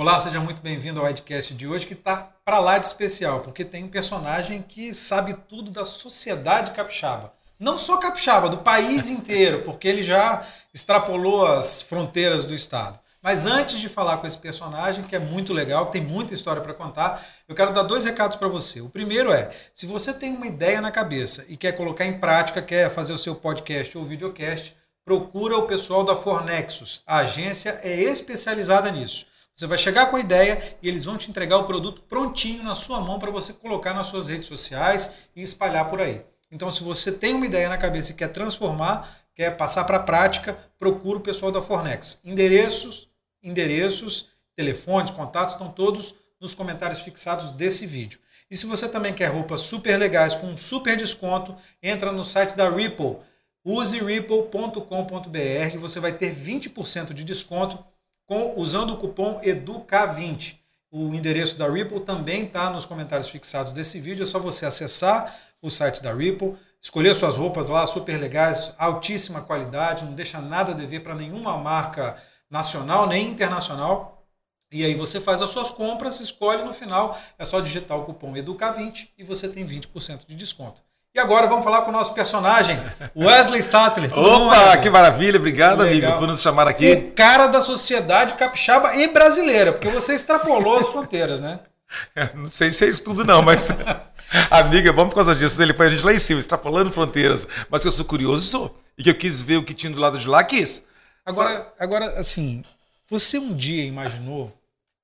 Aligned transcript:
Olá, 0.00 0.18
seja 0.18 0.40
muito 0.40 0.62
bem-vindo 0.62 0.98
ao 0.98 1.06
Edcast 1.10 1.52
de 1.52 1.68
hoje, 1.68 1.86
que 1.86 1.92
está 1.92 2.32
para 2.42 2.58
lá 2.58 2.78
de 2.78 2.86
especial, 2.86 3.40
porque 3.40 3.66
tem 3.66 3.84
um 3.84 3.88
personagem 3.88 4.64
que 4.66 4.94
sabe 4.94 5.34
tudo 5.46 5.70
da 5.70 5.84
sociedade 5.84 6.70
capixaba. 6.70 7.34
Não 7.58 7.76
só 7.76 7.98
capixaba, 7.98 8.48
do 8.48 8.56
país 8.56 9.08
inteiro, 9.12 9.60
porque 9.60 9.86
ele 9.86 10.02
já 10.02 10.42
extrapolou 10.72 11.46
as 11.46 11.82
fronteiras 11.82 12.46
do 12.46 12.54
estado. 12.54 12.98
Mas 13.20 13.44
antes 13.44 13.78
de 13.78 13.90
falar 13.90 14.16
com 14.16 14.26
esse 14.26 14.38
personagem, 14.38 15.04
que 15.04 15.14
é 15.14 15.18
muito 15.18 15.52
legal, 15.52 15.84
que 15.84 15.92
tem 15.92 16.00
muita 16.00 16.32
história 16.32 16.62
para 16.62 16.72
contar, 16.72 17.22
eu 17.46 17.54
quero 17.54 17.74
dar 17.74 17.82
dois 17.82 18.06
recados 18.06 18.38
para 18.38 18.48
você. 18.48 18.80
O 18.80 18.88
primeiro 18.88 19.30
é: 19.30 19.50
se 19.74 19.84
você 19.84 20.14
tem 20.14 20.34
uma 20.34 20.46
ideia 20.46 20.80
na 20.80 20.90
cabeça 20.90 21.44
e 21.46 21.58
quer 21.58 21.72
colocar 21.72 22.06
em 22.06 22.18
prática, 22.18 22.62
quer 22.62 22.88
fazer 22.88 23.12
o 23.12 23.18
seu 23.18 23.34
podcast 23.34 23.98
ou 23.98 24.04
videocast, 24.06 24.74
procura 25.04 25.58
o 25.58 25.66
pessoal 25.66 26.02
da 26.02 26.16
Fornexus. 26.16 27.02
A 27.06 27.18
agência 27.18 27.78
é 27.82 28.00
especializada 28.00 28.90
nisso. 28.90 29.28
Você 29.60 29.66
vai 29.66 29.76
chegar 29.76 30.06
com 30.06 30.16
a 30.16 30.20
ideia 30.20 30.78
e 30.80 30.88
eles 30.88 31.04
vão 31.04 31.18
te 31.18 31.28
entregar 31.28 31.58
o 31.58 31.64
produto 31.64 32.00
prontinho 32.08 32.62
na 32.62 32.74
sua 32.74 32.98
mão 32.98 33.18
para 33.18 33.30
você 33.30 33.52
colocar 33.52 33.92
nas 33.92 34.06
suas 34.06 34.26
redes 34.26 34.48
sociais 34.48 35.10
e 35.36 35.42
espalhar 35.42 35.86
por 35.86 36.00
aí. 36.00 36.24
Então, 36.50 36.70
se 36.70 36.82
você 36.82 37.12
tem 37.12 37.34
uma 37.34 37.44
ideia 37.44 37.68
na 37.68 37.76
cabeça 37.76 38.10
e 38.10 38.14
quer 38.14 38.28
transformar, 38.28 39.06
quer 39.34 39.54
passar 39.58 39.84
para 39.84 39.98
a 39.98 40.02
prática, 40.02 40.56
procura 40.78 41.18
o 41.18 41.20
pessoal 41.20 41.52
da 41.52 41.60
Fornex. 41.60 42.22
Endereços, 42.24 43.10
endereços, 43.42 44.28
telefones, 44.56 45.10
contatos 45.10 45.52
estão 45.52 45.68
todos 45.68 46.14
nos 46.40 46.54
comentários 46.54 47.00
fixados 47.00 47.52
desse 47.52 47.84
vídeo. 47.84 48.18
E 48.50 48.56
se 48.56 48.64
você 48.64 48.88
também 48.88 49.12
quer 49.12 49.26
roupas 49.26 49.60
super 49.60 49.98
legais 49.98 50.34
com 50.34 50.46
um 50.46 50.56
super 50.56 50.96
desconto, 50.96 51.54
entra 51.82 52.10
no 52.12 52.24
site 52.24 52.56
da 52.56 52.70
Ripple. 52.70 53.18
Use 53.62 54.02
ripple.com.br, 54.02 55.78
você 55.78 56.00
vai 56.00 56.14
ter 56.14 56.34
20% 56.34 57.12
de 57.12 57.24
desconto 57.24 57.89
com, 58.30 58.54
usando 58.54 58.90
o 58.90 58.96
cupom 58.96 59.40
EDUCA20. 59.40 60.54
O 60.88 61.12
endereço 61.12 61.58
da 61.58 61.68
Ripple 61.68 61.98
também 61.98 62.44
está 62.44 62.70
nos 62.70 62.86
comentários 62.86 63.28
fixados 63.28 63.72
desse 63.72 63.98
vídeo. 63.98 64.22
É 64.22 64.26
só 64.26 64.38
você 64.38 64.64
acessar 64.64 65.36
o 65.60 65.68
site 65.68 66.00
da 66.00 66.14
Ripple, 66.14 66.56
escolher 66.80 67.12
suas 67.12 67.36
roupas 67.36 67.68
lá 67.68 67.84
super 67.88 68.20
legais, 68.20 68.72
altíssima 68.78 69.42
qualidade, 69.42 70.04
não 70.04 70.14
deixa 70.14 70.40
nada 70.40 70.70
a 70.70 70.74
dever 70.76 71.02
para 71.02 71.16
nenhuma 71.16 71.58
marca 71.58 72.22
nacional 72.48 73.08
nem 73.08 73.26
internacional. 73.26 74.24
E 74.70 74.84
aí 74.84 74.94
você 74.94 75.20
faz 75.20 75.42
as 75.42 75.50
suas 75.50 75.68
compras, 75.68 76.20
escolhe 76.20 76.62
no 76.62 76.72
final, 76.72 77.18
é 77.36 77.44
só 77.44 77.58
digitar 77.58 77.98
o 77.98 78.04
cupom 78.04 78.32
EDUCA20 78.34 79.08
e 79.18 79.24
você 79.24 79.48
tem 79.48 79.66
20% 79.66 80.24
de 80.28 80.36
desconto. 80.36 80.80
E 81.12 81.18
agora 81.18 81.48
vamos 81.48 81.64
falar 81.64 81.82
com 81.82 81.90
o 81.90 81.92
nosso 81.92 82.14
personagem, 82.14 82.80
Wesley 83.16 83.62
Sattler. 83.62 84.16
Opa, 84.16 84.76
bom, 84.76 84.80
que 84.80 84.88
maravilha. 84.88 85.38
Obrigado, 85.38 85.82
amigo, 85.82 86.06
por 86.18 86.28
nos 86.28 86.40
chamar 86.40 86.68
aqui. 86.68 86.92
O 86.92 87.10
cara 87.12 87.48
da 87.48 87.60
sociedade 87.60 88.34
capixaba 88.34 88.94
e 88.94 89.08
brasileira, 89.08 89.72
porque 89.72 89.88
você 89.88 90.14
extrapolou 90.14 90.78
as 90.78 90.86
fronteiras, 90.86 91.40
né? 91.40 91.58
não 92.34 92.46
sei 92.46 92.70
se 92.70 92.84
é 92.84 92.88
isso 92.88 93.02
tudo 93.02 93.24
não, 93.24 93.42
mas... 93.42 93.70
Amiga, 94.48 94.92
vamos 94.92 95.08
por 95.08 95.16
causa 95.16 95.34
disso. 95.34 95.60
Ele 95.60 95.74
põe 95.74 95.88
a 95.88 95.90
gente 95.90 96.04
lá 96.04 96.14
em 96.14 96.18
cima, 96.20 96.38
extrapolando 96.38 96.92
fronteiras. 96.92 97.48
Mas 97.68 97.82
que 97.82 97.88
eu 97.88 97.92
sou 97.92 98.04
curioso, 98.04 98.48
sou. 98.48 98.78
E 98.96 99.02
que 99.02 99.10
eu 99.10 99.18
quis 99.18 99.42
ver 99.42 99.56
o 99.56 99.64
que 99.64 99.74
tinha 99.74 99.92
do 99.92 100.00
lado 100.00 100.16
de 100.16 100.28
lá, 100.28 100.44
quis. 100.44 100.84
Agora, 101.26 101.72
agora 101.80 102.20
assim, 102.20 102.62
você 103.08 103.38
um 103.38 103.52
dia 103.52 103.84
imaginou... 103.84 104.56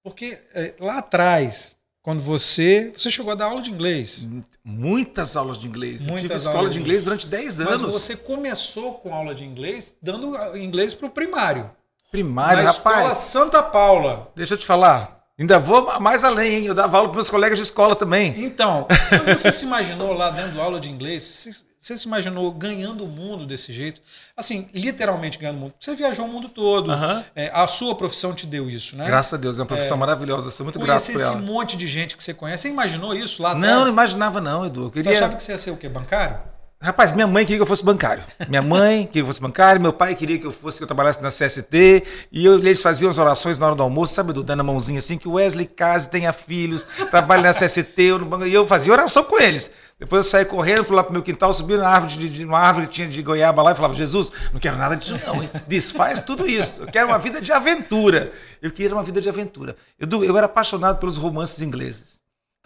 Porque 0.04 0.38
é, 0.54 0.74
lá 0.78 0.98
atrás, 0.98 1.75
quando 2.06 2.22
você. 2.22 2.92
Você 2.96 3.10
chegou 3.10 3.32
a 3.32 3.34
dar 3.34 3.46
aula 3.46 3.60
de 3.60 3.68
inglês. 3.68 4.28
Muitas 4.62 5.36
aulas 5.36 5.58
de 5.58 5.66
inglês. 5.66 6.02
Muitas 6.06 6.22
eu 6.22 6.28
tive 6.28 6.34
escola 6.36 6.70
de 6.70 6.78
inglês 6.78 7.02
durante 7.02 7.26
10 7.26 7.60
anos. 7.62 7.82
Mas 7.82 7.92
você 7.92 8.14
começou 8.14 8.94
com 8.94 9.12
aula 9.12 9.34
de 9.34 9.44
inglês 9.44 9.92
dando 10.00 10.36
inglês 10.56 10.94
para 10.94 11.08
o 11.08 11.10
primário. 11.10 11.68
Primário, 12.12 12.62
na 12.62 12.70
rapaz. 12.70 12.96
escola 12.96 13.14
Santa 13.16 13.60
Paula. 13.60 14.30
Deixa 14.36 14.54
eu 14.54 14.58
te 14.58 14.64
falar. 14.64 15.20
Ainda 15.36 15.58
vou 15.58 15.98
mais 15.98 16.22
além, 16.22 16.54
hein? 16.54 16.66
Eu 16.66 16.74
dava 16.74 16.96
aula 16.96 17.08
para 17.08 17.16
meus 17.16 17.28
colegas 17.28 17.58
de 17.58 17.64
escola 17.64 17.96
também. 17.96 18.32
Então, 18.44 18.86
quando 19.08 19.36
você 19.36 19.50
se 19.50 19.64
imaginou 19.64 20.12
lá 20.12 20.30
dando 20.30 20.60
aula 20.60 20.78
de 20.78 20.88
inglês, 20.88 21.66
você 21.86 21.96
se 21.96 22.06
imaginou 22.06 22.50
ganhando 22.50 23.04
o 23.04 23.06
mundo 23.06 23.46
desse 23.46 23.72
jeito? 23.72 24.00
Assim, 24.36 24.68
literalmente 24.74 25.38
ganhando 25.38 25.56
o 25.56 25.60
mundo. 25.60 25.74
Você 25.78 25.94
viajou 25.94 26.26
o 26.26 26.28
mundo 26.28 26.48
todo. 26.48 26.90
Uhum. 26.90 27.22
É, 27.34 27.48
a 27.54 27.68
sua 27.68 27.94
profissão 27.94 28.34
te 28.34 28.44
deu 28.44 28.68
isso, 28.68 28.96
né? 28.96 29.06
Graças 29.06 29.34
a 29.34 29.36
Deus, 29.36 29.58
é 29.58 29.62
uma 29.62 29.66
profissão 29.66 29.96
é, 29.96 30.00
maravilhosa. 30.00 30.50
Sou 30.50 30.64
muito 30.64 30.80
grato 30.80 31.06
por 31.06 31.20
ela. 31.20 31.22
esse 31.22 31.36
monte 31.36 31.76
de 31.76 31.86
gente 31.86 32.16
que 32.16 32.24
você 32.24 32.34
conhece. 32.34 32.62
Você 32.62 32.68
imaginou 32.70 33.14
isso 33.14 33.40
lá 33.40 33.52
atrás? 33.52 33.72
Não, 33.72 33.84
não 33.84 33.92
imaginava 33.92 34.40
não, 34.40 34.66
Edu. 34.66 34.84
Eu 34.84 34.90
queria... 34.90 35.12
Você 35.12 35.16
achava 35.16 35.36
que 35.36 35.42
você 35.42 35.52
ia 35.52 35.58
ser 35.58 35.70
o 35.70 35.76
quê? 35.76 35.88
Bancário? 35.88 36.55
Rapaz, 36.86 37.10
minha 37.10 37.26
mãe 37.26 37.44
queria 37.44 37.58
que 37.58 37.62
eu 37.62 37.66
fosse 37.66 37.84
bancário. 37.84 38.22
Minha 38.48 38.62
mãe 38.62 38.98
queria 38.98 39.10
que 39.10 39.20
eu 39.22 39.26
fosse 39.26 39.40
bancário, 39.40 39.82
meu 39.82 39.92
pai 39.92 40.14
queria 40.14 40.38
que 40.38 40.46
eu 40.46 40.52
fosse 40.52 40.78
que 40.78 40.84
eu 40.84 40.86
trabalhasse 40.86 41.20
na 41.20 41.30
CST, 41.30 42.04
e 42.30 42.44
eu, 42.44 42.58
eles 42.58 42.80
faziam 42.80 43.10
as 43.10 43.18
orações 43.18 43.58
na 43.58 43.66
hora 43.66 43.74
do 43.74 43.82
almoço, 43.82 44.14
sabe, 44.14 44.32
do 44.32 44.40
dando 44.40 44.60
a 44.60 44.62
mãozinha 44.62 45.00
assim, 45.00 45.18
que 45.18 45.26
o 45.26 45.32
Wesley 45.32 45.66
case, 45.66 46.08
tenha 46.08 46.32
filhos, 46.32 46.86
trabalhe 47.10 47.42
na 47.42 47.52
CST, 47.52 48.00
eu 48.00 48.20
no 48.20 48.26
banco, 48.26 48.46
e 48.46 48.54
eu 48.54 48.64
fazia 48.68 48.92
oração 48.92 49.24
com 49.24 49.36
eles. 49.36 49.68
Depois 49.98 50.26
eu 50.26 50.30
saí 50.30 50.44
correndo 50.44 50.92
lá 50.92 51.02
pro 51.02 51.12
meu 51.12 51.24
quintal, 51.24 51.52
subi 51.52 51.76
na 51.76 51.88
árvore 51.88 52.14
de, 52.14 52.28
de, 52.28 52.44
uma 52.44 52.60
árvore 52.60 52.86
que 52.86 52.92
tinha 52.92 53.08
de 53.08 53.20
goiaba 53.20 53.62
lá 53.64 53.72
e 53.72 53.74
falava: 53.74 53.92
Jesus, 53.92 54.30
não 54.52 54.60
quero 54.60 54.76
nada 54.76 54.94
disso, 54.94 55.18
não, 55.26 55.48
desfaz 55.66 56.20
tudo 56.20 56.46
isso. 56.46 56.82
Eu 56.82 56.86
quero 56.86 57.08
uma 57.08 57.18
vida 57.18 57.40
de 57.40 57.50
aventura. 57.50 58.30
Eu 58.62 58.70
queria 58.70 58.94
uma 58.94 59.02
vida 59.02 59.20
de 59.20 59.28
aventura. 59.28 59.74
Eu, 59.98 60.22
eu 60.22 60.36
era 60.36 60.46
apaixonado 60.46 61.00
pelos 61.00 61.16
romances 61.16 61.60
ingleses. 61.60 62.15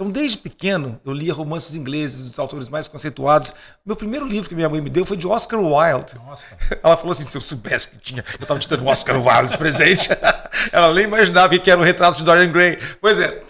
Então, 0.01 0.11
desde 0.11 0.39
pequeno, 0.39 0.99
eu 1.05 1.13
lia 1.13 1.35
romances 1.35 1.75
ingleses 1.75 2.27
dos 2.27 2.39
autores 2.39 2.71
mais 2.71 2.89
conceituados. 2.89 3.53
Meu 3.85 3.95
primeiro 3.95 4.27
livro 4.27 4.49
que 4.49 4.55
minha 4.55 4.67
mãe 4.67 4.81
me 4.81 4.89
deu 4.89 5.05
foi 5.05 5.15
de 5.15 5.27
Oscar 5.27 5.61
Wilde. 5.61 6.15
Nossa. 6.25 6.57
Ela 6.83 6.97
falou 6.97 7.13
assim: 7.13 7.27
se 7.27 7.37
eu 7.37 7.41
soubesse 7.43 7.91
que 7.91 7.99
tinha, 7.99 8.25
eu 8.39 8.43
estava 8.43 8.59
te 8.59 8.67
dando 8.67 8.87
Oscar 8.87 9.21
Wilde 9.21 9.53
de 9.53 9.59
presente. 9.59 10.09
Ela 10.73 10.95
nem 10.95 11.05
imaginava 11.05 11.59
que 11.59 11.71
era 11.71 11.79
um 11.79 11.85
retrato 11.85 12.17
de 12.17 12.25
Dorian 12.25 12.51
Gray. 12.51 12.79
Pois 12.99 13.21
é. 13.21 13.43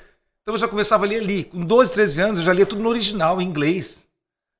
Então 0.43 0.57
eu 0.57 0.59
já 0.59 0.67
começava 0.67 1.05
a 1.05 1.09
ler 1.09 1.23
ali. 1.23 1.45
Com 1.45 1.65
12, 1.65 1.93
13 1.93 2.21
anos, 2.21 2.39
eu 2.41 2.45
já 2.45 2.53
lia 2.53 2.67
tudo 2.67 2.83
no 2.83 2.89
original, 2.89 3.41
em 3.41 3.45
inglês. 3.45 4.09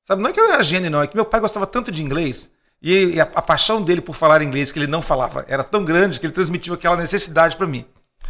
Sabe? 0.07 0.21
Não 0.21 0.29
é 0.29 0.33
que 0.33 0.39
eu 0.39 0.49
era 0.49 0.63
gênio, 0.63 0.89
não. 0.89 1.01
É 1.01 1.07
que 1.07 1.15
meu 1.17 1.25
pai 1.25 1.41
gostava 1.41 1.67
tanto 1.67 1.91
de 1.91 2.01
inglês. 2.01 2.49
E 2.81 3.19
a, 3.19 3.23
a 3.23 3.41
paixão 3.41 3.81
dele 3.81 3.99
por 3.99 4.15
falar 4.15 4.41
inglês, 4.41 4.71
que 4.71 4.79
ele 4.79 4.87
não 4.87 5.01
falava, 5.01 5.43
era 5.45 5.61
tão 5.61 5.83
grande 5.83 6.21
que 6.21 6.25
ele 6.25 6.31
transmitiu 6.31 6.73
aquela 6.73 6.95
necessidade 6.95 7.57
para 7.57 7.67
mim. 7.67 7.85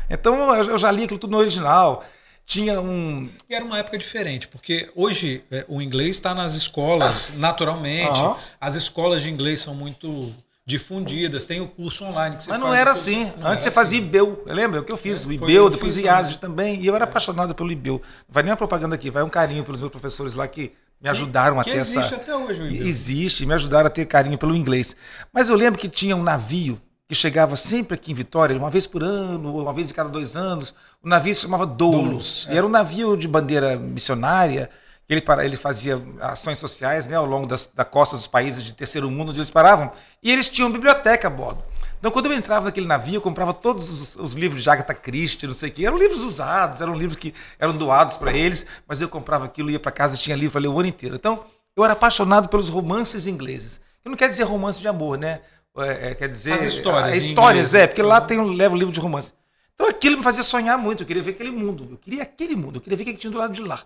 Então 0.10 0.56
eu, 0.56 0.72
eu 0.72 0.78
já 0.80 0.90
li 0.90 1.04
aquilo 1.04 1.20
tudo 1.20 1.30
no 1.30 1.38
original 1.38 2.04
tinha 2.46 2.82
um. 2.82 3.30
E 3.50 3.56
era 3.56 3.64
uma 3.64 3.80
época 3.80 3.98
diferente, 3.98 4.48
porque 4.48 4.90
hoje 4.96 5.44
é, 5.52 5.66
o 5.68 5.82
inglês 5.82 6.18
está 6.18 6.34
nas 6.34 6.56
escolas 6.56 7.34
naturalmente. 7.38 8.20
Uhum. 8.20 8.36
As 8.60 8.76
escolas 8.76 9.22
de 9.22 9.30
inglês 9.30 9.62
são 9.62 9.74
muito 9.74 10.34
difundidas, 10.66 11.46
tem 11.46 11.60
o 11.60 11.68
curso 11.68 12.06
online 12.06 12.38
que 12.38 12.44
você 12.44 12.50
Mas 12.50 12.60
não 12.60 12.74
era 12.74 12.92
assim. 12.92 13.26
Não 13.38 13.48
Antes 13.48 13.48
era 13.48 13.60
você 13.60 13.72
fazia 13.72 14.00
assim. 14.00 14.08
IBEU. 14.08 14.44
Lembra 14.46 14.82
o 14.82 14.84
que 14.84 14.92
eu 14.92 14.98
fiz? 14.98 15.24
É, 15.24 15.28
o 15.28 15.34
IBEU, 15.34 15.70
depois 15.70 15.98
IASG 15.98 16.38
também. 16.38 16.80
E 16.82 16.88
eu 16.88 16.96
era 16.96 17.06
é. 17.06 17.08
apaixonado 17.08 17.56
pelo 17.56 17.72
IBEU. 17.72 18.02
Não 18.28 18.34
vai 18.34 18.44
nem 18.44 18.52
uma 18.52 18.58
propaganda 18.58 18.96
aqui, 18.96 19.10
vai 19.10 19.24
um 19.24 19.30
carinho 19.30 19.64
pelos 19.64 19.80
meus 19.80 19.92
professores 19.92 20.34
lá 20.34 20.48
que 20.48 20.74
me 21.02 21.10
ajudaram 21.10 21.56
que, 21.56 21.70
a 21.70 21.74
ter 21.74 21.80
existe 21.80 22.00
essa. 22.00 22.16
até 22.16 22.36
hoje 22.36 22.62
o 22.62 22.68
IBEU. 22.68 22.88
Existe, 22.88 23.46
me 23.46 23.54
ajudaram 23.54 23.88
a 23.88 23.90
ter 23.90 24.06
carinho 24.06 24.38
pelo 24.38 24.56
inglês. 24.56 24.96
Mas 25.34 25.50
eu 25.50 25.56
lembro 25.56 25.80
que 25.80 25.90
tinha 25.90 26.16
um 26.16 26.24
navio 26.24 26.80
que 27.12 27.16
chegava 27.16 27.58
sempre 27.58 27.96
aqui 27.96 28.10
em 28.10 28.16
Vitória, 28.16 28.58
uma 28.58 28.70
vez 28.70 28.88
por 28.88 29.04
ano, 29.04 29.64
uma 29.64 29.74
vez 29.74 29.92
em 29.92 29.94
cada 29.94 30.08
dois 30.08 30.38
anos. 30.38 30.74
O 31.04 31.10
navio 31.10 31.36
se 31.36 31.42
chamava 31.42 31.66
Doulos. 31.66 32.48
É. 32.48 32.54
E 32.54 32.58
era 32.58 32.66
um 32.66 32.70
navio 32.70 33.18
de 33.18 33.28
bandeira 33.28 33.76
missionária. 33.76 34.70
Ele, 35.10 35.22
ele 35.44 35.58
fazia 35.58 36.02
ações 36.22 36.58
sociais 36.58 37.08
né, 37.08 37.18
ao 37.18 37.26
longo 37.26 37.46
das, 37.46 37.70
da 37.76 37.84
costa 37.84 38.16
dos 38.16 38.28
países 38.28 38.64
de 38.64 38.74
terceiro 38.74 39.12
mundo 39.12 39.32
onde 39.32 39.40
eles 39.40 39.50
paravam. 39.50 39.92
E 40.24 40.32
eles 40.32 40.48
tinham 40.48 40.72
biblioteca 40.72 41.28
a 41.28 41.30
bordo. 41.30 41.62
Então, 42.00 42.12
quando 42.12 42.28
eu 42.28 42.34
entrava 42.34 42.68
naquele 42.68 42.88
navio, 42.88 43.16
eu 43.16 43.22
comprava 43.22 43.54
todos 43.54 43.90
os, 43.90 44.16
os 44.16 44.32
livros 44.32 44.64
de 44.64 44.70
Agatha 44.70 44.94
Christie, 44.94 45.48
não 45.48 45.54
sei 45.54 45.70
o 45.70 45.74
quê. 45.74 45.86
Eram 45.86 45.98
livros 45.98 46.22
usados, 46.22 46.80
eram 46.80 46.96
livros 46.96 47.18
que 47.18 47.34
eram 47.60 47.76
doados 47.76 48.16
para 48.16 48.32
eles, 48.32 48.66
mas 48.88 49.02
eu 49.02 49.10
comprava 49.10 49.44
aquilo, 49.44 49.70
ia 49.70 49.82
para 49.82 49.92
casa 49.92 50.16
e 50.16 50.18
tinha 50.18 50.38
livro 50.38 50.54
para 50.54 50.62
ler 50.62 50.70
o 50.70 50.80
ano 50.80 50.88
inteiro. 50.88 51.16
Então, 51.16 51.44
eu 51.76 51.84
era 51.84 51.92
apaixonado 51.92 52.48
pelos 52.48 52.70
romances 52.70 53.28
ingleses. 53.28 53.82
Que 54.02 54.08
não 54.08 54.16
quer 54.16 54.30
dizer 54.30 54.44
romance 54.44 54.80
de 54.80 54.88
amor, 54.88 55.18
né? 55.18 55.42
É, 55.78 56.10
é, 56.10 56.16
quer 56.16 56.28
dizer. 56.28 56.54
As 56.54 56.64
histórias. 56.64 57.18
histórias, 57.18 57.74
é, 57.74 57.88
porque 57.88 58.02
lá 58.02 58.20
tem 58.20 58.40
um, 58.40 58.52
leva 58.52 58.76
o 58.76 58.78
livro 58.78 58.94
de 58.94 59.00
romance. 59.00 59.34
Então 59.74 59.88
aquilo 59.88 60.18
me 60.18 60.24
fazia 60.24 60.44
sonhar 60.44 60.78
muito, 60.78 61.04
eu 61.04 61.08
queria 61.08 61.24
ver 61.24 61.32
aquele 61.32 61.52
mundo. 61.52 61.88
Eu 61.92 61.98
queria 61.98 62.24
aquele 62.24 62.56
mundo, 62.56 62.78
eu 62.78 62.82
queria 62.82 62.98
ver 62.98 63.04
o 63.04 63.06
que 63.06 63.14
tinha 63.14 63.32
do 63.32 63.38
lado 63.38 63.54
de 63.54 63.62
lá. 63.62 63.82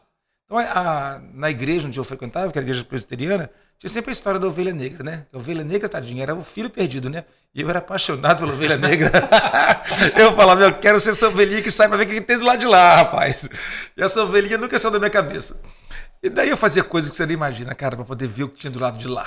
Então, 0.46 0.60
a, 0.60 1.20
na 1.34 1.50
igreja 1.50 1.88
onde 1.88 2.00
eu 2.00 2.04
frequentava, 2.04 2.52
que 2.52 2.58
era 2.58 2.66
a 2.66 2.68
igreja 2.68 2.86
presbiteriana, 2.86 3.50
tinha 3.80 3.90
sempre 3.90 4.12
a 4.12 4.14
história 4.14 4.40
da 4.40 4.48
ovelha 4.48 4.72
negra, 4.72 5.04
né? 5.04 5.26
A 5.34 5.38
ovelha 5.38 5.64
negra, 5.64 5.90
tadinha, 5.90 6.22
era 6.22 6.36
o 6.36 6.44
filho 6.44 6.70
perdido, 6.70 7.10
né? 7.10 7.26
E 7.54 7.62
eu 7.62 7.70
era 7.70 7.80
apaixonado 7.80 8.40
pela 8.40 8.54
ovelha 8.54 8.78
negra. 8.78 9.12
eu 10.18 10.34
falava, 10.36 10.64
eu 10.64 10.74
quero 10.78 11.00
ser 11.00 11.12
essa 11.12 11.28
ovelhinha 11.28 11.62
que 11.62 11.72
sai 11.72 11.88
para 11.88 11.98
ver 11.98 12.04
o 12.04 12.08
que 12.08 12.22
tem 12.22 12.38
do 12.38 12.46
lado 12.46 12.60
de 12.60 12.68
lá, 12.68 12.98
rapaz. 12.98 13.50
E 13.98 14.04
essa 14.04 14.22
ovelhinha 14.24 14.58
nunca 14.58 14.78
saiu 14.78 14.92
da 14.92 15.00
minha 15.00 15.10
cabeça. 15.10 15.60
E 16.22 16.30
daí 16.30 16.50
eu 16.50 16.58
fazia 16.58 16.84
coisas 16.84 17.10
que 17.10 17.18
você 17.18 17.26
nem 17.26 17.34
imagina, 17.34 17.74
cara, 17.74 17.96
para 17.96 18.06
poder 18.06 18.28
ver 18.28 18.44
o 18.44 18.50
que 18.50 18.60
tinha 18.60 18.72
do 18.72 18.80
lado 18.80 18.98
de 18.98 19.08
lá. 19.08 19.26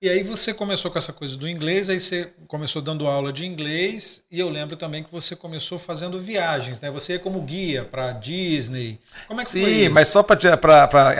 E 0.00 0.08
aí 0.08 0.22
você 0.22 0.54
começou 0.54 0.92
com 0.92 0.98
essa 0.98 1.12
coisa 1.12 1.36
do 1.36 1.48
inglês, 1.48 1.90
aí 1.90 2.00
você 2.00 2.32
começou 2.46 2.80
dando 2.80 3.04
aula 3.08 3.32
de 3.32 3.44
inglês, 3.44 4.22
e 4.30 4.38
eu 4.38 4.48
lembro 4.48 4.76
também 4.76 5.02
que 5.02 5.10
você 5.10 5.34
começou 5.34 5.76
fazendo 5.76 6.20
viagens, 6.20 6.80
né? 6.80 6.88
Você 6.88 7.14
ia 7.14 7.18
como 7.18 7.42
guia 7.42 7.84
para 7.84 8.12
Disney. 8.12 9.00
Como 9.26 9.40
é 9.40 9.44
que 9.44 9.50
Sim, 9.50 9.60
foi 9.60 9.70
isso? 9.70 9.94
mas 9.94 10.06
só 10.08 10.22
para 10.22 10.38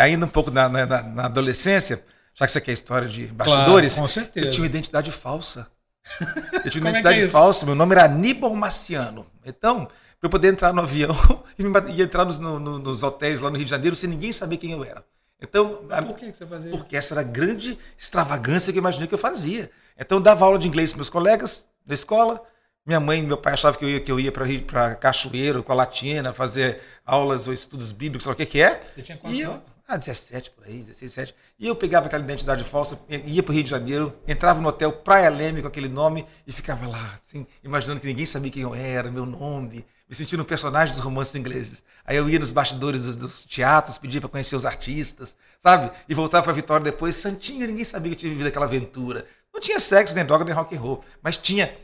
ainda 0.01 0.27
um 0.27 0.29
pouco 0.29 0.53
na, 0.53 0.69
na, 0.69 0.87
na, 0.87 1.25
adolescência, 1.25 2.05
já 2.35 2.47
que 2.47 2.53
você 2.53 2.61
quer 2.61 2.71
história 2.73 3.09
de 3.09 3.27
bastidores, 3.27 3.95
claro, 3.95 4.03
com 4.03 4.09
certeza. 4.09 4.47
eu 4.47 4.51
tinha 4.53 4.63
uma 4.63 4.69
identidade 4.69 5.11
falsa. 5.11 5.67
Eu 6.65 6.71
tinha 6.71 6.83
Como 6.83 6.87
é 6.89 7.01
identidade 7.01 7.21
é 7.21 7.29
falsa, 7.29 7.67
meu 7.67 7.75
nome 7.75 7.95
era 7.95 8.05
Aníbal 8.07 8.55
Marciano. 8.55 9.27
Então, 9.45 9.85
para 9.87 10.27
eu 10.27 10.31
poder 10.31 10.49
entrar 10.49 10.73
no 10.73 10.81
avião 10.81 11.15
e, 11.59 12.03
entrar 12.03 12.25
nos, 12.25 12.39
no- 12.39 12.59
no- 12.59 12.79
nos 12.79 13.03
hotéis 13.03 13.41
lá 13.41 13.51
no 13.51 13.57
Rio 13.57 13.67
de 13.67 13.71
Janeiro 13.71 13.95
sem 13.95 14.09
ninguém 14.09 14.33
saber 14.33 14.57
quem 14.57 14.73
eu 14.73 14.83
era. 14.83 15.05
Então, 15.41 15.85
Por 16.07 16.17
que, 16.17 16.33
você 16.33 16.47
fazia 16.47 16.71
isso? 16.71 16.79
porque 16.79 16.97
essa 16.97 17.15
era 17.15 17.21
a 17.21 17.25
grande 17.25 17.79
extravagância 17.97 18.73
que 18.73 18.79
eu 18.79 18.83
imaginei 18.83 19.07
que 19.07 19.15
eu 19.15 19.19
fazia. 19.19 19.71
Então, 19.99 20.19
eu 20.19 20.23
dava 20.23 20.45
aula 20.45 20.59
de 20.59 20.67
inglês 20.67 20.91
para 20.91 20.99
meus 20.99 21.11
colegas 21.11 21.69
da 21.87 21.95
escola. 21.95 22.43
Minha 22.85 23.01
mãe 23.01 23.19
e 23.19 23.23
meu 23.23 23.37
pai 23.37 23.53
achavam 23.53 23.79
que 23.79 23.85
eu 23.85 23.89
ia, 23.91 24.01
que 24.01 24.11
eu 24.11 24.19
ia 24.19 24.33
para 24.33 24.95
Cachoeiro, 24.95 25.63
com 25.63 25.73
a 25.73 25.75
Latina, 25.75 26.33
fazer 26.33 26.81
aulas 27.05 27.47
ou 27.47 27.53
estudos 27.53 27.93
bíblicos, 27.93 28.25
sei 28.25 28.31
lá 28.31 28.35
o 28.35 28.37
que, 28.37 28.47
que 28.47 28.61
é. 28.63 28.81
Você 28.95 29.03
tinha 29.03 29.19
quantos 29.19 29.41
eu, 29.41 29.53
anos? 29.53 29.67
ah, 29.87 29.97
17 29.97 30.51
por 30.53 30.65
aí, 30.65 30.79
16, 30.79 31.01
17. 31.15 31.35
E 31.59 31.67
eu 31.67 31.77
pegava 31.77 32.07
aquela 32.07 32.25
identidade 32.25 32.65
falsa, 32.65 32.99
ia 33.09 33.43
para 33.43 33.53
o 33.53 33.55
Rio 33.55 33.65
de 33.65 33.69
Janeiro, 33.71 34.17
entrava 34.27 34.61
no 34.63 34.69
hotel 34.69 34.91
Praia 34.91 35.29
Leme 35.29 35.61
com 35.61 35.69
aquele 35.69 35.89
nome 35.89 36.25
e 36.47 36.53
ficava 36.53 36.89
lá, 36.89 37.13
assim, 37.15 37.47
imaginando 37.63 38.01
que 38.01 38.07
ninguém 38.07 38.25
sabia 38.25 38.51
quem 38.51 38.63
eu 38.63 38.75
era, 38.75 39.11
meu 39.11 39.27
nome, 39.27 39.85
me 40.09 40.15
sentindo 40.15 40.43
um 40.43 40.47
personagem 40.47 40.95
dos 40.95 41.03
romances 41.03 41.35
ingleses. 41.35 41.85
Aí 42.05 42.17
eu 42.17 42.29
ia 42.31 42.39
nos 42.39 42.51
bastidores 42.51 43.03
dos, 43.05 43.17
dos 43.17 43.43
teatros, 43.43 43.99
pedia 43.99 44.21
para 44.21 44.31
conhecer 44.31 44.57
os 44.57 44.65
artistas, 44.65 45.37
sabe? 45.61 45.91
E 46.09 46.15
voltava 46.15 46.45
para 46.45 46.53
Vitória 46.53 46.83
depois, 46.85 47.15
santinho, 47.17 47.67
ninguém 47.67 47.85
sabia 47.85 48.11
que 48.13 48.17
eu 48.17 48.21
tinha 48.21 48.33
vivido 48.33 48.47
aquela 48.47 48.65
aventura. 48.65 49.27
Não 49.53 49.61
tinha 49.61 49.79
sexo, 49.79 50.15
nem 50.15 50.25
droga, 50.25 50.45
nem 50.45 50.55
rock 50.55 50.75
and 50.75 50.81
roll, 50.81 51.05
mas 51.23 51.37
tinha 51.37 51.77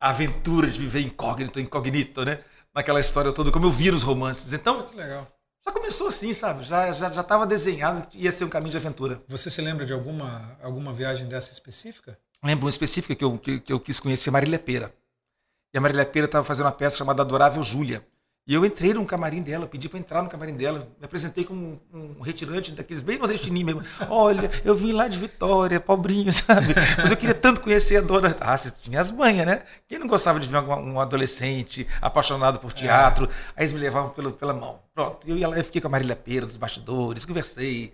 a 0.00 0.10
aventura 0.10 0.70
de 0.70 0.78
viver 0.78 1.00
incógnito, 1.00 1.58
incognito, 1.58 2.24
né? 2.24 2.38
Naquela 2.74 3.00
história 3.00 3.32
toda, 3.32 3.50
como 3.50 3.66
eu 3.66 3.70
via 3.70 3.90
nos 3.92 4.02
romances. 4.02 4.52
Então, 4.52 4.82
Que 4.86 4.96
legal. 4.96 5.26
já 5.64 5.72
começou 5.72 6.08
assim, 6.08 6.32
sabe? 6.34 6.64
Já 6.64 6.92
já 6.92 7.08
já 7.10 7.20
estava 7.22 7.46
desenhado 7.46 8.06
que 8.08 8.18
ia 8.18 8.30
ser 8.30 8.44
um 8.44 8.48
caminho 8.48 8.72
de 8.72 8.76
aventura. 8.76 9.22
Você 9.28 9.48
se 9.48 9.60
lembra 9.62 9.84
de 9.86 9.92
alguma, 9.92 10.56
alguma 10.62 10.92
viagem 10.92 11.26
dessa 11.26 11.52
específica? 11.52 12.18
Lembro 12.42 12.66
uma 12.66 12.70
específica 12.70 13.14
que 13.14 13.24
eu, 13.24 13.38
que, 13.38 13.60
que 13.60 13.72
eu 13.72 13.80
quis 13.80 13.98
conhecer, 13.98 14.30
Marília 14.30 14.58
Pera. 14.58 14.92
E 15.74 15.78
a 15.78 15.80
Marília 15.80 16.06
Pera 16.06 16.26
estava 16.26 16.44
fazendo 16.44 16.66
uma 16.66 16.72
peça 16.72 16.96
chamada 16.96 17.22
Adorável 17.22 17.60
Júlia. 17.60 18.06
E 18.46 18.54
eu 18.54 18.64
entrei 18.64 18.94
no 18.94 19.04
camarim 19.04 19.42
dela, 19.42 19.66
pedi 19.66 19.88
para 19.88 19.98
entrar 19.98 20.22
no 20.22 20.28
camarim 20.28 20.54
dela, 20.54 20.86
me 21.00 21.04
apresentei 21.04 21.44
como 21.44 21.80
um, 21.92 22.18
um 22.18 22.20
retirante 22.20 22.70
daqueles 22.70 23.02
bem 23.02 23.18
nordestininhos 23.18 23.74
mesmo. 23.74 23.90
Olha, 24.08 24.50
eu 24.64 24.76
vim 24.76 24.92
lá 24.92 25.08
de 25.08 25.18
Vitória, 25.18 25.80
pobrinho, 25.80 26.30
sabe? 26.32 26.74
Mas 26.98 27.10
eu 27.10 27.16
queria 27.16 27.34
tanto 27.34 27.60
conhecer 27.60 27.96
a 27.96 28.00
dona. 28.02 28.36
Ah, 28.38 28.56
você 28.56 28.70
tinha 28.70 29.00
as 29.00 29.10
manhas, 29.10 29.46
né? 29.46 29.62
Quem 29.88 29.98
não 29.98 30.06
gostava 30.06 30.38
de 30.38 30.46
ver 30.46 30.58
um, 30.58 31.00
adolescente 31.00 31.88
apaixonado 32.00 32.60
por 32.60 32.72
teatro? 32.72 33.28
Aí 33.56 33.64
eles 33.64 33.72
me 33.72 33.80
levavam 33.80 34.10
pelo, 34.10 34.30
pela 34.30 34.54
mão. 34.54 34.83
Pronto, 34.94 35.28
eu 35.28 35.36
ia 35.36 35.48
lá, 35.48 35.58
eu 35.58 35.64
fiquei 35.64 35.80
com 35.80 35.88
a 35.88 35.90
Marília 35.90 36.14
Pera 36.14 36.46
dos 36.46 36.56
bastidores, 36.56 37.24
conversei, 37.24 37.92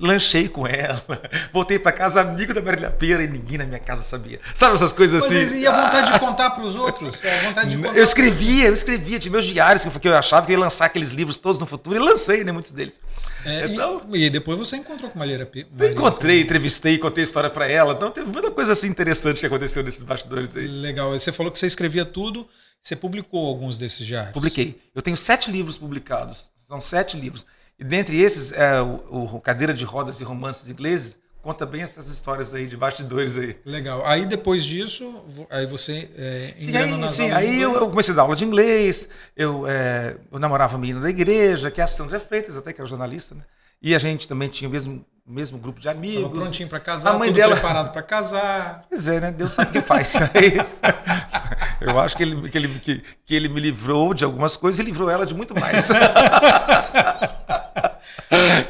lanchei 0.00 0.48
com 0.48 0.66
ela, 0.66 1.04
voltei 1.52 1.78
para 1.78 1.92
casa 1.92 2.22
amigo 2.22 2.54
da 2.54 2.62
Marília 2.62 2.90
Pera 2.90 3.22
e 3.22 3.28
ninguém 3.28 3.58
na 3.58 3.66
minha 3.66 3.78
casa 3.78 4.02
sabia. 4.02 4.40
Sabe 4.54 4.74
essas 4.74 4.90
coisas 4.90 5.22
Mas 5.22 5.36
assim? 5.36 5.58
e 5.58 5.66
a 5.66 5.70
vontade 5.70 6.14
de 6.14 6.18
contar 6.18 6.48
para 6.48 6.64
os 6.64 6.74
outros? 6.74 7.22
A 7.26 7.42
vontade 7.42 7.68
de 7.68 7.76
contar 7.76 7.94
Eu 7.94 8.02
escrevia, 8.02 8.68
eu 8.68 8.72
escrevia, 8.72 9.18
tinha 9.18 9.30
meus 9.30 9.44
diários, 9.44 9.84
que 9.84 10.08
eu 10.08 10.16
achava 10.16 10.46
que 10.46 10.52
eu 10.52 10.56
ia 10.56 10.64
lançar 10.64 10.86
aqueles 10.86 11.10
livros 11.10 11.36
todos 11.36 11.60
no 11.60 11.66
futuro, 11.66 11.96
e 11.96 11.98
lancei, 11.98 12.42
né, 12.42 12.52
muitos 12.52 12.72
deles. 12.72 13.02
É, 13.44 13.66
e- 13.66 13.72
então, 13.74 14.02
e, 14.14 14.30
depois 14.30 14.58
você 14.58 14.76
encontrou 14.78 15.10
com 15.10 15.18
Marília 15.18 15.44
P. 15.44 15.66
eu 15.78 15.90
encontrei, 15.90 16.40
entrevistei, 16.40 16.96
contei 16.96 17.22
a 17.22 17.26
história 17.26 17.50
para 17.50 17.68
ela, 17.68 17.92
então 17.92 18.10
teve 18.10 18.30
muita 18.30 18.50
coisa 18.50 18.72
assim 18.72 18.86
interessante 18.86 19.40
que 19.40 19.46
aconteceu 19.46 19.82
nesses 19.82 20.00
bastidores 20.00 20.56
aí. 20.56 20.66
Legal. 20.66 21.12
Você 21.12 21.32
falou 21.32 21.52
que 21.52 21.58
você 21.58 21.66
escrevia 21.66 22.06
tudo. 22.06 22.48
Você 22.82 22.96
publicou 22.96 23.46
alguns 23.46 23.78
desses 23.78 24.06
diários. 24.06 24.32
Publiquei. 24.32 24.80
Eu 24.94 25.02
tenho 25.02 25.16
sete 25.16 25.50
livros 25.50 25.76
publicados, 25.78 26.50
são 26.66 26.80
sete 26.80 27.16
livros. 27.16 27.44
E 27.78 27.84
dentre 27.84 28.20
esses, 28.20 28.52
é, 28.52 28.80
o, 28.80 29.34
o 29.36 29.40
Cadeira 29.40 29.72
de 29.72 29.84
Rodas 29.84 30.20
e 30.20 30.24
Romances 30.24 30.68
Ingleses 30.68 31.18
conta 31.42 31.64
bem 31.64 31.80
essas 31.82 32.08
histórias 32.08 32.54
aí 32.54 32.66
de 32.66 32.76
bastidores 32.76 33.38
aí. 33.38 33.56
Legal. 33.64 34.04
Aí 34.06 34.26
depois 34.26 34.64
disso, 34.64 35.14
aí 35.50 35.64
você 35.66 36.10
é, 36.16 36.54
Sim, 36.58 36.76
aí, 36.76 36.98
nas 36.98 37.10
sim, 37.12 37.30
aí 37.30 37.60
eu, 37.60 37.74
eu 37.74 37.88
comecei 37.88 38.12
a 38.12 38.16
dar 38.16 38.22
aula 38.22 38.36
de 38.36 38.44
inglês, 38.44 39.08
eu, 39.34 39.66
é, 39.66 40.16
eu 40.30 40.38
namorava 40.38 40.76
a 40.76 40.78
menina 40.78 41.00
da 41.00 41.08
igreja, 41.08 41.70
que 41.70 41.80
é 41.80 41.84
a 41.84 41.86
Sandra 41.86 42.20
Freitas, 42.20 42.58
até 42.58 42.72
que 42.74 42.80
era 42.80 42.88
jornalista, 42.88 43.34
né? 43.34 43.42
E 43.82 43.94
a 43.94 43.98
gente 43.98 44.28
também 44.28 44.50
tinha 44.50 44.68
o 44.68 44.70
mesmo, 44.70 45.02
mesmo 45.26 45.56
grupo 45.56 45.80
de 45.80 45.86
Tava 45.86 45.98
amigos. 45.98 46.38
prontinho 46.38 46.68
para 46.68 46.80
casar, 46.80 47.14
A 47.14 47.18
mãe 47.18 47.32
dela- 47.32 47.54
preparado 47.54 47.90
para 47.92 48.02
casar. 48.02 48.84
Pois 48.90 49.08
é, 49.08 49.18
né? 49.20 49.30
Deus 49.32 49.52
sabe 49.54 49.70
o 49.70 49.72
que 49.72 49.80
faz. 49.80 50.16
Aí, 50.16 50.28
eu 51.80 51.98
acho 51.98 52.16
que 52.16 52.22
ele, 52.22 52.48
que, 52.48 52.58
ele, 52.58 52.68
que, 52.80 53.02
que 53.24 53.34
ele 53.34 53.48
me 53.48 53.60
livrou 53.60 54.14
de 54.14 54.24
algumas 54.24 54.56
coisas 54.56 54.78
e 54.78 54.82
livrou 54.82 55.10
ela 55.10 55.24
de 55.24 55.34
muito 55.34 55.58
mais. 55.58 55.88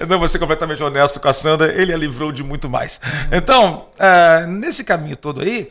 Não 0.09 0.19
vou 0.19 0.29
ser 0.29 0.39
completamente 0.39 0.83
honesto 0.83 1.21
com 1.21 1.29
a 1.29 1.33
Sandra, 1.33 1.73
ele 1.73 1.93
a 1.93 1.97
livrou 1.97 2.33
de 2.33 2.43
muito 2.43 2.69
mais. 2.69 3.01
Então, 3.31 3.89
ah, 3.99 4.47
nesse 4.47 4.83
caminho 4.83 5.17
todo 5.17 5.41
aí, 5.41 5.71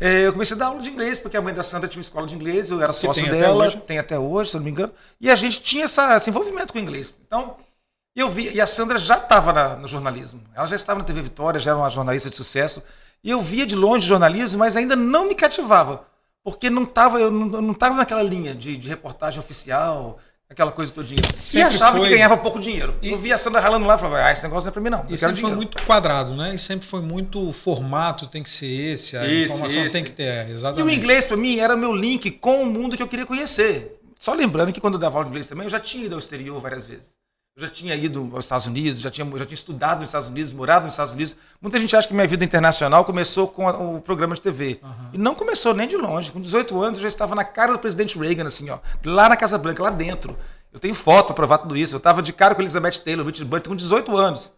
eh, 0.00 0.26
eu 0.26 0.32
comecei 0.32 0.56
a 0.56 0.58
dar 0.58 0.66
aula 0.66 0.80
de 0.80 0.90
inglês, 0.90 1.20
porque 1.20 1.36
a 1.36 1.42
mãe 1.42 1.54
da 1.54 1.62
Sandra 1.62 1.88
tinha 1.88 2.00
uma 2.00 2.04
escola 2.04 2.26
de 2.26 2.34
inglês, 2.34 2.70
eu 2.70 2.80
era 2.80 2.92
sócio 2.92 3.26
até 3.26 3.40
dela, 3.40 3.66
hoje. 3.66 3.76
tem 3.78 3.98
até 3.98 4.18
hoje, 4.18 4.50
se 4.50 4.56
eu 4.56 4.60
não 4.60 4.64
me 4.64 4.70
engano, 4.70 4.92
e 5.20 5.30
a 5.30 5.34
gente 5.34 5.62
tinha 5.62 5.84
essa, 5.84 6.16
esse 6.16 6.30
envolvimento 6.30 6.72
com 6.72 6.78
o 6.78 6.82
inglês. 6.82 7.20
Então, 7.26 7.56
eu 8.14 8.28
vi, 8.28 8.50
e 8.52 8.60
a 8.60 8.66
Sandra 8.66 8.98
já 8.98 9.16
estava 9.16 9.76
no 9.76 9.88
jornalismo, 9.88 10.40
ela 10.54 10.66
já 10.66 10.76
estava 10.76 10.98
na 10.98 11.04
TV 11.04 11.22
Vitória, 11.22 11.58
já 11.58 11.72
era 11.72 11.78
uma 11.78 11.90
jornalista 11.90 12.30
de 12.30 12.36
sucesso, 12.36 12.82
e 13.22 13.30
eu 13.30 13.40
via 13.40 13.66
de 13.66 13.74
longe 13.74 14.06
jornalismo, 14.06 14.58
mas 14.58 14.76
ainda 14.76 14.94
não 14.94 15.26
me 15.26 15.34
cativava, 15.34 16.06
porque 16.44 16.68
não 16.70 16.84
tava, 16.84 17.18
eu 17.18 17.30
não, 17.30 17.72
estava 17.72 17.96
naquela 17.96 18.22
linha 18.22 18.54
de, 18.54 18.76
de 18.76 18.88
reportagem 18.88 19.40
oficial, 19.40 20.18
aquela 20.48 20.70
coisa 20.70 20.92
todinha. 20.92 21.18
e 21.34 21.40
Sempre 21.40 21.68
achava 21.68 21.96
foi- 21.96 22.06
que 22.08 22.14
ganhava 22.14 22.36
pouco 22.36 22.60
dinheiro. 22.60 22.94
E- 23.02 23.10
eu 23.10 23.18
via 23.18 23.34
a 23.34 23.38
Sandra 23.38 23.60
ralando 23.60 23.86
lá 23.86 23.94
e 23.94 23.98
falava, 23.98 24.26
ah, 24.26 24.30
esse 24.32 24.42
negócio 24.42 24.66
não 24.66 24.70
é 24.70 24.72
para 24.72 24.82
mim 24.82 24.90
não, 24.90 25.04
E 25.08 25.16
sempre 25.18 25.40
foi 25.40 25.54
muito 25.54 25.82
quadrado, 25.84 26.36
né? 26.36 26.54
E 26.54 26.58
sempre 26.58 26.86
foi 26.86 27.00
muito 27.00 27.50
formato, 27.52 28.26
tem 28.26 28.42
que 28.42 28.50
ser 28.50 28.66
esse, 28.66 29.16
a 29.16 29.26
Esse, 29.26 29.44
informação 29.54 29.82
esse. 29.84 29.92
tem 29.94 30.04
que 30.04 30.12
ter, 30.12 30.22
é, 30.24 30.48
E 30.48 30.52
o 30.52 30.54
exatamente. 30.54 30.96
inglês, 30.98 31.24
para 31.24 31.36
mim, 31.38 31.58
era 31.58 31.74
meu 31.74 31.92
link 31.94 32.30
com 32.32 32.62
o 32.62 32.66
mundo 32.66 32.94
que 32.96 33.02
eu 33.02 33.08
queria 33.08 33.24
conhecer. 33.26 33.98
Só 34.18 34.32
lembrando 34.34 34.72
que 34.72 34.80
quando 34.80 34.94
eu 34.94 35.00
dava 35.00 35.16
aula 35.16 35.24
de 35.24 35.30
inglês 35.30 35.48
também, 35.48 35.64
eu 35.64 35.70
já 35.70 35.80
tinha 35.80 36.04
ido 36.04 36.14
ao 36.14 36.18
exterior 36.18 36.60
várias 36.60 36.86
vezes. 36.86 37.16
Eu 37.56 37.62
já 37.62 37.68
tinha 37.68 37.94
ido 37.94 38.30
aos 38.34 38.44
Estados 38.46 38.66
Unidos, 38.66 39.00
já 39.00 39.12
tinha, 39.12 39.24
já 39.38 39.44
tinha 39.44 39.54
estudado 39.54 40.00
nos 40.00 40.08
Estados 40.08 40.26
Unidos, 40.28 40.52
morado 40.52 40.86
nos 40.86 40.94
Estados 40.94 41.12
Unidos. 41.14 41.36
Muita 41.62 41.78
gente 41.78 41.94
acha 41.94 42.08
que 42.08 42.12
minha 42.12 42.26
vida 42.26 42.44
internacional 42.44 43.04
começou 43.04 43.46
com 43.46 43.68
a- 43.68 43.78
o 43.78 44.00
programa 44.00 44.34
de 44.34 44.42
TV. 44.42 44.80
E 45.12 45.18
não 45.18 45.36
começou 45.36 45.72
nem 45.72 45.86
de 45.86 45.96
longe. 45.96 46.32
Com 46.32 46.40
18 46.40 46.82
anos, 46.82 46.98
eu 46.98 47.02
já 47.02 47.08
estava 47.08 47.32
na 47.36 47.44
cara 47.44 47.72
do 47.72 47.78
presidente 47.78 48.18
Reagan, 48.18 48.44
assim, 48.48 48.68
ó, 48.70 48.80
lá 49.06 49.28
na 49.28 49.36
Casa 49.36 49.56
Branca, 49.56 49.84
lá 49.84 49.90
dentro. 49.90 50.36
Eu 50.72 50.80
tenho 50.80 50.94
foto 50.96 51.26
para 51.26 51.34
provar 51.34 51.58
tudo 51.58 51.76
isso. 51.76 51.94
Eu 51.94 51.98
estava 51.98 52.20
de 52.20 52.32
cara 52.32 52.56
com 52.56 52.60
Elizabeth 52.62 52.98
Taylor, 53.04 53.24
Richard 53.24 53.44
Burton, 53.48 53.70
com 53.70 53.76
18 53.76 54.16
anos. 54.16 54.52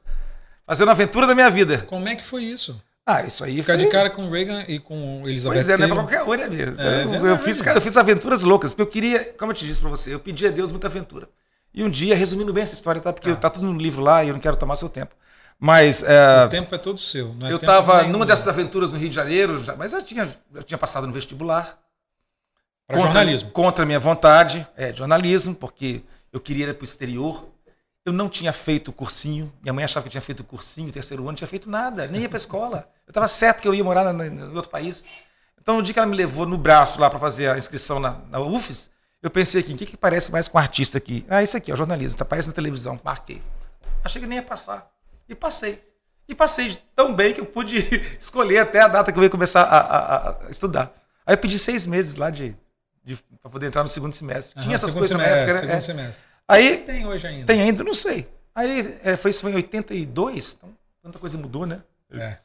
Fazendo 0.67 0.89
a 0.89 0.93
aventura 0.93 1.27
da 1.27 1.35
minha 1.35 1.51
vida. 1.51 1.85
Como 1.87 2.09
é 2.09 2.17
que 2.17 2.25
foi 2.25 2.45
isso? 2.45 2.81
Ah, 3.05 3.23
isso 3.23 3.45
aí 3.45 3.57
Ficar 3.61 3.75
foi... 3.75 3.85
de 3.85 3.89
cara 3.93 4.09
com 4.09 4.31
Reagan 4.31 4.65
e 4.67 4.79
com 4.79 5.23
Elizabeth 5.29 5.57
Pois 5.57 5.69
é, 5.69 5.77
não 5.77 5.85
é 5.85 5.89
pra 5.89 5.97
Taylor. 5.97 6.09
qualquer 6.09 6.23
um, 6.23 6.39
né, 6.39 6.45
amigo? 6.45 6.81
É, 6.81 7.05
eu, 7.05 7.11
verdade. 7.11 7.27
eu 7.29 7.39
fiz, 7.39 7.61
cara, 7.61 7.77
eu 7.77 7.83
fiz 7.83 7.95
aventuras 7.99 8.43
loucas, 8.43 8.73
porque 8.73 8.83
eu 8.83 8.87
queria, 8.87 9.35
como 9.39 9.53
eu 9.53 9.55
te 9.55 9.67
disse 9.67 9.83
pra 9.83 9.91
você, 9.91 10.15
eu 10.15 10.19
pedi 10.19 10.47
a 10.47 10.51
Deus 10.51 10.73
muita 10.73 10.87
aventura. 10.87 11.29
E 11.77 11.85
um 11.85 11.91
dia, 11.91 12.17
resumindo 12.17 12.53
bem 12.55 12.63
essa 12.63 12.75
história, 12.75 13.01
tá? 13.03 13.13
Porque 13.13 13.35
tá, 13.37 13.51
tudo 13.51 13.67
no 13.71 13.79
livro 13.79 14.03
lá 14.03 14.25
e 14.25 14.29
eu 14.29 14.33
não 14.35 14.41
quero 14.41 14.57
tomar 14.57 14.77
seu 14.77 14.89
tempo. 14.89 15.15
Mas 15.59 16.03
é, 16.03 16.45
O 16.45 16.49
tempo 16.49 16.75
é 16.75 16.79
todo 16.79 16.99
seu. 16.99 17.35
Não 17.35 17.47
é 17.47 17.53
eu 17.53 17.59
tempo 17.59 17.71
tava 17.71 17.99
nenhum. 18.01 18.13
numa 18.13 18.27
dessas 18.27 18.49
aventuras 18.49 18.91
no 18.93 18.99
Rio 18.99 19.11
de 19.11 19.15
Janeiro, 19.15 19.63
já- 19.63 19.77
mas 19.77 19.93
eu 19.93 20.03
tinha, 20.03 20.35
eu 20.55 20.63
tinha 20.63 20.79
passado 20.79 21.07
no 21.07 21.13
vestibular. 21.13 21.79
Pra 22.87 22.99
jornalismo. 22.99 23.51
Contra 23.51 23.83
a 23.83 23.87
minha 23.87 23.99
vontade, 23.99 24.67
é, 24.77 24.93
jornalismo, 24.93 25.55
porque 25.55 26.03
eu 26.33 26.41
queria 26.41 26.67
ir 26.67 26.75
para 26.75 26.83
o 26.83 26.85
exterior. 26.85 27.49
Eu 28.05 28.13
não 28.13 28.29
tinha 28.29 28.53
feito 28.53 28.93
cursinho. 28.93 29.53
Minha 29.61 29.73
mãe 29.73 29.85
achava 29.85 30.05
que 30.05 30.09
eu 30.09 30.13
tinha 30.13 30.21
feito 30.23 30.45
cursinho, 30.45 30.91
terceiro 30.93 31.23
ano, 31.25 31.33
não 31.33 31.37
tinha 31.37 31.49
feito 31.49 31.69
nada, 31.69 32.07
nem 32.07 32.23
ia 32.23 32.29
para 32.29 32.37
escola. 32.39 32.89
Eu 33.07 33.11
estava 33.11 33.27
certo 33.29 33.61
que 33.61 33.69
eu 33.69 33.75
ia 33.75 33.83
morar 33.85 34.05
na, 34.05 34.13
na, 34.13 34.27
em 34.29 34.55
outro 34.55 34.71
país. 34.71 35.05
Então, 35.61 35.77
no 35.77 35.83
dia 35.83 35.93
que 35.93 35.99
ela 35.99 36.07
me 36.09 36.15
levou 36.17 36.47
no 36.47 36.57
braço 36.57 37.01
lá 37.01 37.11
para 37.11 37.19
fazer 37.19 37.51
a 37.51 37.59
inscrição 37.59 37.99
na, 37.99 38.19
na 38.31 38.39
UFES, 38.39 38.91
eu 39.27 39.31
pensei 39.31 39.61
aqui, 39.61 39.73
o 39.75 39.77
que, 39.77 39.87
que 39.87 39.97
parece 39.97 40.31
mais 40.33 40.49
com 40.49 40.59
um 40.59 40.61
artista 40.61 40.99
aqui? 40.99 41.25
Ah, 41.29 41.43
isso 41.43 41.57
aqui, 41.57 41.73
ó, 41.73 41.77
jornalismo, 41.77 42.17
aparece 42.21 42.49
na 42.49 42.55
televisão, 42.55 42.99
marquei. 43.05 43.43
Achei 44.05 44.21
que 44.21 44.27
nem 44.27 44.39
ia 44.39 44.43
passar. 44.45 44.91
E 45.29 45.35
passei. 45.35 45.83
E 46.29 46.35
passei 46.35 46.77
tão 46.95 47.15
bem 47.15 47.33
que 47.33 47.41
eu 47.41 47.47
pude 47.47 47.77
escolher 48.19 48.59
até 48.59 48.81
a 48.81 48.89
data 48.89 49.13
que 49.13 49.19
eu 49.19 49.23
ia 49.23 49.31
começar 49.31 49.63
a, 49.63 49.79
a- 49.79 50.31
a 50.47 50.51
estudar. 50.51 50.93
Aí 51.25 51.35
eu 51.35 51.39
pedi 51.39 51.59
seis 51.59 51.87
meses 51.87 52.17
lá 52.17 52.31
de, 52.31 52.57
de 53.05 53.17
para 53.41 53.51
poder 53.51 53.67
entrar 53.67 53.83
no 53.83 53.89
segundo 53.89 54.13
semestre. 54.13 54.55
Aham, 54.57 54.63
Tinha 54.65 54.75
essas 54.75 54.95
coisas 54.95 55.11
na 55.17 55.25
semestre, 55.25 55.41
época, 55.41 55.53
né? 55.55 55.61
segundo 55.61 55.77
É. 55.77 55.81
semestre. 55.81 56.29
Aí 56.49 56.79
Tem 56.79 57.07
hoje 57.07 57.27
ainda. 57.27 57.47
tem 57.47 57.61
ainda, 57.63 57.83
não 57.85 57.95
sei. 57.95 58.29
Aí 58.55 58.99
é, 59.03 59.17
foi 59.17 59.31
isso 59.31 59.41
foi 59.43 59.53
em 59.53 59.57
82, 59.57 60.55
então 60.59 60.71
tanta 61.03 61.19
coisa 61.19 61.37
mudou, 61.37 61.67
né? 61.67 61.83
É. 62.13 62.39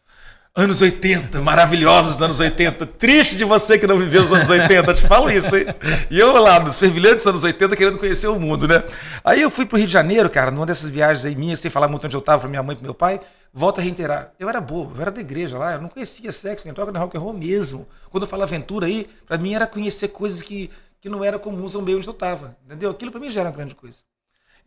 Anos 0.53 0.81
80, 0.81 1.41
maravilhosos 1.41 2.21
anos 2.21 2.37
80. 2.37 2.85
Triste 2.85 3.37
de 3.37 3.45
você 3.45 3.79
que 3.79 3.87
não 3.87 3.97
viveu 3.97 4.21
os 4.21 4.33
anos 4.33 4.49
80, 4.49 4.93
te 4.95 5.07
falo 5.07 5.31
isso, 5.31 5.55
hein? 5.55 5.65
E 6.09 6.19
eu 6.19 6.33
lá, 6.33 6.59
nos 6.59 6.77
fervilhantes 6.77 7.25
anos 7.25 7.45
80, 7.45 7.73
querendo 7.73 7.97
conhecer 7.97 8.27
o 8.27 8.37
mundo, 8.37 8.67
né? 8.67 8.83
Aí 9.23 9.41
eu 9.41 9.49
fui 9.49 9.65
pro 9.65 9.77
Rio 9.77 9.87
de 9.87 9.93
Janeiro, 9.93 10.29
cara, 10.29 10.51
numa 10.51 10.65
dessas 10.65 10.89
viagens 10.89 11.25
aí 11.25 11.37
minhas, 11.37 11.61
sem 11.61 11.71
falar 11.71 11.87
muito 11.87 12.05
onde 12.05 12.17
eu 12.17 12.21
tava, 12.21 12.41
pra 12.41 12.49
minha 12.49 12.61
mãe 12.61 12.73
e 12.73 12.75
pro 12.75 12.83
meu 12.83 12.93
pai. 12.93 13.21
Volto 13.53 13.79
a 13.79 13.81
reiterar. 13.81 14.33
Eu 14.37 14.49
era 14.49 14.59
bobo, 14.59 14.93
eu 14.93 15.01
era 15.01 15.09
da 15.09 15.21
igreja 15.21 15.57
lá, 15.57 15.75
eu 15.75 15.81
não 15.81 15.87
conhecia 15.87 16.33
sexo, 16.33 16.65
nem 16.65 16.73
droga, 16.73 16.91
nem 16.91 17.01
rock 17.01 17.15
and 17.15 17.21
roll 17.21 17.33
mesmo. 17.33 17.87
Quando 18.09 18.23
eu 18.23 18.27
falo 18.27 18.43
aventura 18.43 18.87
aí, 18.87 19.07
pra 19.25 19.37
mim 19.37 19.53
era 19.53 19.65
conhecer 19.65 20.09
coisas 20.09 20.41
que, 20.41 20.69
que 20.99 21.07
não 21.07 21.23
eram 21.23 21.39
comuns 21.39 21.75
ao 21.75 21.81
meio 21.81 21.97
onde 21.97 22.09
eu 22.09 22.13
tava, 22.13 22.57
entendeu? 22.65 22.91
Aquilo 22.91 23.09
pra 23.09 23.21
mim 23.21 23.29
já 23.29 23.39
era 23.39 23.49
uma 23.49 23.55
grande 23.55 23.73
coisa. 23.73 23.99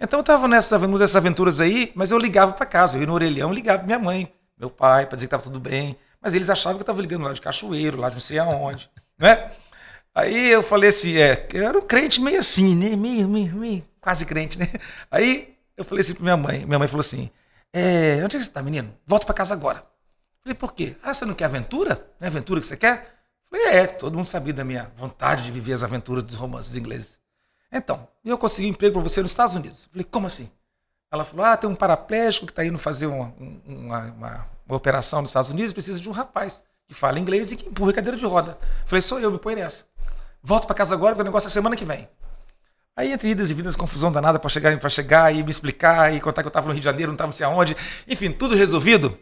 Então 0.01 0.19
eu 0.19 0.25
tava 0.25 0.49
nessas 0.49 0.81
dessas 0.81 1.17
aventuras 1.17 1.61
aí, 1.61 1.93
mas 1.95 2.11
eu 2.11 2.17
ligava 2.17 2.55
pra 2.55 2.65
casa, 2.65 2.97
eu 2.97 3.03
ia 3.03 3.07
no 3.07 3.13
orelhão 3.13 3.53
ligava 3.53 3.79
pra 3.81 3.87
minha 3.87 3.99
mãe, 3.99 4.33
meu 4.59 4.71
pai, 4.71 5.07
pra 5.07 5.17
dizer 5.17 5.27
que 5.27 5.31
tava 5.31 5.43
tudo 5.43 5.61
bem. 5.61 5.97
Mas 6.21 6.35
eles 6.35 6.49
achavam 6.49 6.79
que 6.79 6.81
eu 6.81 6.85
estava 6.85 7.03
ligando 7.03 7.25
lá 7.25 7.33
de 7.33 7.41
Cachoeiro, 7.41 7.99
lá 7.99 8.09
de 8.09 8.15
não 8.17 8.21
sei 8.21 8.39
aonde, 8.39 8.91
né? 9.19 9.53
Aí 10.15 10.51
eu 10.51 10.63
falei 10.63 10.91
assim, 10.91 11.17
é, 11.17 11.49
eu 11.53 11.67
era 11.67 11.77
um 11.79 11.83
crente 11.83 12.21
meio 12.21 12.39
assim, 12.39 12.77
né? 12.77 12.95
Meio, 12.97 13.29
meio, 13.29 13.55
meio, 13.55 13.85
quase 14.01 14.25
crente, 14.25 14.59
né? 14.59 14.71
Aí 15.11 15.57
eu 15.77 15.85
falei 15.85 16.03
assim 16.03 16.15
pra 16.15 16.23
minha 16.23 16.37
mãe, 16.37 16.65
minha 16.65 16.79
mãe 16.79 16.87
falou 16.89 17.01
assim, 17.01 17.31
é, 17.73 18.21
onde 18.25 18.37
é 18.37 18.39
que 18.39 18.45
você 18.45 18.51
tá, 18.51 18.63
menino? 18.63 18.97
Volta 19.05 19.27
para 19.27 19.35
casa 19.35 19.53
agora. 19.53 19.83
Falei, 20.43 20.55
por 20.55 20.73
quê? 20.73 20.97
Ah, 21.03 21.13
você 21.13 21.25
não 21.25 21.35
quer 21.35 21.47
aventura? 21.47 22.07
Não 22.21 22.27
é 22.27 22.29
aventura 22.29 22.61
que 22.61 22.67
você 22.67 22.77
quer? 22.77 23.15
Falei, 23.51 23.67
é, 23.67 23.87
todo 23.87 24.17
mundo 24.17 24.27
sabia 24.27 24.53
da 24.53 24.65
minha 24.65 24.93
vontade 24.95 25.43
de 25.43 25.51
viver 25.51 25.73
as 25.73 25.83
aventuras 25.83 26.23
dos 26.23 26.37
romances 26.37 26.77
ingleses. 26.77 27.19
Então, 27.73 28.07
eu 28.25 28.39
consegui 28.39 28.69
um 28.69 28.71
emprego 28.71 28.95
para 28.95 29.03
você 29.03 29.21
nos 29.21 29.33
Estados 29.33 29.57
Unidos. 29.57 29.89
Falei, 29.91 30.05
como 30.05 30.27
assim? 30.27 30.49
Ela 31.15 31.25
falou, 31.25 31.47
ah, 31.47 31.57
tem 31.57 31.71
um 31.71 31.77
paraplégico 31.77 32.47
que 32.47 32.53
está 32.53 32.65
indo 32.65 32.77
fazer 32.77 33.07
uma, 33.07 33.33
uma, 33.65 33.99
uma, 34.01 34.47
uma 34.67 34.77
operação 34.77 35.21
nos 35.21 35.31
Estados 35.31 35.49
Unidos, 35.49 35.73
precisa 35.73 36.01
de 36.01 36.09
um 36.09 36.13
rapaz 36.13 36.65
que 36.89 36.93
fala 36.93 37.21
inglês 37.21 37.53
e 37.53 37.57
que 37.57 37.69
empurra 37.69 37.93
cadeira 37.93 38.17
de 38.17 38.27
roda. 38.27 38.59
Falei, 38.85 39.01
sou 39.01 39.21
eu, 39.21 39.31
me 39.31 39.39
põe 39.39 39.55
nessa. 39.55 39.85
Volto 40.43 40.67
para 40.67 40.75
casa 40.75 40.93
agora, 40.93 41.15
porque 41.15 41.23
o 41.23 41.25
negócio 41.25 41.47
é 41.47 41.51
semana 41.51 41.77
que 41.77 41.85
vem. 41.85 42.09
Aí, 42.97 43.13
entre 43.13 43.29
idas 43.29 43.49
e 43.49 43.55
vindas, 43.55 43.77
confusão 43.77 44.11
danada 44.11 44.41
para 44.41 44.51
chegar, 44.51 44.77
para 44.77 44.89
chegar 44.89 45.33
e 45.33 45.43
me 45.45 45.51
explicar 45.51 46.13
e 46.13 46.21
contar 46.21 46.43
que 46.43 46.49
eu 46.49 46.51
estava 46.51 46.67
no 46.67 46.73
Rio 46.73 46.81
de 46.81 46.85
Janeiro, 46.85 47.13
não 47.13 47.15
estava 47.15 47.29
não 47.29 47.33
sei 47.33 47.47
aonde. 47.47 47.77
Enfim, 48.09 48.33
tudo 48.33 48.57
resolvido. 48.57 49.17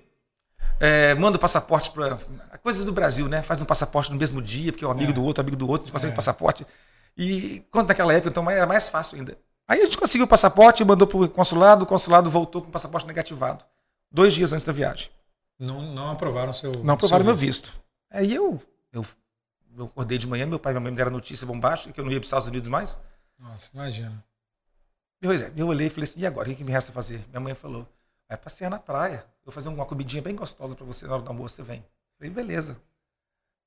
É, 0.80 1.14
manda 1.14 1.37
o 1.37 1.40
passaporte 1.40 1.90
para. 1.90 2.18
Coisas 2.62 2.87
do 2.87 2.92
Brasil, 2.92 3.28
né? 3.28 3.42
Faz 3.42 3.61
um 3.61 3.66
passaporte 3.66 4.11
no 4.11 4.16
mesmo 4.16 4.40
dia, 4.40 4.72
porque 4.72 4.84
é 4.84 4.88
um 4.88 4.90
amigo 4.90 5.11
é. 5.11 5.14
do 5.14 5.22
outro, 5.22 5.42
amigo 5.42 5.56
do 5.56 5.68
outro, 5.68 5.82
a 5.82 5.87
gente 5.87 5.92
consegue 5.92 6.12
é. 6.12 6.16
passaporte. 6.16 6.66
E 7.16 7.62
quando 7.70 7.88
naquela 7.88 8.14
época, 8.14 8.30
então, 8.30 8.50
era 8.50 8.66
mais 8.66 8.88
fácil 8.88 9.18
ainda. 9.18 9.37
Aí 9.66 9.81
a 9.81 9.85
gente 9.85 9.99
conseguiu 9.99 10.26
o 10.26 10.28
passaporte, 10.28 10.85
mandou 10.85 11.07
para 11.07 11.19
o 11.19 11.28
consulado, 11.28 11.85
o 11.85 11.87
consulado 11.87 12.31
voltou 12.31 12.62
com 12.62 12.69
o 12.69 12.71
passaporte 12.71 13.07
negativado. 13.07 13.64
Dois 14.11 14.35
dias 14.35 14.52
antes 14.52 14.66
da 14.66 14.73
viagem. 14.73 15.11
Não, 15.59 15.81
não 15.81 16.11
aprovaram 16.11 16.52
seu. 16.52 16.73
Não 16.83 16.95
aprovaram 16.95 17.25
seu 17.25 17.26
meu 17.26 17.37
visto. 17.37 17.73
Aí 18.11 18.35
eu, 18.35 18.61
eu, 18.92 19.04
eu 19.76 19.85
acordei 19.87 20.19
de 20.19 20.26
manhã, 20.26 20.45
meu 20.45 20.59
pai 20.59 20.73
e 20.73 20.75
minha 20.75 20.83
mãe 20.83 20.90
me 20.90 20.97
deram 20.97 21.11
notícia 21.11 21.47
bombástica 21.47 21.92
que 21.92 22.00
eu 22.00 22.04
não 22.04 22.11
ia 22.11 22.19
para 22.19 22.25
os 22.25 22.28
Estados 22.28 22.49
Unidos 22.49 22.69
mais. 22.69 22.99
Nossa, 23.38 23.71
imagina. 23.73 24.25
Pois 25.21 25.40
é, 25.40 25.52
eu 25.57 25.69
olhei 25.69 25.87
e 25.87 25.90
falei 25.90 26.04
assim, 26.04 26.21
e 26.21 26.26
agora? 26.26 26.50
O 26.50 26.54
que 26.54 26.64
me 26.64 26.73
resta 26.73 26.92
fazer? 26.92 27.25
Minha 27.28 27.40
mãe 27.40 27.54
falou, 27.54 27.88
vai 28.28 28.37
passear 28.37 28.69
na 28.69 28.78
praia. 28.78 29.25
Eu 29.25 29.47
vou 29.47 29.52
fazer 29.52 29.69
uma 29.69 29.87
comidinha 29.87 30.21
bem 30.21 30.35
gostosa 30.35 30.75
para 30.75 30.85
você 30.85 31.07
na 31.07 31.14
hora 31.14 31.23
do 31.23 31.28
almoço, 31.28 31.57
você 31.57 31.62
vem. 31.62 31.78
Eu 31.78 31.85
falei, 32.19 32.31
beleza. 32.31 32.76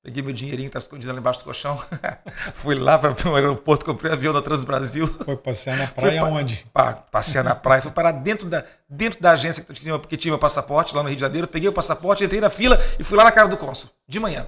Peguei 0.06 0.22
meu 0.22 0.32
dinheirinho 0.32 0.70
que 0.70 0.78
estava 0.78 0.84
escondido 0.84 1.12
lá 1.12 1.18
embaixo 1.18 1.40
do 1.40 1.46
colchão. 1.46 1.82
Fui 2.54 2.76
lá 2.76 2.96
para 2.96 3.12
o 3.28 3.34
aeroporto, 3.34 3.84
comprei 3.84 4.08
um 4.08 4.14
avião 4.14 4.32
da 4.32 4.40
Transbrasil. 4.40 5.08
Foi 5.24 5.36
passear 5.36 5.76
na 5.76 5.88
praia 5.90 6.20
Fui, 6.20 6.30
onde? 6.30 6.64
Pa, 6.72 6.92
passear 6.92 7.42
na 7.42 7.56
praia. 7.56 7.82
Fui 7.82 7.90
parar 7.90 8.12
dentro 8.12 8.48
da, 8.48 8.64
dentro 8.88 9.20
da 9.20 9.32
agência 9.32 9.64
que 9.64 9.72
tinha, 9.72 9.98
que 9.98 10.16
tinha 10.16 10.30
meu 10.30 10.38
passaporte, 10.38 10.94
lá 10.94 11.02
no 11.02 11.08
Rio 11.08 11.16
de 11.16 11.22
Janeiro. 11.22 11.48
Peguei 11.48 11.68
o 11.68 11.72
passaporte, 11.72 12.22
entrei 12.22 12.40
na 12.40 12.48
fila 12.48 12.80
e 13.00 13.02
fui 13.02 13.18
lá 13.18 13.24
na 13.24 13.32
cara 13.32 13.48
do 13.48 13.56
cônsul, 13.56 13.90
de 14.06 14.20
manhã. 14.20 14.46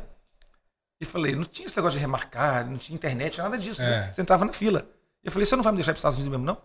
E 1.01 1.05
falei, 1.05 1.35
não 1.35 1.43
tinha 1.43 1.67
esse 1.67 1.77
negócio 1.77 1.99
de 1.99 2.01
remarcar, 2.03 2.65
não 2.65 2.79
tinha 2.79 2.95
internet, 2.95 3.39
nada 3.39 3.59
disso. 3.59 3.83
Né? 3.83 3.89
É. 3.89 4.01
Né? 4.03 4.13
Você 4.13 4.23
entrava 4.23 4.45
na 4.45 4.53
fila. 4.53 4.87
Eu 5.25 5.33
falei, 5.33 5.45
você 5.45 5.57
não 5.57 5.65
vai 5.65 5.73
me 5.73 5.79
deixar 5.79 5.91
para 5.91 5.97
os 5.97 5.99
Estados 5.99 6.19
Unidos 6.19 6.31
mesmo, 6.31 6.47
não? 6.47 6.59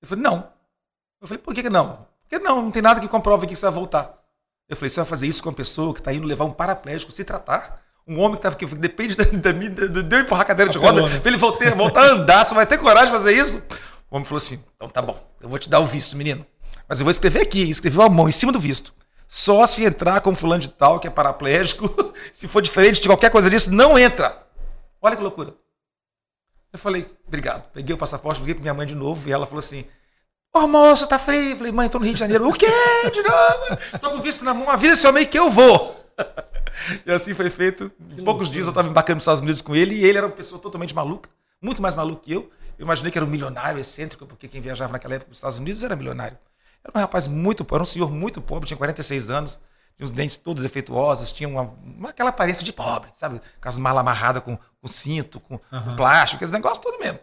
Eu 0.00 0.08
falei, 0.08 0.24
não. 0.24 0.50
Eu 1.20 1.28
falei, 1.28 1.42
por 1.42 1.54
que, 1.54 1.62
que 1.62 1.68
não? 1.68 2.06
Porque 2.22 2.42
não, 2.42 2.62
não 2.62 2.70
tem 2.70 2.80
nada 2.80 3.02
que 3.02 3.06
comprove 3.06 3.46
que 3.46 3.54
você 3.54 3.66
vai 3.66 3.74
voltar. 3.74 4.18
Eu 4.66 4.76
falei, 4.76 4.88
você 4.88 5.00
vai 5.00 5.04
fazer 5.04 5.26
isso 5.26 5.42
com 5.42 5.50
uma 5.50 5.54
pessoa 5.54 5.92
que 5.92 6.00
está 6.00 6.10
indo 6.14 6.26
levar 6.26 6.46
um 6.46 6.52
paraplégico 6.52 7.12
se 7.12 7.22
tratar? 7.22 7.81
Um 8.06 8.18
homem 8.20 8.36
que, 8.36 8.42
tava, 8.42 8.56
que 8.56 8.66
depende 8.66 9.16
da, 9.16 9.24
da, 9.24 9.52
da, 9.52 10.02
de 10.02 10.16
eu 10.16 10.20
empurrar 10.20 10.42
a 10.42 10.44
cadeira 10.44 10.70
de 10.70 10.78
roda 10.78 11.02
para 11.20 11.30
ele 11.30 11.36
voltar, 11.36 11.74
voltar 11.74 12.02
a 12.02 12.12
andar, 12.12 12.44
você 12.44 12.54
vai 12.54 12.66
ter 12.66 12.76
coragem 12.78 13.06
de 13.06 13.12
fazer 13.12 13.36
isso? 13.36 13.62
O 14.10 14.16
homem 14.16 14.24
falou 14.24 14.38
assim, 14.38 14.62
então 14.74 14.88
tá 14.88 15.00
bom, 15.00 15.18
eu 15.40 15.48
vou 15.48 15.58
te 15.58 15.70
dar 15.70 15.78
o 15.78 15.86
visto, 15.86 16.16
menino. 16.16 16.44
Mas 16.88 16.98
eu 16.98 17.04
vou 17.04 17.10
escrever 17.10 17.42
aqui, 17.42 17.62
escreveu 17.70 18.02
a 18.02 18.10
mão 18.10 18.28
em 18.28 18.32
cima 18.32 18.52
do 18.52 18.58
visto. 18.58 18.92
Só 19.28 19.66
se 19.66 19.84
entrar 19.84 20.20
com 20.20 20.34
fulano 20.34 20.60
de 20.60 20.68
tal, 20.68 20.98
que 20.98 21.06
é 21.06 21.10
paraplégico, 21.10 22.12
se 22.32 22.48
for 22.48 22.60
diferente 22.60 23.00
de 23.00 23.08
qualquer 23.08 23.30
coisa 23.30 23.48
disso, 23.48 23.72
não 23.72 23.98
entra. 23.98 24.46
Olha 25.00 25.16
que 25.16 25.22
loucura. 25.22 25.54
Eu 26.72 26.78
falei, 26.78 27.06
obrigado. 27.26 27.70
Peguei 27.72 27.94
o 27.94 27.98
passaporte, 27.98 28.40
liguei 28.40 28.54
para 28.54 28.62
minha 28.62 28.74
mãe 28.74 28.86
de 28.86 28.94
novo 28.94 29.28
e 29.28 29.32
ela 29.32 29.46
falou 29.46 29.60
assim: 29.60 29.86
Ô 30.54 30.60
oh, 30.60 30.66
moço, 30.66 31.06
tá 31.06 31.18
frio. 31.18 31.52
Eu 31.52 31.56
falei, 31.56 31.72
mãe, 31.72 31.88
tô 31.88 31.98
no 31.98 32.04
Rio 32.04 32.14
de 32.14 32.20
Janeiro. 32.20 32.46
O 32.46 32.52
quê? 32.52 32.66
De 33.10 33.22
novo? 33.22 33.98
Tô 34.00 34.10
com 34.10 34.20
visto 34.20 34.44
na 34.44 34.52
mão, 34.52 34.68
avisa 34.68 34.96
seu 34.96 35.10
amigo 35.10 35.30
que 35.30 35.38
eu 35.38 35.48
vou. 35.48 36.01
e 37.06 37.12
assim 37.12 37.34
foi 37.34 37.50
feito. 37.50 37.90
Em 38.16 38.24
poucos 38.24 38.50
dias 38.50 38.64
eu 38.64 38.70
estava 38.70 38.88
embarcando 38.88 39.16
nos 39.16 39.24
Estados 39.24 39.40
Unidos 39.40 39.62
com 39.62 39.74
ele 39.74 39.94
e 39.94 40.04
ele 40.04 40.18
era 40.18 40.26
uma 40.26 40.34
pessoa 40.34 40.60
totalmente 40.60 40.94
maluca, 40.94 41.30
muito 41.60 41.80
mais 41.80 41.94
maluco 41.94 42.22
que 42.22 42.32
eu. 42.32 42.50
Eu 42.78 42.84
imaginei 42.84 43.12
que 43.12 43.18
era 43.18 43.24
um 43.24 43.30
milionário 43.30 43.78
excêntrico, 43.78 44.26
porque 44.26 44.48
quem 44.48 44.60
viajava 44.60 44.92
naquela 44.92 45.14
época 45.14 45.26
para 45.26 45.32
os 45.32 45.38
Estados 45.38 45.58
Unidos 45.58 45.84
era 45.84 45.94
milionário. 45.94 46.36
Era 46.82 46.92
um 46.96 47.00
rapaz 47.00 47.26
muito 47.26 47.64
pobre, 47.64 47.76
era 47.76 47.82
um 47.82 47.86
senhor 47.86 48.10
muito 48.10 48.40
pobre, 48.40 48.66
tinha 48.66 48.76
46 48.76 49.30
anos, 49.30 49.58
tinha 49.96 50.04
os 50.04 50.10
dentes 50.10 50.36
todos 50.36 50.62
defeituosos, 50.62 51.30
tinha 51.30 51.48
uma, 51.48 51.62
uma 51.82 52.08
aquela 52.08 52.30
aparência 52.30 52.64
de 52.64 52.72
pobre, 52.72 53.10
sabe? 53.14 53.40
Com 53.60 53.68
as 53.68 53.78
malas 53.78 54.00
amarradas 54.00 54.42
com, 54.42 54.56
com 54.56 54.88
cinto, 54.88 55.38
com, 55.38 55.54
uhum. 55.54 55.84
com 55.84 55.96
plástico, 55.96 56.36
aqueles 56.36 56.52
negócios 56.52 56.82
todo 56.82 56.98
mesmo. 56.98 57.20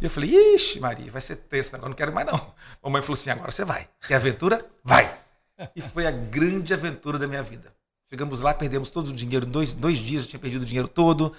E 0.00 0.04
eu 0.04 0.10
falei, 0.10 0.54
ixi, 0.54 0.78
Maria, 0.80 1.10
vai 1.10 1.20
ser 1.20 1.36
texto, 1.36 1.74
agora 1.74 1.88
não 1.88 1.96
quero 1.96 2.12
mais 2.12 2.26
não. 2.26 2.36
A 2.36 2.86
mamãe 2.86 3.02
falou 3.02 3.14
assim, 3.14 3.30
agora 3.30 3.50
você 3.50 3.64
vai. 3.64 3.88
Quer 4.06 4.16
aventura? 4.16 4.64
Vai. 4.82 5.12
E 5.74 5.80
foi 5.80 6.06
a 6.06 6.10
grande 6.10 6.74
aventura 6.74 7.18
da 7.18 7.26
minha 7.26 7.42
vida. 7.42 7.74
Chegamos 8.14 8.42
lá, 8.42 8.54
perdemos 8.54 8.90
todo 8.90 9.08
o 9.08 9.12
dinheiro. 9.12 9.44
Dois, 9.44 9.74
dois 9.74 9.98
dias 9.98 10.22
eu 10.22 10.30
tinha 10.30 10.38
perdido 10.38 10.62
o 10.62 10.64
dinheiro 10.64 10.86
todo. 10.86 11.32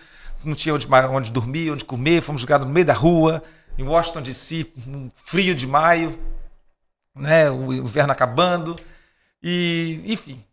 Não 0.43 0.53
tinha 0.53 0.75
onde, 0.75 0.85
onde 1.09 1.31
dormir, 1.31 1.71
onde 1.71 1.85
comer. 1.85 2.21
Fomos 2.21 2.41
jogados 2.41 2.67
no 2.67 2.73
meio 2.73 2.85
da 2.85 2.91
rua, 2.91 3.41
em 3.77 3.83
Washington 3.83 4.21
DC, 4.21 4.73
um 4.85 5.09
frio 5.15 5.55
de 5.55 5.65
maio, 5.65 6.19
né? 7.15 7.49
o 7.49 7.71
inverno 7.71 8.11
acabando. 8.11 8.75
E, 9.41 10.01
enfim, 10.03 10.43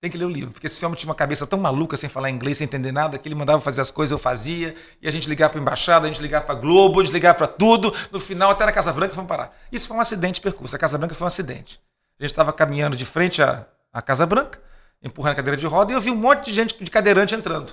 tem 0.00 0.10
que 0.10 0.16
ler 0.16 0.24
o 0.24 0.30
livro, 0.30 0.52
porque 0.52 0.68
esse 0.68 0.82
homem 0.86 0.96
tinha 0.96 1.10
uma 1.10 1.14
cabeça 1.14 1.46
tão 1.46 1.58
maluca, 1.58 1.98
sem 1.98 2.08
falar 2.08 2.30
inglês, 2.30 2.56
sem 2.56 2.64
entender 2.64 2.90
nada, 2.90 3.18
que 3.18 3.28
ele 3.28 3.34
mandava 3.34 3.60
fazer 3.60 3.82
as 3.82 3.90
coisas, 3.90 4.10
eu 4.10 4.18
fazia, 4.18 4.74
e 5.02 5.06
a 5.06 5.10
gente 5.10 5.28
ligava 5.28 5.50
para 5.50 5.60
a 5.60 5.62
embaixada, 5.62 6.06
a 6.06 6.08
gente 6.08 6.22
ligava 6.22 6.46
para 6.46 6.54
Globo, 6.54 7.00
a 7.00 7.04
gente 7.04 7.12
ligava 7.12 7.36
para 7.36 7.46
tudo, 7.46 7.94
no 8.10 8.18
final 8.18 8.52
até 8.52 8.64
na 8.64 8.72
Casa 8.72 8.90
Branca 8.90 9.14
fomos 9.14 9.28
parar. 9.28 9.54
Isso 9.70 9.86
foi 9.86 9.98
um 9.98 10.00
acidente 10.00 10.36
de 10.36 10.40
percurso, 10.40 10.74
a 10.74 10.78
Casa 10.78 10.96
Branca 10.96 11.14
foi 11.14 11.26
um 11.26 11.28
acidente. 11.28 11.78
A 12.18 12.22
gente 12.22 12.32
estava 12.32 12.54
caminhando 12.54 12.96
de 12.96 13.04
frente 13.04 13.42
à, 13.42 13.66
à 13.92 14.00
Casa 14.00 14.24
Branca, 14.24 14.58
empurrando 15.02 15.32
a 15.32 15.36
cadeira 15.36 15.56
de 15.56 15.66
roda, 15.66 15.92
e 15.92 15.94
eu 15.94 16.00
vi 16.00 16.10
um 16.10 16.16
monte 16.16 16.46
de 16.46 16.52
gente 16.52 16.82
de 16.82 16.90
cadeirante 16.90 17.34
entrando. 17.34 17.72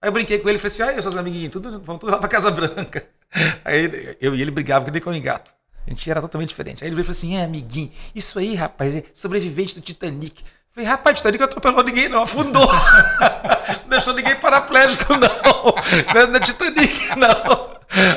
Aí 0.00 0.08
eu 0.08 0.12
brinquei 0.12 0.38
com 0.38 0.48
ele 0.48 0.56
e 0.56 0.60
falei 0.60 0.86
assim, 0.86 0.98
ah, 0.98 1.02
seus 1.02 1.16
amiguinhos, 1.16 1.52
tudo, 1.52 1.80
vão 1.80 1.98
tudo 1.98 2.12
lá 2.12 2.18
para 2.18 2.28
Casa 2.28 2.50
Branca. 2.50 3.06
Aí 3.64 4.16
eu 4.20 4.34
e 4.34 4.42
ele 4.42 4.50
brigavam 4.50 4.84
que 4.84 4.92
nem 4.92 5.00
com 5.00 5.20
gato. 5.20 5.52
A 5.86 5.90
gente 5.90 6.10
era 6.10 6.20
totalmente 6.20 6.48
diferente. 6.48 6.82
Aí 6.82 6.88
ele 6.88 6.96
veio 6.96 7.04
e 7.04 7.06
falou 7.06 7.16
assim: 7.16 7.36
é, 7.36 7.44
amiguinho, 7.44 7.92
isso 8.12 8.38
aí, 8.40 8.54
rapaz, 8.54 8.96
é 8.96 9.04
sobrevivente 9.14 9.74
do 9.74 9.80
Titanic. 9.80 10.42
Falei, 10.72 10.88
rapaz, 10.88 11.18
Titanic 11.18 11.38
não 11.38 11.46
atropelou 11.46 11.84
ninguém, 11.84 12.08
não, 12.08 12.22
afundou. 12.22 12.66
não 13.82 13.88
deixou 13.88 14.12
ninguém 14.12 14.34
paraplégico, 14.36 15.14
não. 15.14 15.26
Não 16.12 16.20
é, 16.20 16.26
não 16.26 16.36
é 16.36 16.40
Titanic, 16.40 17.16
não. 17.16 17.76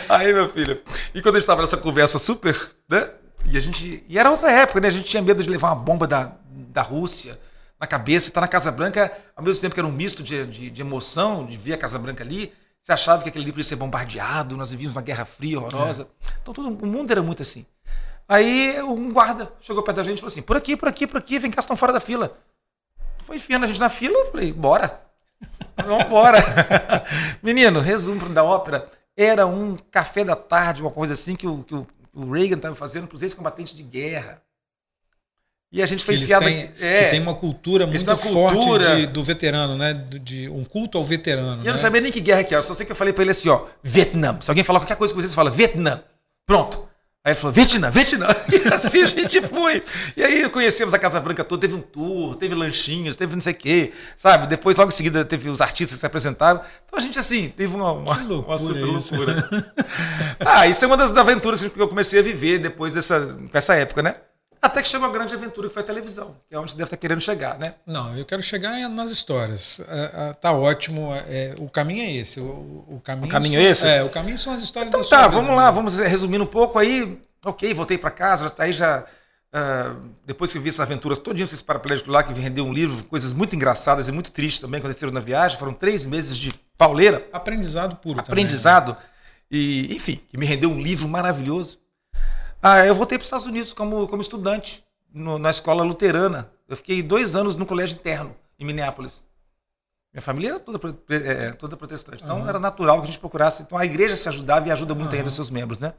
Aí, 0.10 0.34
meu 0.34 0.50
filho, 0.50 0.82
e 1.14 1.22
quando 1.22 1.36
a 1.36 1.40
gente 1.40 1.44
estava 1.44 1.62
nessa 1.62 1.78
conversa 1.78 2.18
super, 2.18 2.56
né? 2.90 3.10
E 3.46 3.56
a 3.56 3.60
gente. 3.60 4.04
E 4.08 4.18
era 4.18 4.32
outra 4.32 4.52
época, 4.52 4.80
né? 4.82 4.88
A 4.88 4.92
gente 4.92 5.06
tinha 5.06 5.22
medo 5.22 5.44
de 5.44 5.50
levar 5.50 5.70
uma 5.70 5.76
bomba 5.76 6.08
da, 6.08 6.32
da 6.50 6.82
Rússia 6.82 7.40
na 7.80 7.88
cabeça, 7.88 8.28
estar 8.28 8.42
tá 8.42 8.46
na 8.46 8.48
Casa 8.48 8.72
Branca, 8.72 9.12
ao 9.36 9.44
mesmo 9.44 9.62
tempo 9.62 9.74
que 9.74 9.80
era 9.80 9.88
um 9.88 9.92
misto 9.92 10.22
de, 10.22 10.46
de, 10.46 10.70
de, 10.70 10.82
emoção, 10.82 11.46
de 11.46 11.58
ver 11.58 11.74
a 11.74 11.78
Casa 11.78 11.98
Branca 11.98 12.24
ali. 12.24 12.52
Você 12.82 12.92
achava 12.92 13.24
que 13.24 13.30
aquele 13.30 13.46
livro 13.46 13.60
ia 13.60 13.64
ser 13.64 13.76
bombardeado, 13.76 14.58
nós 14.58 14.72
vivíamos 14.72 14.96
uma 14.96 15.02
guerra 15.02 15.26
fria, 15.26 15.60
horrorosa. 15.60 16.04
É. 16.04 16.32
Então 16.42 16.54
todo, 16.54 16.68
o 16.68 16.88
mundo 16.88 17.12
era 17.12 17.22
muito 17.22 17.42
assim. 17.42 17.66
Aí 18.28 18.82
um 18.84 19.12
guarda 19.12 19.52
chegou 19.60 19.82
perto 19.82 19.98
da 19.98 20.04
gente 20.04 20.18
e 20.18 20.22
falou 20.22 20.32
assim: 20.32 20.42
por 20.42 20.58
aqui, 20.58 20.78
por 20.78 20.88
aqui, 20.88 21.08
por 21.08 21.18
aqui, 21.18 21.40
vem 21.40 21.52
cá, 21.52 21.60
estão 21.60 21.76
fora 21.76 21.94
da 21.94 22.00
fila. 22.00 22.38
Foi 23.20 23.38
enfiando 23.38 23.64
a 23.64 23.68
gente 23.68 23.80
na 23.80 23.90
fila, 23.90 24.18
eu 24.18 24.26
falei: 24.28 24.52
bora. 24.54 25.02
Vamos 25.78 26.06
embora. 26.06 26.38
Menino, 27.42 27.80
resumo 27.80 28.28
da 28.30 28.44
ópera: 28.44 28.88
era 29.16 29.48
um 29.48 29.78
café 29.92 30.24
da 30.24 30.36
tarde, 30.36 30.82
uma 30.82 30.92
coisa 30.92 31.14
assim 31.14 31.36
que 31.36 31.48
o, 31.48 31.64
que 31.64 31.76
o, 31.76 31.88
o 32.14 32.32
Reagan 32.32 32.58
estava 32.58 32.76
fazendo 32.76 33.08
para 33.08 33.16
os 33.16 33.24
ex-combatentes 33.24 33.74
de 33.74 33.84
guerra. 33.84 34.42
E 35.72 35.84
a 35.84 35.86
gente 35.86 36.04
foi 36.04 36.16
enfiado. 36.16 36.46
Têm, 36.46 36.72
é, 36.80 37.10
tem 37.12 37.22
uma 37.22 37.36
cultura 37.36 37.86
muito 37.86 38.04
uma 38.04 38.18
cultura, 38.18 38.86
forte 38.86 39.02
de, 39.02 39.08
do 39.08 39.24
veterano, 39.24 39.78
né? 39.78 39.94
De, 39.94 40.20
de, 40.20 40.50
um 40.50 40.64
culto 40.64 40.98
ao 40.98 41.04
veterano. 41.04 41.58
E 41.58 41.60
eu 41.60 41.66
né? 41.66 41.72
não 41.72 41.78
sabia 41.78 42.02
nem 42.02 42.12
que 42.12 42.20
guerra 42.20 42.44
que 42.44 42.54
era, 42.54 42.64
só 42.64 42.74
sei 42.74 42.86
que 42.86 42.92
eu 42.92 42.96
falei 42.96 43.14
para 43.14 43.22
ele 43.22 43.32
assim: 43.32 43.50
ó, 43.50 43.66
Vietnã. 43.84 44.38
Se 44.42 44.50
alguém 44.50 44.64
falar 44.64 44.80
qualquer 44.80 44.98
coisa 44.98 45.14
com 45.14 45.22
você, 45.22 45.28
você 45.28 45.36
fala 45.36 45.52
Vietnã. 45.52 46.02
Pronto. 46.46 46.90
Aí 47.24 47.34
ele 47.34 47.40
falou, 47.40 47.54
Vietnã, 47.54 47.92
Vietnã. 47.92 48.28
E 48.50 48.74
assim 48.74 49.04
a 49.04 49.08
gente 49.08 49.42
foi. 49.42 49.84
E 50.18 50.24
aí 50.24 50.50
conhecemos 50.50 50.94
a 50.94 51.00
Casa 51.00 51.20
Branca 51.20 51.44
toda, 51.44 51.62
teve 51.62 51.76
um 51.76 51.82
tour, 51.82 52.36
teve 52.36 52.56
lanchinhos, 52.56 53.16
teve 53.16 53.36
não 53.36 53.42
sei 53.42 53.54
o 53.54 53.56
quê, 53.56 53.94
sabe? 54.18 54.48
Depois, 54.48 54.76
logo 54.78 54.90
em 54.90 54.96
seguida, 54.96 55.24
teve 55.24 55.50
os 55.50 55.62
artistas 55.62 55.98
que 55.98 56.00
se 56.00 56.06
apresentaram. 56.06 56.62
Então 56.86 56.98
a 56.98 57.02
gente, 57.02 57.20
assim, 57.20 57.54
teve 57.56 57.76
uma, 57.76 57.92
uma, 57.92 58.18
loucura, 58.24 58.48
uma 58.48 58.58
super 58.58 58.88
isso. 58.88 59.16
loucura. 59.16 59.50
ah, 60.40 60.66
isso 60.66 60.84
é 60.84 60.88
uma 60.88 60.98
das 60.98 61.16
aventuras 61.16 61.62
que 61.62 61.80
eu 61.80 61.88
comecei 61.88 62.20
a 62.20 62.24
viver 62.24 62.58
depois 62.58 62.94
dessa, 62.94 63.38
com 63.52 63.58
essa 63.58 63.76
época, 63.76 64.02
né? 64.02 64.16
Até 64.62 64.82
que 64.82 64.90
chegou 64.90 65.08
a 65.08 65.12
grande 65.12 65.34
aventura 65.34 65.68
que 65.68 65.74
foi 65.74 65.84
a 65.84 65.86
televisão, 65.86 66.36
que 66.48 66.54
é 66.54 66.60
onde 66.60 66.72
você 66.72 66.78
deve 66.78 66.88
estar 66.88 66.98
querendo 66.98 67.22
chegar, 67.22 67.58
né? 67.58 67.76
Não, 67.86 68.18
eu 68.18 68.26
quero 68.26 68.44
chegar 68.44 68.90
nas 68.90 69.10
histórias. 69.10 69.80
É, 69.88 70.30
é, 70.30 70.34
tá 70.34 70.52
ótimo. 70.52 71.14
É, 71.28 71.56
o 71.58 71.70
caminho 71.70 72.04
é 72.04 72.12
esse. 72.12 72.40
O, 72.40 72.86
o 72.88 73.02
caminho, 73.04 73.28
o 73.28 73.30
caminho 73.30 73.54
são, 73.54 73.62
é 73.62 73.72
esse? 73.72 73.88
É, 73.88 74.04
o 74.04 74.10
caminho 74.10 74.38
são 74.38 74.54
as 74.54 74.62
histórias 74.62 74.92
então, 74.92 75.02
da 75.02 75.10
tá, 75.10 75.28
vamos 75.28 75.50
vida, 75.50 75.56
lá, 75.56 75.68
né? 75.68 75.72
vamos 75.72 75.98
resumindo 75.98 76.44
um 76.44 76.48
pouco 76.48 76.78
aí. 76.78 77.20
Ok, 77.44 77.74
voltei 77.74 77.98
para 77.98 78.12
casa, 78.12 78.54
aí 78.58 78.74
já 78.74 79.06
Uh, 79.50 80.12
depois 80.28 80.54
que 80.54 80.60
vi 80.60 80.70
essas 80.70 80.82
aventuras 80.82 81.18
todinhas 81.18 81.52
esse 81.52 81.64
paraplégico 81.64 82.12
lá, 82.12 82.22
que 82.22 82.32
vendeu 82.32 82.66
um 82.66 82.72
livro, 82.72 83.04
coisas 83.06 83.34
muito 83.34 83.56
engraçadas 83.56 84.08
e 84.08 84.12
muito 84.12 84.32
tristes 84.32 84.62
também 84.62 84.78
aconteceram 84.80 85.12
na 85.12 85.20
viagem. 85.20 85.58
Foram 85.58 85.74
três 85.74 86.06
meses 86.06 86.38
de 86.38 86.54
pauleira. 86.78 87.28
Aprendizado 87.34 87.96
puro 87.96 88.20
Aprendizado. 88.20 88.94
Também, 88.94 89.02
né? 89.02 89.10
E, 89.52 89.96
enfim, 89.96 90.22
que 90.30 90.38
me 90.38 90.46
rendeu 90.46 90.70
um 90.70 90.80
livro 90.80 91.08
maravilhoso. 91.08 91.80
Ah, 92.62 92.86
eu 92.86 92.94
voltei 92.94 93.18
para 93.18 93.24
os 93.24 93.28
Estados 93.28 93.46
Unidos 93.46 93.74
como, 93.74 94.08
como 94.08 94.22
estudante 94.22 94.84
no, 95.14 95.40
na 95.40 95.50
escola 95.50 95.84
luterana. 95.84 96.52
Eu 96.68 96.76
fiquei 96.78 97.02
dois 97.02 97.36
anos 97.36 97.56
no 97.56 97.66
colégio 97.66 97.96
interno, 97.96 98.36
em 98.60 98.66
Minneapolis. 98.66 99.24
Minha 100.14 100.22
família 100.22 100.50
era 100.50 100.60
toda, 100.60 100.80
é, 101.10 101.52
toda 101.52 101.78
protestante. 101.78 102.24
Então 102.24 102.42
uhum. 102.42 102.50
era 102.50 102.60
natural 102.60 102.98
que 102.98 103.04
a 103.04 103.08
gente 103.08 103.20
procurasse. 103.20 103.64
Então 103.64 103.78
a 103.78 103.86
igreja 103.86 104.16
se 104.16 104.28
ajudava 104.28 104.68
e 104.68 104.72
ajuda 104.72 104.94
muito 104.94 105.12
uhum. 105.12 105.18
ainda 105.18 105.30
os 105.30 105.36
seus 105.36 105.52
membros, 105.52 105.80
né? 105.80 105.94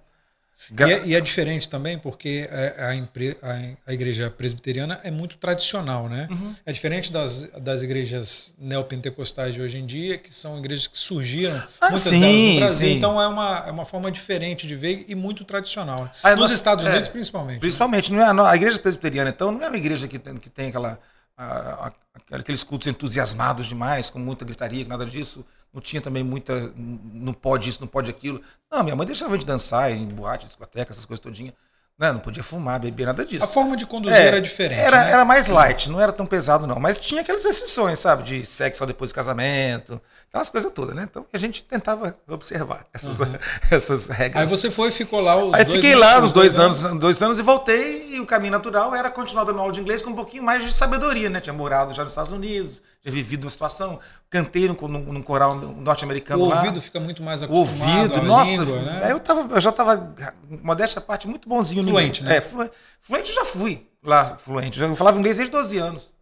E 0.70 0.82
é, 0.82 1.06
e 1.06 1.14
é, 1.14 1.20
diferente 1.20 1.68
também 1.68 1.98
porque 1.98 2.48
a, 2.78 2.90
a, 2.90 3.72
a, 3.86 3.92
igreja 3.92 4.30
presbiteriana 4.30 5.00
é 5.02 5.10
muito 5.10 5.36
tradicional, 5.36 6.08
né? 6.08 6.28
Uhum. 6.30 6.54
É 6.64 6.72
diferente 6.72 7.12
das, 7.12 7.44
das 7.60 7.82
igrejas 7.82 8.54
neopentecostais 8.58 9.54
de 9.54 9.62
hoje 9.62 9.78
em 9.78 9.86
dia, 9.86 10.18
que 10.18 10.32
são 10.32 10.58
igrejas 10.58 10.86
que 10.86 10.96
surgiram, 10.96 11.62
ah, 11.80 11.90
muitas 11.90 12.02
sim, 12.02 12.20
delas 12.20 12.36
no 12.36 12.56
Brasil. 12.56 12.88
Sim. 12.88 12.96
Então 12.96 13.20
é 13.20 13.26
uma, 13.26 13.64
é 13.66 13.70
uma 13.70 13.84
forma 13.84 14.12
diferente 14.12 14.66
de 14.66 14.76
ver 14.76 15.04
e 15.08 15.14
muito 15.14 15.44
tradicional. 15.44 16.04
Né? 16.04 16.10
Ah, 16.22 16.36
Nos 16.36 16.50
Estados 16.50 16.84
Unidos, 16.84 17.08
é, 17.08 17.12
principalmente. 17.12 17.60
Principalmente. 17.60 18.12
Né? 18.12 18.32
Não 18.32 18.46
é, 18.46 18.50
a 18.50 18.56
igreja 18.56 18.78
presbiteriana, 18.78 19.30
então, 19.30 19.50
não 19.50 19.62
é 19.62 19.68
uma 19.68 19.76
igreja 19.76 20.06
que, 20.06 20.18
que 20.18 20.50
tem 20.50 20.68
aquela, 20.68 21.00
a, 21.36 21.92
aqueles 22.30 22.62
cultos 22.62 22.86
entusiasmados 22.86 23.66
demais, 23.66 24.08
com 24.08 24.18
muita 24.18 24.44
gritaria, 24.44 24.84
nada 24.84 25.04
disso 25.04 25.44
não 25.72 25.80
tinha 25.80 26.02
também 26.02 26.22
muita. 26.22 26.72
Não 26.76 27.32
pode 27.32 27.68
isso, 27.68 27.80
não 27.80 27.88
pode 27.88 28.10
aquilo. 28.10 28.42
Não, 28.70 28.82
minha 28.82 28.96
mãe 28.96 29.06
deixava 29.06 29.38
de 29.38 29.46
dançar 29.46 29.90
em 29.92 30.06
boate, 30.06 30.46
discoteca, 30.46 30.92
essas 30.92 31.04
coisas 31.04 31.20
todinhas. 31.20 31.54
Não, 32.00 32.14
não 32.14 32.20
podia 32.20 32.42
fumar, 32.42 32.80
beber, 32.80 33.04
nada 33.04 33.26
disso. 33.26 33.44
A 33.44 33.46
forma 33.46 33.76
de 33.76 33.84
conduzir 33.84 34.18
é, 34.18 34.28
era 34.28 34.40
diferente. 34.40 34.80
Era, 34.80 35.04
né? 35.04 35.10
era 35.10 35.22
mais 35.22 35.48
light, 35.48 35.90
não 35.90 36.00
era 36.00 36.10
tão 36.10 36.24
pesado, 36.24 36.66
não. 36.66 36.80
Mas 36.80 36.96
tinha 36.96 37.20
aquelas 37.20 37.44
restrições, 37.44 37.98
sabe? 37.98 38.22
De 38.22 38.46
sexo 38.46 38.78
só 38.78 38.86
depois 38.86 39.10
do 39.10 39.14
casamento, 39.14 40.00
aquelas 40.30 40.48
coisas 40.48 40.72
todas, 40.72 40.94
né? 40.94 41.06
Então 41.10 41.26
a 41.30 41.36
gente 41.36 41.62
tentava 41.62 42.16
observar 42.26 42.86
essas, 42.94 43.20
uhum. 43.20 43.26
essas 43.70 44.06
regras. 44.06 44.42
Aí 44.42 44.48
você 44.48 44.70
foi 44.70 44.88
e 44.88 44.92
ficou 44.92 45.20
lá 45.20 45.36
os 45.36 45.52
Aí 45.52 45.62
dois 45.62 45.76
fiquei 45.76 45.94
lá 45.94 46.18
uns 46.20 46.32
dois 46.32 46.58
anos, 46.58 46.82
anos, 46.82 46.98
dois 46.98 47.20
anos 47.20 47.38
e 47.38 47.42
voltei, 47.42 48.14
e 48.14 48.20
o 48.20 48.24
caminho 48.24 48.52
natural 48.52 48.94
era 48.94 49.10
continuar 49.10 49.44
dando 49.44 49.60
aula 49.60 49.70
de 49.70 49.80
inglês 49.80 50.00
com 50.00 50.08
um 50.08 50.14
pouquinho 50.14 50.42
mais 50.42 50.64
de 50.64 50.72
sabedoria, 50.72 51.28
né? 51.28 51.38
Tinha 51.38 51.52
morado 51.52 51.92
já 51.92 52.02
nos 52.02 52.12
Estados 52.12 52.32
Unidos, 52.32 52.82
já 53.02 53.10
vivido 53.10 53.44
uma 53.44 53.50
situação, 53.50 53.98
cantei 54.28 54.68
num, 54.68 54.74
num 54.74 55.22
coral 55.22 55.54
norte-americano. 55.56 56.44
O 56.44 56.48
lá. 56.48 56.56
ouvido 56.56 56.80
fica 56.80 57.00
muito 57.00 57.22
mais 57.22 57.42
acostumado. 57.42 58.10
O 58.10 58.14
ouvido, 58.14 58.22
nossa, 58.26 58.50
língua, 58.50 58.82
né? 58.82 59.12
eu, 59.12 59.20
tava, 59.20 59.54
eu 59.54 59.60
já 59.60 59.70
estava, 59.70 60.14
modéstia 60.62 61.00
parte, 61.00 61.26
muito 61.26 61.48
bonzinho. 61.48 61.82
Fluente, 61.82 62.22
né? 62.22 62.36
É, 62.36 62.40
flu, 62.40 62.68
fluente 63.00 63.32
já 63.32 63.44
fui 63.44 63.86
lá, 64.02 64.36
fluente. 64.36 64.78
Já 64.78 64.94
falava 64.94 65.18
inglês 65.18 65.38
desde 65.38 65.50
12 65.50 65.78
anos. 65.78 66.12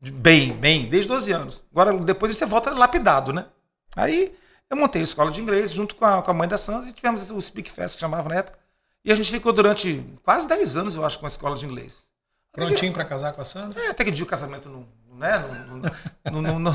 Bem, 0.00 0.52
bem, 0.52 0.86
desde 0.86 1.08
12 1.08 1.32
anos. 1.32 1.64
Agora, 1.72 1.92
depois 1.98 2.36
você 2.36 2.46
volta 2.46 2.70
lapidado, 2.70 3.32
né? 3.32 3.46
Aí 3.96 4.34
eu 4.70 4.76
montei 4.76 5.02
a 5.02 5.04
escola 5.04 5.30
de 5.30 5.40
inglês 5.40 5.72
junto 5.72 5.94
com 5.94 6.04
a, 6.04 6.22
com 6.22 6.30
a 6.30 6.34
mãe 6.34 6.48
da 6.48 6.56
Sandra 6.56 6.88
e 6.88 6.92
tivemos 6.92 7.30
o 7.30 7.40
Speak 7.40 7.70
Fest, 7.70 7.96
que 7.96 8.00
chamava 8.00 8.28
na 8.28 8.36
época. 8.36 8.58
E 9.04 9.12
a 9.12 9.16
gente 9.16 9.30
ficou 9.30 9.52
durante 9.52 10.04
quase 10.22 10.46
10 10.46 10.76
anos, 10.76 10.96
eu 10.96 11.04
acho, 11.04 11.18
com 11.18 11.26
a 11.26 11.28
escola 11.28 11.56
de 11.56 11.66
inglês. 11.66 12.06
Prontinho 12.52 12.92
para 12.92 13.04
casar 13.04 13.32
com 13.32 13.40
a 13.40 13.44
Sandra? 13.44 13.80
É, 13.80 13.88
até 13.88 14.04
que 14.04 14.10
dia 14.10 14.24
o 14.24 14.28
casamento 14.28 14.68
não, 14.68 14.86
né? 15.18 15.44
Não, 16.30 16.40
não, 16.40 16.58
não, 16.58 16.72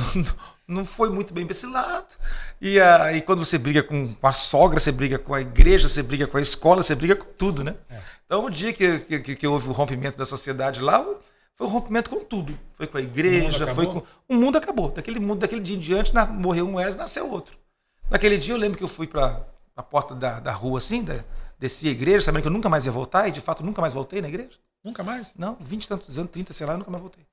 não, 0.67 0.85
foi 0.85 1.09
muito 1.09 1.33
bem 1.33 1.45
para 1.45 1.53
esse 1.53 1.65
lado. 1.65 2.13
E 2.59 2.79
aí, 2.79 3.21
quando 3.21 3.43
você 3.43 3.57
briga 3.57 3.81
com 3.81 4.15
a 4.21 4.31
sogra, 4.31 4.79
você 4.79 4.91
briga 4.91 5.17
com 5.17 5.33
a 5.33 5.41
igreja, 5.41 5.87
você 5.87 6.03
briga 6.03 6.27
com 6.27 6.37
a 6.37 6.41
escola, 6.41 6.83
você 6.83 6.93
briga 6.93 7.15
com 7.15 7.25
tudo, 7.25 7.63
né? 7.63 7.75
É. 7.89 7.99
Então, 8.25 8.45
o 8.45 8.49
dia 8.49 8.73
que, 8.73 8.99
que, 8.99 9.35
que, 9.35 9.47
houve 9.47 9.69
o 9.69 9.71
rompimento 9.71 10.17
da 10.17 10.25
sociedade 10.25 10.81
lá, 10.81 11.05
foi 11.55 11.67
o 11.67 11.69
rompimento 11.69 12.09
com 12.09 12.23
tudo. 12.23 12.57
Foi 12.73 12.87
com 12.87 12.97
a 12.97 13.01
igreja, 13.01 13.67
foi 13.67 13.85
com. 13.85 14.03
O 14.27 14.35
mundo 14.35 14.57
acabou. 14.57 14.91
Daquele, 14.91 15.19
mundo, 15.19 15.39
daquele 15.39 15.61
dia 15.61 15.75
em 15.75 15.79
diante, 15.79 16.13
na, 16.13 16.25
morreu 16.25 16.67
um 16.67 16.75
Wes, 16.75 16.95
nasceu 16.95 17.29
outro. 17.29 17.55
Naquele 18.09 18.37
dia, 18.37 18.53
eu 18.53 18.57
lembro 18.57 18.77
que 18.77 18.83
eu 18.83 18.87
fui 18.87 19.07
para 19.07 19.45
a 19.75 19.83
porta 19.83 20.13
da, 20.13 20.39
da 20.39 20.51
rua, 20.51 20.79
assim, 20.79 21.03
da, 21.03 21.23
desci 21.59 21.87
a 21.87 21.91
igreja, 21.91 22.25
sabendo 22.25 22.41
que 22.41 22.47
eu 22.47 22.51
nunca 22.51 22.69
mais 22.69 22.85
ia 22.85 22.91
voltar, 22.91 23.27
e 23.27 23.31
de 23.31 23.41
fato 23.41 23.63
nunca 23.63 23.81
mais 23.81 23.93
voltei 23.93 24.21
na 24.21 24.27
igreja. 24.27 24.57
Nunca 24.83 25.01
mais? 25.03 25.33
Não, 25.37 25.57
20 25.59 25.83
e 25.83 25.87
tantos 25.87 26.19
anos, 26.19 26.31
30, 26.31 26.51
sei 26.53 26.67
lá, 26.67 26.73
eu 26.73 26.77
nunca 26.79 26.91
mais 26.91 27.01
voltei. 27.01 27.25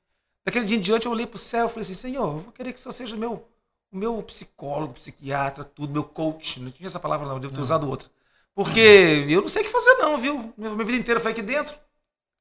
Daquele 0.45 0.65
dia 0.65 0.77
em 0.77 0.81
diante 0.81 1.07
eu 1.07 1.13
olhei 1.13 1.27
para 1.27 1.37
o 1.37 1.39
céu 1.39 1.67
e 1.67 1.69
falei 1.69 1.83
assim, 1.83 1.95
Senhor, 1.95 2.35
eu 2.35 2.39
vou 2.41 2.53
querer 2.53 2.73
que 2.73 2.79
o 2.79 2.83
Senhor 2.83 2.93
seja 2.93 3.17
meu, 3.17 3.47
o 3.93 3.97
meu 3.97 4.23
psicólogo, 4.23 4.95
psiquiatra, 4.95 5.65
tudo, 5.65 5.93
meu 5.93 6.05
coach. 6.05 6.61
Não 6.61 6.71
tinha 6.71 6.87
essa 6.87 7.01
palavra 7.01 7.27
não, 7.27 7.35
eu 7.35 7.41
devo 7.41 7.53
ter 7.53 7.59
não. 7.59 7.65
usado 7.65 7.89
outra. 7.89 8.09
Porque 8.55 8.81
eu 9.29 9.41
não 9.41 9.49
sei 9.49 9.63
o 9.63 9.65
que 9.65 9.71
fazer 9.71 9.95
não, 9.97 10.17
viu? 10.19 10.53
Minha, 10.57 10.71
minha 10.71 10.85
vida 10.85 10.99
inteira 10.99 11.21
foi 11.21 11.33
aqui 11.33 11.43
dentro. 11.43 11.75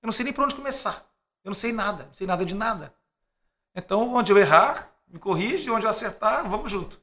Eu 0.02 0.08
não 0.08 0.14
sei 0.14 0.24
nem 0.24 0.34
por 0.34 0.46
onde 0.46 0.56
começar. 0.56 1.06
Eu 1.44 1.50
não 1.50 1.56
sei 1.56 1.72
nada, 1.74 2.06
não 2.06 2.14
sei 2.14 2.28
nada 2.28 2.46
de 2.46 2.56
nada. 2.56 2.94
Então, 3.76 4.14
onde 4.14 4.32
eu 4.32 4.38
errar, 4.38 4.92
me 5.08 5.20
corrige, 5.20 5.70
onde 5.70 5.86
eu 5.86 5.90
acertar, 5.90 6.48
vamos 6.50 6.72
junto. 6.72 7.00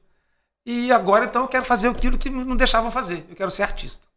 E 0.65 0.91
agora, 0.91 1.25
então, 1.25 1.43
eu 1.43 1.47
quero 1.47 1.65
fazer 1.65 1.89
aquilo 1.89 2.17
que 2.17 2.29
não 2.29 2.55
deixavam 2.55 2.91
fazer. 2.91 3.25
Eu 3.29 3.35
quero 3.35 3.51
ser 3.51 3.63
artista. 3.63 4.07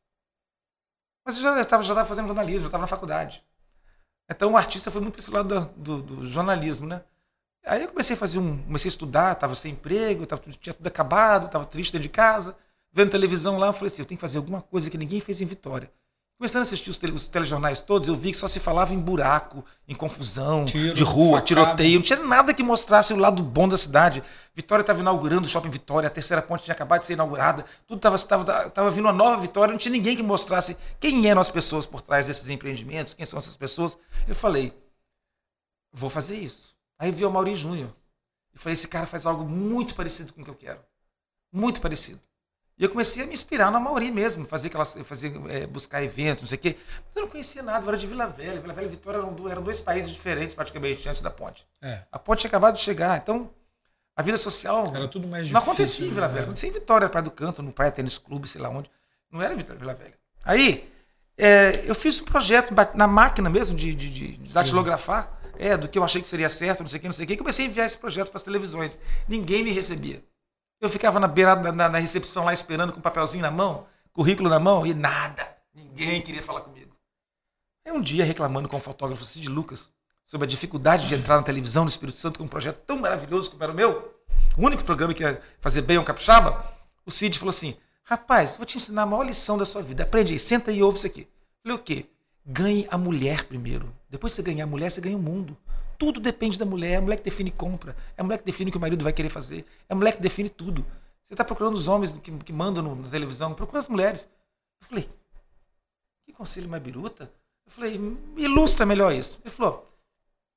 Mas 1.25 1.37
eu 1.37 1.43
já 1.43 1.61
estava 1.61 1.83
já 1.83 2.05
fazendo 2.05 2.27
jornalismo, 2.27 2.62
já 2.62 2.66
estava 2.66 2.83
na 2.83 2.87
faculdade. 2.88 3.45
Então 4.31 4.53
o 4.53 4.57
artista 4.57 4.90
foi 4.90 5.01
muito 5.01 5.14
para 5.14 5.23
esse 5.23 5.31
lado 5.31 5.73
do, 5.77 6.03
do, 6.03 6.16
do, 6.16 6.27
jornalismo, 6.27 6.87
né? 6.87 7.03
Aí 7.66 7.83
eu 7.83 7.88
comecei 7.88 8.14
a 8.14 8.19
fazer 8.19 8.38
um. 8.38 8.62
Comecei 8.62 8.88
a 8.88 8.93
estudar, 8.93 9.33
estava 9.33 9.55
sem 9.55 9.73
emprego, 9.73 10.25
tava, 10.27 10.43
tinha 10.61 10.73
tudo 10.73 10.87
acabado, 10.87 11.47
estava 11.47 11.66
triste 11.66 11.99
de 11.99 12.09
casa, 12.09 12.57
vendo 12.93 13.11
televisão 13.11 13.59
lá, 13.59 13.69
eu 13.69 13.73
falei 13.73 13.88
assim, 13.88 14.03
eu 14.03 14.07
tenho 14.07 14.16
que 14.16 14.21
fazer 14.21 14.38
alguma 14.38 14.62
coisa 14.62 14.88
que 14.88 14.97
ninguém 14.97 15.21
fez 15.21 15.40
em 15.40 15.47
Vitória. 15.47 15.90
Começando 16.40 16.61
a 16.61 16.62
assistir 16.62 16.88
os, 16.88 16.96
tele, 16.96 17.12
os, 17.12 17.29
telejornais 17.29 17.83
todos, 17.83 18.09
eu 18.09 18.16
vi 18.16 18.31
que 18.31 18.38
só 18.38 18.48
se 18.48 18.59
falava 18.59 18.94
em 18.94 18.98
buraco, 18.98 19.62
em 19.87 19.94
confusão, 19.94 20.64
Tiro, 20.64 20.94
de 20.94 21.05
rua, 21.05 21.33
facada. 21.33 21.44
tiroteio. 21.44 21.96
Não 21.96 22.03
tinha 22.03 22.18
nada 22.18 22.55
que 22.55 22.62
mostrasse 22.62 23.12
o 23.12 23.16
lado 23.18 23.42
bom 23.42 23.68
da 23.68 23.76
cidade. 23.76 24.24
Vitória 24.55 24.81
estava 24.81 25.00
inaugurando 25.00 25.46
o 25.46 25.50
Shopping 25.50 25.68
Vitória, 25.68 26.07
a 26.07 26.11
terceira 26.11 26.40
ponte 26.40 26.64
tinha 26.64 26.72
acabado 26.72 27.00
de 27.00 27.07
ser 27.09 27.12
inaugurada. 27.12 27.66
Tudo 27.87 28.00
estava 28.14 28.90
vindo 28.90 29.05
uma 29.05 29.12
nova 29.12 29.38
Vitória, 29.38 29.70
não 29.70 29.79
tinha 29.79 29.92
ninguém 29.92 30.16
que 30.16 30.22
mostrasse 30.22 30.79
quem 30.98 31.29
eram 31.29 31.42
as 31.42 31.50
pessoas 31.50 31.87
por 31.87 32.00
trás 32.00 32.26
desses 32.26 32.48
empreendimentos, 32.48 33.12
quem 33.12 33.26
são 33.26 33.38
essas 33.38 33.59
pessoas. 33.59 33.98
Eu 34.26 34.35
falei, 34.35 34.72
vou 35.92 36.09
fazer 36.09 36.38
isso. 36.38 36.74
Aí 36.98 37.11
vi 37.11 37.22
o 37.26 37.31
Mauri 37.31 37.55
Júnior. 37.55 37.94
Eu 38.55 38.59
falei, 38.59 38.72
esse 38.72 38.88
cara 38.88 39.05
faz 39.05 39.26
algo 39.26 39.44
muito 39.44 39.94
parecido 39.94 40.33
com 40.33 40.40
o 40.40 40.44
que 40.44 40.50
eu 40.50 40.55
quero. 40.55 40.81
Muito 41.53 41.83
parecido. 41.83 42.30
E 42.81 42.85
eu 42.85 42.88
comecei 42.88 43.23
a 43.23 43.27
me 43.27 43.35
inspirar 43.35 43.71
na 43.71 43.79
Mauri 43.79 44.11
mesmo, 44.11 44.47
fazer 44.47 44.69
aquelas, 44.69 44.97
fazer, 45.05 45.38
é, 45.51 45.66
buscar 45.66 46.03
eventos, 46.03 46.45
não 46.45 46.49
sei 46.49 46.57
o 46.57 46.61
quê. 46.62 46.77
Mas 47.07 47.16
eu 47.16 47.23
não 47.23 47.29
conhecia 47.29 47.62
nada, 47.62 47.85
eu 47.85 47.88
era 47.90 47.99
de 47.99 48.07
Vila 48.07 48.27
Velha. 48.27 48.59
Vila 48.59 48.73
Velha 48.73 48.87
e 48.87 48.88
Vitória 48.88 49.19
eram, 49.19 49.49
eram 49.51 49.62
dois 49.62 49.81
países 49.81 50.11
diferentes 50.11 50.55
praticamente 50.55 51.07
antes 51.07 51.21
da 51.21 51.31
ponte. 51.31 51.69
É. 51.83 52.05
A 52.11 52.19
ponte 52.19 52.40
tinha 52.40 52.49
acabado 52.49 52.77
de 52.77 52.81
chegar, 52.81 53.19
então 53.19 53.51
a 54.16 54.23
vida 54.23 54.38
social 54.38 54.90
era 54.97 55.07
tudo 55.07 55.29
mais 55.29 55.47
difícil, 55.47 55.53
não 55.53 55.73
acontecia 55.73 56.07
em 56.07 56.11
Vila 56.11 56.27
né? 56.27 56.33
Velha. 56.33 56.45
Acontecia 56.45 56.69
em 56.71 56.73
Vitória, 56.73 57.09
Praia 57.11 57.23
do 57.23 57.31
Canto, 57.31 57.62
no 57.62 57.71
Praia 57.71 57.93
Tênis 57.93 58.16
Clube, 58.16 58.49
sei 58.49 58.62
lá 58.62 58.71
onde. 58.71 58.90
Não 59.31 59.43
era 59.43 59.53
em 59.53 59.59
Vitória, 59.59 59.79
Vila 59.79 59.93
Velha. 59.93 60.14
Aí 60.43 60.90
é, 61.37 61.83
eu 61.85 61.95
fiz 61.95 62.19
um 62.19 62.25
projeto 62.25 62.73
na 62.95 63.07
máquina 63.07 63.51
mesmo 63.51 63.77
de, 63.77 63.95
de, 63.95 64.09
de, 64.09 64.37
de 64.37 64.55
datilografar, 64.55 65.38
é, 65.59 65.77
do 65.77 65.87
que 65.87 65.99
eu 65.99 66.03
achei 66.03 66.23
que 66.23 66.29
seria 66.29 66.49
certo, 66.49 66.81
não 66.81 66.88
sei 66.88 66.97
o 66.97 67.01
que, 67.03 67.09
não 67.09 67.12
sei 67.12 67.25
o 67.25 67.29
que. 67.29 67.35
E 67.35 67.37
comecei 67.37 67.66
a 67.66 67.69
enviar 67.69 67.85
esse 67.85 67.99
projeto 67.99 68.31
para 68.31 68.38
as 68.38 68.43
televisões. 68.43 68.99
Ninguém 69.29 69.62
me 69.62 69.71
recebia. 69.71 70.25
Eu 70.81 70.88
ficava 70.88 71.21
na 71.21 71.29
beirada, 71.29 71.71
na, 71.73 71.88
na, 71.88 71.99
recepção 71.99 72.45
lá 72.45 72.55
esperando 72.55 72.93
com 72.93 73.01
papelzinho 73.01 73.43
na 73.43 73.51
mão, 73.51 73.87
currículo 74.12 74.49
na 74.49 74.59
mão, 74.59 74.87
e 74.87 74.95
nada. 74.95 75.57
Ninguém 75.75 76.23
queria 76.23 76.43
falar 76.43 76.62
comigo. 76.62 76.97
Aí 77.85 77.93
um 77.93 78.01
dia, 78.01 78.25
reclamando 78.25 78.69
com 78.69 78.77
o 78.77 78.81
fotógrafo 78.81 79.25
Cid 79.25 79.49
Lucas 79.49 79.93
sobre 80.25 80.47
a 80.47 80.49
dificuldade 80.49 81.07
de 81.07 81.14
entrar 81.14 81.37
na 81.37 81.43
televisão 81.43 81.85
no 81.85 81.90
Espírito 81.90 82.16
Santo 82.16 82.38
com 82.38 82.45
um 82.45 82.49
projeto 82.49 82.79
tão 82.87 82.99
maravilhoso 82.99 83.51
como 83.51 83.62
era 83.62 83.73
o 83.73 83.75
meu, 83.75 84.14
o 84.57 84.64
único 84.64 84.85
programa 84.85 85.12
que 85.12 85.23
ia 85.23 85.40
fazer 85.61 85.83
bem 85.83 85.99
um 85.99 86.05
capixaba, 86.05 86.64
o 87.05 87.11
Cid 87.11 87.38
falou 87.38 87.51
assim: 87.51 87.77
rapaz, 88.03 88.57
vou 88.57 88.64
te 88.64 88.77
ensinar 88.77 89.03
a 89.03 89.07
maior 89.07 89.25
lição 89.25 89.59
da 89.59 89.64
sua 89.64 89.83
vida. 89.83 90.03
Aprende 90.03 90.33
aí, 90.33 90.38
senta 90.38 90.73
e 90.73 90.83
ouve 90.83 90.99
isso 90.99 91.07
aqui. 91.07 91.21
Eu 91.23 91.27
falei, 91.62 91.77
o 91.77 91.83
quê? 91.83 92.07
Ganhe 92.45 92.87
a 92.90 92.97
mulher 92.97 93.45
primeiro. 93.45 93.95
Depois 94.09 94.33
que 94.33 94.37
você 94.37 94.43
ganhar 94.43 94.64
a 94.64 94.66
mulher, 94.66 94.90
você 94.90 95.01
ganha 95.01 95.16
o 95.16 95.21
mundo. 95.21 95.57
Tudo 96.01 96.19
depende 96.19 96.59
da 96.59 96.65
mulher. 96.65 96.93
É 96.93 96.97
a 96.97 97.01
mulher 97.03 97.19
que 97.19 97.25
define 97.25 97.51
compra. 97.51 97.95
É 98.17 98.23
a 98.23 98.25
mulher 98.25 98.39
que 98.39 98.45
define 98.47 98.71
o 98.71 98.73
que 98.73 98.79
o 98.79 98.81
marido 98.81 99.05
vai 99.05 99.13
querer 99.13 99.29
fazer. 99.29 99.67
É 99.87 99.93
a 99.93 99.95
mulher 99.95 100.17
que 100.17 100.23
define 100.23 100.49
tudo. 100.49 100.87
Você 101.23 101.35
está 101.35 101.45
procurando 101.45 101.75
os 101.75 101.89
homens 101.89 102.13
que, 102.13 102.33
que 102.39 102.53
mandam 102.55 102.83
no, 102.83 102.97
na 102.97 103.09
televisão. 103.11 103.53
Procura 103.53 103.81
as 103.81 103.87
mulheres. 103.87 104.27
Eu 104.81 104.89
falei, 104.89 105.11
que 106.25 106.33
conselho 106.33 106.71
mais 106.71 106.83
biruta? 106.83 107.31
Eu 107.67 107.71
falei, 107.71 107.99
me 107.99 108.43
ilustra 108.43 108.87
melhor 108.87 109.13
isso. 109.13 109.39
Ele 109.45 109.51
falou, 109.51 109.95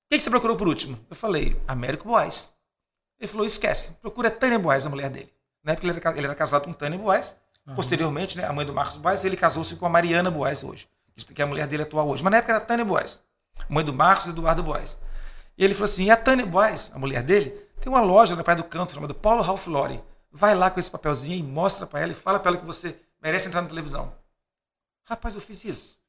quem 0.09 0.17
que 0.17 0.23
você 0.23 0.29
procurou 0.29 0.55
por 0.55 0.65
último? 0.65 0.97
Eu 1.09 1.15
falei, 1.15 1.61
Américo 1.67 2.07
Boaz. 2.07 2.53
Ele 3.19 3.27
falou, 3.27 3.45
esquece. 3.45 3.91
Procura 4.01 4.31
Tânia 4.31 4.57
Boaz, 4.57 4.85
a 4.85 4.89
mulher 4.89 5.09
dele. 5.09 5.29
Na 5.61 5.73
época 5.73 5.85
ele 5.87 5.99
era, 5.99 6.17
ele 6.17 6.25
era 6.25 6.35
casado 6.35 6.63
com 6.63 6.71
Tânia 6.71 6.97
Boaz. 6.97 7.37
Uhum. 7.67 7.75
Posteriormente, 7.75 8.37
né, 8.37 8.45
a 8.45 8.53
mãe 8.53 8.65
do 8.65 8.73
Marcos 8.73 8.95
Boaz, 8.95 9.25
ele 9.25 9.35
casou-se 9.35 9.75
com 9.75 9.85
a 9.85 9.89
Mariana 9.89 10.31
Boaz 10.31 10.63
hoje. 10.63 10.87
Que 11.35 11.41
é 11.41 11.43
a 11.43 11.47
mulher 11.47 11.67
dele 11.67 11.83
atual 11.83 12.07
hoje. 12.07 12.23
Mas 12.23 12.31
na 12.31 12.37
época 12.37 12.53
era 12.53 12.61
Tânia 12.61 12.85
Boaz. 12.85 13.21
Mãe 13.67 13.83
do 13.83 13.93
Marcos 13.93 14.27
e 14.27 14.29
Eduardo 14.29 14.63
Boaz. 14.63 14.97
E 15.57 15.63
ele 15.63 15.73
falou 15.73 15.85
assim: 15.85 16.05
e 16.05 16.11
a 16.11 16.17
Tânia 16.17 16.45
Boys, 16.45 16.91
a 16.93 16.99
mulher 16.99 17.23
dele, 17.23 17.51
tem 17.79 17.91
uma 17.91 18.01
loja 18.01 18.35
na 18.35 18.43
Praia 18.43 18.57
do 18.57 18.63
Canto 18.63 18.93
chamada 18.93 19.13
Paulo 19.13 19.41
Ralph 19.41 19.67
Lauren. 19.67 20.01
Vai 20.31 20.55
lá 20.55 20.71
com 20.71 20.79
esse 20.79 20.89
papelzinho 20.89 21.37
e 21.37 21.43
mostra 21.43 21.85
para 21.85 22.01
ela 22.01 22.11
e 22.11 22.15
fala 22.15 22.39
para 22.39 22.51
ela 22.51 22.59
que 22.59 22.65
você 22.65 22.95
merece 23.21 23.47
entrar 23.47 23.61
na 23.61 23.67
televisão. 23.67 24.13
Rapaz, 25.05 25.35
eu 25.35 25.41
fiz 25.41 25.63
isso. 25.65 25.99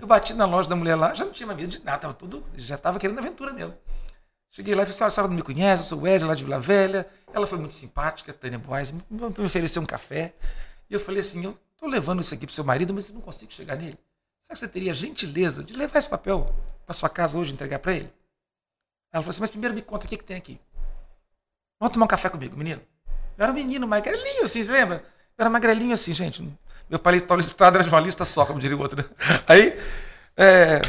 Eu 0.00 0.06
bati 0.06 0.34
na 0.34 0.44
loja 0.44 0.68
da 0.68 0.76
mulher 0.76 0.94
lá, 0.94 1.14
já 1.14 1.24
não 1.24 1.32
tinha 1.32 1.46
mais 1.46 1.58
medo 1.58 1.70
de 1.70 1.84
nada, 1.84 1.98
tava 1.98 2.14
tudo, 2.14 2.44
já 2.56 2.76
estava 2.76 2.98
querendo 2.98 3.18
aventura 3.18 3.52
mesmo. 3.52 3.74
Cheguei 4.50 4.74
lá 4.74 4.82
e 4.82 4.86
falei, 4.86 4.96
assim, 4.96 5.04
a 5.04 5.10
senhora 5.10 5.28
não 5.28 5.36
me 5.36 5.42
conhece, 5.42 5.82
eu 5.82 5.86
sou 5.86 6.02
Wesley 6.02 6.28
lá 6.28 6.34
de 6.36 6.44
Vila 6.44 6.60
Velha. 6.60 7.08
Ela 7.32 7.46
foi 7.46 7.58
muito 7.58 7.74
simpática, 7.74 8.32
Tânia 8.32 8.58
Boas, 8.58 8.92
me, 8.92 9.02
me 9.10 9.44
ofereceu 9.44 9.82
um 9.82 9.86
café. 9.86 10.32
E 10.88 10.94
eu 10.94 11.00
falei 11.00 11.20
assim, 11.20 11.42
eu 11.42 11.58
estou 11.72 11.88
levando 11.88 12.20
isso 12.20 12.32
aqui 12.32 12.46
para 12.46 12.54
seu 12.54 12.62
marido, 12.62 12.94
mas 12.94 13.08
eu 13.08 13.14
não 13.14 13.20
consigo 13.20 13.52
chegar 13.52 13.74
nele. 13.74 13.98
Será 14.42 14.54
que 14.54 14.60
você 14.60 14.68
teria 14.68 14.94
gentileza 14.94 15.64
de 15.64 15.74
levar 15.74 15.98
esse 15.98 16.08
papel 16.08 16.54
para 16.86 16.94
sua 16.94 17.08
casa 17.08 17.36
hoje 17.36 17.50
e 17.50 17.54
entregar 17.54 17.80
para 17.80 17.94
ele? 17.94 18.12
Ela 19.14 19.22
falou 19.22 19.30
assim, 19.30 19.42
mas 19.42 19.50
primeiro 19.50 19.72
me 19.72 19.80
conta 19.80 20.06
o 20.06 20.08
que, 20.08 20.16
que 20.16 20.24
tem 20.24 20.36
aqui. 20.36 20.60
Vamos 21.78 21.92
tomar 21.92 22.06
um 22.06 22.08
café 22.08 22.28
comigo, 22.28 22.56
menino. 22.56 22.82
Eu 23.38 23.44
era 23.44 23.52
um 23.52 23.54
menino 23.54 23.86
magrelinho 23.86 24.42
assim, 24.42 24.64
você 24.64 24.72
lembra? 24.72 25.04
Eu 25.38 25.42
era 25.42 25.48
magrelinho 25.48 25.94
assim, 25.94 26.12
gente. 26.12 26.42
Meu 26.90 26.98
paletó 26.98 27.36
listrado 27.36 27.76
era 27.76 27.84
de 27.84 27.88
uma 27.88 28.00
lista 28.00 28.24
só, 28.24 28.44
como 28.44 28.58
diria 28.58 28.76
o 28.76 28.80
outro. 28.80 29.00
Né? 29.00 29.08
Aí, 29.46 29.78
é, 30.36 30.82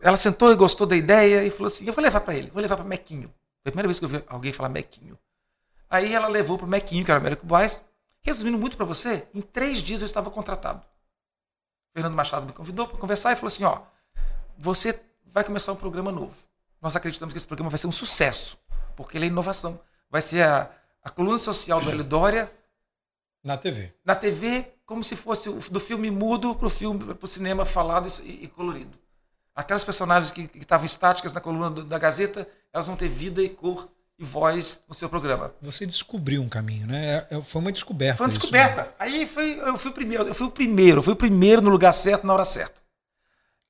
ela 0.00 0.16
sentou 0.16 0.50
e 0.50 0.56
gostou 0.56 0.84
da 0.84 0.96
ideia 0.96 1.44
e 1.44 1.50
falou 1.50 1.68
assim: 1.68 1.86
eu 1.86 1.92
vou 1.92 2.02
levar 2.02 2.20
para 2.22 2.34
ele, 2.34 2.50
vou 2.50 2.60
levar 2.60 2.74
para 2.74 2.84
Mequinho. 2.84 3.28
Foi 3.62 3.68
a 3.68 3.70
primeira 3.70 3.86
vez 3.86 4.00
que 4.00 4.04
eu 4.04 4.08
vi 4.08 4.24
alguém 4.26 4.52
falar 4.52 4.68
Mequinho. 4.68 5.16
Aí 5.88 6.12
ela 6.12 6.26
levou 6.26 6.58
para 6.58 6.66
Mequinho, 6.66 7.04
que 7.04 7.10
era 7.12 7.18
o 7.18 7.22
Américo 7.22 7.46
Boys. 7.46 7.80
Resumindo 8.20 8.58
muito 8.58 8.76
para 8.76 8.84
você, 8.84 9.28
em 9.32 9.40
três 9.40 9.78
dias 9.78 10.00
eu 10.00 10.06
estava 10.06 10.28
contratado. 10.28 10.84
Fernando 11.94 12.14
Machado 12.14 12.46
me 12.46 12.52
convidou 12.52 12.88
para 12.88 12.98
conversar 12.98 13.30
e 13.30 13.36
falou 13.36 13.46
assim: 13.46 13.62
ó, 13.62 13.82
você 14.58 15.00
vai 15.24 15.44
começar 15.44 15.72
um 15.72 15.76
programa 15.76 16.10
novo. 16.10 16.49
Nós 16.80 16.96
acreditamos 16.96 17.32
que 17.32 17.38
esse 17.38 17.46
programa 17.46 17.70
vai 17.70 17.78
ser 17.78 17.86
um 17.86 17.92
sucesso, 17.92 18.58
porque 18.96 19.18
ele 19.18 19.26
é 19.26 19.28
inovação. 19.28 19.80
Vai 20.10 20.22
ser 20.22 20.42
a, 20.42 20.70
a 21.02 21.10
coluna 21.10 21.38
social 21.38 21.80
do 21.80 21.90
Hélio 21.90 22.04
Dória. 22.04 22.50
Na 23.44 23.56
TV. 23.56 23.92
Na 24.04 24.14
TV, 24.14 24.66
como 24.86 25.04
se 25.04 25.14
fosse 25.14 25.50
do 25.50 25.80
filme 25.80 26.10
mudo 26.10 26.54
para 26.54 26.66
o 26.66 26.70
filme, 26.70 27.14
para 27.14 27.24
o 27.24 27.28
cinema 27.28 27.64
falado 27.64 28.08
e, 28.22 28.44
e 28.44 28.48
colorido. 28.48 28.98
Aquelas 29.54 29.84
personagens 29.84 30.32
que 30.32 30.50
estavam 30.54 30.86
estáticas 30.86 31.34
na 31.34 31.40
coluna 31.40 31.70
do, 31.70 31.84
da 31.84 31.98
Gazeta, 31.98 32.48
elas 32.72 32.86
vão 32.86 32.96
ter 32.96 33.08
vida 33.08 33.42
e 33.42 33.48
cor 33.48 33.88
e 34.18 34.24
voz 34.24 34.82
no 34.86 34.94
seu 34.94 35.08
programa. 35.08 35.52
Você 35.62 35.86
descobriu 35.86 36.42
um 36.42 36.48
caminho, 36.48 36.86
né? 36.86 37.26
É, 37.30 37.36
é, 37.36 37.42
foi 37.42 37.60
uma 37.60 37.72
descoberta. 37.72 38.18
Foi 38.18 38.26
uma 38.26 38.30
descoberta. 38.30 38.82
Isso, 38.82 38.90
né? 38.90 38.94
Aí 38.98 39.26
foi, 39.26 39.58
eu 39.58 39.78
fui 39.78 39.90
o 39.90 39.94
primeiro, 39.94 40.28
eu 40.28 40.34
fui 40.34 40.46
o 40.46 40.50
primeiro, 40.50 40.98
eu 40.98 41.02
fui 41.02 41.12
o 41.14 41.16
primeiro 41.16 41.62
no 41.62 41.70
lugar 41.70 41.92
certo 41.92 42.26
na 42.26 42.32
hora 42.32 42.44
certa. 42.44 42.80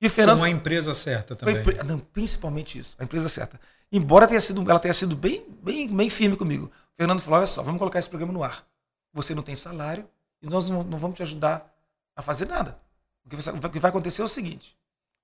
E 0.00 0.06
o 0.06 0.10
Fernando. 0.10 0.38
Com 0.38 0.44
a 0.44 0.50
empresa 0.50 0.94
certa 0.94 1.36
também. 1.36 1.62
Não, 1.84 1.98
principalmente 1.98 2.78
isso, 2.78 2.96
a 2.98 3.04
empresa 3.04 3.28
certa. 3.28 3.60
Embora 3.92 4.26
tenha 4.26 4.40
sido, 4.40 4.68
ela 4.70 4.78
tenha 4.78 4.94
sido 4.94 5.14
bem, 5.14 5.44
bem, 5.62 5.94
bem 5.94 6.08
firme 6.08 6.36
comigo. 6.36 6.66
O 6.66 6.96
Fernando 6.96 7.20
falou: 7.20 7.38
olha 7.38 7.46
só, 7.46 7.62
vamos 7.62 7.78
colocar 7.78 7.98
esse 7.98 8.08
programa 8.08 8.32
no 8.32 8.42
ar. 8.42 8.66
Você 9.12 9.34
não 9.34 9.42
tem 9.42 9.54
salário 9.54 10.08
e 10.40 10.46
nós 10.46 10.70
não, 10.70 10.82
não 10.82 10.96
vamos 10.96 11.16
te 11.16 11.22
ajudar 11.22 11.70
a 12.16 12.22
fazer 12.22 12.46
nada. 12.46 12.80
O 13.24 13.28
que, 13.28 13.36
você, 13.36 13.50
o 13.50 13.70
que 13.70 13.78
vai 13.78 13.90
acontecer 13.90 14.22
é 14.22 14.24
o 14.24 14.28
seguinte: 14.28 14.76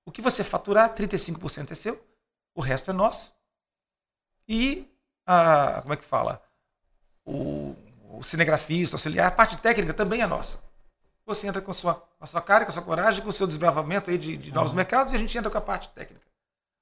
o 0.05 0.11
que 0.11 0.21
você 0.21 0.43
faturar, 0.43 0.93
35% 0.93 1.71
é 1.71 1.75
seu, 1.75 2.03
o 2.53 2.61
resto 2.61 2.91
é 2.91 2.93
nosso. 2.93 3.33
E 4.47 4.87
a, 5.25 5.79
como 5.81 5.93
é 5.93 5.97
que 5.97 6.05
fala? 6.05 6.41
O, 7.25 7.75
o 8.11 8.23
cinegrafista, 8.23 8.95
auxiliar, 8.95 9.27
a 9.27 9.31
parte 9.31 9.57
técnica 9.57 9.93
também 9.93 10.21
é 10.21 10.27
nossa. 10.27 10.66
Você 11.27 11.45
entra 11.45 11.61
com 11.61 11.69
a 11.69 11.73
sua, 11.73 11.95
com 11.95 12.23
a 12.23 12.25
sua 12.25 12.41
cara, 12.41 12.63
com 12.63 12.71
a 12.71 12.73
sua 12.73 12.81
coragem, 12.81 13.21
com 13.21 13.29
o 13.29 13.33
seu 13.33 13.45
desbravamento 13.45 14.09
aí 14.09 14.17
de, 14.17 14.37
de 14.37 14.51
novos 14.53 14.71
uhum. 14.71 14.77
mercados 14.77 15.11
e 15.11 15.15
a 15.17 15.19
gente 15.19 15.37
entra 15.37 15.51
com 15.51 15.57
a 15.57 15.61
parte 15.61 15.89
técnica. 15.89 16.25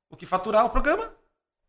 O 0.10 0.16
que 0.16 0.26
faturar 0.26 0.64
o 0.64 0.70
programa 0.70 1.12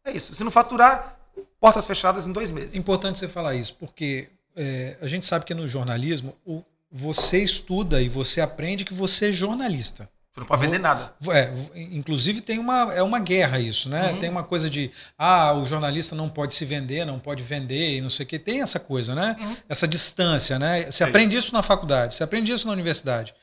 é 0.04 0.12
isso. 0.12 0.34
Se 0.34 0.44
não 0.44 0.50
faturar, 0.50 1.18
portas 1.58 1.86
fechadas 1.86 2.26
em 2.26 2.32
dois 2.32 2.50
meses. 2.50 2.76
Importante 2.76 3.18
você 3.18 3.26
falar 3.26 3.54
isso, 3.54 3.74
porque 3.76 4.28
é, 4.54 4.98
a 5.00 5.08
gente 5.08 5.24
sabe 5.24 5.46
que 5.46 5.54
no 5.54 5.66
jornalismo 5.66 6.36
o, 6.44 6.62
você 6.90 7.42
estuda 7.42 8.02
e 8.02 8.10
você 8.10 8.42
aprende 8.42 8.84
que 8.84 8.92
você 8.92 9.30
é 9.30 9.32
jornalista. 9.32 10.08
Você 10.36 10.40
não 10.40 10.46
pode 10.46 10.60
vender 10.60 10.78
nada. 10.78 11.14
É, 11.30 11.50
inclusive 11.74 12.42
tem 12.42 12.58
uma, 12.58 12.92
é 12.92 13.02
uma 13.02 13.18
guerra 13.18 13.58
isso, 13.58 13.88
né? 13.88 14.12
Uhum. 14.12 14.20
Tem 14.20 14.28
uma 14.28 14.42
coisa 14.42 14.68
de, 14.68 14.90
ah, 15.16 15.54
o 15.54 15.64
jornalista 15.64 16.14
não 16.14 16.28
pode 16.28 16.54
se 16.54 16.62
vender, 16.66 17.06
não 17.06 17.18
pode 17.18 17.42
vender 17.42 17.96
e 17.96 18.00
não 18.02 18.10
sei 18.10 18.24
o 18.24 18.28
quê. 18.28 18.38
Tem 18.38 18.60
essa 18.60 18.78
coisa, 18.78 19.14
né? 19.14 19.34
Uhum. 19.40 19.56
Essa 19.66 19.88
distância, 19.88 20.58
né? 20.58 20.84
Você 20.84 20.92
Sim. 20.92 21.04
aprende 21.04 21.38
isso 21.38 21.54
na 21.54 21.62
faculdade, 21.62 22.14
você 22.14 22.22
aprende 22.22 22.52
isso 22.52 22.66
na 22.66 22.74
universidade. 22.74 23.34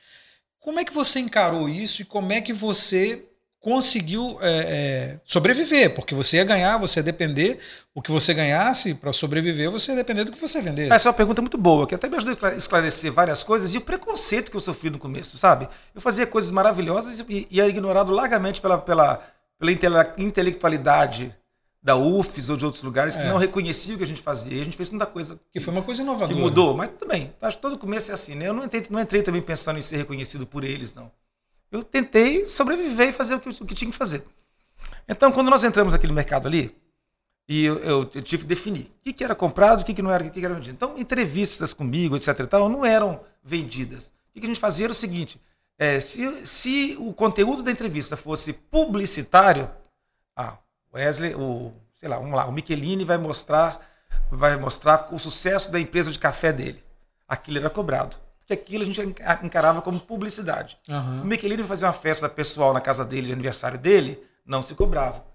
Como 0.60 0.80
é 0.80 0.86
que 0.86 0.94
você 0.94 1.20
encarou 1.20 1.68
isso 1.68 2.04
e 2.04 2.06
como 2.06 2.32
é 2.32 2.40
que 2.40 2.54
você 2.54 3.26
conseguiu 3.64 4.38
é, 4.42 4.50
é, 4.50 5.20
sobreviver, 5.24 5.96
porque 5.96 6.14
você 6.14 6.36
ia 6.36 6.44
ganhar, 6.44 6.78
você 6.78 7.00
ia 7.00 7.04
depender, 7.04 7.58
o 7.96 8.02
que 8.02 8.12
você 8.12 8.34
ganhasse 8.34 8.94
para 8.94 9.14
sobreviver, 9.14 9.72
você 9.72 9.92
ia 9.92 9.96
depender 9.96 10.26
do 10.26 10.34
que 10.34 10.40
você 10.40 10.62
vendesse. 10.62 10.92
Essa 10.92 11.08
é 11.08 11.10
uma 11.10 11.16
pergunta 11.16 11.42
muito 11.42 11.58
boa, 11.58 11.88
que 11.88 11.96
até 11.96 12.10
me 12.10 12.18
ajudou 12.18 12.38
a 12.42 12.56
esclarecer 12.56 13.10
várias 13.10 13.42
coisas 13.42 13.74
e 13.74 13.78
o 13.78 13.82
preconceito 13.82 14.52
que 14.52 14.58
eu 14.58 14.62
sofri 14.62 14.90
no 14.90 15.00
começo, 15.00 15.38
sabe? 15.38 15.70
Eu 15.96 16.02
fazia 16.02 16.28
coisas 16.28 16.52
maravilhosas 16.52 17.24
e, 17.30 17.48
e 17.50 17.62
era 17.62 17.70
ignorado 17.70 18.12
largamente 18.12 18.60
pela, 18.60 18.78
pela, 18.78 19.26
pela 19.58 20.14
intelectualidade 20.18 21.34
da 21.82 21.96
UFES 21.96 22.50
ou 22.50 22.58
de 22.58 22.66
outros 22.66 22.84
lugares 22.84 23.16
que 23.16 23.24
é. 23.24 23.30
não 23.30 23.38
reconheciam 23.38 23.96
o 23.96 23.98
que 23.98 24.04
a 24.04 24.08
gente 24.08 24.22
fazia. 24.22 24.62
A 24.62 24.66
gente 24.66 24.76
fez 24.76 24.90
muita 24.90 25.06
coisa. 25.06 25.40
Que 25.54 25.62
foi 25.62 25.74
uma 25.74 25.84
coisa 25.84 26.02
inovadora. 26.02 26.34
Que 26.34 26.38
mudou, 26.38 26.76
mas 26.76 26.90
tudo 26.90 27.08
bem. 27.08 27.34
Acho 27.42 27.56
que 27.56 27.62
todo 27.62 27.78
começo 27.78 28.12
é 28.12 28.14
assim, 28.14 28.36
né? 28.36 28.50
Eu 28.50 28.54
não 28.54 28.66
entrei, 28.66 28.86
não 28.90 29.00
entrei 29.00 29.22
também 29.24 29.42
pensando 29.42 29.80
em 29.80 29.82
ser 29.82 29.96
reconhecido 29.96 30.46
por 30.46 30.66
eles, 30.66 30.94
não 30.94 31.10
eu 31.74 31.84
tentei 31.84 32.46
sobreviver 32.46 33.10
e 33.10 33.12
fazer 33.12 33.34
o 33.34 33.40
que, 33.40 33.50
o 33.50 33.66
que 33.66 33.74
tinha 33.74 33.90
que 33.90 33.98
fazer. 33.98 34.24
Então, 35.10 35.32
quando 35.32 35.50
nós 35.50 35.64
entramos 35.64 35.92
naquele 35.92 36.14
mercado 36.14 36.48
ali, 36.48 36.78
e 37.50 37.66
eu, 37.66 37.78
eu, 37.80 38.12
eu 38.14 38.22
tive 38.22 38.44
que 38.44 38.48
definir 38.48 38.84
o 38.84 39.02
que, 39.02 39.12
que 39.12 39.24
era 39.24 39.34
comprado, 39.34 39.82
o 39.82 39.86
que, 39.86 39.92
que 39.92 40.02
não 40.04 40.12
era, 40.12 40.24
o 40.24 40.30
que, 40.30 40.40
que 40.40 40.46
era 40.46 40.54
vendido. 40.54 40.76
Então, 40.76 40.96
entrevistas 41.00 41.74
comigo, 41.74 42.16
etc. 42.16 42.40
E 42.40 42.46
tal, 42.46 42.70
não 42.70 42.86
eram 42.86 43.22
vendidas. 43.44 44.14
O 44.30 44.40
que, 44.40 44.46
a 44.46 44.48
gente 44.48 44.60
fazia 44.60 44.86
era 44.86 44.92
o 44.92 44.96
seguinte: 44.96 45.42
é, 45.76 46.00
se, 46.00 46.46
se 46.46 46.96
o 47.00 47.12
conteúdo 47.12 47.64
da 47.64 47.72
entrevista 47.72 48.16
fosse 48.16 48.54
publicitário, 48.54 49.68
ah, 50.36 50.60
Wesley, 50.94 51.34
o, 51.34 51.74
sei 51.96 52.08
lá, 52.08 52.20
vamos 52.20 52.36
lá, 52.36 52.46
o 52.46 52.52
Michelini 52.52 53.04
vai 53.04 53.18
mostrar, 53.18 53.82
vai 54.30 54.58
mostrar 54.58 55.08
o 55.12 55.18
sucesso 55.18 55.72
da 55.72 55.80
empresa 55.80 56.12
de 56.12 56.20
café 56.20 56.54
dele. 56.54 56.84
Aquilo 57.28 57.58
era 57.58 57.70
cobrado 57.70 58.23
que 58.46 58.54
aquilo 58.54 58.84
a 58.84 58.86
gente 58.86 59.02
encarava 59.44 59.82
como 59.82 60.00
publicidade. 60.00 60.78
Uhum. 60.88 61.22
O 61.22 61.26
Michelini 61.26 61.64
fazia 61.64 61.88
uma 61.88 61.94
festa 61.94 62.28
pessoal 62.28 62.74
na 62.74 62.82
casa 62.82 63.06
dele, 63.06 63.28
de 63.28 63.34
aniversário 63.34 63.78
dele, 63.78 64.22
não 64.46 64.62
se 64.62 64.76
cobrava. 64.76 65.26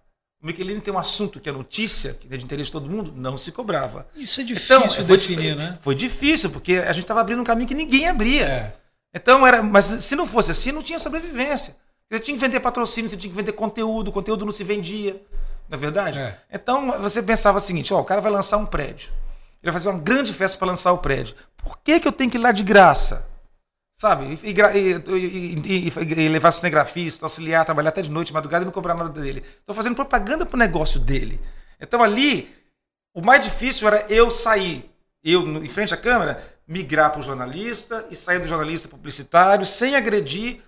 O 0.41 0.47
Michelini 0.47 0.81
tem 0.81 0.95
um 0.95 0.99
assunto 0.99 1.41
que 1.41 1.49
é 1.49 1.53
notícia, 1.53 2.15
que 2.15 2.33
é 2.33 2.37
de 2.37 2.45
interesse 2.45 2.67
de 2.67 2.73
todo 2.73 2.89
mundo, 2.89 3.13
não 3.17 3.37
se 3.37 3.51
cobrava. 3.51 4.07
Isso 4.15 4.41
é 4.41 4.45
então, 4.45 4.55
difícil 4.55 5.03
então, 5.03 5.17
definir, 5.17 5.55
foi, 5.55 5.65
né? 5.65 5.79
Foi 5.81 5.95
difícil, 5.95 6.51
porque 6.51 6.75
a 6.75 6.93
gente 6.93 7.05
estava 7.05 7.21
abrindo 7.21 7.41
um 7.41 7.45
caminho 7.45 7.67
que 7.67 7.75
ninguém 7.75 8.07
abria. 8.07 8.45
É. 8.45 8.73
Então, 9.13 9.45
era, 9.47 9.63
mas 9.63 9.85
se 9.87 10.15
não 10.15 10.27
fosse 10.27 10.53
assim, 10.53 10.71
não 10.71 10.83
tinha 10.83 10.99
sobrevivência. 10.99 11.77
Você 12.11 12.21
tinha 12.21 12.37
que 12.37 12.41
vender 12.41 12.61
patrocínio, 12.61 13.11
você 13.11 13.17
tinha 13.17 13.31
que 13.31 13.37
vender 13.37 13.53
conteúdo, 13.53 14.09
o 14.09 14.13
conteúdo 14.13 14.45
não 14.45 14.53
se 14.53 14.63
vendia. 14.63 15.21
Não 15.69 15.77
é 15.77 15.81
verdade? 15.81 16.19
É. 16.19 16.39
Então, 16.53 16.93
você 17.01 17.23
pensava 17.23 17.59
o 17.59 17.61
seguinte: 17.61 17.93
ó, 17.93 18.01
o 18.01 18.05
cara 18.05 18.21
vai 18.21 18.31
lançar 18.31 18.57
um 18.59 18.65
prédio. 18.65 19.13
Ele 19.63 19.73
vai 19.73 19.73
fazer 19.73 19.89
uma 19.89 19.99
grande 19.99 20.33
festa 20.33 20.59
para 20.59 20.69
lançar 20.69 20.93
o 20.93 20.99
prédio. 20.99 21.35
Por 21.57 21.79
que, 21.79 22.01
que 22.01 22.09
eu 22.09 22.13
tenho 22.13 22.31
que 22.31 22.37
ir 22.37 22.41
lá 22.41 22.53
de 22.53 22.63
graça? 22.63 23.27
Sabe? 23.99 24.39
E, 24.45 24.55
e, 24.55 25.89
e, 25.89 26.23
e 26.25 26.29
levar 26.29 26.53
cinegrafista, 26.53 27.27
auxiliar, 27.27 27.65
trabalhar 27.65 27.89
até 27.89 28.01
de 28.01 28.11
noite, 28.11 28.33
madrugada 28.33 28.63
e 28.63 28.67
não 28.67 28.73
cobrar 28.73 28.95
nada 28.95 29.21
dele. 29.21 29.43
Estou 29.59 29.75
fazendo 29.75 29.97
propaganda 29.97 30.47
para 30.47 30.55
o 30.55 30.59
negócio 30.59 31.01
dele. 31.01 31.41
Então 31.81 32.01
ali, 32.01 32.49
o 33.13 33.21
mais 33.21 33.43
difícil 33.43 33.89
era 33.89 34.07
eu 34.09 34.31
sair, 34.31 34.89
eu 35.23 35.43
em 35.43 35.69
frente 35.69 35.93
à 35.93 35.97
câmera, 35.97 36.41
migrar 36.67 37.11
para 37.11 37.19
o 37.19 37.23
jornalista 37.25 38.07
e 38.09 38.15
sair 38.15 38.39
do 38.39 38.47
jornalista 38.47 38.87
publicitário 38.87 39.67
sem 39.67 39.97
agredir 39.97 40.63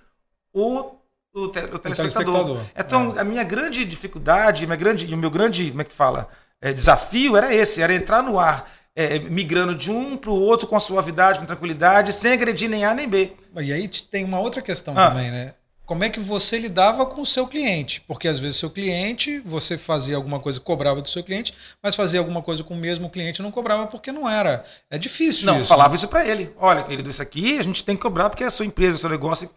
o, 0.52 0.96
o, 1.32 1.48
te, 1.48 1.60
o, 1.60 1.78
telespectador. 1.78 1.78
o 1.78 1.78
telespectador. 1.78 2.66
Então, 2.76 3.14
é. 3.16 3.20
a 3.20 3.24
minha 3.24 3.44
grande 3.44 3.84
dificuldade, 3.84 4.66
minha 4.66 4.76
grande, 4.76 5.06
e 5.06 5.14
o 5.14 5.16
meu 5.16 5.30
grande, 5.30 5.70
como 5.70 5.82
é 5.82 5.84
que 5.84 5.92
fala, 5.92 6.28
é, 6.60 6.72
desafio 6.72 7.36
era 7.36 7.54
esse, 7.54 7.80
era 7.80 7.94
entrar 7.94 8.22
no 8.22 8.40
ar 8.40 8.68
é, 9.00 9.18
migrando 9.18 9.74
de 9.74 9.90
um 9.90 10.16
para 10.16 10.30
o 10.30 10.40
outro 10.40 10.66
com 10.66 10.78
suavidade, 10.78 11.38
com 11.38 11.46
tranquilidade, 11.46 12.12
sem 12.12 12.32
agredir 12.32 12.68
nem 12.68 12.84
A 12.84 12.94
nem 12.94 13.08
B. 13.08 13.32
E 13.56 13.72
aí 13.72 13.88
tem 13.88 14.24
uma 14.24 14.38
outra 14.38 14.60
questão 14.60 14.96
ah. 14.96 15.08
também, 15.08 15.30
né? 15.30 15.54
Como 15.86 16.04
é 16.04 16.08
que 16.08 16.20
você 16.20 16.56
lidava 16.56 17.04
com 17.04 17.20
o 17.20 17.26
seu 17.26 17.48
cliente? 17.48 18.00
Porque 18.02 18.28
às 18.28 18.38
vezes 18.38 18.58
seu 18.58 18.70
cliente, 18.70 19.40
você 19.40 19.76
fazia 19.76 20.14
alguma 20.14 20.38
coisa, 20.38 20.60
cobrava 20.60 21.02
do 21.02 21.08
seu 21.08 21.24
cliente, 21.24 21.52
mas 21.82 21.96
fazia 21.96 22.20
alguma 22.20 22.42
coisa 22.42 22.62
com 22.62 22.74
o 22.74 22.76
mesmo 22.76 23.10
cliente 23.10 23.42
não 23.42 23.50
cobrava 23.50 23.88
porque 23.88 24.12
não 24.12 24.28
era. 24.28 24.64
É 24.88 24.96
difícil 24.96 25.46
não, 25.46 25.58
isso. 25.58 25.66
falava 25.66 25.90
né? 25.90 25.96
isso 25.96 26.06
para 26.06 26.24
ele. 26.24 26.54
Olha, 26.56 26.84
querido, 26.84 27.10
isso 27.10 27.20
aqui 27.20 27.58
a 27.58 27.62
gente 27.62 27.84
tem 27.84 27.96
que 27.96 28.02
cobrar 28.02 28.30
porque 28.30 28.44
a 28.44 28.50
sua 28.52 28.64
empresa, 28.64 28.98
o 28.98 29.00
seu 29.00 29.10
negócio 29.10 29.50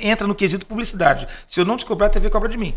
entra 0.00 0.24
no 0.24 0.36
quesito 0.36 0.66
publicidade. 0.66 1.26
Se 1.48 1.58
eu 1.58 1.64
não 1.64 1.76
te 1.76 1.84
cobrar, 1.84 2.06
a 2.06 2.10
TV 2.10 2.30
cobra 2.30 2.48
de 2.48 2.56
mim. 2.56 2.76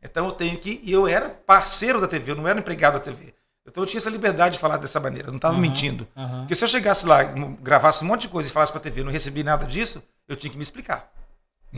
Então 0.00 0.26
eu 0.26 0.32
tenho 0.32 0.56
que. 0.58 0.80
E 0.84 0.92
eu 0.92 1.08
era 1.08 1.28
parceiro 1.28 2.00
da 2.00 2.06
TV, 2.06 2.30
eu 2.30 2.36
não 2.36 2.46
era 2.46 2.60
empregado 2.60 2.94
da 2.94 3.00
TV. 3.00 3.34
Então 3.66 3.82
eu 3.82 3.86
tinha 3.86 3.98
essa 3.98 4.10
liberdade 4.10 4.54
de 4.54 4.60
falar 4.60 4.76
dessa 4.76 5.00
maneira, 5.00 5.28
eu 5.28 5.32
não 5.32 5.36
estava 5.36 5.54
uhum, 5.54 5.60
mentindo. 5.60 6.06
Uhum. 6.14 6.40
Porque 6.40 6.54
se 6.54 6.64
eu 6.64 6.68
chegasse 6.68 7.06
lá, 7.06 7.22
gravasse 7.22 8.04
um 8.04 8.06
monte 8.06 8.22
de 8.22 8.28
coisa 8.28 8.48
e 8.48 8.52
falasse 8.52 8.70
para 8.70 8.80
a 8.80 8.82
TV, 8.82 9.02
não 9.02 9.10
recebi 9.10 9.42
nada 9.42 9.66
disso, 9.66 10.02
eu 10.28 10.36
tinha 10.36 10.50
que 10.50 10.56
me 10.56 10.62
explicar. 10.62 11.10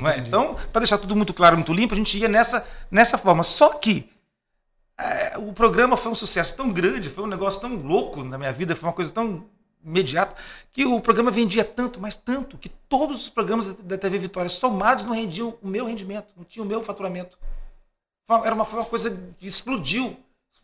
É? 0.04 0.18
Então, 0.18 0.54
para 0.72 0.80
deixar 0.80 0.98
tudo 0.98 1.16
muito 1.16 1.32
claro, 1.32 1.56
muito 1.56 1.72
limpo, 1.72 1.94
a 1.94 1.96
gente 1.96 2.18
ia 2.18 2.28
nessa, 2.28 2.66
nessa 2.90 3.16
forma. 3.16 3.42
Só 3.42 3.70
que 3.70 4.10
é, 4.98 5.38
o 5.38 5.52
programa 5.52 5.96
foi 5.96 6.12
um 6.12 6.14
sucesso 6.14 6.54
tão 6.54 6.72
grande, 6.72 7.08
foi 7.08 7.24
um 7.24 7.28
negócio 7.28 7.60
tão 7.60 7.74
louco 7.76 8.22
na 8.22 8.36
minha 8.36 8.52
vida, 8.52 8.76
foi 8.76 8.88
uma 8.88 8.94
coisa 8.94 9.12
tão 9.12 9.44
imediata, 9.82 10.34
que 10.72 10.84
o 10.84 11.00
programa 11.00 11.30
vendia 11.30 11.64
tanto, 11.64 12.00
mas 12.00 12.16
tanto, 12.16 12.58
que 12.58 12.68
todos 12.68 13.22
os 13.22 13.30
programas 13.30 13.72
da 13.74 13.96
TV 13.96 14.18
Vitória 14.18 14.48
somados 14.48 15.04
não 15.04 15.14
rendiam 15.14 15.56
o 15.62 15.68
meu 15.68 15.86
rendimento, 15.86 16.34
não 16.36 16.44
tinham 16.44 16.66
o 16.66 16.68
meu 16.68 16.82
faturamento. 16.82 17.38
Era 18.44 18.54
uma, 18.54 18.64
foi 18.64 18.80
uma 18.80 18.86
coisa 18.86 19.16
que 19.38 19.46
explodiu. 19.46 20.16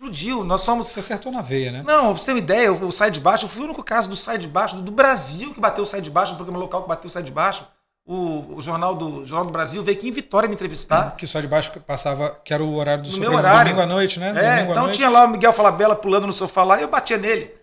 Explodiu. 0.02 0.42
Nós 0.42 0.62
somos. 0.62 0.88
Você 0.88 0.98
acertou 0.98 1.30
na 1.30 1.40
veia, 1.40 1.70
né? 1.70 1.84
Não, 1.86 2.12
pra 2.12 2.14
você 2.14 2.26
ter 2.26 2.32
uma 2.32 2.38
ideia, 2.38 2.72
o 2.72 2.90
Sai 2.90 3.10
de 3.10 3.20
Baixo, 3.20 3.44
eu 3.44 3.48
fui 3.48 3.62
o 3.62 3.66
único 3.66 3.84
caso 3.84 4.10
do 4.10 4.16
Sai 4.16 4.36
de 4.36 4.48
Baixo, 4.48 4.82
do 4.82 4.90
Brasil 4.90 5.54
que 5.54 5.60
bateu 5.60 5.84
o 5.84 5.86
Sai 5.86 6.00
de 6.00 6.10
Baixo, 6.10 6.32
do 6.32 6.36
programa 6.36 6.58
local 6.58 6.82
que 6.82 6.88
bateu 6.88 7.08
o 7.08 7.10
Sai 7.10 7.22
de 7.22 7.30
Baixo. 7.30 7.66
O, 8.04 8.56
o, 8.56 8.60
Jornal, 8.60 8.96
do, 8.96 9.24
Jornal 9.24 9.46
do 9.46 9.52
Brasil 9.52 9.80
veio 9.80 9.96
aqui 9.96 10.08
em 10.08 10.10
Vitória 10.10 10.48
me 10.48 10.56
entrevistar. 10.56 11.14
Que 11.14 11.24
só 11.24 11.40
de 11.40 11.46
baixo 11.46 11.70
passava, 11.86 12.30
que 12.44 12.52
era 12.52 12.60
o 12.60 12.74
horário 12.74 13.04
do 13.04 13.10
no 13.12 13.18
meu 13.18 13.32
horário. 13.32 13.60
domingo 13.60 13.80
à 13.80 13.86
noite, 13.86 14.18
né? 14.18 14.32
É, 14.34 14.62
então 14.62 14.90
tinha 14.90 15.08
lá 15.08 15.24
o 15.24 15.28
Miguel 15.28 15.52
Falabella 15.52 15.94
pulando 15.94 16.26
no 16.26 16.32
sofá 16.32 16.64
lá 16.64 16.80
e 16.80 16.82
eu 16.82 16.88
batia 16.88 17.16
nele. 17.16 17.54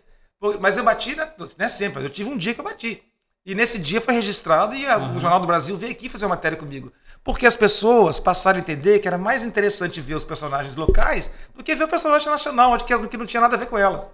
Mas 0.62 0.78
eu 0.78 0.86
bati, 0.86 1.14
né, 1.14 1.30
não 1.38 1.66
é 1.66 1.68
sempre, 1.68 2.02
eu 2.02 2.10
tive 2.10 2.30
um 2.30 2.38
dia 2.38 2.54
que 2.54 2.62
eu 2.62 2.64
bati. 2.64 3.04
E 3.46 3.56
nesse 3.56 3.80
dia 3.80 4.02
foi 4.02 4.14
registrado 4.14 4.76
e 4.76 4.86
a, 4.86 4.98
uhum. 4.98 5.16
o 5.16 5.20
Jornal 5.20 5.40
do 5.40 5.48
Brasil 5.48 5.76
veio 5.78 5.92
aqui 5.92 6.10
fazer 6.10 6.26
uma 6.26 6.36
matéria 6.36 6.58
comigo. 6.58 6.92
Porque 7.24 7.46
as 7.46 7.56
pessoas 7.56 8.20
passaram 8.20 8.58
a 8.58 8.62
entender 8.62 9.00
que 9.00 9.08
era 9.08 9.18
mais 9.18 9.44
interessante 9.44 10.02
ver 10.02 10.16
os 10.16 10.26
personagens 10.26 10.76
locais 10.76 11.32
do 11.56 11.64
que 11.64 11.76
ver 11.76 11.86
o 11.86 11.88
personagem 11.88 12.28
nacional, 12.30 12.72
onde 12.72 12.84
que 12.84 13.18
não 13.18 13.26
tinha 13.26 13.42
nada 13.42 13.56
a 13.56 13.60
ver 13.60 13.68
com 13.68 13.78
elas, 13.78 14.10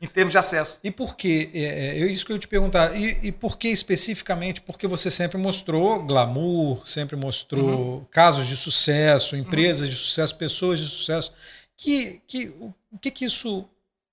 em 0.00 0.06
termos 0.06 0.32
de 0.32 0.38
acesso. 0.38 0.78
E 0.82 0.90
por 0.90 1.16
que? 1.16 1.50
É, 1.54 2.00
é 2.00 2.06
isso 2.06 2.24
que 2.24 2.32
eu 2.32 2.36
ia 2.36 2.40
te 2.40 2.48
perguntar. 2.48 2.94
E, 2.96 3.28
e 3.28 3.32
por 3.32 3.58
que 3.58 3.68
especificamente? 3.68 4.60
Porque 4.60 4.86
você 4.86 5.10
sempre 5.10 5.38
mostrou 5.38 6.04
glamour, 6.04 6.86
sempre 6.86 7.16
mostrou 7.16 7.64
uhum. 7.64 8.04
casos 8.10 8.46
de 8.46 8.56
sucesso, 8.56 9.36
empresas 9.36 9.88
uhum. 9.88 9.94
de 9.94 10.00
sucesso, 10.00 10.36
pessoas 10.36 10.80
de 10.80 10.86
sucesso. 10.86 11.32
Que, 11.76 12.20
que, 12.26 12.48
o, 12.60 12.98
que, 12.98 13.10
que 13.10 13.24
isso 13.24 13.68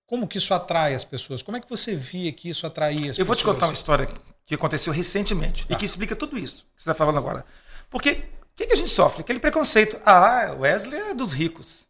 como 0.06 0.26
que 0.26 0.38
isso 0.38 0.54
atrai 0.54 0.96
as 0.96 1.04
pessoas? 1.04 1.42
Como 1.42 1.58
é 1.58 1.60
que 1.60 1.70
você 1.70 1.94
via 1.94 2.32
que 2.32 2.48
isso 2.48 2.66
atraía 2.66 2.96
as 2.96 2.98
Eu 2.98 3.02
pessoas? 3.02 3.20
Eu 3.20 3.26
vou 3.26 3.36
te 3.36 3.44
contar 3.44 3.68
uma 3.68 3.74
história 3.74 4.08
que 4.48 4.56
aconteceu 4.56 4.92
recentemente 4.92 5.66
e 5.66 5.74
tá. 5.74 5.76
que 5.76 5.86
explica 5.86 6.16
tudo 6.16 6.40
isso 6.40 6.66
que 6.76 6.82
você 6.82 6.90
está 6.90 6.96
falando 6.96 7.20
agora. 7.20 7.46
Porque 7.90 8.12
o 8.12 8.56
que, 8.56 8.66
que, 8.66 8.74
a 8.74 8.78
gente 8.78 8.90
sofre? 8.90 9.22
Aquele 9.22 9.40
preconceito. 9.40 10.00
Ah, 10.04 10.56
Wesley 10.58 11.00
é 11.00 11.14
dos 11.14 11.34
ricos. 11.34 11.88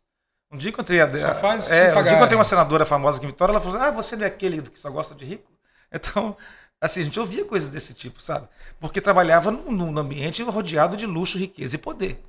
Um 0.51 0.57
dia 0.57 0.69
encontrei 0.71 0.99
a, 0.99 1.17
só 1.17 1.33
faz 1.33 1.71
é, 1.71 1.97
um 1.97 2.03
dia 2.03 2.13
encontrei 2.13 2.37
uma 2.37 2.43
senadora 2.43 2.85
famosa 2.85 3.17
aqui 3.17 3.25
em 3.25 3.29
Vitória, 3.29 3.51
ela 3.51 3.61
falou: 3.61 3.79
"Ah, 3.79 3.91
você 3.91 4.15
não 4.15 4.23
é 4.23 4.27
aquele 4.27 4.61
que 4.61 4.79
só 4.79 4.89
gosta 4.89 5.15
de 5.15 5.23
rico?" 5.23 5.51
Então, 5.89 6.35
assim, 6.81 6.99
a 6.99 7.03
gente 7.05 7.17
ouvia 7.17 7.45
coisas 7.45 7.69
desse 7.69 7.93
tipo, 7.93 8.21
sabe? 8.21 8.49
Porque 8.77 8.99
trabalhava 8.99 9.51
num, 9.51 9.71
num 9.71 9.97
ambiente 9.97 10.43
rodeado 10.43 10.97
de 10.97 11.05
luxo, 11.05 11.37
riqueza 11.37 11.75
e 11.75 11.79
poder. 11.79 12.21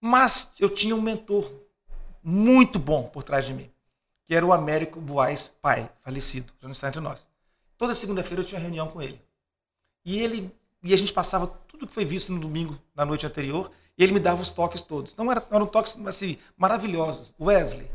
Mas 0.00 0.52
eu 0.58 0.70
tinha 0.70 0.96
um 0.96 1.02
mentor 1.02 1.52
muito 2.22 2.78
bom 2.78 3.02
por 3.02 3.22
trás 3.22 3.44
de 3.44 3.52
mim 3.52 3.70
que 4.26 4.34
era 4.34 4.44
o 4.44 4.52
Américo 4.52 5.00
Boaz 5.00 5.48
pai, 5.62 5.88
falecido, 6.00 6.52
já 6.60 6.66
não 6.66 6.72
está 6.72 6.88
entre 6.88 7.00
nós. 7.00 7.28
Toda 7.78 7.94
segunda-feira 7.94 8.42
eu 8.42 8.46
tinha 8.46 8.60
reunião 8.60 8.88
com 8.88 9.00
ele. 9.00 9.22
E 10.06 10.20
ele 10.20 10.50
e 10.82 10.94
a 10.94 10.96
gente 10.96 11.12
passava 11.12 11.46
tudo 11.46 11.86
que 11.86 11.92
foi 11.92 12.04
visto 12.04 12.32
no 12.32 12.38
domingo, 12.38 12.78
na 12.94 13.04
noite 13.04 13.26
anterior, 13.26 13.70
e 13.98 14.04
ele 14.04 14.12
me 14.12 14.20
dava 14.20 14.40
os 14.40 14.50
toques 14.50 14.80
todos. 14.80 15.16
Não 15.16 15.30
eram, 15.32 15.42
eram 15.50 15.66
toques 15.66 15.98
assim, 16.06 16.38
maravilhosos. 16.56 17.34
Wesley, 17.40 17.90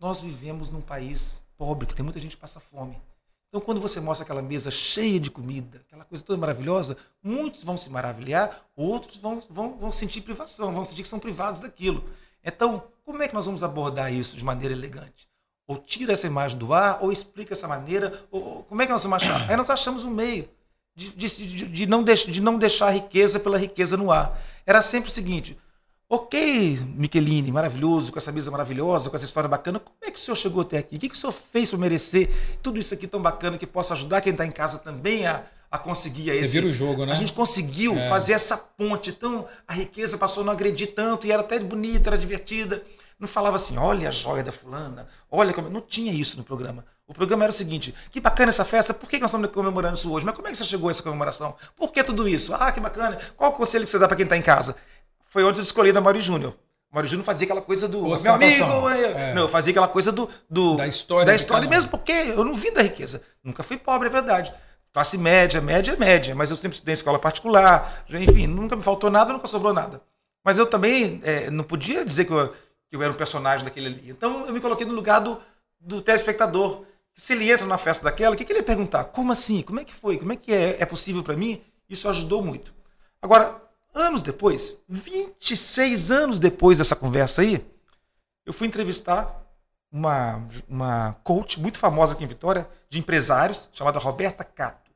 nós 0.00 0.20
vivemos 0.20 0.70
num 0.70 0.80
país 0.80 1.40
pobre, 1.56 1.86
que 1.86 1.94
tem 1.94 2.02
muita 2.02 2.18
gente 2.18 2.34
que 2.34 2.40
passa 2.40 2.58
fome. 2.58 3.00
Então, 3.48 3.60
quando 3.60 3.80
você 3.80 4.00
mostra 4.00 4.24
aquela 4.24 4.42
mesa 4.42 4.70
cheia 4.70 5.20
de 5.20 5.30
comida, 5.30 5.82
aquela 5.86 6.04
coisa 6.04 6.24
toda 6.24 6.36
maravilhosa, 6.36 6.96
muitos 7.22 7.62
vão 7.62 7.76
se 7.76 7.88
maravilhar, 7.90 8.66
outros 8.74 9.18
vão, 9.18 9.40
vão, 9.48 9.76
vão 9.76 9.92
sentir 9.92 10.22
privação, 10.22 10.72
vão 10.72 10.84
sentir 10.84 11.02
que 11.02 11.08
são 11.08 11.20
privados 11.20 11.60
daquilo. 11.60 12.02
Então, 12.42 12.82
como 13.04 13.22
é 13.22 13.28
que 13.28 13.34
nós 13.34 13.46
vamos 13.46 13.62
abordar 13.62 14.12
isso 14.12 14.36
de 14.36 14.44
maneira 14.44 14.74
elegante? 14.74 15.30
ou 15.64 15.78
tira 15.78 16.12
essa 16.12 16.26
imagem 16.26 16.58
do 16.58 16.74
ar, 16.74 16.98
ou 17.00 17.12
explica 17.12 17.54
essa 17.54 17.68
maneira, 17.68 18.12
ou, 18.30 18.64
como 18.64 18.82
é 18.82 18.86
que 18.86 18.92
nós 18.92 19.02
vamos 19.02 19.22
achar? 19.22 19.48
Aí 19.48 19.56
nós 19.56 19.70
achamos 19.70 20.04
um 20.04 20.10
meio 20.10 20.46
de, 20.94 21.10
de, 21.10 21.68
de, 21.68 21.86
não 21.86 22.04
de, 22.04 22.14
de 22.30 22.40
não 22.40 22.58
deixar 22.58 22.88
a 22.88 22.90
riqueza 22.90 23.40
pela 23.40 23.58
riqueza 23.58 23.96
no 23.96 24.10
ar. 24.10 24.40
Era 24.66 24.82
sempre 24.82 25.10
o 25.10 25.12
seguinte, 25.12 25.58
ok, 26.08 26.78
Michelini, 26.94 27.50
maravilhoso, 27.50 28.12
com 28.12 28.18
essa 28.18 28.30
mesa 28.30 28.50
maravilhosa, 28.50 29.08
com 29.08 29.16
essa 29.16 29.24
história 29.24 29.48
bacana, 29.48 29.80
como 29.80 29.96
é 30.02 30.10
que 30.10 30.18
o 30.18 30.22
senhor 30.22 30.36
chegou 30.36 30.60
até 30.60 30.78
aqui? 30.78 30.96
O 30.96 30.98
que, 30.98 31.08
que 31.08 31.14
o 31.14 31.18
senhor 31.18 31.32
fez 31.32 31.70
para 31.70 31.78
merecer 31.78 32.28
tudo 32.62 32.78
isso 32.78 32.92
aqui 32.92 33.06
tão 33.06 33.20
bacana 33.20 33.56
que 33.56 33.66
possa 33.66 33.94
ajudar 33.94 34.20
quem 34.20 34.32
está 34.32 34.44
em 34.44 34.50
casa 34.50 34.78
também 34.78 35.26
a, 35.26 35.42
a 35.70 35.78
conseguir 35.78 36.24
Você 36.24 36.32
esse. 36.32 36.52
vira 36.52 36.66
o 36.66 36.72
jogo, 36.72 37.06
né? 37.06 37.12
A 37.12 37.16
gente 37.16 37.32
conseguiu 37.32 37.96
é. 37.96 38.08
fazer 38.08 38.34
essa 38.34 38.58
ponte. 38.58 39.08
Então 39.08 39.46
a 39.66 39.72
riqueza 39.72 40.18
passou 40.18 40.42
a 40.42 40.46
não 40.46 40.52
agredir 40.52 40.94
tanto 40.94 41.26
e 41.26 41.32
era 41.32 41.40
até 41.40 41.58
bonita, 41.58 42.10
era 42.10 42.18
divertida. 42.18 42.82
Não 43.18 43.26
falava 43.26 43.56
assim, 43.56 43.78
olha 43.78 44.10
a 44.10 44.12
joia 44.12 44.42
da 44.42 44.52
fulana, 44.52 45.08
olha 45.30 45.54
como. 45.54 45.70
Não 45.70 45.80
tinha 45.80 46.12
isso 46.12 46.36
no 46.36 46.44
programa. 46.44 46.84
O 47.12 47.14
programa 47.14 47.44
era 47.44 47.50
o 47.50 47.54
seguinte: 47.54 47.94
que 48.10 48.20
bacana 48.20 48.48
essa 48.48 48.64
festa, 48.64 48.94
por 48.94 49.08
que 49.08 49.18
nós 49.18 49.30
estamos 49.30 49.50
comemorando 49.50 49.94
isso 49.94 50.10
hoje? 50.10 50.24
Mas 50.24 50.34
como 50.34 50.48
é 50.48 50.50
que 50.50 50.56
você 50.56 50.64
chegou 50.64 50.88
a 50.88 50.90
essa 50.90 51.02
comemoração? 51.02 51.54
Por 51.76 51.92
que 51.92 52.02
tudo 52.02 52.26
isso? 52.26 52.54
Ah, 52.54 52.72
que 52.72 52.80
bacana. 52.80 53.18
Qual 53.36 53.50
o 53.50 53.54
conselho 53.54 53.84
que 53.84 53.90
você 53.90 53.98
dá 53.98 54.08
para 54.08 54.16
quem 54.16 54.24
está 54.24 54.36
em 54.36 54.42
casa? 54.42 54.74
Foi 55.28 55.44
onde 55.44 55.58
eu 55.58 55.62
escolhi 55.62 55.92
da 55.92 56.00
Mário 56.00 56.20
Júnior. 56.20 56.54
Mário 56.90 57.08
Júnior 57.08 57.24
fazia 57.24 57.44
aquela 57.44 57.60
coisa 57.60 57.86
do. 57.86 58.02
Meu 58.02 58.32
amigo! 58.32 58.88
É. 58.88 59.34
Não, 59.34 59.46
fazia 59.46 59.72
aquela 59.72 59.88
coisa 59.88 60.10
do. 60.10 60.28
do 60.48 60.76
da 60.76 60.86
história. 60.86 61.26
Da 61.26 61.34
história 61.34 61.68
mesmo, 61.68 61.90
porque 61.90 62.12
eu 62.12 62.44
não 62.44 62.54
vim 62.54 62.72
da 62.72 62.80
riqueza. 62.80 63.22
Nunca 63.44 63.62
fui 63.62 63.76
pobre, 63.76 64.08
é 64.08 64.10
verdade. 64.10 64.52
Classe 64.90 65.18
média, 65.18 65.60
média, 65.60 65.96
média. 65.98 66.34
Mas 66.34 66.50
eu 66.50 66.56
sempre 66.56 66.76
estudei 66.76 66.92
em 66.92 66.96
escola 66.96 67.18
particular. 67.18 68.04
Enfim, 68.08 68.46
nunca 68.46 68.74
me 68.74 68.82
faltou 68.82 69.10
nada, 69.10 69.32
nunca 69.32 69.46
sobrou 69.46 69.74
nada. 69.74 70.00
Mas 70.42 70.58
eu 70.58 70.66
também 70.66 71.20
é, 71.24 71.50
não 71.50 71.64
podia 71.64 72.04
dizer 72.04 72.24
que 72.24 72.32
eu 72.32 72.52
que 72.92 72.96
eu 72.96 73.02
era 73.02 73.10
um 73.10 73.16
personagem 73.16 73.64
daquele 73.64 73.86
ali. 73.86 74.10
Então 74.10 74.46
eu 74.46 74.52
me 74.52 74.60
coloquei 74.60 74.86
no 74.86 74.92
lugar 74.92 75.18
do, 75.18 75.40
do 75.80 76.02
telespectador. 76.02 76.84
Se 77.14 77.34
ele 77.34 77.50
entra 77.50 77.66
na 77.66 77.78
festa 77.78 78.04
daquela, 78.04 78.34
o 78.34 78.38
que, 78.38 78.44
que 78.44 78.52
ele 78.52 78.60
ia 78.60 78.64
perguntar? 78.64 79.04
Como 79.04 79.32
assim? 79.32 79.62
Como 79.62 79.80
é 79.80 79.84
que 79.84 79.92
foi? 79.92 80.18
Como 80.18 80.32
é 80.32 80.36
que 80.36 80.52
é, 80.52 80.80
é 80.80 80.86
possível 80.86 81.22
para 81.22 81.36
mim? 81.36 81.62
Isso 81.88 82.08
ajudou 82.08 82.42
muito. 82.42 82.74
Agora, 83.20 83.60
anos 83.94 84.22
depois, 84.22 84.78
26 84.88 86.10
anos 86.10 86.38
depois 86.40 86.78
dessa 86.78 86.96
conversa 86.96 87.42
aí, 87.42 87.64
eu 88.46 88.52
fui 88.52 88.66
entrevistar 88.66 89.42
uma, 89.90 90.46
uma 90.68 91.12
coach 91.22 91.60
muito 91.60 91.78
famosa 91.78 92.14
aqui 92.14 92.24
em 92.24 92.26
Vitória, 92.26 92.68
de 92.88 92.98
empresários, 92.98 93.68
chamada 93.72 93.98
Roberta 93.98 94.42
Cato. 94.42 94.90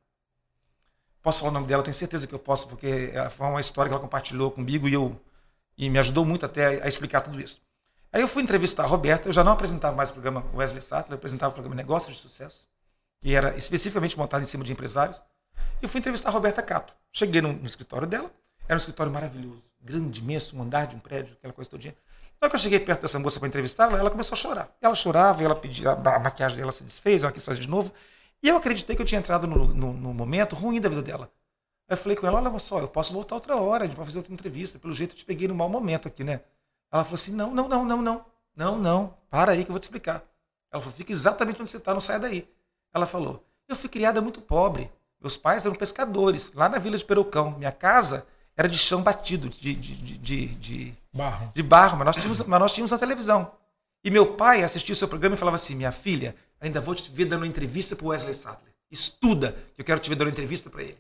Posso 1.23 1.41
falar 1.41 1.51
o 1.51 1.55
nome 1.55 1.67
dela? 1.67 1.83
Tenho 1.83 1.95
certeza 1.95 2.27
que 2.27 2.35
eu 2.35 2.39
posso, 2.39 2.69
porque 2.69 3.13
foi 3.31 3.47
uma 3.47 3.61
história 3.61 3.89
que 3.91 3.93
ela 3.93 4.03
compartilhou 4.03 4.51
comigo 4.51 4.89
e, 4.89 4.95
eu, 4.95 5.21
e 5.77 5.91
me 5.91 5.99
ajudou 5.99 6.25
muito 6.25 6.47
até 6.47 6.83
a 6.83 6.89
explicar 6.89 7.21
tudo 7.21 7.41
isso. 7.41 7.61
Aí 8.17 8.23
eu 8.23 8.29
fui 8.29 8.43
entrevistar 8.43 8.85
a 8.85 8.87
Roberta, 8.87 9.29
eu 9.29 9.33
já 9.35 9.45
não 9.45 9.53
apresentava 9.53 9.95
mais 9.95 10.09
o 10.09 10.15
programa 10.15 10.43
Wesley 10.55 10.81
Sattler, 10.81 11.13
eu 11.13 11.17
apresentava 11.17 11.51
o 11.51 11.53
programa 11.53 11.77
Negócios 11.77 12.17
de 12.17 12.23
Sucesso, 12.23 12.67
que 13.21 13.35
era 13.35 13.55
especificamente 13.59 14.17
montado 14.17 14.41
em 14.41 14.47
cima 14.47 14.65
de 14.65 14.73
empresários. 14.73 15.23
E 15.83 15.87
fui 15.87 15.99
entrevistar 16.01 16.31
a 16.31 16.33
Roberta 16.33 16.63
Cato. 16.63 16.95
Cheguei 17.13 17.43
no, 17.43 17.53
no, 17.53 17.67
escritório 17.67 18.09
dela, 18.09 18.31
era 18.67 18.75
um 18.75 18.79
escritório 18.79 19.13
maravilhoso, 19.13 19.71
grande, 19.79 20.23
imenso, 20.23 20.57
um 20.57 20.63
andar 20.63 20.87
de 20.87 20.97
um 20.97 20.99
prédio, 20.99 21.35
aquela 21.35 21.53
coisa 21.53 21.71
todinha. 21.71 21.95
Então, 22.39 22.49
que 22.49 22.57
eu 22.57 22.59
cheguei 22.59 22.81
perto 22.81 23.03
dessa 23.03 23.19
moça 23.19 23.39
para 23.39 23.49
entrevistá-la, 23.49 23.99
ela 23.99 24.11
começou 24.11 24.35
a 24.35 24.39
chorar. 24.39 24.75
Ela 24.81 24.95
chorava, 24.95 25.45
ela 25.45 25.55
pedia, 25.55 25.91
a 25.91 26.19
maquiagem 26.19 26.57
dela 26.57 26.73
se 26.73 26.85
desfez, 26.85 27.23
ela 27.23 27.31
quis 27.31 27.45
fazer 27.45 27.61
de 27.61 27.69
novo. 27.69 27.93
E 28.43 28.49
eu 28.49 28.57
acreditei 28.57 28.97
que 28.97 29.03
eu 29.03 29.07
tinha 29.07 29.19
entrado 29.19 29.47
no, 29.47 29.75
no, 29.75 29.93
no 29.93 30.15
momento 30.15 30.57
ruim 30.57 30.81
da 30.81 30.89
vida 30.89 31.03
dela. 31.03 31.31
Aí 31.87 31.93
eu 31.93 31.99
falei 31.99 32.17
com 32.17 32.27
ela, 32.27 32.41
olha 32.41 32.59
só, 32.61 32.79
eu 32.79 32.89
posso 32.89 33.13
voltar 33.13 33.35
outra 33.35 33.57
hora, 33.57 33.85
a 33.85 33.87
gente 33.87 33.95
vai 33.95 34.07
fazer 34.07 34.17
outra 34.17 34.33
entrevista. 34.33 34.79
Pelo 34.79 34.95
jeito 34.95 35.13
eu 35.13 35.19
te 35.19 35.25
peguei 35.27 35.47
no 35.47 35.55
mau 35.55 35.69
momento 35.69 36.09
aqui, 36.09 36.25
né? 36.25 36.41
Ela 36.97 37.05
falou 37.05 37.15
assim: 37.15 37.33
não, 37.33 37.55
não, 37.55 37.69
não, 37.69 37.85
não, 37.85 38.03
não. 38.03 38.25
Não, 38.57 38.79
não, 38.79 39.15
para 39.29 39.53
aí 39.53 39.65
que 39.65 39.71
eu 39.71 39.75
vou 39.75 39.79
te 39.79 39.85
explicar. 39.85 40.25
Ela 40.73 40.81
falou: 40.81 40.97
fica 40.97 41.13
exatamente 41.13 41.61
onde 41.61 41.71
você 41.71 41.77
está, 41.77 41.93
não 41.93 42.01
sai 42.01 42.19
daí. 42.19 42.49
Ela 42.93 43.07
falou: 43.07 43.45
eu 43.69 43.77
fui 43.77 43.89
criada 43.89 44.23
muito 44.23 44.41
pobre. 44.41 44.91
Meus 45.21 45.37
pais 45.37 45.65
eram 45.65 45.75
pescadores, 45.75 46.53
lá 46.55 46.69
na 46.69 46.79
vila 46.79 46.97
de 46.97 47.05
Perucão. 47.05 47.51
Minha 47.53 47.73
casa 47.73 48.27
era 48.57 48.69
de 48.69 48.79
chão 48.79 49.03
batido, 49.03 49.49
de, 49.49 49.75
de, 49.75 50.19
de, 50.19 50.47
de, 50.55 50.95
barro. 51.13 51.53
De 51.55 51.63
barro, 51.63 51.99
mas 51.99 52.07
nós, 52.07 52.17
tínhamos, 52.17 52.43
mas 52.43 52.61
nós 52.61 52.73
tínhamos 52.73 52.93
a 52.93 52.99
televisão. 52.99 53.53
E 54.03 54.11
meu 54.11 54.35
pai 54.35 54.63
assistia 54.63 54.93
o 54.93 54.97
seu 54.97 55.09
programa 55.09 55.35
e 55.35 55.39
falava 55.39 55.57
assim: 55.57 55.75
minha 55.75 55.93
filha, 55.93 56.35
ainda 56.61 56.81
vou 56.81 56.95
te 56.95 57.11
ver 57.11 57.27
dando 57.27 57.43
uma 57.43 57.47
entrevista 57.47 57.95
para 57.95 58.07
o 58.07 58.09
Wesley 58.09 58.35
Sattler. 58.35 58.73
Estuda, 58.91 59.53
que 59.75 59.81
eu 59.81 59.85
quero 59.85 60.01
te 60.01 60.09
ver 60.09 60.17
dando 60.17 60.29
uma 60.29 60.33
entrevista 60.33 60.71
para 60.71 60.83
ele. 60.83 60.99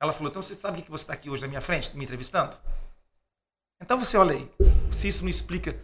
Ela 0.00 0.12
falou: 0.12 0.30
então 0.30 0.42
você 0.42 0.54
sabe 0.54 0.80
o 0.80 0.82
que 0.82 0.90
você 0.90 1.04
está 1.04 1.12
aqui 1.12 1.28
hoje 1.30 1.42
na 1.42 1.48
minha 1.48 1.60
frente, 1.60 1.96
me 1.96 2.04
entrevistando? 2.04 2.56
Então 3.82 3.98
você 3.98 4.16
olha 4.16 4.34
aí, 4.34 4.48
se 4.90 5.08
isso 5.08 5.22
não 5.22 5.28
explica. 5.28 5.76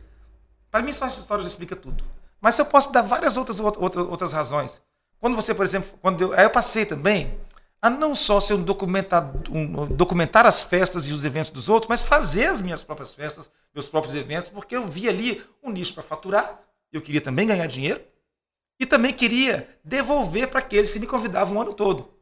Para 0.70 0.82
mim, 0.82 0.92
só 0.92 1.06
essa 1.06 1.20
história 1.20 1.42
já 1.42 1.48
explica 1.48 1.74
tudo. 1.74 2.04
Mas 2.40 2.58
eu 2.58 2.64
posso 2.64 2.92
dar 2.92 3.02
várias 3.02 3.36
outras, 3.36 3.58
outras, 3.58 4.06
outras 4.06 4.32
razões. 4.32 4.80
Quando 5.18 5.34
você, 5.34 5.52
por 5.52 5.64
exemplo, 5.64 5.90
quando 6.00 6.20
eu, 6.20 6.32
aí 6.32 6.44
eu 6.44 6.50
passei 6.50 6.86
também 6.86 7.38
a 7.82 7.90
não 7.90 8.14
só 8.14 8.40
ser 8.40 8.54
um 8.54 8.62
documentar, 8.62 9.32
um, 9.50 9.86
documentar 9.86 10.46
as 10.46 10.62
festas 10.62 11.06
e 11.06 11.12
os 11.12 11.24
eventos 11.24 11.50
dos 11.50 11.68
outros, 11.68 11.88
mas 11.88 12.02
fazer 12.02 12.46
as 12.46 12.60
minhas 12.60 12.84
próprias 12.84 13.14
festas, 13.14 13.50
meus 13.74 13.88
próprios 13.88 14.14
eventos, 14.14 14.48
porque 14.48 14.76
eu 14.76 14.86
vi 14.86 15.08
ali 15.08 15.42
um 15.62 15.70
nicho 15.70 15.94
para 15.94 16.02
faturar, 16.02 16.60
eu 16.92 17.00
queria 17.00 17.20
também 17.20 17.46
ganhar 17.46 17.66
dinheiro, 17.66 18.00
e 18.80 18.86
também 18.86 19.12
queria 19.12 19.68
devolver 19.84 20.48
para 20.48 20.60
aqueles 20.60 20.92
que 20.92 21.00
me 21.00 21.06
convidavam 21.06 21.56
o 21.56 21.60
ano 21.60 21.74
todo. 21.74 22.17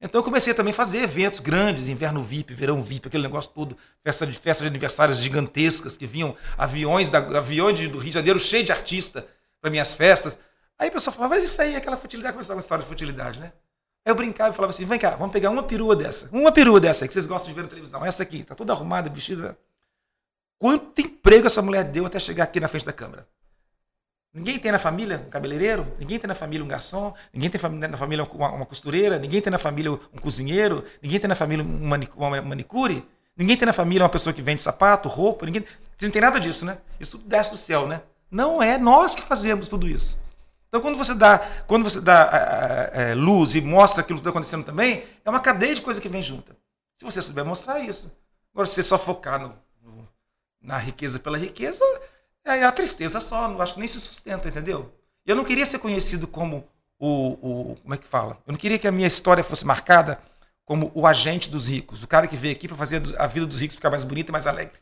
Então 0.00 0.20
eu 0.20 0.24
comecei 0.24 0.52
também 0.52 0.72
a 0.72 0.74
fazer 0.74 0.98
eventos 0.98 1.40
grandes, 1.40 1.88
inverno 1.88 2.22
VIP, 2.22 2.52
verão 2.52 2.82
VIP, 2.82 3.08
aquele 3.08 3.22
negócio 3.22 3.50
todo, 3.50 3.76
festa 4.04 4.26
de, 4.26 4.38
festa 4.38 4.62
de 4.62 4.68
aniversários 4.68 5.18
gigantescas, 5.18 5.96
que 5.96 6.06
vinham 6.06 6.36
aviões, 6.56 7.08
da, 7.08 7.18
aviões 7.18 7.88
do 7.88 7.98
Rio 7.98 8.10
de 8.10 8.14
Janeiro 8.14 8.38
cheio 8.38 8.62
de 8.62 8.72
artista 8.72 9.26
para 9.60 9.70
minhas 9.70 9.94
festas. 9.94 10.38
Aí 10.78 10.88
a 10.88 10.92
pessoa 10.92 11.14
falava, 11.14 11.34
mas 11.34 11.44
isso 11.44 11.60
aí 11.62 11.74
é 11.74 11.78
aquela 11.78 11.96
futilidade, 11.96 12.34
começava 12.34 12.58
uma 12.58 12.60
história 12.60 12.82
de 12.82 12.88
futilidade, 12.88 13.40
né? 13.40 13.52
Aí 14.04 14.10
eu 14.10 14.14
brincava 14.14 14.50
e 14.50 14.56
falava 14.56 14.70
assim, 14.70 14.84
vem 14.84 14.98
cá, 14.98 15.10
vamos 15.16 15.32
pegar 15.32 15.48
uma 15.48 15.62
perua 15.62 15.96
dessa, 15.96 16.28
uma 16.30 16.52
perua 16.52 16.78
dessa 16.78 17.04
aí 17.04 17.08
que 17.08 17.14
vocês 17.14 17.26
gostam 17.26 17.48
de 17.48 17.54
ver 17.54 17.62
na 17.62 17.68
televisão, 17.68 18.04
essa 18.04 18.22
aqui, 18.22 18.44
tá 18.44 18.54
toda 18.54 18.74
arrumada, 18.74 19.08
vestida. 19.08 19.58
Quanto 20.58 21.00
emprego 21.00 21.46
essa 21.46 21.62
mulher 21.62 21.84
deu 21.84 22.04
até 22.04 22.18
chegar 22.18 22.44
aqui 22.44 22.60
na 22.60 22.68
frente 22.68 22.84
da 22.84 22.92
câmera? 22.92 23.26
Ninguém 24.36 24.58
tem 24.58 24.70
na 24.70 24.78
família 24.78 25.24
um 25.26 25.30
cabeleireiro, 25.30 25.86
ninguém 25.98 26.18
tem 26.18 26.28
na 26.28 26.34
família 26.34 26.62
um 26.62 26.68
garçom, 26.68 27.14
ninguém 27.32 27.48
tem 27.48 27.58
na 27.88 27.96
família 27.96 28.22
uma, 28.22 28.66
costureira, 28.66 29.18
ninguém 29.18 29.40
tem 29.40 29.50
na 29.50 29.58
família 29.58 29.90
um 29.92 30.18
cozinheiro, 30.20 30.84
ninguém 31.02 31.18
tem 31.18 31.26
na 31.26 31.34
família 31.34 31.64
um 31.64 31.86
uma 32.14 32.42
manicure, 32.42 33.02
ninguém 33.34 33.56
tem 33.56 33.64
na 33.64 33.72
família 33.72 34.02
uma 34.02 34.10
pessoa 34.10 34.34
que 34.34 34.42
vende 34.42 34.60
sapato, 34.60 35.08
roupa, 35.08 35.46
ninguém. 35.46 35.64
Não 36.02 36.10
tem 36.10 36.20
nada 36.20 36.38
disso, 36.38 36.66
né? 36.66 36.76
Isso 37.00 37.12
tudo 37.12 37.26
desce 37.26 37.50
do 37.50 37.56
céu, 37.56 37.88
né? 37.88 38.02
Não 38.30 38.62
é 38.62 38.76
nós 38.76 39.14
que 39.14 39.22
fazemos 39.22 39.70
tudo 39.70 39.88
isso. 39.88 40.18
Então, 40.68 40.82
quando 40.82 40.98
você 40.98 41.14
dá, 41.14 41.38
quando 41.66 41.84
você 41.84 41.98
dá 41.98 42.28
a, 43.12 43.14
luz 43.14 43.54
e 43.54 43.62
mostra 43.62 44.02
aquilo 44.02 44.18
que 44.18 44.20
está 44.20 44.28
acontecendo 44.28 44.64
também, 44.64 45.04
é 45.24 45.30
uma 45.30 45.40
cadeia 45.40 45.74
de 45.74 45.80
coisa 45.80 45.98
que 45.98 46.10
vem 46.10 46.20
junta. 46.20 46.54
Se 46.98 47.06
você 47.06 47.22
souber 47.22 47.42
mostrar 47.42 47.80
isso. 47.80 48.12
Agora, 48.52 48.66
se 48.66 48.74
você 48.74 48.82
só 48.82 48.98
focar 48.98 49.40
no, 49.40 49.54
no, 49.82 50.06
na 50.60 50.76
riqueza 50.76 51.18
pela 51.18 51.38
riqueza, 51.38 51.82
é 52.54 52.64
a 52.64 52.72
tristeza 52.72 53.20
só, 53.20 53.48
não 53.48 53.60
acho 53.60 53.74
que 53.74 53.80
nem 53.80 53.88
se 53.88 54.00
sustenta, 54.00 54.48
entendeu? 54.48 54.92
Eu 55.26 55.34
não 55.34 55.44
queria 55.44 55.66
ser 55.66 55.78
conhecido 55.78 56.26
como 56.28 56.68
o, 56.98 57.70
o, 57.70 57.76
Como 57.82 57.94
é 57.94 57.98
que 57.98 58.06
fala? 58.06 58.38
Eu 58.46 58.52
não 58.52 58.58
queria 58.58 58.78
que 58.78 58.86
a 58.86 58.92
minha 58.92 59.06
história 59.06 59.44
fosse 59.44 59.66
marcada 59.66 60.20
como 60.64 60.90
o 60.94 61.06
agente 61.06 61.48
dos 61.48 61.68
ricos, 61.68 62.02
o 62.02 62.08
cara 62.08 62.26
que 62.26 62.36
veio 62.36 62.54
aqui 62.54 62.66
para 62.66 62.76
fazer 62.76 63.02
a 63.18 63.26
vida 63.26 63.46
dos 63.46 63.60
ricos 63.60 63.76
ficar 63.76 63.90
mais 63.90 64.02
bonita 64.02 64.30
e 64.30 64.32
mais 64.32 64.46
alegre. 64.46 64.76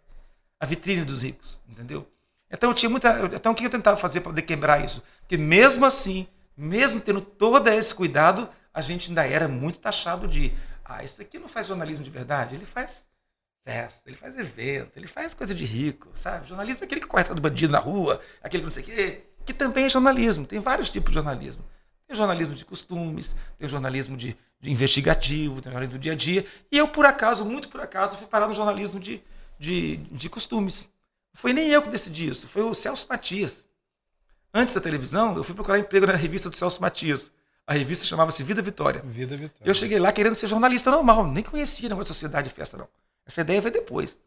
A 0.58 0.64
vitrine 0.64 1.04
dos 1.04 1.22
ricos, 1.22 1.58
entendeu? 1.68 2.08
Então 2.50 2.70
eu 2.70 2.74
tinha 2.74 2.88
muita. 2.88 3.30
Então 3.34 3.52
o 3.52 3.54
que 3.54 3.66
eu 3.66 3.70
tentava 3.70 3.96
fazer 3.96 4.20
para 4.20 4.30
poder 4.30 4.42
quebrar 4.42 4.82
isso? 4.82 5.02
Que 5.28 5.36
mesmo 5.36 5.84
assim, 5.84 6.26
mesmo 6.56 7.00
tendo 7.00 7.20
todo 7.20 7.68
esse 7.68 7.94
cuidado, 7.94 8.48
a 8.72 8.80
gente 8.80 9.10
ainda 9.10 9.26
era 9.26 9.48
muito 9.48 9.78
taxado 9.78 10.26
de. 10.26 10.54
Ah, 10.84 11.02
isso 11.02 11.20
aqui 11.20 11.38
não 11.38 11.48
faz 11.48 11.66
jornalismo 11.66 12.04
de 12.04 12.10
verdade, 12.10 12.54
ele 12.54 12.64
faz 12.64 13.06
festa, 13.64 14.08
ele 14.08 14.16
faz 14.16 14.38
evento, 14.38 14.98
ele 14.98 15.06
faz 15.06 15.32
coisa 15.32 15.54
de 15.54 15.64
rico, 15.64 16.10
sabe? 16.16 16.46
Jornalismo 16.46 16.82
é 16.82 16.84
aquele 16.84 17.00
que 17.00 17.06
corre 17.06 17.22
atrás 17.22 17.34
do 17.34 17.42
bandido 17.42 17.72
na 17.72 17.78
rua, 17.78 18.20
aquele 18.42 18.60
que 18.60 18.66
não 18.66 18.70
sei 18.70 18.82
o 18.82 18.86
quê, 18.86 19.24
que 19.44 19.54
também 19.54 19.86
é 19.86 19.88
jornalismo. 19.88 20.46
Tem 20.46 20.60
vários 20.60 20.90
tipos 20.90 21.10
de 21.10 21.14
jornalismo. 21.14 21.64
Tem 22.06 22.14
jornalismo 22.14 22.54
de 22.54 22.64
costumes, 22.64 23.34
tem 23.58 23.66
jornalismo 23.66 24.16
de, 24.16 24.36
de 24.60 24.70
investigativo, 24.70 25.62
tem 25.62 25.72
jornalismo 25.72 25.98
do 25.98 26.02
dia 26.02 26.12
a 26.12 26.16
dia. 26.16 26.46
E 26.70 26.76
eu, 26.76 26.86
por 26.86 27.06
acaso, 27.06 27.46
muito 27.46 27.70
por 27.70 27.80
acaso, 27.80 28.18
fui 28.18 28.26
parar 28.26 28.46
no 28.46 28.54
jornalismo 28.54 29.00
de, 29.00 29.22
de, 29.58 29.96
de 29.96 30.28
costumes. 30.28 30.90
Não 31.32 31.40
foi 31.40 31.54
nem 31.54 31.70
eu 31.70 31.80
que 31.80 31.88
decidi 31.88 32.28
isso, 32.28 32.46
foi 32.46 32.62
o 32.62 32.74
Celso 32.74 33.06
Matias. 33.08 33.66
Antes 34.52 34.74
da 34.74 34.80
televisão, 34.80 35.34
eu 35.36 35.42
fui 35.42 35.54
procurar 35.54 35.78
emprego 35.78 36.06
na 36.06 36.12
revista 36.12 36.50
do 36.50 36.54
Celso 36.54 36.80
Matias. 36.80 37.32
A 37.66 37.72
revista 37.72 38.04
chamava-se 38.04 38.42
Vida 38.42 38.60
Vitória. 38.60 39.02
Vida 39.02 39.36
Vitória. 39.36 39.68
Eu 39.68 39.74
cheguei 39.74 39.98
lá 39.98 40.12
querendo 40.12 40.34
ser 40.34 40.46
jornalista 40.48 40.90
normal, 40.90 41.26
nem 41.26 41.42
conhecia 41.42 41.92
a 41.92 42.04
sociedade 42.04 42.50
de 42.50 42.54
festa, 42.54 42.76
não. 42.76 42.86
Essa 43.26 43.40
ideia 43.40 43.60
veio 43.60 43.72
depois. 43.72 44.18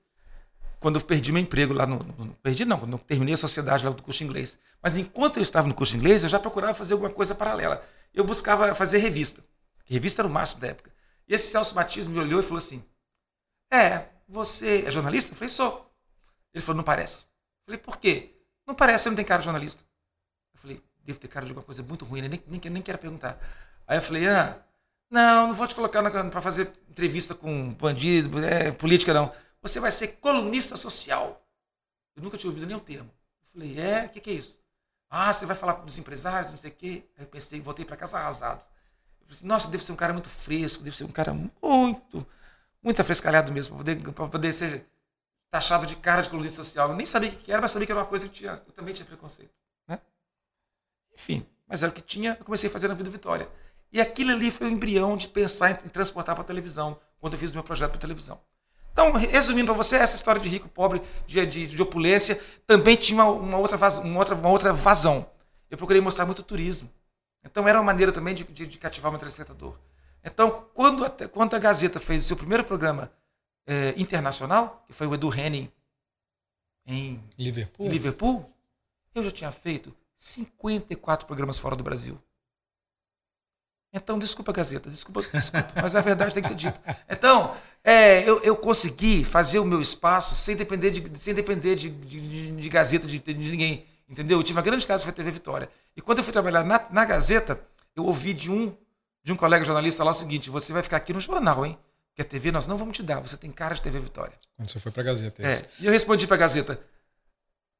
Quando 0.79 0.99
eu 0.99 1.05
perdi 1.05 1.31
meu 1.31 1.41
emprego 1.41 1.73
lá 1.73 1.85
no. 1.85 1.99
no 1.99 2.33
perdi 2.35 2.65
não, 2.65 2.79
quando 2.79 2.93
eu 2.93 2.99
terminei 2.99 3.33
a 3.33 3.37
sociedade 3.37 3.83
lá 3.83 3.91
do 3.91 4.03
curso 4.03 4.23
inglês. 4.23 4.59
Mas 4.81 4.97
enquanto 4.97 5.37
eu 5.37 5.43
estava 5.43 5.67
no 5.67 5.73
curso 5.73 5.95
inglês, 5.95 6.23
eu 6.23 6.29
já 6.29 6.39
procurava 6.39 6.73
fazer 6.73 6.93
alguma 6.93 7.09
coisa 7.09 7.33
paralela. 7.33 7.83
Eu 8.13 8.23
buscava 8.23 8.73
fazer 8.75 8.99
revista. 8.99 9.43
Revista 9.85 10.21
era 10.21 10.27
o 10.27 10.31
máximo 10.31 10.61
da 10.61 10.67
época. 10.67 10.91
E 11.27 11.33
esse 11.33 11.49
Celso 11.49 11.75
Matias 11.75 12.07
me 12.07 12.19
olhou 12.19 12.39
e 12.39 12.43
falou 12.43 12.57
assim: 12.57 12.83
É, 13.71 14.05
você 14.27 14.83
é 14.85 14.91
jornalista? 14.91 15.31
Eu 15.31 15.35
falei, 15.35 15.49
sou. 15.49 15.89
Ele 16.53 16.61
falou, 16.61 16.77
não 16.77 16.83
parece. 16.83 17.21
Eu 17.21 17.65
falei, 17.65 17.79
por 17.79 17.97
quê? 17.97 18.35
Não 18.65 18.75
parece, 18.75 19.03
você 19.03 19.09
não 19.09 19.15
tem 19.15 19.25
cara 19.25 19.39
de 19.39 19.45
jornalista. 19.45 19.83
Eu 20.53 20.59
falei, 20.59 20.83
devo 21.03 21.19
ter 21.19 21.27
cara 21.27 21.45
de 21.45 21.51
alguma 21.51 21.65
coisa 21.65 21.81
muito 21.83 22.03
ruim, 22.03 22.21
né? 22.21 22.27
nem, 22.27 22.43
nem, 22.47 22.59
nem 22.71 22.81
quero 22.81 22.97
perguntar. 22.97 23.39
Aí 23.87 23.97
eu 23.97 24.01
falei, 24.01 24.27
ah, 24.27 24.61
não, 25.09 25.47
não 25.47 25.53
vou 25.53 25.67
te 25.67 25.75
colocar 25.75 26.03
para 26.29 26.41
fazer 26.41 26.71
entrevista 26.89 27.33
com 27.33 27.73
bandido, 27.73 28.43
é, 28.43 28.71
política, 28.71 29.13
não. 29.13 29.31
Você 29.61 29.79
vai 29.79 29.91
ser 29.91 30.07
colunista 30.19 30.75
social. 30.75 31.41
Eu 32.15 32.23
nunca 32.23 32.37
tinha 32.37 32.49
ouvido 32.49 32.67
nenhum 32.67 32.79
termo. 32.79 33.09
Eu 33.41 33.47
falei, 33.47 33.79
é? 33.79 34.05
O 34.05 34.09
que, 34.09 34.19
que, 34.19 34.29
é 34.29 34.33
isso? 34.33 34.59
Ah, 35.09 35.31
você 35.31 35.45
vai 35.45 35.55
falar 35.55 35.73
dos 35.73 35.97
empresários, 35.97 36.51
não 36.51 36.57
sei 36.57 36.71
o 36.71 36.73
quê. 36.73 37.03
Aí 37.17 37.23
eu 37.23 37.27
pensei, 37.27 37.61
voltei 37.61 37.85
para 37.85 37.95
casa 37.95 38.17
arrasado. 38.17 38.65
Eu 39.21 39.27
falei 39.27 39.37
assim, 39.37 39.47
nossa, 39.47 39.69
deve 39.69 39.83
ser 39.83 39.91
um 39.91 39.95
cara 39.95 40.13
muito 40.13 40.29
fresco, 40.29 40.83
deve 40.83 40.95
ser 40.95 41.05
um 41.05 41.11
cara 41.11 41.33
muito, 41.33 42.25
muito 42.81 43.01
afrescalhado 43.01 43.51
mesmo, 43.51 43.77
para 43.77 43.85
poder, 43.85 44.31
poder 44.31 44.53
ser 44.53 44.85
taxado 45.49 45.85
de 45.85 45.95
cara 45.95 46.21
de 46.21 46.29
colunista 46.29 46.63
social. 46.63 46.89
Eu 46.89 46.95
nem 46.95 47.05
sabia 47.05 47.29
o 47.29 47.35
que 47.35 47.51
era, 47.51 47.61
mas 47.61 47.71
sabia 47.71 47.85
que 47.85 47.91
era 47.91 48.01
uma 48.01 48.07
coisa 48.07 48.27
que 48.27 48.33
tinha, 48.33 48.61
eu 48.65 48.73
também 48.73 48.93
tinha 48.93 49.05
preconceito. 49.05 49.53
Né? 49.87 49.99
Enfim, 51.13 51.45
mas 51.67 51.83
era 51.83 51.91
o 51.91 51.95
que 51.95 52.01
tinha, 52.01 52.35
eu 52.39 52.45
comecei 52.45 52.69
a 52.69 52.73
fazer 52.73 52.87
na 52.87 52.93
Vida 52.93 53.09
Vitória. 53.09 53.49
E 53.91 54.01
aquilo 54.01 54.31
ali 54.31 54.51
foi 54.51 54.67
o 54.67 54.69
embrião 54.69 55.15
de 55.15 55.27
pensar 55.27 55.71
em, 55.71 55.89
transportar 55.89 56.35
para 56.35 56.43
a 56.43 56.47
televisão, 56.47 56.99
quando 57.19 57.33
eu 57.33 57.39
fiz 57.39 57.51
o 57.51 57.55
meu 57.55 57.63
projeto 57.63 57.91
para 57.91 57.99
televisão. 57.99 58.39
Então, 58.91 59.11
resumindo 59.11 59.67
para 59.67 59.75
você, 59.75 59.95
essa 59.95 60.15
história 60.15 60.41
de 60.41 60.49
rico, 60.49 60.67
pobre, 60.67 61.01
de, 61.25 61.45
de, 61.45 61.67
de 61.67 61.81
opulência, 61.81 62.41
também 62.65 62.95
tinha 62.95 63.23
uma, 63.23 63.31
uma, 63.31 63.57
outra 63.57 63.77
vaz, 63.77 63.99
uma, 63.99 64.19
outra, 64.19 64.35
uma 64.35 64.49
outra 64.49 64.73
vazão. 64.73 65.29
Eu 65.69 65.77
procurei 65.77 66.01
mostrar 66.01 66.25
muito 66.25 66.41
turismo. 66.41 66.89
Então, 67.43 67.67
era 67.67 67.77
uma 67.77 67.85
maneira 67.85 68.11
também 68.11 68.33
de, 68.33 68.43
de, 68.43 68.65
de 68.65 68.77
cativar 68.77 69.09
o 69.09 69.13
meu 69.13 69.19
telespectador. 69.19 69.75
Então, 70.23 70.65
quando, 70.73 71.05
até, 71.05 71.27
quando 71.27 71.55
a 71.55 71.59
Gazeta 71.59 71.99
fez 71.99 72.25
o 72.25 72.27
seu 72.27 72.37
primeiro 72.37 72.63
programa 72.63 73.11
é, 73.67 73.93
internacional, 73.97 74.83
que 74.87 74.93
foi 74.93 75.07
o 75.07 75.13
Edu 75.13 75.33
Henning 75.33 75.71
em 76.85 77.23
Liverpool. 77.37 77.85
em 77.85 77.89
Liverpool, 77.89 78.51
eu 79.13 79.23
já 79.23 79.31
tinha 79.31 79.51
feito 79.51 79.93
54 80.15 81.27
programas 81.27 81.59
fora 81.59 81.75
do 81.75 81.83
Brasil. 81.83 82.19
Então, 83.93 84.19
desculpa, 84.19 84.51
Gazeta, 84.51 84.89
desculpa, 84.89 85.21
desculpa, 85.33 85.71
mas 85.81 85.95
a 85.95 86.01
verdade 86.01 86.33
tem 86.33 86.43
que 86.43 86.49
ser 86.49 86.55
dita. 86.55 86.79
Então, 87.09 87.55
é, 87.83 88.27
eu, 88.29 88.41
eu 88.43 88.55
consegui 88.55 89.23
fazer 89.23 89.59
o 89.59 89.65
meu 89.65 89.79
espaço 89.79 90.35
sem 90.35 90.55
depender 90.55 90.91
de, 90.91 91.17
sem 91.17 91.33
depender 91.33 91.75
de, 91.75 91.89
de, 91.89 92.51
de 92.51 92.69
Gazeta, 92.69 93.07
de, 93.07 93.17
de, 93.17 93.33
ninguém, 93.33 93.85
entendeu? 94.09 94.37
Eu 94.39 94.43
tive 94.43 94.57
uma 94.57 94.63
grande 94.63 94.85
casa 94.85 95.01
que 95.01 95.05
foi 95.05 95.13
a 95.13 95.15
TV 95.15 95.31
Vitória. 95.31 95.69
E 95.95 96.01
quando 96.01 96.17
eu 96.17 96.23
fui 96.23 96.33
trabalhar 96.33 96.63
na, 96.63 96.85
na 96.91 97.05
Gazeta, 97.05 97.59
eu 97.95 98.05
ouvi 98.05 98.33
de 98.33 98.51
um, 98.51 98.75
de 99.23 99.31
um 99.31 99.35
colega 99.35 99.63
jornalista 99.63 100.03
lá 100.03 100.11
o 100.11 100.13
seguinte, 100.13 100.49
você 100.49 100.73
vai 100.73 100.83
ficar 100.83 100.97
aqui 100.97 101.13
no 101.13 101.19
jornal, 101.19 101.65
hein? 101.65 101.77
Porque 102.09 102.21
a 102.21 102.25
TV 102.25 102.51
nós 102.51 102.67
não 102.67 102.77
vamos 102.77 102.97
te 102.97 103.03
dar, 103.03 103.21
você 103.21 103.37
tem 103.37 103.51
cara 103.51 103.73
de 103.73 103.81
TV 103.81 103.99
Vitória. 103.99 104.37
Quando 104.57 104.69
você 104.69 104.79
foi 104.79 104.91
para 104.91 105.03
a 105.03 105.05
Gazeta, 105.05 105.47
é, 105.47 105.53
é 105.53 105.65
E 105.79 105.85
eu 105.85 105.91
respondi 105.91 106.27
para 106.27 106.35
a 106.35 106.39
Gazeta, 106.39 106.79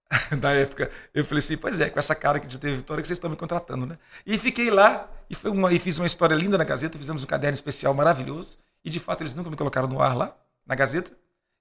da 0.40 0.52
época. 0.52 0.90
Eu 1.14 1.26
falei 1.26 1.40
assim, 1.40 1.58
pois 1.58 1.80
é, 1.80 1.90
com 1.90 2.00
essa 2.00 2.16
cara 2.16 2.40
que 2.40 2.48
de 2.48 2.58
teve 2.58 2.78
Vitória 2.78 3.02
que 3.02 3.08
vocês 3.08 3.18
estão 3.18 3.30
me 3.30 3.36
contratando, 3.36 3.86
né? 3.86 3.98
E 4.26 4.38
fiquei 4.38 4.70
lá 4.70 5.10
e, 5.30 5.36
foi 5.36 5.52
uma, 5.52 5.72
e 5.72 5.80
fiz 5.80 5.98
uma 6.00 6.08
história 6.08 6.36
linda 6.36 6.58
na 6.58 6.64
Gazeta, 6.64 6.98
fizemos 6.98 7.24
um 7.24 7.28
caderno 7.28 7.56
especial 7.56 7.94
maravilhoso. 7.94 8.58
E 8.84 8.90
de 8.90 9.00
fato 9.00 9.22
eles 9.22 9.34
nunca 9.34 9.50
me 9.50 9.56
colocaram 9.58 9.88
no 9.88 10.02
ar 10.02 10.16
lá, 10.16 10.36
na 10.66 10.76
Gazeta. 10.76 11.12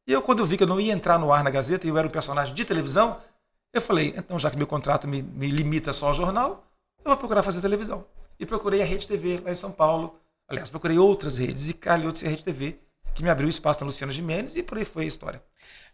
E 0.07 0.13
eu, 0.13 0.23
quando 0.23 0.47
vi 0.47 0.57
que 0.57 0.63
eu 0.63 0.69
não 0.69 0.81
ia 0.81 0.93
entrar 0.93 1.19
no 1.19 1.33
ar 1.33 1.43
na 1.43 1.51
Gazeta 1.51 1.87
e 1.87 1.91
eu 1.91 1.99
era 1.99 2.07
um 2.07 2.11
personagem 2.11 2.55
de 2.55 2.65
televisão, 2.65 3.21
eu 3.73 3.81
falei, 3.81 4.15
então 4.17 4.39
já 4.39 4.51
que 4.51 4.57
meu 4.57 4.67
contrato 4.67 5.09
me, 5.09 5.21
me 5.21 5.51
limita 5.51 5.93
só 5.93 6.09
ao 6.09 6.15
jornal, 6.15 6.65
eu 7.05 7.11
vou 7.11 7.17
procurar 7.17 7.43
fazer 7.43 7.61
televisão. 7.61 8.07
E 8.39 8.47
procurei 8.47 8.83
a 8.83 8.85
Rede 8.85 9.09
TV 9.09 9.41
lá 9.45 9.51
em 9.51 9.55
São 9.55 9.73
Paulo. 9.73 10.21
Aliás, 10.49 10.71
procurei 10.71 10.99
outras 10.99 11.39
redes 11.39 11.69
e 11.69 11.75
calhou 11.75 12.13
de 12.13 12.21
ser 12.21 12.27
a 12.27 12.31
Rede 12.31 12.45
TV, 12.45 12.79
que 13.17 13.23
me 13.23 13.31
abriu 13.31 13.49
espaço 13.49 13.81
na 13.81 13.87
Luciana 13.87 14.13
Gimenez 14.13 14.55
e 14.55 14.63
por 14.63 14.77
aí 14.77 14.85
foi 14.85 15.05
a 15.05 15.07
história. 15.07 15.43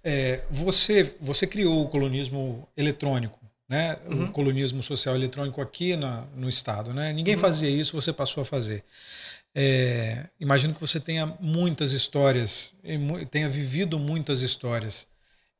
É, 0.02 0.42
você, 0.50 1.14
você 1.20 1.46
criou 1.46 1.84
o 1.84 1.88
colonismo 1.88 2.68
eletrônico, 2.76 3.38
né? 3.68 3.96
Uhum. 4.06 4.24
o 4.24 4.32
colonismo 4.32 4.82
social 4.82 5.14
eletrônico 5.14 5.62
aqui 5.62 5.96
na, 5.96 6.26
no 6.34 6.48
Estado. 6.48 6.92
Né? 6.92 7.12
Ninguém 7.12 7.36
uhum. 7.36 7.40
fazia 7.40 7.70
isso, 7.70 7.94
você 7.94 8.12
passou 8.12 8.42
a 8.42 8.44
fazer. 8.44 8.84
É, 9.54 10.26
imagino 10.40 10.74
que 10.74 10.80
você 10.80 10.98
tenha 10.98 11.26
muitas 11.38 11.92
histórias, 11.92 12.74
tenha 13.30 13.48
vivido 13.48 13.98
muitas 13.98 14.42
histórias. 14.42 15.06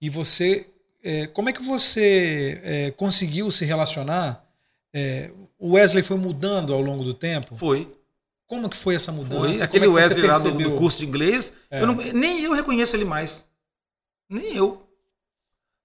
E 0.01 0.11
você, 0.11 0.67
é, 1.05 1.29
como 1.29 1.49
é 1.49 1.53
que 1.53 1.63
você 1.63 2.61
é, 2.65 2.91
conseguiu 2.91 3.51
se 3.53 3.65
relacionar? 3.65 4.45
É, 4.93 5.31
o 5.59 5.75
Wesley 5.75 6.03
foi 6.03 6.17
mudando 6.17 6.75
ao 6.75 6.81
longo 6.81 7.05
do 7.05 7.15
tempo? 7.15 7.55
Foi. 7.55 7.89
Como 8.53 8.69
que 8.69 8.77
foi 8.77 8.95
essa 8.95 9.11
mudança? 9.11 9.35
Foi. 9.35 9.61
É 9.61 9.65
Aquele 9.65 9.87
Wesley 9.87 10.27
lá 10.27 10.39
do, 10.39 10.53
do, 10.53 10.75
curso 10.75 10.99
de 10.99 11.07
inglês, 11.07 11.55
eu 11.71 11.87
não, 11.87 11.95
nem 11.95 12.43
eu 12.43 12.53
reconheço 12.53 12.95
ele 12.95 13.07
mais. 13.07 13.49
Nem 14.29 14.55
eu. 14.55 14.87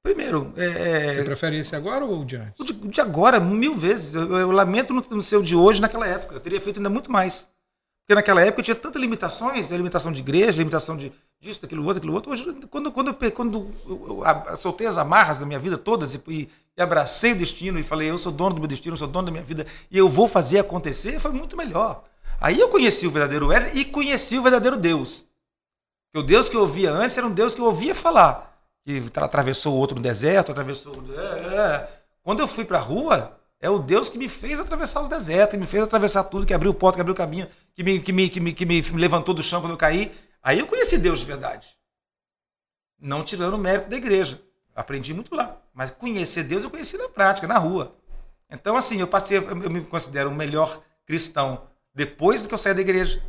Primeiro. 0.04 0.52
É, 0.58 0.66
é, 1.06 1.12
Você 1.14 1.24
prefere 1.24 1.58
esse 1.58 1.78
agora 1.78 2.04
ou 2.04 2.24
o 2.24 2.26
de 2.26 2.36
antes? 2.36 2.60
O 2.60 2.66
de, 2.66 2.74
de 2.74 3.00
agora, 3.00 3.40
mil 3.40 3.74
vezes. 3.74 4.14
Eu, 4.14 4.38
eu 4.38 4.52
lamento 4.52 4.94
não, 4.94 5.02
não 5.10 5.22
ser 5.22 5.38
o 5.38 5.42
de 5.42 5.56
hoje 5.56 5.80
naquela 5.80 6.06
época. 6.06 6.36
Eu 6.36 6.42
teria 6.42 6.60
feito 6.60 6.76
ainda 6.76 6.90
muito 6.90 7.10
mais. 7.10 7.48
Porque 8.02 8.14
naquela 8.14 8.42
época 8.42 8.60
eu 8.60 8.66
tinha 8.66 8.76
tantas 8.76 9.02
limitações, 9.02 9.72
limitação 9.72 10.12
de 10.12 10.20
igreja, 10.20 10.58
limitação 10.58 10.98
de 10.98 11.14
disso, 11.40 11.62
daquilo 11.62 11.84
outro, 11.84 11.96
daquilo 11.96 12.16
outro. 12.16 12.34
Hoje, 12.34 12.54
quando, 12.70 12.92
quando, 12.92 13.08
eu, 13.08 13.32
quando 13.32 13.72
eu, 13.88 14.24
eu 14.50 14.58
soltei 14.58 14.88
as 14.88 14.98
amarras 14.98 15.40
da 15.40 15.46
minha 15.46 15.60
vida 15.60 15.78
todas 15.78 16.16
e, 16.16 16.22
e, 16.28 16.50
e, 16.78 16.82
abracei 16.82 17.32
o 17.32 17.38
destino 17.38 17.80
e 17.80 17.84
falei, 17.84 18.10
eu 18.10 18.18
sou 18.18 18.32
dono 18.34 18.56
do 18.56 18.60
meu 18.60 18.68
destino, 18.68 18.94
eu 18.94 18.98
sou 18.98 19.08
dono 19.08 19.28
da 19.28 19.32
minha 19.32 19.44
vida 19.44 19.66
e 19.90 19.98
eu 19.98 20.10
vou 20.10 20.28
fazer 20.28 20.60
acontecer, 20.60 21.18
foi 21.18 21.32
muito 21.32 21.56
melhor. 21.56 22.04
Aí 22.40 22.60
eu 22.60 22.70
conheci 22.70 23.08
o 23.08 23.12
verdadeiro 23.12 23.48
Wesley 23.48 23.80
e 23.82 23.86
conheci 23.86 24.38
o 24.38 24.44
verdadeiro 24.44 24.78
Deus. 24.78 25.26
O 26.16 26.24
Deus 26.24 26.50
que 26.50 26.56
eu 26.56 26.62
ouvia 26.62 26.92
antes 26.92 27.18
era 27.18 27.28
um 27.28 27.32
Deus 27.32 27.54
que 27.54 27.62
eu 27.62 27.66
ouvia 27.66 27.94
falar. 27.94 28.60
Que 28.84 29.04
atravessou 29.16 29.76
o 29.76 29.78
outro 29.78 29.96
no 29.96 30.02
deserto, 30.02 30.52
atravessou. 30.52 31.04
É, 31.16 31.56
é. 31.56 31.90
Quando 32.24 32.40
eu 32.40 32.48
fui 32.48 32.66
para 32.66 32.78
a 32.78 32.82
rua, 32.82 33.38
É 33.60 33.70
o 33.70 33.80
Deus 33.80 34.08
que 34.08 34.18
me 34.18 34.30
fez 34.30 34.60
atravessar 34.60 35.02
os 35.02 35.10
desertos, 35.10 35.56
que 35.56 35.58
me 35.60 35.66
fez 35.66 35.84
atravessar 35.84 36.24
tudo, 36.26 36.46
que 36.46 36.54
abriu 36.54 36.74
porta, 36.74 36.98
que 36.98 37.02
abriu 37.02 37.16
caminho, 37.16 37.50
que 37.74 37.84
me, 37.84 38.00
que, 38.00 38.14
me, 38.14 38.30
que, 38.30 38.40
me, 38.40 38.54
que 38.54 38.66
me 38.66 38.82
levantou 38.94 39.34
do 39.34 39.42
chão 39.42 39.62
quando 39.62 39.72
eu 39.72 39.78
caí. 39.78 40.16
Aí 40.44 40.60
eu 40.60 40.68
conheci 40.68 40.98
Deus 40.98 41.22
de 41.22 41.26
verdade. 41.26 41.68
Não 43.00 43.24
tirando 43.24 43.56
o 43.56 43.58
mérito 43.58 43.90
da 43.90 43.98
igreja. 43.98 44.40
Aprendi 44.76 45.14
muito 45.14 45.34
lá. 45.34 45.58
Mas 45.74 45.90
conhecer 45.90 46.44
Deus 46.44 46.64
eu 46.64 46.70
conheci 46.70 46.98
na 46.98 47.10
prática, 47.10 47.48
na 47.48 47.58
rua. 47.58 47.96
Então, 48.50 48.78
assim, 48.78 49.00
eu 49.00 49.08
passei, 49.08 49.38
eu 49.40 49.56
me 49.56 49.82
considero 49.82 50.30
o 50.30 50.36
melhor 50.36 50.82
cristão 51.06 51.64
depois 51.98 52.46
que 52.46 52.54
eu 52.54 52.60
saí 52.60 52.76
da 52.76 52.82
igreja. 52.82 53.20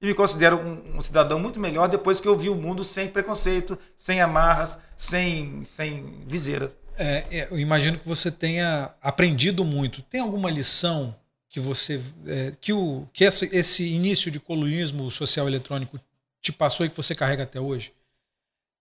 E 0.00 0.06
me 0.06 0.14
considero 0.14 0.56
um, 0.56 0.96
um, 0.96 1.00
cidadão 1.00 1.38
muito 1.38 1.60
melhor 1.60 1.88
depois 1.88 2.20
que 2.20 2.26
eu 2.26 2.36
vi 2.36 2.48
o 2.48 2.54
mundo 2.54 2.82
sem 2.82 3.06
preconceito, 3.06 3.78
sem 3.96 4.20
amarras, 4.22 4.78
sem, 4.96 5.62
sem 5.64 6.24
viseira. 6.26 6.72
É, 6.96 7.24
é, 7.30 7.48
eu 7.50 7.58
imagino 7.58 7.98
que 7.98 8.08
você 8.08 8.30
tenha 8.30 8.94
aprendido 9.02 9.62
muito. 9.62 10.00
Tem 10.02 10.22
alguma 10.22 10.50
lição 10.50 11.14
que 11.50 11.60
você 11.60 12.00
é, 12.26 12.54
que, 12.58 12.72
o, 12.72 13.06
que 13.12 13.24
esse, 13.24 13.48
esse 13.54 13.86
início 13.86 14.30
de 14.30 14.40
colunismo 14.40 15.10
social 15.10 15.46
eletrônico 15.46 16.00
te 16.40 16.50
passou 16.50 16.86
e 16.86 16.88
que 16.88 16.96
você 16.96 17.14
carrega 17.14 17.42
até 17.42 17.60
hoje? 17.60 17.92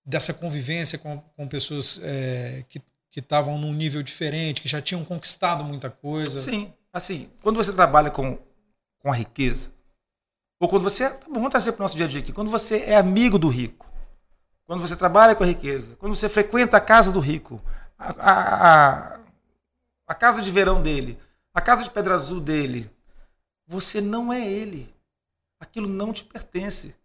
Dessa 0.06 0.34
convivência 0.34 0.98
com, 0.98 1.20
com 1.36 1.48
pessoas 1.48 2.00
é, 2.02 2.64
que 2.68 2.82
estavam 3.20 3.58
num 3.58 3.74
nível 3.74 4.02
diferente, 4.02 4.62
que 4.62 4.70
já 4.70 4.82
tinham 4.82 5.04
conquistado 5.04 5.66
muita 5.66 5.90
coisa? 5.90 6.40
Sim. 6.40 6.74
Assim, 6.92 7.30
quando 7.42 7.58
você 7.58 7.74
trabalha 7.74 8.10
com, 8.10 8.38
com 9.04 9.12
a 9.12 9.16
riqueza, 9.16 9.70
ou 10.60 10.70
quando 10.70 10.84
você. 10.84 11.10
Tá 11.10 11.28
bom, 11.28 11.34
vamos 11.34 11.50
trazer 11.50 11.74
para 11.74 11.82
o 11.82 11.84
nosso 11.84 11.98
dia 11.98 12.06
a 12.06 12.10
dia 12.10 12.22
aqui. 12.22 12.32
Quando 12.32 12.50
você 12.50 12.78
é 12.78 12.96
amigo 12.96 13.38
do 13.38 13.50
rico, 13.50 13.86
quando 14.66 14.80
você 14.80 14.96
trabalha 14.96 15.36
com 15.36 15.44
a 15.44 15.48
riqueza, 15.48 15.98
quando 15.98 16.16
você 16.16 16.30
frequenta 16.30 16.78
a 16.78 16.82
casa 16.82 17.12
do 17.12 17.20
rico, 17.20 17.62
a, 18.00 18.14
a, 18.18 19.20
a 20.08 20.16
casa 20.16 20.42
de 20.42 20.50
verão 20.50 20.82
dele, 20.82 21.20
a 21.54 21.60
casa 21.60 21.84
de 21.84 21.92
pedra 21.92 22.16
azul 22.16 22.40
dele, 22.40 22.90
você 23.68 24.00
não 24.00 24.32
é 24.32 24.48
ele. 24.48 24.94
Aquilo 25.60 25.88
não 25.88 26.14
te 26.14 26.24
pertence. 26.24 26.96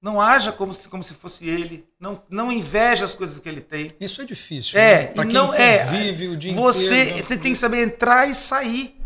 Não 0.00 0.20
haja 0.20 0.52
como 0.52 0.72
se, 0.72 0.88
como 0.88 1.02
se 1.02 1.14
fosse 1.14 1.48
ele. 1.48 1.88
Não, 1.98 2.22
não 2.28 2.52
inveja 2.52 3.04
as 3.04 3.14
coisas 3.14 3.40
que 3.40 3.48
ele 3.48 3.60
tem. 3.60 3.92
Isso 4.00 4.22
é 4.22 4.24
difícil. 4.24 4.78
É, 4.78 5.12
né? 5.14 5.22
e 5.22 5.32
não 5.32 5.52
é. 5.54 5.84
Vive 5.86 6.28
o 6.28 6.36
dia 6.36 6.52
você, 6.52 7.02
inteiro, 7.02 7.26
você 7.26 7.36
tem 7.36 7.52
que 7.52 7.58
saber 7.58 7.82
entrar 7.82 8.28
e 8.28 8.34
sair. 8.34 8.97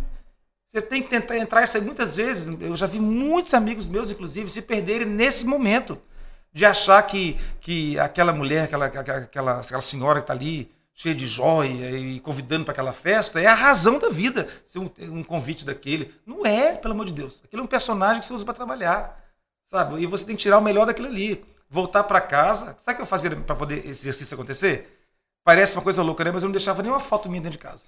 Você 0.73 0.81
tem 0.81 1.03
que 1.03 1.11
tentar 1.11 1.37
entrar 1.37 1.63
e 1.63 1.67
sair. 1.67 1.83
Muitas 1.83 2.17
vezes, 2.17 2.49
eu 2.59 2.75
já 2.75 2.87
vi 2.87 2.99
muitos 2.99 3.53
amigos 3.53 3.87
meus, 3.87 4.11
inclusive, 4.11 4.49
se 4.49 4.63
perderem 4.63 5.07
nesse 5.07 5.45
momento. 5.45 6.01
De 6.51 6.65
achar 6.65 7.03
que, 7.03 7.39
que 7.61 7.99
aquela 7.99 8.33
mulher, 8.33 8.65
aquela, 8.65 8.87
aquela, 8.87 9.61
aquela 9.61 9.81
senhora 9.83 10.21
que 10.21 10.25
está 10.25 10.33
ali, 10.33 10.73
cheia 10.95 11.15
de 11.15 11.27
joia 11.27 11.91
e 11.99 12.21
convidando 12.21 12.65
para 12.65 12.73
aquela 12.73 12.93
festa, 12.93 13.39
é 13.39 13.47
a 13.47 13.55
razão 13.55 13.99
da 13.99 14.09
vida 14.09 14.49
ser 14.65 14.79
um, 14.79 14.91
um, 15.11 15.23
convite 15.23 15.63
daquele. 15.63 16.15
Não 16.25 16.47
é, 16.47 16.75
pelo 16.75 16.95
amor 16.95 17.05
de 17.05 17.13
Deus. 17.13 17.43
Aquele 17.45 17.61
é 17.61 17.65
um 17.65 17.69
personagem 17.69 18.21
que 18.21 18.27
você 18.27 18.33
usa 18.33 18.45
para 18.45 18.55
trabalhar, 18.55 19.23
sabe? 19.67 20.01
E 20.01 20.07
você 20.07 20.25
tem 20.25 20.37
que 20.37 20.43
tirar 20.43 20.59
o 20.59 20.63
melhor 20.63 20.87
daquilo 20.87 21.09
ali. 21.09 21.45
Voltar 21.69 22.05
para 22.05 22.21
casa. 22.21 22.77
Sabe 22.79 22.95
o 22.95 22.97
que 22.97 23.03
eu 23.03 23.07
fazia 23.07 23.31
para 23.31 23.57
poder 23.57 23.79
esse 23.79 24.03
exercício 24.03 24.35
acontecer? 24.35 25.07
Parece 25.45 25.75
uma 25.75 25.83
coisa 25.83 26.03
louca, 26.03 26.25
né? 26.25 26.31
Mas 26.33 26.43
eu 26.43 26.49
não 26.49 26.53
deixava 26.53 26.83
nenhuma 26.83 27.01
foto 27.01 27.29
minha 27.29 27.43
dentro 27.43 27.59
de 27.59 27.63
casa. 27.63 27.85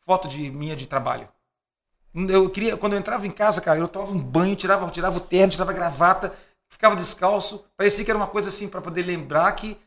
Foto 0.00 0.28
de 0.28 0.50
minha 0.52 0.76
de 0.76 0.86
trabalho. 0.86 1.28
Eu 2.14 2.50
queria, 2.50 2.76
quando 2.76 2.92
eu 2.92 2.98
entrava 2.98 3.26
em 3.26 3.30
casa, 3.30 3.60
cara, 3.60 3.78
eu 3.78 3.88
tomava 3.88 4.12
um 4.12 4.18
banho, 4.18 4.54
tirava, 4.54 4.90
tirava 4.90 5.16
o 5.16 5.20
terno, 5.20 5.52
tirava 5.52 5.70
a 5.70 5.74
gravata, 5.74 6.32
ficava 6.68 6.94
descalço. 6.94 7.64
Parecia 7.76 8.04
que 8.04 8.10
era 8.10 8.18
uma 8.18 8.26
coisa 8.26 8.48
assim 8.48 8.68
para 8.68 8.80
poder 8.80 9.02
lembrar 9.02 9.50
que 9.52 9.78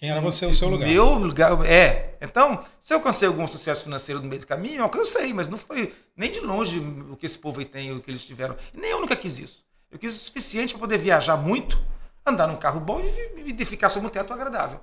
quem 0.00 0.10
era 0.10 0.18
você, 0.18 0.46
o 0.46 0.54
seu 0.54 0.66
lugar? 0.66 0.88
Meu 0.88 1.12
lugar, 1.18 1.62
é. 1.66 2.16
Então, 2.22 2.64
se 2.78 2.94
eu 2.94 2.96
alcancei 2.96 3.28
algum 3.28 3.46
sucesso 3.46 3.84
financeiro 3.84 4.22
no 4.22 4.28
meio 4.28 4.40
do 4.40 4.46
caminho, 4.46 4.78
eu 4.78 4.84
alcancei, 4.84 5.30
mas 5.34 5.46
não 5.46 5.58
foi 5.58 5.92
nem 6.16 6.32
de 6.32 6.40
longe 6.40 6.80
o 7.10 7.16
que 7.18 7.26
esse 7.26 7.38
povo 7.38 7.60
aí 7.60 7.66
tem, 7.66 7.92
o 7.92 8.00
que 8.00 8.10
eles 8.10 8.24
tiveram. 8.24 8.56
Nem 8.72 8.92
eu 8.92 9.00
nunca 9.02 9.14
quis 9.14 9.38
isso. 9.38 9.62
Eu 9.90 9.98
quis 9.98 10.16
o 10.16 10.18
suficiente 10.18 10.72
para 10.72 10.80
poder 10.80 10.96
viajar 10.96 11.36
muito, 11.36 11.78
andar 12.24 12.46
num 12.46 12.56
carro 12.56 12.80
bom 12.80 12.98
e, 13.00 13.52
e 13.52 13.64
ficar 13.66 13.90
sob 13.90 14.06
um 14.06 14.08
teto 14.08 14.32
agradável. 14.32 14.80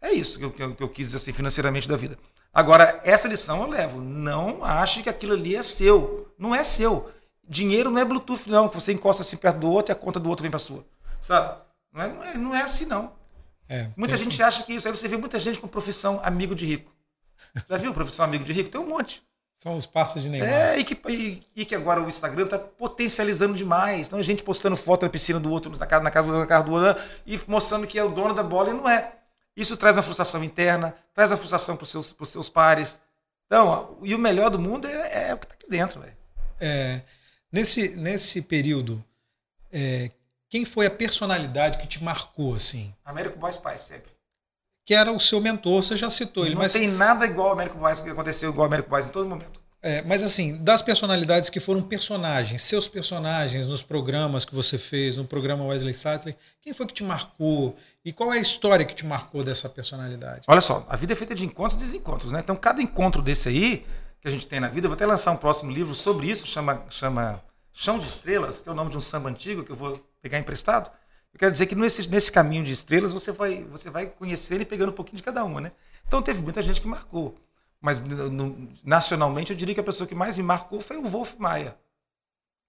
É 0.00 0.12
isso 0.12 0.36
que 0.36 0.44
eu, 0.44 0.50
que 0.50 0.60
eu, 0.60 0.74
que 0.74 0.82
eu 0.82 0.88
quis 0.88 1.14
assim, 1.14 1.32
financeiramente 1.32 1.88
da 1.88 1.96
vida. 1.96 2.18
Agora, 2.56 3.02
essa 3.04 3.28
lição 3.28 3.60
eu 3.60 3.68
levo. 3.68 4.00
Não 4.00 4.64
ache 4.64 5.02
que 5.02 5.10
aquilo 5.10 5.34
ali 5.34 5.54
é 5.54 5.62
seu. 5.62 6.32
Não 6.38 6.54
é 6.54 6.64
seu. 6.64 7.10
Dinheiro 7.46 7.90
não 7.90 8.00
é 8.00 8.04
Bluetooth, 8.04 8.48
não, 8.48 8.66
que 8.66 8.74
você 8.74 8.94
encosta 8.94 9.20
assim 9.20 9.36
perto 9.36 9.58
do 9.58 9.70
outro 9.70 9.92
e 9.92 9.94
a 9.94 9.94
conta 9.94 10.18
do 10.18 10.30
outro 10.30 10.42
vem 10.42 10.50
para 10.50 10.58
sua. 10.58 10.82
Sabe? 11.20 11.54
Não 11.92 12.02
é, 12.02 12.08
não 12.08 12.24
é, 12.24 12.34
não 12.38 12.54
é 12.54 12.62
assim, 12.62 12.86
não. 12.86 13.12
É, 13.68 13.90
muita 13.94 14.16
gente 14.16 14.42
acha 14.42 14.62
que 14.62 14.72
isso. 14.72 14.88
Aí 14.88 14.96
você 14.96 15.06
vê 15.06 15.18
muita 15.18 15.38
gente 15.38 15.60
com 15.60 15.68
profissão 15.68 16.18
amigo 16.24 16.54
de 16.54 16.64
rico. 16.64 16.90
Já 17.68 17.76
viu 17.76 17.92
profissão 17.92 18.24
amigo 18.24 18.42
de 18.42 18.54
rico? 18.54 18.70
Tem 18.70 18.80
um 18.80 18.88
monte. 18.88 19.22
São 19.54 19.76
os 19.76 19.84
passos 19.84 20.22
de 20.22 20.30
Neymar. 20.30 20.48
É, 20.48 20.78
e 20.78 20.84
que, 20.84 20.98
e, 21.10 21.42
e 21.54 21.64
que 21.66 21.74
agora 21.74 22.02
o 22.02 22.08
Instagram 22.08 22.44
está 22.44 22.58
potencializando 22.58 23.52
demais. 23.52 24.06
Então 24.06 24.18
a 24.18 24.22
gente 24.22 24.42
postando 24.42 24.76
foto 24.76 25.02
na 25.02 25.10
piscina 25.10 25.38
do 25.38 25.50
outro, 25.50 25.70
na 25.78 25.84
casa, 25.84 26.02
na 26.02 26.10
casa, 26.10 26.32
na 26.32 26.46
casa 26.46 26.64
do 26.64 26.72
outro, 26.72 27.02
e 27.26 27.38
mostrando 27.46 27.86
que 27.86 27.98
é 27.98 28.04
o 28.04 28.08
dono 28.08 28.32
da 28.32 28.42
bola 28.42 28.70
e 28.70 28.72
não 28.72 28.88
é. 28.88 29.12
Isso 29.56 29.76
traz 29.76 29.96
uma 29.96 30.02
frustração 30.02 30.44
interna, 30.44 30.94
traz 31.14 31.32
a 31.32 31.36
frustração 31.36 31.76
para 31.76 31.84
os 31.84 31.90
seus, 31.90 32.14
seus 32.24 32.48
pares. 32.48 32.98
Então, 33.46 33.96
e 34.02 34.14
o 34.14 34.18
melhor 34.18 34.50
do 34.50 34.58
mundo 34.58 34.86
é, 34.86 35.30
é 35.30 35.34
o 35.34 35.38
que 35.38 35.46
está 35.46 35.54
aqui 35.54 35.68
dentro. 35.68 36.00
Véio. 36.00 36.16
É, 36.60 37.00
nesse, 37.50 37.96
nesse 37.96 38.42
período, 38.42 39.02
é, 39.72 40.10
quem 40.48 40.64
foi 40.64 40.86
a 40.86 40.90
personalidade 40.90 41.78
que 41.78 41.86
te 41.86 42.02
marcou 42.04 42.54
assim? 42.54 42.94
Américo 43.04 43.38
Boys 43.38 43.56
Pais, 43.56 43.82
sempre. 43.82 44.12
Que 44.84 44.94
era 44.94 45.10
o 45.10 45.18
seu 45.18 45.40
mentor, 45.40 45.82
você 45.82 45.96
já 45.96 46.10
citou 46.10 46.44
ele. 46.44 46.54
Não 46.54 46.62
mas... 46.62 46.74
tem 46.74 46.88
nada 46.88 47.24
igual 47.24 47.48
ao 47.48 47.52
Américo 47.54 47.78
Boys 47.78 48.00
que 48.00 48.10
aconteceu 48.10 48.50
igual 48.50 48.64
ao 48.64 48.66
Américo 48.66 48.90
Boys 48.90 49.06
em 49.06 49.10
todo 49.10 49.28
momento. 49.28 49.60
É, 49.86 50.02
mas 50.02 50.20
assim, 50.20 50.56
das 50.56 50.82
personalidades 50.82 51.48
que 51.48 51.60
foram 51.60 51.80
personagens, 51.80 52.60
seus 52.62 52.88
personagens 52.88 53.68
nos 53.68 53.84
programas 53.84 54.44
que 54.44 54.52
você 54.52 54.76
fez, 54.76 55.16
no 55.16 55.24
programa 55.24 55.64
Wesley 55.64 55.94
Sattler, 55.94 56.36
quem 56.60 56.74
foi 56.74 56.88
que 56.88 56.92
te 56.92 57.04
marcou? 57.04 57.76
E 58.04 58.12
qual 58.12 58.34
é 58.34 58.38
a 58.38 58.40
história 58.40 58.84
que 58.84 58.96
te 58.96 59.06
marcou 59.06 59.44
dessa 59.44 59.68
personalidade? 59.68 60.42
Olha 60.48 60.60
só, 60.60 60.84
a 60.88 60.96
vida 60.96 61.12
é 61.12 61.16
feita 61.16 61.36
de 61.36 61.44
encontros 61.44 61.80
e 61.80 61.84
desencontros, 61.84 62.32
né? 62.32 62.40
Então, 62.40 62.56
cada 62.56 62.82
encontro 62.82 63.22
desse 63.22 63.48
aí 63.48 63.86
que 64.20 64.26
a 64.26 64.30
gente 64.32 64.48
tem 64.48 64.58
na 64.58 64.68
vida, 64.68 64.86
eu 64.86 64.90
vou 64.90 64.96
até 64.96 65.06
lançar 65.06 65.30
um 65.30 65.36
próximo 65.36 65.70
livro 65.70 65.94
sobre 65.94 66.28
isso, 66.28 66.48
chama, 66.48 66.84
chama 66.90 67.40
Chão 67.72 67.96
de 67.96 68.08
Estrelas, 68.08 68.62
que 68.62 68.68
é 68.68 68.72
o 68.72 68.74
nome 68.74 68.90
de 68.90 68.98
um 68.98 69.00
samba 69.00 69.28
antigo 69.28 69.62
que 69.62 69.70
eu 69.70 69.76
vou 69.76 70.04
pegar 70.20 70.36
emprestado. 70.36 70.90
Eu 71.32 71.38
quero 71.38 71.52
dizer 71.52 71.66
que 71.66 71.76
nesse, 71.76 72.10
nesse 72.10 72.32
caminho 72.32 72.64
de 72.64 72.72
estrelas 72.72 73.12
você 73.12 73.30
vai, 73.30 73.62
você 73.70 73.88
vai 73.88 74.06
conhecer 74.06 74.60
e 74.60 74.64
pegando 74.64 74.88
um 74.88 74.96
pouquinho 74.96 75.18
de 75.18 75.22
cada 75.22 75.44
uma, 75.44 75.60
né? 75.60 75.70
Então 76.08 76.20
teve 76.20 76.42
muita 76.42 76.60
gente 76.60 76.80
que 76.80 76.88
marcou. 76.88 77.36
Mas 77.80 78.00
no, 78.00 78.68
nacionalmente 78.82 79.52
eu 79.52 79.56
diria 79.56 79.74
que 79.74 79.80
a 79.80 79.84
pessoa 79.84 80.06
que 80.06 80.14
mais 80.14 80.36
me 80.36 80.42
marcou 80.42 80.80
foi 80.80 80.96
o 80.96 81.06
Wolf 81.06 81.36
Maia, 81.38 81.76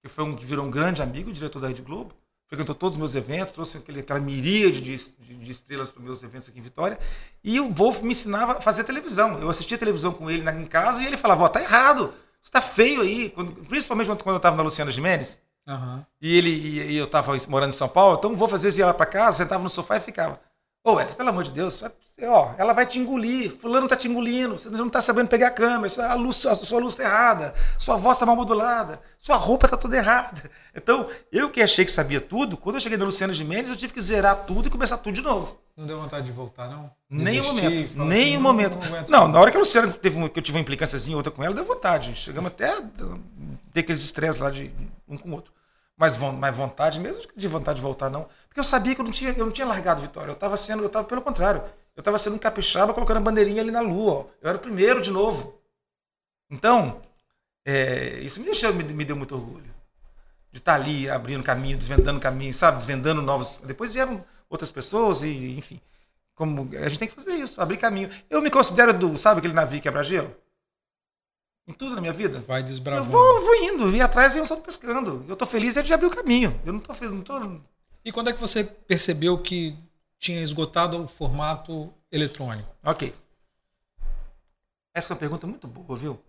que 0.01 0.09
foi 0.09 0.23
um 0.23 0.35
que 0.35 0.45
virou 0.45 0.65
um 0.65 0.71
grande 0.71 1.01
amigo, 1.01 1.31
diretor 1.31 1.59
da 1.59 1.69
Rede 1.69 1.81
Globo, 1.81 2.13
frequentou 2.47 2.73
todos 2.73 2.95
os 2.95 2.99
meus 2.99 3.15
eventos, 3.15 3.53
trouxe 3.53 3.77
aquele, 3.77 3.99
aquela 3.99 4.19
miríade 4.19 4.81
de, 4.81 4.95
de, 4.95 5.35
de 5.35 5.51
estrelas 5.51 5.91
para 5.91 5.99
os 5.99 6.05
meus 6.05 6.23
eventos 6.23 6.49
aqui 6.49 6.59
em 6.59 6.61
Vitória. 6.61 6.97
E 7.43 7.59
o 7.59 7.69
Wolf 7.69 8.01
me 8.01 8.11
ensinava 8.11 8.53
a 8.53 8.61
fazer 8.61 8.83
televisão. 8.83 9.39
Eu 9.39 9.49
assistia 9.49 9.77
televisão 9.77 10.13
com 10.13 10.29
ele 10.29 10.49
em 10.49 10.65
casa 10.65 11.01
e 11.01 11.05
ele 11.05 11.17
falava: 11.17 11.43
Ó, 11.43 11.45
oh, 11.45 11.49
tá 11.49 11.61
errado, 11.61 12.13
você 12.41 12.51
tá 12.51 12.61
feio 12.61 13.01
aí. 13.01 13.29
Quando, 13.29 13.51
principalmente 13.65 14.07
quando 14.07 14.27
eu 14.27 14.37
estava 14.37 14.55
na 14.55 14.63
Luciana 14.63 14.91
Gimenez. 14.91 15.39
Uhum. 15.67 16.05
E 16.21 16.37
ele 16.37 16.49
e, 16.49 16.91
e 16.91 16.97
eu 16.97 17.05
estava 17.05 17.35
morando 17.49 17.69
em 17.69 17.73
São 17.73 17.89
Paulo, 17.89 18.17
então 18.17 18.33
vou 18.37 18.47
fazer 18.47 18.69
isso, 18.69 18.79
ia 18.79 18.85
lá 18.85 18.93
para 18.93 19.05
casa, 19.05 19.37
sentava 19.37 19.61
no 19.61 19.69
sofá 19.69 19.97
e 19.97 19.99
ficava. 19.99 20.39
Ô, 20.87 20.93
Wes, 20.93 21.13
pelo 21.13 21.27
amor 21.27 21.43
de 21.43 21.51
Deus, 21.51 21.83
ó, 22.23 22.55
ela 22.57 22.71
vai 22.71 22.85
te 22.85 22.97
engolir, 22.97 23.51
fulano 23.51 23.89
tá 23.89 23.95
te 23.97 24.07
engolindo, 24.07 24.57
você 24.57 24.69
não 24.69 24.87
tá 24.87 25.01
sabendo 25.01 25.27
pegar 25.27 25.47
a 25.47 25.51
câmera, 25.51 26.09
a, 26.09 26.13
luz, 26.13 26.45
a 26.45 26.55
sua 26.55 26.79
luz 26.79 26.95
tá 26.95 27.03
errada, 27.03 27.53
sua 27.77 27.97
voz 27.97 28.17
tá 28.17 28.25
mal 28.25 28.37
modulada, 28.37 29.01
sua 29.19 29.35
roupa 29.35 29.67
tá 29.67 29.75
toda 29.75 29.97
errada. 29.97 30.49
Então, 30.73 31.09
eu 31.29 31.49
que 31.49 31.61
achei 31.61 31.83
que 31.83 31.91
sabia 31.91 32.21
tudo, 32.21 32.55
quando 32.55 32.75
eu 32.75 32.79
cheguei 32.79 32.97
na 32.97 33.03
Luciana 33.03 33.33
Gimenez, 33.33 33.69
eu 33.69 33.75
tive 33.75 33.93
que 33.93 33.99
zerar 33.99 34.45
tudo 34.45 34.69
e 34.69 34.71
começar 34.71 34.95
tudo 34.95 35.15
de 35.15 35.21
novo. 35.21 35.59
Não 35.75 35.85
deu 35.85 35.99
vontade 35.99 36.25
de 36.25 36.31
voltar, 36.31 36.69
não? 36.69 36.89
Nem 37.09 37.41
um 37.41 37.43
momento. 37.47 37.97
Nem 37.97 38.27
assim, 38.27 38.37
um 38.37 38.41
momento. 38.41 38.77
Não, 39.09 39.23
não, 39.23 39.27
na 39.27 39.41
hora 39.41 39.51
que 39.51 39.57
a 39.57 39.59
Luciana 39.59 39.91
teve 39.91 40.29
que 40.29 40.39
eu 40.39 40.43
tive 40.43 40.57
uma 40.57 40.61
implicânciazinha 40.61 41.17
outra 41.17 41.33
com 41.33 41.43
ela, 41.43 41.53
deu 41.53 41.65
vontade. 41.65 42.15
Chegamos 42.15 42.47
até 42.47 42.77
a 42.77 42.81
ter 43.73 43.81
aqueles 43.81 44.05
estresses 44.05 44.39
lá 44.39 44.49
de 44.49 44.71
um 45.05 45.17
com 45.17 45.31
o 45.31 45.33
outro 45.33 45.51
mais, 45.97 46.17
mais 46.17 46.55
vontade, 46.55 46.99
mesmo 46.99 47.23
de 47.35 47.47
vontade 47.47 47.77
de 47.77 47.81
voltar, 47.81 48.09
não. 48.09 48.27
Porque 48.47 48.59
eu 48.59 48.63
sabia 48.63 48.93
que 48.93 49.01
eu 49.01 49.05
não 49.05 49.11
tinha, 49.11 49.31
eu 49.31 49.45
não 49.45 49.51
tinha 49.51 49.65
largado 49.65 50.01
Vitória. 50.01 50.29
Eu 50.29 50.35
estava 50.35 50.55
sendo, 50.55 50.83
eu 50.83 50.87
estava 50.87 51.05
pelo 51.07 51.21
contrário. 51.21 51.63
Eu 51.95 52.01
estava 52.01 52.19
sendo 52.19 52.35
um 52.35 52.39
capixaba 52.39 52.93
colocando 52.93 53.17
a 53.17 53.21
bandeirinha 53.21 53.61
ali 53.61 53.71
na 53.71 53.81
lua. 53.81 54.13
Ó. 54.13 54.25
Eu 54.39 54.49
era 54.49 54.57
o 54.57 54.61
primeiro 54.61 55.01
de 55.01 55.09
novo. 55.09 55.59
Então, 56.49 57.01
é, 57.65 58.19
isso 58.19 58.39
me, 58.39 58.45
deixou, 58.45 58.71
me, 58.73 58.83
me, 58.83 59.03
deu 59.03 59.15
muito 59.15 59.33
orgulho. 59.35 59.75
De 60.51 60.59
estar 60.59 60.75
ali 60.75 61.09
abrindo 61.09 61.43
caminho, 61.43 61.75
desvendando 61.75 62.19
caminho, 62.19 62.53
sabe? 62.53 62.77
Desvendando 62.77 63.21
novos. 63.21 63.57
Depois 63.63 63.91
vieram 63.91 64.23
outras 64.47 64.69
pessoas 64.69 65.23
e, 65.23 65.57
enfim. 65.57 65.81
Como, 66.35 66.69
a 66.77 66.87
gente 66.87 66.99
tem 66.99 67.07
que 67.07 67.15
fazer 67.15 67.33
isso, 67.33 67.59
abrir 67.59 67.77
caminho. 67.77 68.11
Eu 68.29 68.41
me 68.41 68.51
considero 68.51 68.93
do, 68.93 69.17
sabe 69.17 69.39
aquele 69.39 69.55
navio 69.55 69.81
quebra-gelo? 69.81 70.33
Em 71.67 71.73
tudo 71.73 71.95
na 71.95 72.01
minha 72.01 72.13
vida. 72.13 72.39
Vai 72.47 72.63
desbravando. 72.63 73.07
Eu 73.07 73.11
vou, 73.11 73.41
vou 73.41 73.55
indo, 73.55 73.91
vim 73.91 73.99
atrás 73.99 74.33
e 74.33 74.37
eu 74.37 74.45
só 74.45 74.55
pescando. 74.55 75.25
Eu 75.27 75.35
tô 75.35 75.45
feliz 75.45 75.75
é 75.75 75.83
de 75.83 75.93
abrir 75.93 76.07
o 76.07 76.11
caminho. 76.15 76.59
Eu 76.65 76.73
não 76.73 76.79
tô 76.79 76.93
feliz, 76.93 77.13
não 77.13 77.21
tô. 77.21 77.59
E 78.05 78.11
quando 78.11 78.29
é 78.29 78.33
que 78.33 78.39
você 78.39 78.63
percebeu 78.63 79.37
que 79.41 79.77
tinha 80.17 80.41
esgotado 80.41 81.03
o 81.03 81.07
formato 81.07 81.93
eletrônico? 82.11 82.73
Ok. 82.83 83.13
Essa 84.93 85.11
é 85.11 85.13
uma 85.13 85.19
pergunta 85.19 85.45
muito 85.45 85.67
boa, 85.67 85.97
viu? 85.97 86.19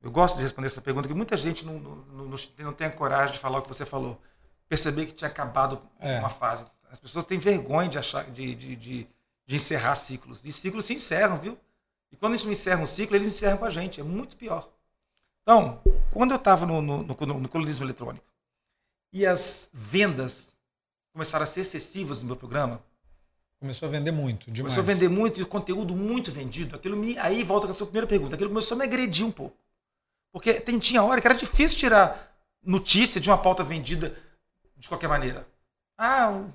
Eu 0.00 0.10
gosto 0.10 0.36
de 0.36 0.42
responder 0.42 0.68
essa 0.68 0.80
pergunta, 0.80 1.08
que 1.08 1.14
muita 1.14 1.36
gente 1.36 1.64
não, 1.64 1.78
não, 1.80 1.96
não, 2.28 2.36
não 2.58 2.72
tem 2.72 2.86
a 2.86 2.90
coragem 2.90 3.32
de 3.32 3.38
falar 3.40 3.58
o 3.58 3.62
que 3.62 3.68
você 3.68 3.84
falou. 3.84 4.20
Perceber 4.68 5.06
que 5.06 5.12
tinha 5.12 5.28
acabado 5.28 5.80
É. 5.98 6.18
uma 6.20 6.28
fase. 6.28 6.66
As 6.90 7.00
pessoas 7.00 7.24
têm 7.24 7.38
vergonha 7.38 7.88
de 7.88 7.98
achar, 7.98 8.24
de, 8.30 8.54
de, 8.54 8.76
de, 8.76 9.06
de 9.46 9.56
encerrar 9.56 9.94
ciclos. 9.96 10.44
E 10.44 10.52
ciclos 10.52 10.84
se 10.84 10.94
encerram, 10.94 11.38
viu? 11.38 11.58
E 12.10 12.16
quando 12.16 12.34
a 12.34 12.36
gente 12.36 12.46
não 12.46 12.52
encerra 12.52 12.82
um 12.82 12.86
ciclo, 12.86 13.16
eles 13.16 13.28
encerram 13.28 13.58
com 13.58 13.64
a 13.64 13.70
gente. 13.70 14.00
É 14.00 14.04
muito 14.04 14.36
pior. 14.36 14.68
Então, 15.42 15.80
quando 16.12 16.32
eu 16.32 16.36
estava 16.36 16.66
no, 16.66 16.80
no, 16.80 17.02
no, 17.02 17.40
no 17.40 17.48
colonismo 17.48 17.84
eletrônico 17.84 18.26
e 19.12 19.26
as 19.26 19.70
vendas 19.72 20.56
começaram 21.12 21.42
a 21.42 21.46
ser 21.46 21.60
excessivas 21.60 22.20
no 22.20 22.26
meu 22.28 22.36
programa, 22.36 22.82
Começou 23.60 23.88
a 23.88 23.90
vender 23.90 24.12
muito, 24.12 24.50
demais. 24.52 24.72
Começou 24.72 24.82
a 24.88 24.94
vender 24.94 25.08
muito 25.08 25.40
e 25.40 25.42
o 25.42 25.46
conteúdo 25.46 25.96
muito 25.96 26.30
vendido. 26.30 26.76
Aquilo 26.76 26.96
me, 26.96 27.18
aí 27.18 27.42
volta 27.42 27.66
com 27.66 27.72
a 27.72 27.74
sua 27.74 27.88
primeira 27.88 28.06
pergunta. 28.06 28.36
Aquilo 28.36 28.50
começou 28.50 28.76
a 28.76 28.78
me 28.78 28.84
agredir 28.84 29.26
um 29.26 29.32
pouco. 29.32 29.56
Porque 30.32 30.54
tem, 30.60 30.78
tinha 30.78 31.02
hora 31.02 31.20
que 31.20 31.26
era 31.26 31.34
difícil 31.34 31.76
tirar 31.76 32.36
notícia 32.62 33.20
de 33.20 33.28
uma 33.28 33.36
pauta 33.36 33.64
vendida 33.64 34.16
de 34.76 34.88
qualquer 34.88 35.08
maneira. 35.08 35.44
Ah, 35.96 36.30
um- 36.30 36.48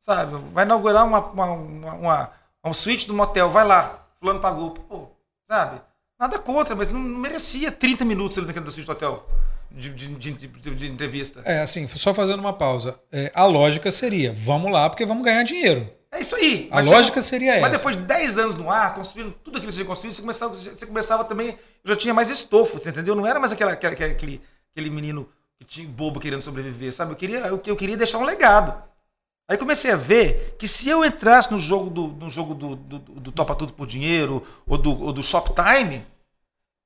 sabe, 0.00 0.36
vai 0.52 0.64
inaugurar 0.64 1.06
uma, 1.06 1.20
uma, 1.24 1.52
uma, 1.52 1.92
uma, 1.94 2.32
uma 2.64 2.74
suíte 2.74 3.06
do 3.06 3.14
motel, 3.14 3.48
vai 3.48 3.64
lá, 3.64 4.03
fulano 4.24 4.40
pagou. 4.40 4.70
Pô, 4.70 5.08
sabe? 5.48 5.80
Nada 6.18 6.38
contra, 6.38 6.74
mas 6.74 6.88
não, 6.90 6.98
não 7.00 7.18
merecia 7.18 7.70
30 7.70 8.04
minutos 8.06 8.38
ali 8.38 8.46
suíte 8.70 8.86
do 8.86 8.92
hotel 8.92 9.28
de, 9.70 9.90
de, 9.90 10.06
de, 10.14 10.30
de- 10.30 10.86
entrevista. 10.86 11.42
É, 11.44 11.60
assim, 11.60 11.86
só 11.88 12.14
fazendo 12.14 12.40
uma 12.40 12.52
pausa. 12.54 12.98
É, 13.12 13.30
a 13.34 13.44
lógica 13.44 13.92
seria, 13.92 14.32
vamos 14.32 14.72
lá 14.72 14.88
porque 14.88 15.04
vamos 15.04 15.24
ganhar 15.24 15.42
dinheiro. 15.42 15.86
É 16.10 16.20
isso 16.20 16.36
aí. 16.36 16.68
A 16.70 16.76
Mas 16.76 16.86
lógica 16.86 17.20
você- 17.20 17.28
seria 17.28 17.54
Mas 17.60 17.64
essa. 17.64 17.76
depois 17.78 17.96
de 17.96 18.02
10 18.04 18.38
anos 18.38 18.54
no 18.54 18.70
ar, 18.70 18.94
construindo 18.94 19.32
tudo 19.42 19.58
aquilo 19.58 19.70
que 19.72 19.76
você 19.76 19.84
construído, 19.84 20.14
você 20.14 20.20
começava, 20.22 20.54
você 20.54 20.86
começava 20.86 21.24
também. 21.24 21.58
Já 21.84 21.96
tinha 21.96 22.14
mais 22.14 22.30
estofo, 22.30 22.78
você 22.78 22.90
entendeu? 22.90 23.14
Não 23.16 23.26
era 23.26 23.38
mais 23.40 23.52
aquela, 23.52 23.72
aquela- 23.72 23.92
aquele, 23.92 24.40
aquele 24.72 24.90
menino 24.90 25.28
que 25.58 25.64
tinha 25.64 25.88
bobo 25.88 26.20
querendo 26.20 26.40
sobreviver, 26.40 26.92
sabe? 26.94 27.12
Eu 27.12 27.16
queria, 27.16 27.38
eu, 27.40 27.60
eu 27.66 27.76
queria 27.76 27.96
deixar 27.96 28.18
um 28.18 28.24
legado. 28.24 28.80
Aí 29.48 29.58
comecei 29.58 29.90
a 29.90 29.96
ver 29.96 30.56
que 30.58 30.66
se 30.66 30.88
eu 30.88 31.04
entrasse 31.04 31.52
no 31.52 31.58
jogo 31.58 31.90
do, 31.90 32.06
no 32.08 32.30
jogo 32.30 32.54
do, 32.54 32.76
do, 32.76 32.98
do 32.98 33.32
Topa 33.32 33.54
Tudo 33.54 33.74
por 33.74 33.86
Dinheiro 33.86 34.46
ou 34.66 34.78
do, 34.78 35.02
ou 35.02 35.12
do 35.12 35.22
Shoptime, 35.22 36.04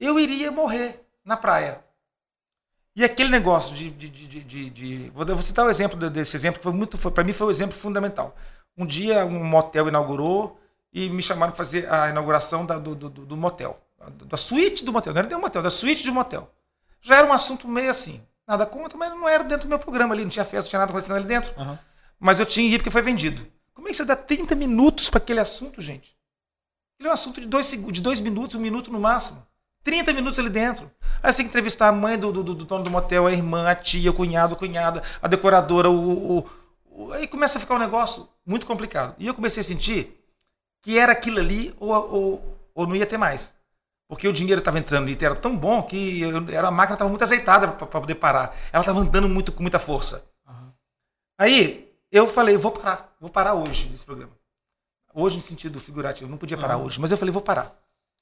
eu 0.00 0.18
iria 0.18 0.50
morrer 0.50 1.04
na 1.24 1.36
praia. 1.36 1.84
E 2.96 3.04
aquele 3.04 3.28
negócio 3.28 3.74
de. 3.74 3.90
de, 3.90 4.08
de, 4.08 4.26
de, 4.26 4.44
de- 4.44 4.70
de- 4.70 5.10
vou, 5.10 5.40
citar 5.40 5.64
o 5.64 5.70
exemplo 5.70 5.96
de- 5.96 6.10
desse 6.10 6.36
exemplo, 6.36 6.58
que 6.58 6.64
foi 6.64 6.72
muito. 6.72 6.98
Para 7.12 7.22
mim 7.22 7.32
foi 7.32 7.46
um 7.46 7.50
exemplo 7.50 7.76
fundamental. 7.76 8.34
Um 8.76 8.84
dia 8.84 9.24
um 9.24 9.44
motel 9.44 9.86
inaugurou 9.86 10.58
e 10.92 11.08
me 11.08 11.22
chamaram 11.22 11.52
para 11.52 11.58
fazer 11.58 11.92
a 11.92 12.08
inauguração 12.08 12.66
da- 12.66 12.78
do, 12.78 12.94
do, 12.96 13.08
do- 13.08 13.36
motel. 13.36 13.78
Da, 14.26 14.36
suíte 14.36 14.84
do 14.84 14.92
motel. 14.92 15.12
Não 15.12 15.20
era 15.20 15.28
nem 15.28 15.36
um 15.36 15.40
motel, 15.40 15.62
da 15.62 15.70
suíte 15.70 16.02
de 16.02 16.10
um 16.10 16.14
motel. 16.14 16.50
Já 17.00 17.18
era 17.18 17.26
um 17.26 17.32
assunto 17.32 17.68
meio 17.68 17.90
assim. 17.90 18.20
Nada 18.46 18.66
contra, 18.66 18.98
mas 18.98 19.10
não 19.10 19.28
era 19.28 19.44
dentro 19.44 19.68
do 19.68 19.70
meu 19.70 19.78
programa 19.78 20.12
ali. 20.14 20.24
Não 20.24 20.30
tinha 20.30 20.44
festa, 20.44 20.62
não 20.66 20.70
tinha 20.70 20.80
nada 20.80 20.90
acontecendo 20.90 21.16
ali 21.16 21.26
dentro. 21.26 21.52
Aham. 21.56 21.78
Mas 22.18 22.40
eu 22.40 22.46
tinha 22.46 22.68
que 22.68 22.74
ir 22.74 22.78
porque 22.78 22.90
foi 22.90 23.02
vendido. 23.02 23.46
Como 23.74 23.88
é 23.88 23.90
que 23.90 23.96
você 23.96 24.04
dá 24.04 24.16
30 24.16 24.54
minutos 24.54 25.08
para 25.08 25.18
aquele 25.18 25.40
assunto, 25.40 25.80
gente? 25.80 26.16
Ele 26.98 27.08
é 27.08 27.10
um 27.10 27.14
assunto 27.14 27.40
de 27.40 27.46
dois, 27.46 27.70
de 27.70 28.00
dois 28.02 28.20
minutos, 28.20 28.56
um 28.56 28.60
minuto 28.60 28.90
no 28.90 28.98
máximo. 28.98 29.46
30 29.84 30.12
minutos 30.12 30.38
ali 30.38 30.50
dentro. 30.50 30.90
Aí 31.22 31.32
você 31.32 31.38
tem 31.38 31.46
que 31.46 31.50
entrevistar 31.50 31.88
a 31.88 31.92
mãe 31.92 32.18
do, 32.18 32.32
do, 32.32 32.42
do- 32.42 32.54
do 32.54 32.64
dono 32.64 32.82
do 32.84 32.90
motel, 32.90 33.26
a 33.26 33.32
irmã, 33.32 33.68
a 33.70 33.74
tia, 33.74 34.10
o 34.10 34.14
cunhado, 34.14 34.54
a 34.54 34.58
cunhada, 34.58 35.02
a 35.22 35.28
decoradora. 35.28 35.88
O, 35.88 36.38
o- 36.40 36.50
o- 36.90 37.12
Aí 37.12 37.28
começa 37.28 37.58
a 37.58 37.60
ficar 37.60 37.76
um 37.76 37.78
negócio 37.78 38.28
muito 38.44 38.66
complicado. 38.66 39.14
E 39.18 39.26
eu 39.26 39.34
comecei 39.34 39.60
a 39.60 39.64
sentir 39.64 40.18
que 40.82 40.98
era 40.98 41.12
aquilo 41.12 41.38
ali 41.38 41.72
ou, 41.78 41.92
ou, 41.92 42.58
ou 42.74 42.86
não 42.86 42.96
ia 42.96 43.06
ter 43.06 43.16
mais. 43.16 43.54
Porque 44.08 44.26
o 44.26 44.32
dinheiro 44.32 44.58
estava 44.58 44.78
entrando 44.78 45.08
e 45.08 45.16
era 45.20 45.36
tão 45.36 45.56
bom 45.56 45.82
que 45.82 46.20
eu- 46.20 46.48
era, 46.50 46.68
a 46.68 46.72
máquina 46.72 46.94
estava 46.96 47.08
muito 47.08 47.22
azeitada 47.22 47.68
para 47.68 47.86
poder 47.86 48.16
parar. 48.16 48.56
Ela 48.72 48.82
estava 48.82 48.98
andando 49.00 49.28
muito, 49.28 49.52
com 49.52 49.62
muita 49.62 49.78
força. 49.78 50.28
Aí 51.38 51.87
eu 52.10 52.26
falei, 52.26 52.56
vou 52.56 52.72
parar, 52.72 53.14
vou 53.20 53.30
parar 53.30 53.54
hoje 53.54 53.88
nesse 53.88 54.04
programa. 54.06 54.32
Hoje, 55.14 55.36
no 55.36 55.42
sentido 55.42 55.80
figurativo, 55.80 56.30
não 56.30 56.36
podia 56.38 56.56
parar 56.56 56.74
Aham. 56.74 56.84
hoje, 56.84 57.00
mas 57.00 57.10
eu 57.10 57.16
falei, 57.18 57.32
vou 57.32 57.42
parar. 57.42 57.76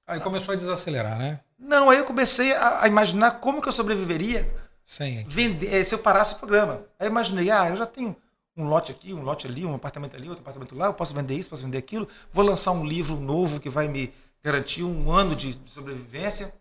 Aí 0.07 0.21
começou 0.21 0.53
a 0.53 0.57
desacelerar, 0.57 1.19
né? 1.19 1.41
Não, 1.59 1.91
aí 1.91 1.99
eu 1.99 2.05
comecei 2.05 2.53
a, 2.55 2.83
a 2.83 2.89
imaginar 2.89 3.41
como 3.41 3.61
que 3.61 3.69
eu 3.69 3.73
sobreviveria 3.73 4.49
Sem 4.83 5.25
vender, 5.25 5.75
eh, 5.75 5.83
se 5.83 5.95
eu 5.95 5.99
parasse 5.99 6.35
o 6.35 6.39
programa. 6.39 6.85
Aí 6.99 7.07
eu 7.07 7.11
imaginei, 7.11 7.51
ah, 7.51 7.69
eu 7.69 7.77
já 7.77 7.87
tenho 7.87 8.15
um 8.57 8.69
lote 8.69 8.93
aqui, 8.93 9.13
um 9.13 9.23
lote 9.23 9.47
ali, 9.49 9.67
um 9.67 9.75
apartamento 9.75 10.15
ali, 10.17 10.29
outro 10.29 10.43
apartamento 10.43 10.77
lá, 10.77 10.87
eu 10.87 10.95
posso 10.95 11.13
vender 11.15 11.35
isso, 11.35 11.51
posso 11.51 11.65
vender 11.65 11.79
aquilo, 11.79 12.09
vou 12.33 12.45
lançar 12.45 12.71
um 12.71 12.85
livro 12.87 13.19
novo 13.19 13.59
que 13.61 13.69
vai 13.69 13.89
me 13.89 14.15
garantir 14.43 14.85
um 14.85 15.11
ano 15.11 15.35
de 15.35 15.59
sobrevivência. 15.65 16.55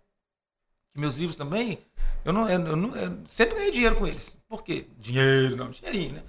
Que 0.92 1.00
meus 1.00 1.16
livros 1.16 1.36
também, 1.36 1.80
eu 2.24 2.34
não, 2.34 2.50
eu 2.50 2.60
não- 2.76 2.96
eu 2.96 3.18
sempre 3.28 3.56
ganhei 3.56 3.72
dinheiro 3.72 3.96
com 3.96 4.08
eles. 4.08 4.36
Por 4.48 4.64
quê? 4.64 4.88
Dinheiro, 4.98 5.56
não, 5.56 5.70
dinheirinho, 5.70 6.14
né? 6.16 6.24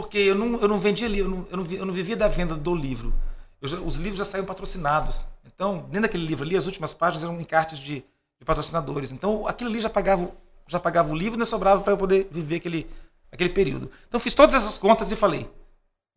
Porque 0.00 0.16
eu 0.18 0.34
não, 0.36 0.60
eu 0.60 0.68
não 0.68 0.78
vendia 0.78 1.08
livro, 1.08 1.28
eu 1.28 1.36
não, 1.36 1.46
eu 1.50 1.56
não, 1.56 1.72
eu 1.80 1.86
não 1.86 1.92
vivia 1.92 2.16
da 2.16 2.28
venda 2.28 2.54
do 2.54 2.72
livro. 2.72 3.12
Já- 3.60 3.78
os 3.78 3.96
livros 3.96 4.18
já 4.18 4.24
saíam 4.24 4.46
patrocinados. 4.46 5.26
Então, 5.44 5.78
dentro 5.86 6.02
daquele 6.02 6.24
livro 6.24 6.44
ali, 6.44 6.56
as 6.56 6.66
últimas 6.66 6.94
páginas 6.94 7.24
eram 7.24 7.40
encartes 7.40 7.80
de, 7.80 8.04
de 8.38 8.44
patrocinadores. 8.44 9.10
Então, 9.10 9.44
aquilo 9.48 9.68
ali 9.70 9.80
já 9.80 9.90
pagava, 9.90 10.30
já 10.68 10.78
pagava 10.78 11.10
o 11.12 11.16
livro 11.16 11.32
e 11.32 11.36
ainda 11.36 11.46
sobrava 11.46 11.82
para 11.82 11.92
eu 11.92 11.98
poder 11.98 12.28
viver 12.30 12.56
aquele, 12.56 12.88
aquele 13.32 13.50
período. 13.50 13.90
Então, 14.06 14.20
fiz 14.20 14.34
todas 14.34 14.54
essas 14.54 14.78
contas 14.78 15.10
e 15.10 15.16
falei: 15.16 15.50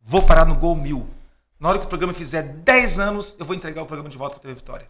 vou 0.00 0.22
parar 0.22 0.44
no 0.44 0.54
Gol 0.54 0.76
Mil. 0.76 1.08
Na 1.58 1.68
hora 1.68 1.78
que 1.80 1.84
o 1.86 1.88
programa 1.88 2.14
fizer 2.14 2.42
10 2.42 3.00
anos, 3.00 3.36
eu 3.38 3.44
vou 3.44 3.56
entregar 3.56 3.82
o 3.82 3.86
programa 3.86 4.08
de 4.08 4.16
volta 4.16 4.34
para 4.36 4.40
a 4.40 4.42
TV 4.42 4.54
Vitória. 4.54 4.88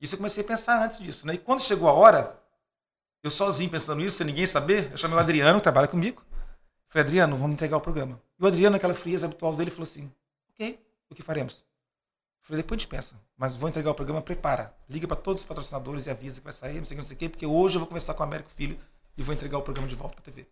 Isso 0.00 0.14
eu 0.14 0.18
comecei 0.18 0.44
a 0.44 0.46
pensar 0.46 0.84
antes 0.84 0.98
disso. 1.00 1.26
Né? 1.26 1.34
E 1.34 1.38
quando 1.38 1.60
chegou 1.62 1.88
a 1.88 1.92
hora, 1.92 2.38
eu 3.24 3.30
sozinho 3.30 3.70
pensando 3.70 3.98
nisso, 3.98 4.16
sem 4.18 4.26
ninguém 4.26 4.46
saber, 4.46 4.90
eu 4.92 4.96
chamei 4.96 5.16
o 5.16 5.20
Adriano, 5.20 5.58
que 5.58 5.62
trabalha 5.64 5.88
comigo. 5.88 6.22
Falei, 6.88 7.06
Adriano, 7.06 7.36
vamos 7.36 7.54
entregar 7.54 7.76
o 7.76 7.80
programa. 7.80 8.20
E 8.38 8.44
o 8.44 8.46
Adriano, 8.46 8.74
naquela 8.74 8.94
frieza 8.94 9.26
habitual 9.26 9.54
dele, 9.54 9.70
falou 9.70 9.84
assim: 9.84 10.10
ok, 10.50 10.78
o 11.10 11.14
que 11.14 11.22
faremos? 11.22 11.64
Falei, 12.40 12.62
depois 12.62 12.78
a 12.78 12.80
gente 12.80 12.88
pensa, 12.88 13.16
mas 13.36 13.56
vou 13.56 13.68
entregar 13.68 13.90
o 13.90 13.94
programa, 13.94 14.22
prepara. 14.22 14.72
Liga 14.88 15.08
para 15.08 15.16
todos 15.16 15.42
os 15.42 15.46
patrocinadores 15.46 16.06
e 16.06 16.10
avisa 16.10 16.38
que 16.38 16.44
vai 16.44 16.52
sair, 16.52 16.76
não 16.76 16.84
sei 16.84 16.94
o 16.94 16.96
que, 16.96 17.02
não 17.02 17.04
sei 17.04 17.16
o 17.16 17.18
que, 17.18 17.28
porque 17.28 17.46
hoje 17.46 17.74
eu 17.74 17.80
vou 17.80 17.88
conversar 17.88 18.14
com 18.14 18.22
o 18.22 18.26
Américo 18.26 18.50
Filho 18.50 18.78
e 19.16 19.22
vou 19.22 19.34
entregar 19.34 19.58
o 19.58 19.62
programa 19.62 19.88
de 19.88 19.96
volta 19.96 20.14
para 20.14 20.22
a 20.22 20.24
TV. 20.24 20.46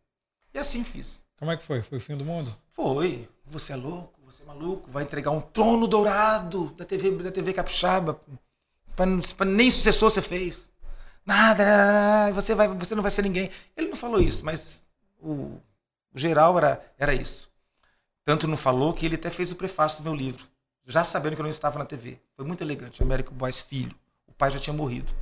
E 0.52 0.58
assim 0.58 0.82
fiz. 0.82 1.24
Como 1.38 1.52
é 1.52 1.56
que 1.56 1.62
foi? 1.62 1.82
Foi 1.82 1.98
o 1.98 2.00
fim 2.00 2.16
do 2.16 2.24
mundo? 2.24 2.56
Foi. 2.68 3.28
Você 3.46 3.72
é 3.72 3.76
louco, 3.76 4.20
você 4.24 4.42
é 4.42 4.46
maluco, 4.46 4.90
vai 4.90 5.04
entregar 5.04 5.30
um 5.30 5.40
trono 5.40 5.86
dourado 5.86 6.70
da 6.76 6.84
TV, 6.84 7.10
da 7.22 7.30
TV 7.30 7.52
Capixaba. 7.52 8.20
Pra 8.96 9.46
nem 9.46 9.70
sucessor 9.70 10.10
você 10.10 10.22
fez. 10.22 10.70
Nada, 11.24 11.64
nada, 11.64 12.32
você, 12.32 12.54
vai, 12.54 12.68
você 12.68 12.94
não 12.94 13.02
vai 13.02 13.10
ser 13.10 13.22
ninguém. 13.22 13.50
Ele 13.76 13.88
não 13.88 13.96
falou 13.96 14.20
isso, 14.20 14.44
mas 14.44 14.84
o, 15.20 15.58
o 16.14 16.18
geral 16.18 16.56
era, 16.56 16.94
era 16.98 17.12
isso. 17.12 17.50
Tanto 18.24 18.46
não 18.46 18.56
falou 18.56 18.92
que 18.94 19.04
ele 19.04 19.16
até 19.16 19.30
fez 19.30 19.52
o 19.52 19.56
prefácio 19.56 19.98
do 19.98 20.04
meu 20.04 20.14
livro, 20.14 20.46
já 20.86 21.04
sabendo 21.04 21.34
que 21.34 21.40
eu 21.40 21.44
não 21.44 21.50
estava 21.50 21.78
na 21.78 21.84
TV. 21.84 22.18
Foi 22.36 22.44
muito 22.44 22.62
elegante. 22.62 23.02
Américo 23.02 23.34
Boys 23.34 23.60
Filho. 23.60 23.94
O 24.26 24.32
pai 24.32 24.50
já 24.50 24.58
tinha 24.58 24.72
morrido. 24.74 25.12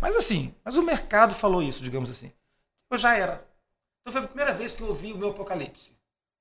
Mas 0.00 0.16
assim, 0.16 0.54
mas 0.64 0.76
o 0.76 0.82
mercado 0.82 1.34
falou 1.34 1.62
isso, 1.62 1.82
digamos 1.82 2.08
assim. 2.08 2.32
Eu 2.90 2.96
já 2.96 3.16
era. 3.16 3.46
Então 4.00 4.12
foi 4.12 4.22
a 4.22 4.26
primeira 4.26 4.54
vez 4.54 4.74
que 4.74 4.82
eu 4.82 4.88
ouvi 4.88 5.12
o 5.12 5.18
meu 5.18 5.30
apocalipse. 5.30 5.92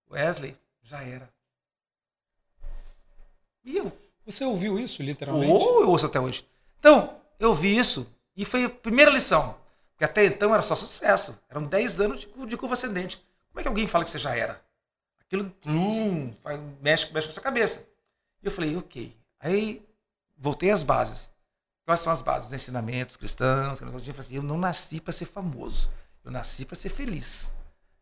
Wesley, 0.10 0.56
já 0.82 1.02
era. 1.02 1.30
E 3.66 3.78
eu, 3.78 3.92
Você 4.26 4.46
ouviu 4.46 4.80
isso, 4.80 5.04
literalmente? 5.04 5.52
ou 5.52 5.82
eu 5.82 5.90
ouço 5.90 6.06
até 6.06 6.20
hoje. 6.20 6.48
Então, 6.80 7.20
eu 7.40 7.54
vi 7.54 7.78
isso 7.78 8.10
e 8.36 8.46
foi 8.46 8.66
a 8.66 8.70
primeira 8.70 9.12
lição. 9.12 9.58
Porque 9.92 10.06
até 10.06 10.26
então 10.26 10.54
era 10.54 10.62
só 10.62 10.76
sucesso. 10.76 11.38
Eram 11.50 11.64
10 11.66 12.00
anos 12.00 12.28
de 12.48 12.56
curva 12.56 12.76
ascendente. 12.76 13.26
Como 13.58 13.62
é 13.62 13.64
que 13.64 13.70
alguém 13.70 13.88
fala 13.88 14.04
que 14.04 14.12
você 14.12 14.20
já 14.20 14.36
era? 14.36 14.62
Aquilo 15.20 15.52
hum, 15.66 16.32
faz- 16.44 16.60
mexe, 16.80 17.12
mexe 17.12 17.26
com 17.28 17.32
a 17.32 17.34
sua 17.34 17.42
cabeça. 17.42 17.88
E 18.44 18.46
eu 18.46 18.52
falei, 18.52 18.78
ok. 18.78 19.18
Aí 19.40 19.84
voltei 20.38 20.70
às 20.70 20.84
bases. 20.84 21.32
Quais 21.84 22.02
são 22.02 22.14
as 22.14 22.22
bases? 22.22 22.50
Os 22.50 22.54
ensinamentos 22.54 23.18
cristãos. 23.18 23.82
Eu 23.82 23.88
falei 23.92 24.14
assim, 24.16 24.36
eu 24.36 24.44
não 24.44 24.60
nasci 24.60 25.02
para 25.02 25.12
ser 25.12 25.26
famoso. 25.26 25.90
Eu 26.24 26.30
nasci 26.30 26.66
para 26.66 26.76
ser 26.76 26.90
feliz. 26.90 27.52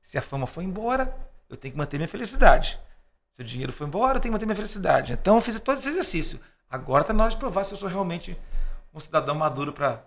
Se 0.01 0.17
a 0.17 0.21
fama 0.21 0.45
foi 0.45 0.65
embora, 0.65 1.17
eu 1.47 1.55
tenho 1.55 1.71
que 1.71 1.77
manter 1.77 1.95
minha 1.95 2.09
felicidade. 2.09 2.77
Se 3.31 3.41
o 3.41 3.45
dinheiro 3.45 3.71
foi 3.71 3.87
embora, 3.87 4.17
eu 4.17 4.21
tenho 4.21 4.33
que 4.33 4.35
manter 4.35 4.45
minha 4.45 4.57
felicidade. 4.57 5.13
Então 5.13 5.35
eu 5.35 5.41
fiz 5.41 5.57
todo 5.61 5.77
esse 5.77 5.87
exercício. 5.87 6.37
Agora 6.69 6.99
está 6.99 7.13
na 7.13 7.23
hora 7.23 7.31
de 7.31 7.37
provar 7.37 7.63
se 7.63 7.73
eu 7.73 7.77
sou 7.77 7.87
realmente 7.87 8.37
um 8.93 8.99
cidadão 8.99 9.35
maduro 9.35 9.71
para 9.71 10.03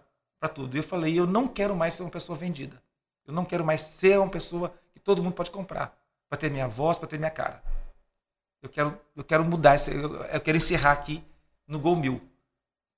tudo. 0.54 0.76
E 0.76 0.80
eu 0.80 0.84
falei, 0.84 1.18
eu 1.18 1.26
não 1.26 1.48
quero 1.48 1.74
mais 1.74 1.94
ser 1.94 2.02
uma 2.02 2.10
pessoa 2.10 2.36
vendida. 2.36 2.82
Eu 3.26 3.32
não 3.32 3.46
quero 3.46 3.64
mais 3.64 3.80
ser 3.80 4.18
uma 4.18 4.28
pessoa 4.28 4.74
todo 5.08 5.22
mundo 5.22 5.32
pode 5.32 5.50
comprar 5.50 5.98
para 6.28 6.38
ter 6.38 6.50
minha 6.50 6.68
voz, 6.68 6.98
para 6.98 7.08
ter 7.08 7.16
minha 7.16 7.30
cara. 7.30 7.62
Eu 8.60 8.68
quero, 8.68 9.00
eu 9.16 9.24
quero 9.24 9.42
mudar, 9.42 9.76
esse, 9.76 9.90
eu, 9.90 10.22
eu 10.24 10.40
quero 10.40 10.58
encerrar 10.58 10.92
aqui 10.92 11.24
no 11.66 11.78
Gol 11.78 11.96
Mil. 11.96 12.20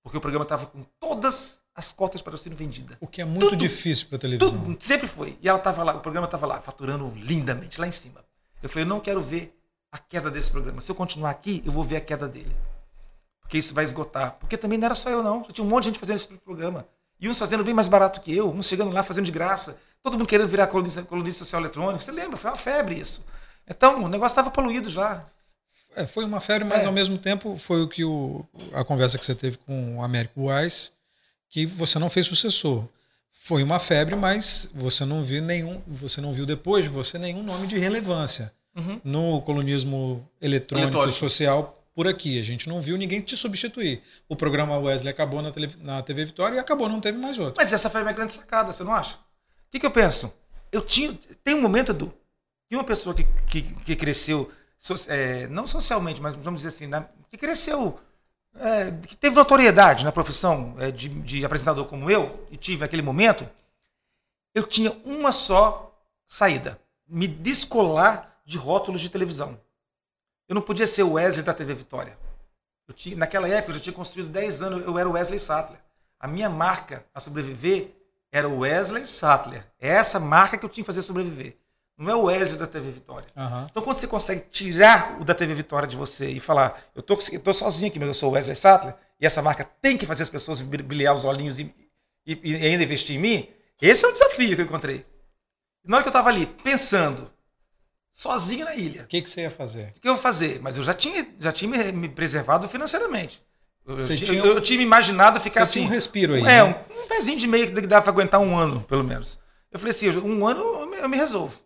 Porque 0.02 0.18
o 0.18 0.20
programa 0.20 0.42
estava 0.42 0.66
com 0.66 0.82
todas 0.98 1.62
as 1.72 1.92
cotas 1.92 2.20
de 2.20 2.24
patrocínio 2.24 2.58
vendidas. 2.58 2.96
O 3.00 3.06
que 3.06 3.22
é 3.22 3.24
muito 3.24 3.50
Tudo. 3.50 3.56
difícil 3.56 4.08
para 4.08 4.18
televisão. 4.18 4.58
Tudo, 4.58 4.76
sempre 4.82 5.06
foi. 5.06 5.38
E 5.40 5.48
ela 5.48 5.58
estava 5.58 5.84
lá, 5.84 5.94
o 5.94 6.00
programa 6.00 6.24
estava 6.24 6.46
lá, 6.46 6.60
faturando 6.60 7.12
lindamente, 7.14 7.80
lá 7.80 7.86
em 7.86 7.92
cima. 7.92 8.24
Eu 8.60 8.68
falei, 8.68 8.84
eu 8.84 8.88
não 8.88 8.98
quero 8.98 9.20
ver 9.20 9.56
a 9.92 9.98
queda 9.98 10.32
desse 10.32 10.50
programa. 10.50 10.80
Se 10.80 10.90
eu 10.90 10.96
continuar 10.96 11.30
aqui, 11.30 11.62
eu 11.64 11.70
vou 11.70 11.84
ver 11.84 11.96
a 11.96 12.00
queda 12.00 12.26
dele. 12.26 12.56
Porque 13.40 13.56
isso 13.56 13.72
vai 13.72 13.84
esgotar. 13.84 14.36
Porque 14.40 14.56
também 14.56 14.78
não 14.78 14.86
era 14.86 14.94
só 14.96 15.08
eu, 15.10 15.22
não. 15.22 15.44
Já 15.44 15.52
tinha 15.52 15.64
um 15.64 15.68
monte 15.68 15.84
de 15.84 15.90
gente 15.90 16.00
fazendo 16.00 16.16
esse 16.16 16.28
programa. 16.38 16.88
E 17.20 17.28
uns 17.28 17.38
fazendo 17.38 17.62
bem 17.62 17.74
mais 17.74 17.86
barato 17.86 18.20
que 18.20 18.34
eu, 18.34 18.50
uns 18.50 18.66
chegando 18.66 18.90
lá 18.90 19.02
fazendo 19.04 19.26
de 19.26 19.32
graça. 19.32 19.78
Todo 20.02 20.14
mundo 20.16 20.26
querendo 20.26 20.48
virar 20.48 20.66
colunista, 20.66 21.02
colunista 21.02 21.44
social 21.44 21.60
eletrônico. 21.60 22.02
Você 22.02 22.12
lembra? 22.12 22.36
Foi 22.36 22.50
uma 22.50 22.56
febre 22.56 22.98
isso. 22.98 23.22
Então, 23.68 24.02
o 24.04 24.08
negócio 24.08 24.32
estava 24.32 24.50
poluído 24.50 24.88
já. 24.88 25.22
É, 25.94 26.06
foi 26.06 26.24
uma 26.24 26.40
febre, 26.40 26.66
mas 26.68 26.84
É. 26.84 26.86
ao 26.86 26.92
mesmo 26.92 27.18
tempo 27.18 27.56
foi 27.58 27.82
o 27.82 27.88
que 27.88 28.04
o, 28.04 28.44
a 28.72 28.84
conversa 28.84 29.18
que 29.18 29.24
você 29.24 29.34
teve 29.34 29.58
com 29.58 29.98
o 29.98 30.02
Américo 30.02 30.48
Wise, 30.50 30.92
que 31.48 31.66
você 31.66 31.98
não 31.98 32.08
fez 32.08 32.26
sucessor. 32.26 32.84
Foi 33.32 33.62
uma 33.62 33.78
febre, 33.78 34.14
mas 34.14 34.68
você 34.74 35.04
não 35.04 35.22
viu 35.22 35.42
nenhum, 35.42 35.82
você 35.86 36.20
não 36.20 36.32
viu 36.32 36.46
depois 36.46 36.84
de 36.84 36.90
você 36.90 37.18
nenhum 37.18 37.42
nome 37.42 37.66
de 37.66 37.76
relevância 37.78 38.52
Uhum. 38.76 39.00
no 39.02 39.42
colunismo 39.42 40.26
eletrônico, 40.40 40.86
Eletrônico. 40.86 41.18
social 41.18 41.76
por 41.94 42.06
aqui. 42.06 42.38
A 42.40 42.44
gente 42.44 42.68
não 42.68 42.80
viu 42.80 42.96
ninguém 42.96 43.20
te 43.20 43.36
substituir. 43.36 44.00
O 44.28 44.36
programa 44.36 44.78
Wesley 44.78 45.10
acabou 45.10 45.42
na, 45.42 45.50
tele- 45.50 45.74
na 45.80 46.00
TV 46.02 46.24
Vitória 46.24 46.54
e 46.56 46.58
acabou, 46.60 46.88
não 46.88 47.00
teve 47.00 47.18
mais 47.18 47.36
outro. 47.38 47.54
Mas 47.58 47.72
essa 47.72 47.90
foi 47.90 48.00
a 48.00 48.04
minha 48.04 48.14
grande 48.14 48.32
sacada, 48.32 48.72
você 48.72 48.84
não 48.84 48.92
acha? 48.94 49.18
O 49.70 49.72
que, 49.72 49.78
que 49.78 49.86
eu 49.86 49.90
penso? 49.92 50.32
Eu 50.72 50.82
tinha. 50.82 51.16
Tem 51.44 51.54
um 51.54 51.60
momento, 51.62 51.92
Edu, 51.92 52.12
que 52.68 52.74
uma 52.74 52.82
pessoa 52.82 53.14
que, 53.14 53.22
que, 53.48 53.62
que 53.62 53.94
cresceu, 53.94 54.50
so- 54.76 54.94
é, 55.08 55.46
não 55.46 55.64
socialmente, 55.64 56.20
mas 56.20 56.34
vamos 56.36 56.62
dizer 56.62 56.74
assim, 56.74 56.88
na- 56.88 57.06
que 57.28 57.38
cresceu, 57.38 57.96
é, 58.56 58.90
que 59.06 59.16
teve 59.16 59.36
notoriedade 59.36 60.04
na 60.04 60.10
profissão 60.10 60.74
é, 60.80 60.90
de, 60.90 61.08
de 61.08 61.44
apresentador 61.44 61.86
como 61.86 62.10
eu, 62.10 62.44
e 62.50 62.56
tive 62.56 62.80
naquele 62.80 63.00
momento, 63.02 63.48
eu 64.52 64.66
tinha 64.66 64.90
uma 65.04 65.30
só 65.30 65.96
saída: 66.26 66.76
me 67.06 67.28
descolar 67.28 68.40
de 68.44 68.58
rótulos 68.58 69.00
de 69.00 69.08
televisão. 69.08 69.56
Eu 70.48 70.54
não 70.56 70.62
podia 70.62 70.88
ser 70.88 71.04
o 71.04 71.12
Wesley 71.12 71.44
da 71.44 71.54
TV 71.54 71.74
Vitória. 71.74 72.18
Eu 72.88 72.94
tinha, 72.94 73.16
naquela 73.16 73.46
época, 73.48 73.70
eu 73.70 73.74
já 73.76 73.80
tinha 73.80 73.92
construído 73.92 74.30
10 74.30 74.62
anos, 74.62 74.84
eu 74.84 74.98
era 74.98 75.08
o 75.08 75.12
Wesley 75.12 75.38
Sattler. 75.38 75.78
A 76.18 76.26
minha 76.26 76.50
marca 76.50 77.06
a 77.14 77.20
sobreviver 77.20 77.94
era 78.32 78.48
o 78.48 78.58
Wesley 78.60 79.04
Sattler. 79.04 79.66
É 79.80 79.88
essa 79.88 80.18
marca 80.20 80.56
que 80.58 80.64
eu 80.64 80.68
tinha 80.68 80.82
que 80.84 80.86
fazer 80.86 81.02
sobreviver. 81.02 81.56
Não 81.98 82.10
é 82.10 82.14
o 82.14 82.22
Wesley 82.24 82.58
da 82.58 82.66
TV 82.66 82.90
Vitória. 82.90 83.26
Aham. 83.36 83.66
Então, 83.70 83.82
quando 83.82 83.98
você 83.98 84.06
consegue 84.06 84.40
tirar 84.50 85.20
o 85.20 85.24
da 85.24 85.34
TV 85.34 85.52
Vitória 85.54 85.86
de 85.86 85.96
você 85.96 86.28
e 86.30 86.40
falar, 86.40 86.82
eu 86.94 87.02
tô, 87.02 87.18
eu 87.30 87.40
tô 87.40 87.52
sozinho 87.52 87.90
aqui, 87.90 87.98
mas 87.98 88.08
eu 88.08 88.14
sou 88.14 88.30
o 88.30 88.32
Wesley 88.32 88.56
Sattler, 88.56 88.94
e 89.20 89.26
essa 89.26 89.42
marca 89.42 89.64
tem 89.82 89.98
que 89.98 90.06
fazer 90.06 90.22
as 90.22 90.30
pessoas 90.30 90.62
brilhar 90.62 91.14
os 91.14 91.26
olhinhos 91.26 91.58
e, 91.58 91.74
e- 92.26 92.40
e 92.42 92.56
ainda 92.66 92.82
investir 92.82 93.16
em 93.16 93.18
mim, 93.18 93.48
esse 93.82 94.04
é 94.04 94.08
o 94.08 94.12
desafio 94.12 94.54
que 94.56 94.62
eu 94.62 94.64
encontrei. 94.66 95.04
Na 95.84 95.96
hora 95.96 96.02
que 96.04 96.08
eu 96.08 96.10
estava 96.10 96.30
ali, 96.30 96.46
pensando, 96.46 97.30
sozinho 98.12 98.64
na 98.64 98.74
ilha, 98.74 99.02
O 99.02 99.06
que, 99.06 99.20
que 99.22 99.28
você 99.30 99.42
ia 99.42 99.50
fazer? 99.50 99.92
o 99.96 100.00
que 100.00 100.08
eu 100.08 100.14
vou 100.14 100.22
fazer? 100.22 100.58
Mas 100.60 100.76
eu 100.78 100.82
já 100.82 100.94
tinha, 100.94 101.26
já 101.38 101.52
tinha 101.52 101.70
me, 101.70 101.92
me 101.92 102.08
preservado 102.08 102.66
financeiramente. 102.68 103.42
Eu, 103.86 103.96
tinha 104.16 104.38
eu- 104.38 104.46
eu 104.56 104.60
tinha 104.60 104.80
imaginado 104.82 105.40
ficar 105.40 105.62
assim. 105.62 105.84
um 105.84 105.88
respiro 105.88 106.34
aí. 106.34 106.40
É, 106.42 106.44
né? 106.44 106.64
um, 106.64 107.02
um 107.04 107.08
pezinho 107.08 107.38
de 107.38 107.46
meia 107.46 107.66
que 107.70 107.80
dá 107.82 108.00
para 108.00 108.10
aguentar 108.12 108.40
um 108.40 108.56
ano, 108.56 108.80
pelo 108.82 109.02
menos. 109.02 109.38
Eu 109.70 109.78
falei 109.78 109.90
assim, 109.90 110.08
um 110.18 110.46
ano 110.46 110.60
eu 110.60 110.86
me, 110.86 110.96
eu 110.98 111.08
me 111.08 111.16
resolvo. 111.16 111.58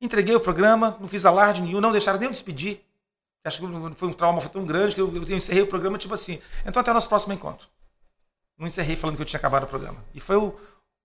Entreguei 0.00 0.34
o 0.34 0.40
programa, 0.40 0.96
não 1.00 1.08
fiz 1.08 1.24
alarde 1.24 1.62
nenhum, 1.62 1.80
não 1.80 1.92
deixaram 1.92 2.18
nem 2.18 2.26
eu 2.26 2.32
despedir. 2.32 2.80
Acho 3.44 3.60
que 3.60 3.94
foi 3.94 4.08
um 4.08 4.12
trauma 4.12 4.40
foi 4.40 4.50
tão 4.50 4.64
grande 4.66 4.94
que 4.94 5.00
eu, 5.00 5.14
eu 5.14 5.36
encerrei 5.36 5.62
o 5.62 5.66
programa 5.68 5.96
tipo 5.96 6.12
assim. 6.12 6.40
Então 6.66 6.80
até 6.80 6.90
o 6.90 6.94
nosso 6.94 7.08
próximo 7.08 7.32
encontro. 7.32 7.68
Não 8.58 8.66
encerrei 8.66 8.96
falando 8.96 9.16
que 9.16 9.22
eu 9.22 9.26
tinha 9.26 9.38
acabado 9.38 9.62
o 9.62 9.66
programa. 9.68 10.02
E 10.14 10.18
foi 10.20 10.36
o, 10.36 10.52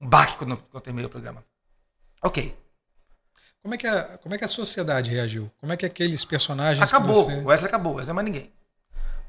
um 0.01 0.07
baque 0.07 0.35
quando, 0.37 0.57
quando 0.57 0.73
eu 0.73 0.81
terminei 0.81 1.05
o 1.05 1.09
programa. 1.09 1.43
Ok. 2.23 2.55
Como 3.61 3.75
é, 3.75 3.77
que 3.77 3.85
a, 3.85 4.17
como 4.17 4.33
é 4.33 4.37
que 4.39 4.43
a 4.43 4.47
sociedade 4.47 5.11
reagiu? 5.11 5.51
Como 5.59 5.71
é 5.71 5.77
que 5.77 5.85
aqueles 5.85 6.25
personagens. 6.25 6.81
Acabou. 6.91 7.25
você- 7.25 7.35
O 7.35 7.45
Wesley 7.45 7.67
acabou. 7.67 7.93
O 7.93 7.95
Wesley 7.97 8.13
não 8.13 8.19
é 8.21 8.23
mais 8.23 8.33
ninguém. 8.33 8.51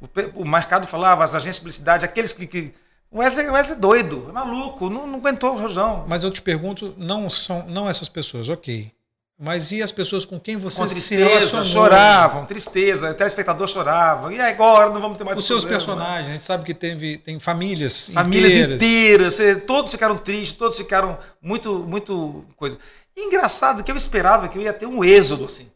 O, 0.03 0.43
o 0.43 0.49
mercado 0.49 0.87
falava, 0.87 1.23
as 1.25 1.35
agências 1.35 1.57
de 1.57 1.61
publicidade, 1.61 2.05
aqueles 2.05 2.33
que. 2.33 2.47
que 2.47 2.75
o 3.11 3.19
Wesley, 3.19 3.49
o 3.49 3.53
Wesley 3.53 3.77
é 3.77 3.81
doido, 3.81 4.27
é 4.29 4.33
maluco, 4.33 4.89
não, 4.91 5.07
não 5.07 5.19
aguentou 5.19 5.55
o 5.55 5.59
rojão. 5.61 6.05
Mas 6.09 6.25
eu 6.25 6.31
te 6.31 6.41
pergunto, 6.43 6.95
não 6.97 7.29
são 7.31 7.67
não 7.69 7.89
essas 7.89 8.09
pessoas, 8.09 8.49
ok. 8.49 8.91
Mas 9.39 9.73
e 9.73 9.83
as 9.83 9.91
pessoas 9.91 10.25
com 10.25 10.39
quem 10.39 10.57
você 10.57 10.81
Com 10.81 10.87
tristeza, 10.87 11.65
choravam, 11.65 12.47
tristeza, 12.47 13.11
o 13.11 13.15
telespectador 13.15 13.67
chorava. 13.67 14.33
E 14.33 14.41
agora 14.41 14.89
não 14.91 15.01
vamos 15.01 15.19
ter 15.19 15.25
mais 15.25 15.39
Os 15.39 15.47
seus 15.47 15.65
problema. 15.65 15.81
personagens, 15.81 16.29
a 16.29 16.33
gente 16.33 16.45
sabe 16.45 16.65
que 16.65 16.73
teve, 16.73 17.19
tem 17.19 17.39
famílias, 17.41 18.09
Famílias 18.11 18.53
inteiras. 18.53 18.77
inteiras, 18.77 19.41
eh, 19.41 19.55
todos 19.57 19.91
ficaram 19.91 20.17
tristes, 20.17 20.57
todos 20.57 20.77
ficaram 20.77 21.19
muito, 21.41 21.81
muito 21.81 22.45
coisa. 22.57 22.79
E 23.17 23.27
engraçado 23.27 23.83
que 23.83 23.91
eu 23.91 23.97
esperava 23.97 24.49
que 24.49 24.57
eu 24.57 24.63
ia 24.63 24.73
ter 24.73 24.87
um 24.87 25.03
êxodo 25.03 25.45
assim. 25.47 25.69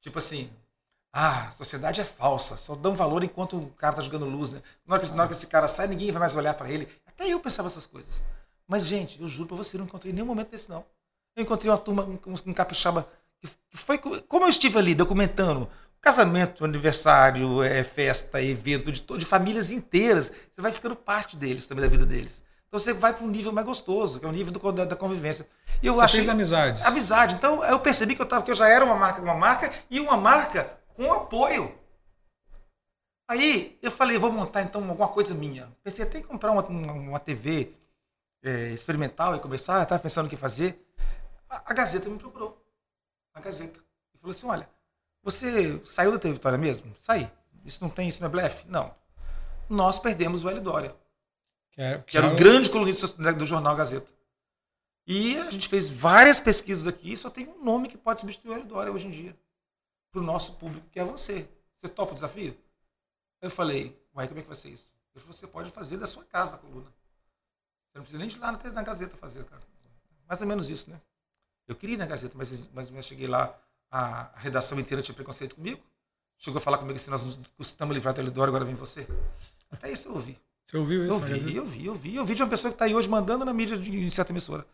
Tipo 0.00 0.20
assim, 0.20 0.48
ah, 1.12 1.46
a 1.48 1.50
sociedade 1.52 2.00
é 2.00 2.04
falsa, 2.04 2.56
só 2.56 2.74
dão 2.74 2.94
valor 2.94 3.24
enquanto 3.24 3.56
o 3.56 3.70
cara 3.70 3.96
tá 3.96 4.02
jogando 4.02 4.26
luz, 4.26 4.52
né? 4.52 4.62
Na 4.86 4.94
hora 4.94 5.04
que, 5.04 5.10
na 5.12 5.22
hora 5.22 5.28
que 5.28 5.34
esse 5.34 5.46
cara 5.46 5.66
sai, 5.66 5.86
ninguém 5.86 6.10
vai 6.12 6.20
mais 6.20 6.36
olhar 6.36 6.54
para 6.54 6.70
ele. 6.70 6.88
Até 7.06 7.26
eu 7.26 7.40
pensava 7.40 7.66
essas 7.68 7.86
coisas. 7.86 8.22
Mas, 8.66 8.84
gente, 8.84 9.20
eu 9.20 9.26
juro 9.26 9.48
pra 9.48 9.56
você, 9.56 9.76
eu 9.76 9.78
não 9.78 9.86
encontrei 9.86 10.12
nenhum 10.12 10.26
momento 10.26 10.50
desse, 10.50 10.68
não. 10.68 10.84
Eu 11.34 11.42
encontrei 11.42 11.70
uma 11.70 11.78
turma, 11.78 12.02
um, 12.04 12.18
um 12.46 12.52
capixaba, 12.52 13.08
que 13.40 13.48
foi 13.72 13.96
co- 13.98 14.20
como 14.28 14.44
eu 14.44 14.48
estive 14.50 14.78
ali 14.78 14.94
documentando 14.94 15.68
casamento, 16.00 16.64
aniversário, 16.64 17.62
é, 17.62 17.82
festa, 17.82 18.42
evento 18.42 18.92
de, 18.92 19.00
de 19.00 19.24
famílias 19.24 19.70
inteiras. 19.70 20.30
Você 20.50 20.60
vai 20.60 20.70
ficando 20.72 20.94
parte 20.94 21.36
deles 21.36 21.66
também, 21.66 21.82
da 21.82 21.90
vida 21.90 22.04
deles. 22.06 22.44
Então 22.68 22.78
você 22.78 22.92
vai 22.92 23.14
para 23.14 23.24
um 23.24 23.28
nível 23.28 23.50
mais 23.52 23.66
gostoso, 23.66 24.20
que 24.20 24.26
é 24.26 24.28
o 24.28 24.32
nível 24.32 24.52
do 24.52 24.72
da, 24.72 24.84
da 24.84 24.94
convivência. 24.96 25.46
E 25.82 25.86
eu 25.86 25.94
Você 25.94 26.02
achei 26.04 26.18
fez 26.18 26.28
amizades. 26.28 26.84
amizade. 26.84 27.34
Então 27.34 27.64
eu 27.64 27.80
percebi 27.80 28.14
que 28.14 28.20
eu, 28.20 28.26
tava, 28.26 28.42
que 28.42 28.50
eu 28.50 28.54
já 28.54 28.68
era 28.68 28.84
uma 28.84 28.94
marca, 28.94 29.22
uma 29.22 29.34
marca 29.34 29.70
e 29.90 29.98
uma 29.98 30.16
marca 30.18 30.70
com 30.98 31.12
apoio. 31.12 31.72
Aí 33.28 33.78
eu 33.80 33.90
falei, 33.90 34.18
vou 34.18 34.32
montar 34.32 34.62
então 34.62 34.82
alguma 34.82 35.08
coisa 35.08 35.32
minha. 35.32 35.70
Pensei 35.84 36.04
até 36.04 36.18
em 36.18 36.22
comprar 36.22 36.50
uma, 36.50 36.66
uma, 36.66 37.20
TV 37.20 37.72
é, 38.42 38.70
experimental 38.70 39.36
e 39.36 39.40
começar, 39.40 39.84
estava 39.84 40.02
pensando 40.02 40.26
o 40.26 40.28
que 40.28 40.36
fazer. 40.36 40.84
A, 41.48 41.70
a 41.70 41.74
Gazeta 41.74 42.08
me 42.08 42.18
procurou. 42.18 42.60
A 43.32 43.40
Gazeta. 43.40 43.78
E 44.12 44.18
falou 44.18 44.32
assim: 44.32 44.46
olha, 44.48 44.68
você 45.22 45.80
saiu 45.84 46.10
da 46.10 46.18
TV 46.18 46.34
Vitória 46.34 46.58
mesmo? 46.58 46.92
Saí. 46.96 47.30
Isso 47.64 47.80
não 47.80 47.90
tem, 47.90 48.08
isso 48.08 48.20
não 48.20 48.28
é 48.28 48.30
blefe? 48.32 48.66
Não. 48.66 48.92
Nós 49.68 50.00
perdemos 50.00 50.44
o 50.44 50.48
Hélio 50.48 50.62
Dória 50.62 50.96
Que 51.70 51.80
era, 51.80 51.98
que 52.02 52.16
era 52.16 52.26
o 52.26 52.34
grande 52.34 52.70
colunista 52.70 53.06
do 53.34 53.46
jornal 53.46 53.76
Gazeta. 53.76 54.10
E 55.06 55.36
a 55.38 55.50
gente 55.50 55.68
fez 55.68 55.88
várias 55.88 56.40
pesquisas 56.40 56.86
aqui, 56.86 57.12
e 57.12 57.16
só 57.16 57.30
tem 57.30 57.46
um 57.46 57.62
nome 57.62 57.88
que 57.88 57.96
pode 57.96 58.20
substituir 58.20 58.50
o 58.50 58.54
Hélio 58.54 58.66
Dória 58.66 58.92
hoje 58.92 59.06
em 59.06 59.10
dia. 59.10 59.36
Para 60.10 60.20
o 60.20 60.24
nosso 60.24 60.54
público, 60.56 60.88
que 60.90 60.98
é 60.98 61.04
você. 61.04 61.48
Você 61.80 61.88
topa 61.88 62.12
o 62.12 62.14
desafio? 62.14 62.56
Eu 63.40 63.50
falei, 63.50 63.96
uai, 64.14 64.26
como 64.26 64.40
é 64.40 64.42
que 64.42 64.48
vai 64.48 64.56
ser 64.56 64.70
isso? 64.70 64.90
Você 65.14 65.46
pode 65.46 65.70
fazer 65.70 65.96
da 65.96 66.06
sua 66.06 66.24
casa 66.24 66.56
a 66.56 66.58
coluna. 66.58 66.86
Você 67.88 67.98
não 67.98 68.02
precisa 68.02 68.18
nem 68.18 68.28
de 68.28 68.36
ir 68.36 68.40
lá 68.40 68.52
na, 68.52 68.70
na 68.70 68.82
Gazeta 68.82 69.16
fazer, 69.16 69.44
cara. 69.44 69.62
Mais 70.28 70.40
ou 70.40 70.46
menos 70.46 70.68
isso, 70.68 70.90
né? 70.90 71.00
Eu 71.66 71.74
queria 71.74 71.94
ir 71.94 71.98
na 71.98 72.06
Gazeta, 72.06 72.36
mas, 72.36 72.68
mas 72.72 72.90
eu 72.90 73.02
cheguei 73.02 73.26
lá, 73.26 73.56
a, 73.90 74.30
a 74.34 74.38
redação 74.38 74.78
inteira 74.78 75.02
tinha 75.02 75.14
preconceito 75.14 75.56
comigo. 75.56 75.82
Chegou 76.38 76.58
a 76.58 76.60
falar 76.60 76.78
comigo 76.78 76.96
assim, 76.96 77.10
nós 77.10 77.24
nos 77.24 77.38
custamos 77.56 77.94
livrar 77.94 78.14
do 78.14 78.30
Dória, 78.30 78.50
agora 78.50 78.64
vem 78.64 78.74
você. 78.74 79.06
Até 79.70 79.90
isso 79.90 80.08
eu 80.08 80.14
ouvi. 80.14 80.38
Você 80.64 80.76
ouviu 80.76 81.04
isso? 81.04 81.14
Eu 81.14 81.20
vi, 81.20 81.56
eu 81.56 81.66
vi, 81.66 81.86
eu 81.86 81.94
vi. 81.94 82.16
Eu 82.16 82.24
vi 82.24 82.34
de 82.34 82.42
uma 82.42 82.48
pessoa 82.48 82.70
que 82.70 82.76
está 82.76 82.84
aí 82.84 82.94
hoje 82.94 83.08
mandando 83.08 83.44
na 83.44 83.52
mídia 83.52 83.76
de 83.76 83.90
em 83.90 84.10
certa 84.10 84.32
emissora. 84.32 84.66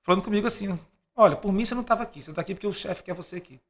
Falando 0.00 0.22
comigo 0.22 0.46
assim: 0.46 0.78
olha, 1.14 1.36
por 1.36 1.52
mim 1.52 1.64
você 1.64 1.74
não 1.74 1.82
estava 1.82 2.02
aqui, 2.02 2.22
você 2.22 2.30
está 2.30 2.40
aqui 2.40 2.54
porque 2.54 2.66
o 2.66 2.72
chefe 2.72 3.04
quer 3.04 3.14
você 3.14 3.36
aqui. 3.36 3.60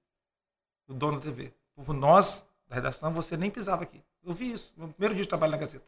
O 0.88 0.94
dono 0.94 1.18
da 1.18 1.22
TV. 1.24 1.52
Por 1.74 1.94
nós, 1.94 2.46
da 2.68 2.74
redação, 2.76 3.12
você 3.12 3.36
nem 3.36 3.50
pisava 3.50 3.82
aqui. 3.82 4.02
Eu 4.24 4.34
vi 4.34 4.52
isso, 4.52 4.72
no 4.76 4.88
primeiro 4.92 5.14
dia 5.14 5.22
de 5.24 5.28
trabalho 5.28 5.52
na 5.52 5.58
Gazeta. 5.58 5.84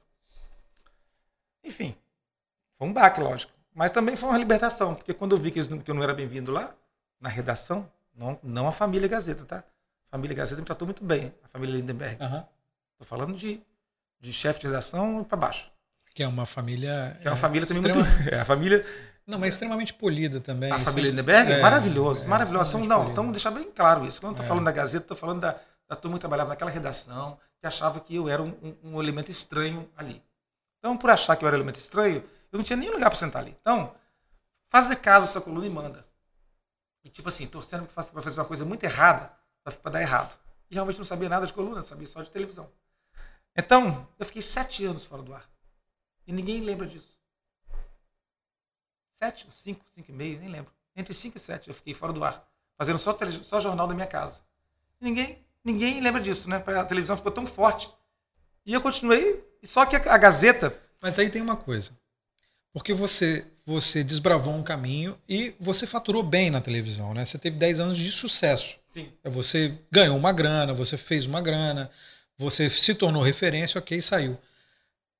Enfim, 1.63 1.97
foi 2.79 2.89
um 2.89 2.93
baque, 2.93 3.21
lógico. 3.21 3.53
Mas 3.75 3.91
também 3.91 4.17
foi 4.17 4.29
uma 4.29 4.39
libertação, 4.39 4.95
porque 4.95 5.13
quando 5.13 5.33
eu 5.35 5.39
vi 5.39 5.51
que, 5.51 5.59
eles 5.59 5.69
que 5.83 5.91
eu 5.91 5.95
não 5.95 6.03
era 6.03 6.15
bem-vindo 6.15 6.53
lá, 6.53 6.75
na 7.21 7.29
redação, 7.29 7.91
não, 8.15 8.39
não 8.43 8.69
a 8.69 8.73
família 8.73 9.09
Gazeta, 9.09 9.45
tá? 9.45 9.65
A 10.09 10.11
família 10.11 10.37
Gazeta 10.37 10.61
me 10.61 10.67
tratou 10.67 10.87
muito 10.87 11.03
bem, 11.05 11.35
a 11.43 11.49
família 11.49 11.75
Lindenberg. 11.77 12.23
Aham. 12.23 12.47
Estou 12.93 13.07
falando 13.07 13.35
de, 13.37 13.61
de 14.21 14.33
chefe 14.33 14.61
de 14.61 14.67
redação 14.69 15.25
para 15.25 15.37
baixo. 15.37 15.71
Que 16.15 16.23
é 16.23 16.29
uma 16.29 16.47
família. 16.47 17.19
Que 17.21 17.27
é 17.27 17.31
uma 17.31 17.37
família 17.37 17.67
também 17.67 17.91
extrema- 17.91 18.09
muito. 18.09 18.23
É, 18.33 18.41
a 18.41 18.45
família. 18.45 18.87
Não, 19.27 19.39
mas 19.39 19.55
extremamente 19.55 19.95
polida 19.95 20.41
também. 20.41 20.70
A 20.70 20.75
família 20.79 20.91
sempre- 20.93 21.11
Lindenberg? 21.11 21.53
é, 21.53 21.61
maravilhoso, 21.62 22.25
é, 22.25 22.29
maravilhoso. 22.29 22.64
Extremamente 22.64 22.89
não, 22.89 22.97
polida. 22.99 23.12
então 23.12 23.33
deixar 23.33 23.51
bem 23.51 23.70
claro 23.70 24.05
isso. 24.07 24.20
Quando 24.20 24.33
eu 24.33 24.35
estou 24.35 24.45
É. 24.45 24.49
falando 24.49 24.64
da 24.64 24.72
Gazeta, 24.72 25.05
estou 25.05 25.16
falando 25.16 25.41
da, 25.41 25.59
da 25.89 25.97
turma 25.97 26.16
que 26.18 26.20
trabalhava 26.20 26.51
naquela 26.51 26.70
redação, 26.70 27.39
que 27.59 27.66
achava 27.66 28.01
que 28.01 28.14
eu 28.14 28.29
era 28.29 28.43
um, 28.43 28.49
um- 28.62 28.77
um 28.97 29.01
elemento 29.03 29.31
estranho 29.31 29.91
ali. 29.97 30.22
Então, 30.79 30.97
por 30.97 31.09
achar 31.11 31.35
que 31.37 31.45
eu 31.45 31.47
era 31.49 31.57
um 31.57 31.59
elemento 31.61 31.77
estranho, 31.77 32.22
eu 32.53 32.57
não 32.59 32.62
tinha 32.64 32.77
nem 32.77 32.91
lugar 32.91 33.09
para 33.09 33.18
sentar 33.18 33.41
ali. 33.43 33.57
Então, 33.61 33.95
faz 34.68 34.89
de 34.89 34.97
casa 34.97 35.25
essa 35.27 35.41
coluna 35.41 35.66
e 35.66 35.70
manda. 35.70 36.05
E 37.03 37.09
tipo 37.09 37.29
assim, 37.29 37.47
torcendo 37.47 37.87
para 37.87 38.03
fazer 38.03 38.39
uma 38.41 38.47
coisa 38.47 38.64
muito 38.64 38.85
errada, 38.85 39.33
para 39.62 39.91
dar 39.93 40.03
errado. 40.03 40.37
E 40.70 40.75
realmente 40.75 40.99
não 40.99 41.05
sabia 41.05 41.29
nada 41.29 41.47
de 41.47 41.53
coluna, 41.53 41.83
sabia 41.83 42.07
só 42.07 42.22
de 42.22 42.31
televisão. 42.31 42.68
Então, 43.57 44.07
eu 44.18 44.27
fiquei 44.27 44.43
sete 44.43 44.85
anos 44.85 45.05
fora 45.07 45.22
do 45.22 45.33
ar. 45.35 45.49
E 46.27 46.33
ninguém 46.33 46.61
lembra 46.61 46.87
disso. 46.87 47.14
Sete, 49.25 49.47
cinco, 49.51 49.81
cinco 49.95 50.11
e 50.11 50.14
meio, 50.14 50.39
nem 50.39 50.51
lembro. 50.51 50.70
Entre 50.95 51.14
cinco 51.14 51.39
e 51.39 51.41
sete 51.41 51.68
eu 51.68 51.75
fiquei 51.75 51.95
fora 51.95 52.12
do 52.12 52.22
ar, 52.22 52.47
fazendo 52.77 52.99
só, 52.99 53.12
tele- 53.12 53.43
só 53.43 53.59
jornal 53.59 53.87
da 53.87 53.95
minha 53.95 54.07
casa. 54.07 54.41
Ninguém, 55.01 55.39
ninguém 55.64 56.01
lembra 56.01 56.20
disso, 56.20 56.49
né? 56.49 56.62
A 56.66 56.85
televisão 56.85 57.16
ficou 57.16 57.33
tão 57.33 57.47
forte. 57.47 57.91
E 58.66 58.72
eu 58.75 58.83
continuei, 58.83 59.43
só 59.62 59.87
que 59.87 59.97
a, 59.97 60.14
a 60.14 60.18
Gazeta, 60.18 60.79
Mas 61.01 61.18
aí 61.18 61.31
tem 61.31 61.41
uma 61.41 61.57
coisa. 61.57 61.93
Porque 62.72 62.93
você 62.93 63.47
você 63.66 64.05
desbravou 64.05 64.53
um 64.53 64.62
caminho 64.62 65.18
e 65.27 65.55
você 65.59 65.87
faturou 65.87 66.22
bem 66.22 66.51
na 66.51 66.61
televisão, 66.61 67.14
né? 67.14 67.25
Você 67.25 67.39
teve 67.39 67.57
10 67.57 67.81
anos 67.81 67.97
de 67.97 68.12
sucesso. 68.12 68.79
Sim. 68.91 69.11
Você 69.25 69.79
ganhou 69.91 70.18
uma 70.18 70.33
grana, 70.33 70.75
você 70.75 70.99
fez 70.99 71.25
uma 71.25 71.41
grana, 71.41 71.91
você 72.37 72.68
se 72.68 72.95
tornou 72.95 73.22
referência, 73.22 73.79
ok, 73.79 74.03
saiu. 74.03 74.37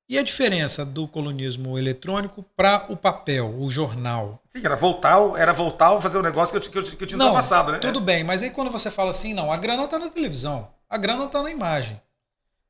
E 0.07 0.19
a 0.19 0.23
diferença 0.23 0.85
do 0.85 1.09
colunismo 1.09 1.79
eletrônico 1.79 2.43
para 2.55 2.85
o 2.91 2.97
papel, 2.97 3.59
o 3.59 3.71
jornal? 3.71 4.43
Sim, 4.51 4.61
era 4.63 4.77
voltar, 4.77 5.19
era 5.39 5.53
voltar 5.53 5.97
a 5.97 6.01
fazer 6.01 6.19
o 6.19 6.23
negócio 6.23 6.61
que 6.61 6.69
eu, 6.69 6.71
que 6.71 6.79
eu, 6.79 6.97
que 6.97 7.05
eu 7.05 7.09
tinha 7.09 7.19
não, 7.19 7.33
passado, 7.33 7.73
né? 7.73 7.79
Tudo 7.79 8.03
bem, 8.03 8.23
mas 8.23 8.43
aí 8.43 8.51
quando 8.51 8.71
você 8.71 8.91
fala 8.91 9.11
assim, 9.11 9.33
não, 9.33 9.51
a 9.51 9.57
grana 9.57 9.85
está 9.85 9.99
na 9.99 10.11
televisão, 10.11 10.69
a 10.91 10.99
grana 10.99 11.25
está 11.25 11.43
na 11.43 11.51
imagem. 11.51 12.01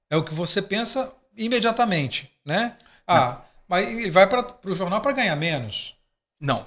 É 0.08 0.16
o 0.16 0.22
que 0.22 0.32
você 0.32 0.62
pensa 0.62 1.12
imediatamente, 1.36 2.30
né? 2.44 2.76
Ah, 3.04 3.26
não. 3.26 3.42
mas 3.66 3.88
ele 3.88 4.10
vai 4.12 4.28
para 4.28 4.46
o 4.64 4.74
jornal 4.74 5.00
para 5.00 5.12
ganhar 5.12 5.34
menos. 5.34 5.96
Não. 6.40 6.66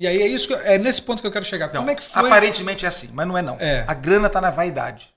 E 0.00 0.06
aí 0.06 0.20
é 0.20 0.26
isso 0.26 0.48
que, 0.48 0.54
é 0.54 0.78
nesse 0.78 1.02
ponto 1.02 1.20
que 1.20 1.26
eu 1.28 1.32
quero 1.32 1.44
chegar. 1.44 1.68
Não, 1.68 1.82
Como 1.82 1.90
é 1.90 1.94
que 1.94 2.02
foi? 2.02 2.26
Aparentemente 2.26 2.84
é 2.84 2.88
assim, 2.88 3.10
mas 3.12 3.26
não 3.26 3.38
é 3.38 3.42
não. 3.42 3.54
É. 3.54 3.84
A 3.86 3.94
grana 3.94 4.26
está 4.26 4.40
na 4.40 4.50
vaidade. 4.50 5.14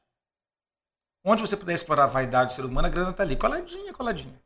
Onde 1.24 1.41
você 1.41 1.58
puder 1.58 1.74
explorar 1.74 2.04
a 2.04 2.08
vaidade 2.08 2.52
do 2.52 2.56
ser 2.56 2.66
humano, 2.66 2.88
a 2.88 2.89
grana 2.89 3.12
está 3.12 3.24
ali, 3.24 3.36
coladinha, 3.36 3.93
coladinha. 3.93 4.39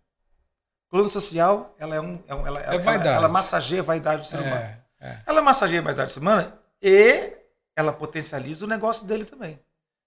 Coluna 0.96 1.10
social, 1.10 1.76
ela 1.78 1.93
é 1.93 2.00
um. 2.00 2.24
É 2.26 2.32
ela, 2.32 2.60
é 2.62 2.78
vaidade. 2.78 3.10
Ela, 3.10 3.18
ela, 3.18 3.28
massageia 3.28 3.82
a 3.82 3.84
vaidade 3.84 4.22
do 4.22 4.28
ser 4.30 4.38
é, 4.38 4.39
humano. 4.39 4.78
É. 5.02 5.18
Ela 5.26 5.41
massageia 5.41 5.82
a 5.82 5.84
vaidade 5.84 6.08
do 6.08 6.14
ser 6.14 6.22
humano 6.22 6.54
e 6.82 7.34
ela 7.76 7.91
potencializa 7.91 8.64
o 8.64 8.68
negócio 8.70 9.06
dele 9.06 9.26
também. 9.26 9.60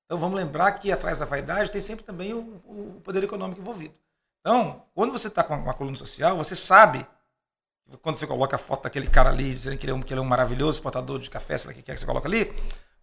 Então 0.07 0.17
vamos 0.17 0.35
lembrar 0.35 0.73
que 0.73 0.91
atrás 0.91 1.19
da 1.19 1.27
vaidade 1.27 1.71
tem 1.71 1.83
sempre 1.83 2.07
também 2.07 2.33
o, 2.33 2.39
o 2.65 3.03
poder 3.05 3.23
econômico 3.23 3.61
envolvido. 3.61 3.93
Então, 4.41 4.83
quando 4.95 5.13
você 5.13 5.29
está 5.29 5.45
com 5.45 5.57
uma 5.57 5.75
coluna 5.75 5.95
social, 5.95 6.39
você 6.39 6.57
sabe, 6.57 7.07
quando 8.01 8.17
você 8.17 8.27
coloca 8.27 8.57
a 8.57 8.59
foto 8.59 8.85
daquele 8.85 9.09
cara 9.09 9.29
ali, 9.29 9.53
dizendo 9.53 9.77
que 9.77 9.85
ele 9.85 9.93
é 9.93 9.95
um, 9.95 10.01
que 10.01 10.15
ele 10.15 10.21
é 10.21 10.23
um 10.23 10.27
maravilhoso 10.27 10.79
exportador 10.79 11.19
de 11.19 11.29
café, 11.29 11.59
sei 11.59 11.69
lá 11.69 11.73
o 11.73 11.77
que 11.77 11.83
quer 11.83 11.93
que 11.93 12.01
você 12.01 12.07
coloca 12.07 12.27
ali, 12.27 12.51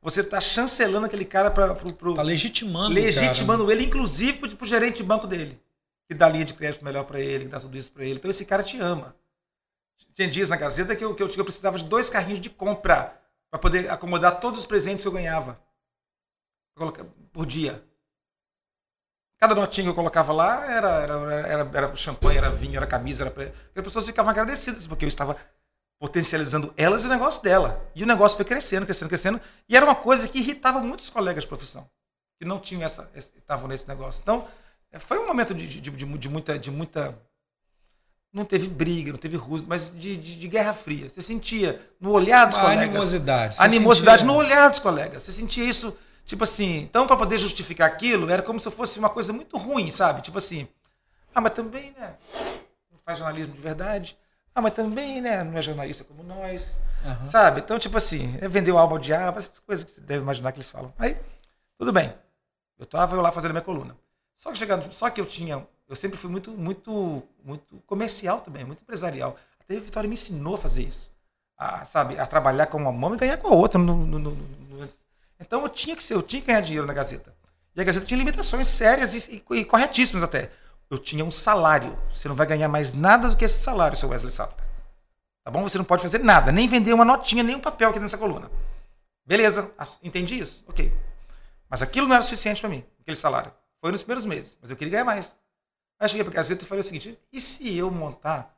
você 0.01 0.21
está 0.21 0.41
chancelando 0.41 1.05
aquele 1.05 1.23
cara 1.23 1.51
para. 1.51 1.73
Está 1.73 2.23
legitimando. 2.23 2.95
Legitimando 2.95 3.71
ele, 3.71 3.83
inclusive 3.85 4.39
para 4.39 4.63
o 4.63 4.67
gerente 4.67 4.97
de 4.97 5.03
banco 5.03 5.27
dele 5.27 5.61
que 6.07 6.13
dá 6.13 6.29
linha 6.29 6.45
de 6.45 6.53
crédito 6.53 6.83
melhor 6.83 7.03
para 7.03 7.19
ele, 7.19 7.45
que 7.45 7.51
dá 7.51 7.59
tudo 7.59 7.77
isso 7.77 7.91
para 7.91 8.03
ele. 8.03 8.15
Então 8.15 8.29
esse 8.29 8.45
cara 8.45 8.63
te 8.63 8.79
ama. 8.79 9.15
Tinha 10.13 10.29
dias 10.29 10.49
na 10.49 10.55
Gazeta 10.55 10.95
que 10.95 11.03
eu, 11.03 11.13
que 11.13 11.23
eu, 11.23 11.29
que 11.29 11.39
eu 11.39 11.45
precisava 11.45 11.77
de 11.77 11.85
dois 11.85 12.09
carrinhos 12.09 12.39
de 12.39 12.49
compra 12.49 13.19
para 13.49 13.59
poder 13.59 13.89
acomodar 13.89 14.39
todos 14.39 14.59
os 14.59 14.65
presentes 14.65 15.03
que 15.03 15.07
eu 15.07 15.11
ganhava 15.11 15.59
por 17.31 17.45
dia. 17.45 17.83
Cada 19.37 19.53
notinha 19.53 19.85
que 19.85 19.89
eu 19.89 19.95
colocava 19.95 20.31
lá 20.31 20.71
era, 20.71 20.89
era, 20.89 21.13
era, 21.47 21.71
era 21.73 21.95
champanhe, 21.95 22.37
era 22.37 22.49
vinho, 22.49 22.77
era 22.77 22.87
camisa. 22.87 23.25
Era... 23.25 23.53
As 23.75 23.83
pessoas 23.83 24.05
ficavam 24.05 24.31
agradecidas 24.31 24.87
porque 24.87 25.05
eu 25.05 25.09
estava 25.09 25.37
potencializando 25.99 26.73
elas 26.77 27.03
e 27.03 27.07
o 27.07 27.09
negócio 27.09 27.43
dela. 27.43 27.85
E 27.93 28.03
o 28.03 28.07
negócio 28.07 28.37
foi 28.37 28.45
crescendo, 28.45 28.85
crescendo, 28.85 29.09
crescendo. 29.09 29.41
E 29.67 29.75
era 29.75 29.85
uma 29.85 29.95
coisa 29.95 30.27
que 30.27 30.39
irritava 30.39 30.79
muitos 30.79 31.09
colegas 31.09 31.43
de 31.43 31.47
profissão, 31.47 31.89
que 32.39 32.45
não 32.45 32.59
tinham 32.59 32.83
essa, 32.83 33.09
estavam 33.13 33.67
nesse 33.67 33.87
negócio. 33.87 34.21
Então, 34.21 34.47
foi 34.99 35.19
um 35.19 35.27
momento 35.27 35.53
de, 35.53 35.67
de, 35.67 35.81
de, 35.81 35.91
de 35.91 36.29
muita, 36.29 36.57
de 36.57 36.71
muita. 36.71 37.17
Não 38.31 38.43
teve 38.43 38.67
briga, 38.67 39.11
não 39.11 39.17
teve 39.17 39.37
ruso, 39.37 39.65
mas 39.67 39.95
de, 39.95 40.17
de, 40.17 40.47
guerra 40.47 40.73
fria. 40.73 41.09
Você 41.09 41.21
sentia 41.21 41.81
no 42.01 42.11
olhar 42.11 42.45
dos 42.45 42.57
Uma 42.57 42.63
colegas. 42.65 42.89
Animosidade. 42.89 43.57
Animosidade 43.59 44.21
sentia... 44.21 44.33
no 44.33 44.39
olhar 44.39 44.69
dos 44.69 44.79
colegas. 44.79 45.23
Você 45.23 45.31
sentia 45.31 45.63
isso, 45.63 45.97
tipo 46.25 46.43
assim. 46.43 46.79
Então, 46.79 47.07
para 47.07 47.15
poder 47.15 47.37
justificar 47.37 47.87
aquilo, 47.87 48.29
era 48.29 48.41
como 48.41 48.59
se 48.59 48.69
fosse 48.69 48.99
uma 48.99 49.09
coisa 49.09 49.31
muito 49.31 49.57
ruim, 49.57 49.89
sabe? 49.89 50.21
Tipo 50.21 50.37
assim. 50.37 50.67
Ah, 51.33 51.39
mas 51.39 51.53
também, 51.53 51.93
né? 51.97 52.15
Não 52.91 52.99
faz 53.05 53.19
jornalismo 53.19 53.53
de 53.53 53.61
verdade. 53.61 54.17
Ah, 54.53 54.61
mas 54.61 54.73
também, 54.73 55.21
né? 55.21 55.43
Não 55.43 55.57
é 55.57 55.61
jornalista 55.61 56.03
como 56.03 56.23
nós. 56.23 56.81
Uhum. 57.05 57.27
Sabe? 57.27 57.61
Então, 57.61 57.77
tipo 57.77 57.97
assim, 57.97 58.37
é 58.41 58.47
vender 58.47 58.71
o 58.71 58.77
álbum 58.77 58.95
ao 58.95 58.99
diabo, 58.99 59.37
essas 59.37 59.59
coisas 59.59 59.85
que 59.85 59.91
você 59.91 60.01
deve 60.01 60.23
imaginar 60.23 60.51
que 60.51 60.57
eles 60.57 60.69
falam. 60.69 60.93
Aí, 60.97 61.17
tudo 61.77 61.91
bem. 61.91 62.13
Eu 62.77 62.83
estava 62.83 63.21
lá 63.21 63.31
fazendo 63.31 63.51
a 63.51 63.53
minha 63.53 63.61
coluna. 63.61 63.95
Só 64.35 64.51
que, 64.51 64.57
chegando, 64.57 64.91
só 64.93 65.09
que 65.09 65.19
eu 65.19 65.25
tinha. 65.25 65.65
Eu 65.87 65.95
sempre 65.95 66.17
fui 66.17 66.29
muito, 66.29 66.51
muito, 66.51 67.23
muito 67.43 67.81
comercial 67.85 68.41
também, 68.41 68.63
muito 68.63 68.81
empresarial. 68.81 69.37
A 69.69 69.73
Vitória 69.73 70.07
me 70.07 70.13
ensinou 70.13 70.55
a 70.55 70.57
fazer 70.57 70.83
isso. 70.83 71.11
A, 71.57 71.85
sabe, 71.85 72.19
a 72.19 72.25
trabalhar 72.25 72.67
com 72.67 72.77
uma 72.77 72.91
mão 72.91 73.15
e 73.15 73.17
ganhar 73.17 73.37
com 73.37 73.47
a 73.47 73.51
outra. 73.51 73.79
No, 73.79 74.05
no, 74.05 74.19
no, 74.19 74.89
então 75.39 75.61
eu 75.63 75.69
tinha 75.69 75.95
que 75.95 76.03
ser, 76.03 76.15
eu 76.15 76.21
tinha 76.21 76.41
que 76.41 76.47
ganhar 76.47 76.61
dinheiro 76.61 76.87
na 76.87 76.93
Gazeta. 76.93 77.33
E 77.75 77.81
a 77.81 77.83
Gazeta 77.83 78.05
tinha 78.05 78.17
limitações 78.17 78.67
sérias 78.67 79.13
e, 79.13 79.43
e, 79.49 79.55
e 79.59 79.65
corretíssimas 79.65 80.23
até. 80.23 80.51
Eu 80.89 80.97
tinha 80.97 81.23
um 81.25 81.31
salário. 81.31 81.97
Você 82.11 82.27
não 82.27 82.35
vai 82.35 82.45
ganhar 82.45 82.67
mais 82.67 82.93
nada 82.93 83.29
do 83.29 83.37
que 83.37 83.45
esse 83.45 83.59
salário, 83.59 83.97
seu 83.97 84.09
Wesley 84.09 84.31
Safra. 84.31 84.63
Tá 85.43 85.51
bom? 85.51 85.63
Você 85.63 85.77
não 85.77 85.85
pode 85.85 86.01
fazer 86.01 86.19
nada, 86.19 86.51
nem 86.51 86.67
vender 86.67 86.93
uma 86.93 87.05
notinha, 87.05 87.43
nem 87.43 87.55
um 87.55 87.59
papel 87.59 87.89
aqui 87.89 87.99
nessa 87.99 88.17
coluna. 88.17 88.49
Beleza, 89.25 89.71
entendi 90.01 90.39
isso? 90.39 90.63
Ok. 90.67 90.91
Mas 91.69 91.81
aquilo 91.81 92.07
não 92.07 92.15
era 92.15 92.23
suficiente 92.23 92.61
para 92.61 92.69
mim, 92.69 92.83
aquele 93.01 93.17
salário. 93.17 93.51
Foi 93.85 93.91
nos 93.91 94.01
primeiros 94.01 94.25
meses, 94.25 94.57
mas 94.59 94.71
eu 94.71 94.75
queria 94.75 94.93
ganhar 94.93 95.05
mais. 95.05 95.37
Aí 95.99 96.09
cheguei 96.09 96.23
para 96.23 96.33
a 96.33 96.37
Gazeta 96.37 96.63
e 96.63 96.67
falei 96.67 96.79
o 96.79 96.83
seguinte: 96.83 97.19
e 97.31 97.39
se 97.39 97.77
eu 97.77 97.91
montar 97.91 98.57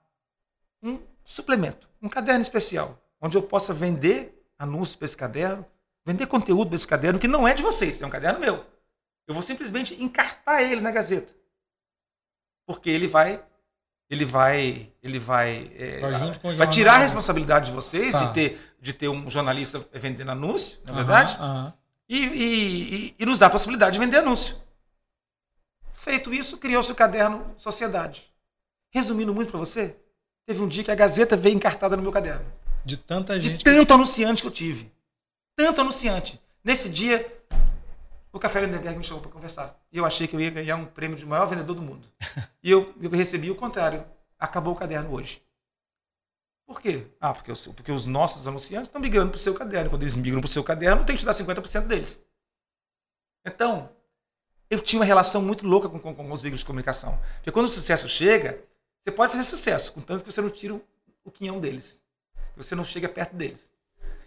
um 0.82 1.02
suplemento, 1.22 1.90
um 2.02 2.08
caderno 2.08 2.42
especial, 2.42 2.98
onde 3.20 3.36
eu 3.36 3.44
possa 3.44 3.74
vender 3.74 4.42
anúncios 4.58 4.96
para 4.96 5.04
esse 5.04 5.18
caderno, 5.18 5.66
vender 6.06 6.28
conteúdo 6.28 6.68
para 6.70 6.78
esse 6.78 6.88
caderno, 6.88 7.20
que 7.20 7.28
não 7.28 7.46
é 7.46 7.54
de 7.54 7.62
vocês, 7.62 8.02
é 8.02 8.06
um 8.06 8.10
caderno 8.10 8.40
meu. 8.40 8.66
Eu 9.28 9.34
vou 9.34 9.44
simplesmente 9.44 10.02
encartar 10.02 10.62
ele 10.62 10.80
na 10.80 10.92
Gazeta. 10.92 11.34
Porque 12.66 12.90
ele 12.90 13.10
vai. 13.10 13.44
Ele 14.10 14.24
vai. 14.24 14.94
Ele 15.04 15.20
vai. 15.20 15.70
É, 15.78 16.00
vai, 16.00 16.56
vai 16.56 16.70
tirar 16.70 16.94
a 16.94 17.00
responsabilidade 17.00 17.66
de 17.66 17.72
vocês 17.74 18.14
tá. 18.14 18.28
de, 18.28 18.34
ter, 18.34 18.76
de 18.80 18.94
ter 18.94 19.10
um 19.10 19.30
jornalista 19.30 19.86
vendendo 19.92 20.32
anúncio, 20.32 20.78
na 20.86 20.94
é 20.94 20.96
verdade? 20.96 21.36
Uh 21.36 21.44
uh 21.44 21.46
-huh. 21.46 21.74
E, 22.08 22.18
e, 22.18 22.96
e, 22.96 23.16
e 23.20 23.26
nos 23.26 23.38
dá 23.38 23.48
a 23.48 23.50
possibilidade 23.50 23.92
de 23.92 24.00
vender 24.00 24.20
anúncio. 24.20 24.66
Feito 25.98 26.32
isso, 26.32 26.60
criou-se 26.60 26.92
o 26.92 26.96
caderno 26.96 27.56
Sociedade. 27.58 28.32
Resumindo 28.92 29.34
muito 29.34 29.50
para 29.50 29.60
você, 29.60 29.96
teve 30.46 30.62
um 30.62 30.68
dia 30.68 30.84
que 30.84 30.92
a 30.92 30.96
Gazeta 30.96 31.36
veio 31.36 31.56
encartada 31.56 31.98
no 31.98 32.04
meu 32.04 32.12
caderno. 32.12 32.46
De 32.86 32.96
tanta 32.96 33.42
gente. 33.42 33.58
De 33.58 33.64
tanto 33.64 33.88
que... 33.88 33.94
anunciante 33.94 34.44
que 34.44 34.48
eu 34.48 34.52
tive. 34.52 34.94
Tanto 35.56 35.82
anunciante. 35.82 36.40
Nesse 36.64 36.88
dia, 36.88 37.44
o 38.32 38.38
Café 38.38 38.62
Lindenberg 38.62 38.96
me 38.96 39.04
chamou 39.04 39.24
para 39.24 39.32
conversar. 39.32 39.76
E 39.92 39.98
eu 39.98 40.06
achei 40.06 40.28
que 40.28 40.36
eu 40.36 40.40
ia 40.40 40.52
ganhar 40.52 40.76
um 40.76 40.86
prêmio 40.86 41.18
de 41.18 41.26
maior 41.26 41.48
vendedor 41.48 41.76
do 41.76 41.82
mundo. 41.82 42.08
e 42.62 42.70
eu, 42.70 42.94
eu 43.02 43.10
recebi 43.10 43.50
o 43.50 43.56
contrário. 43.56 44.06
Acabou 44.38 44.74
o 44.74 44.78
caderno 44.78 45.12
hoje. 45.12 45.42
Por 46.68 46.80
quê? 46.80 47.08
Ah, 47.20 47.34
porque, 47.34 47.50
eu, 47.50 47.56
porque 47.74 47.92
os 47.92 48.06
nossos 48.06 48.48
anunciantes 48.48 48.88
estão 48.88 49.02
migrando 49.02 49.32
para 49.32 49.38
o 49.38 49.40
seu 49.40 49.56
caderno. 49.56 49.90
Quando 49.90 50.04
eles 50.04 50.16
migram 50.16 50.42
para 50.42 50.48
o 50.48 50.52
seu 50.52 50.64
caderno, 50.64 51.04
tem 51.04 51.16
que 51.16 51.22
te 51.22 51.26
dar 51.26 51.34
50% 51.34 51.88
deles. 51.88 52.24
Então, 53.44 53.97
eu 54.70 54.80
tinha 54.80 55.00
uma 55.00 55.06
relação 55.06 55.42
muito 55.42 55.66
louca 55.66 55.88
com, 55.88 56.00
com, 56.00 56.14
com 56.14 56.32
os 56.32 56.42
veículos 56.42 56.62
de 56.62 56.66
comunicação. 56.66 57.20
Porque 57.36 57.52
quando 57.52 57.68
o 57.68 57.70
sucesso 57.70 58.08
chega, 58.10 58.60
você 59.02 59.12
pode 59.12 59.32
fazer 59.32 59.44
sucesso, 59.44 59.94
contanto 59.94 60.24
que 60.24 60.32
você 60.32 60.42
não 60.42 60.50
tira 60.50 60.80
o 61.24 61.32
quinhão 61.32 61.60
deles. 61.60 62.02
Que 62.54 62.64
você 62.64 62.76
não 62.76 62.84
chega 62.84 63.08
perto 63.08 63.36
deles. 63.36 63.70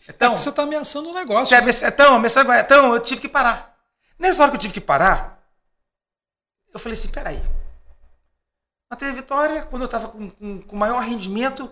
Então, 0.09 0.35
é 0.35 0.39
você 0.39 0.49
está 0.49 0.63
ameaçando 0.63 1.11
o 1.11 1.15
negócio. 1.15 1.57
Você, 1.57 1.87
então, 1.87 2.15
ameaçando, 2.15 2.53
então, 2.53 2.95
eu 2.95 3.01
tive 3.01 3.21
que 3.21 3.29
parar. 3.29 3.79
Nessa 4.19 4.43
hora 4.43 4.51
que 4.51 4.57
eu 4.57 4.61
tive 4.61 4.75
que 4.75 4.81
parar, 4.81 5.43
eu 6.73 6.81
falei 6.81 6.97
assim: 6.97 7.09
peraí. 7.09 7.41
Na 8.91 8.97
TV 8.97 9.13
Vitória, 9.13 9.63
quando 9.63 9.83
eu 9.83 9.87
estava 9.87 10.09
com, 10.09 10.31
com, 10.31 10.63
com, 10.63 10.77
maior 10.77 10.99
rendimento, 10.99 11.71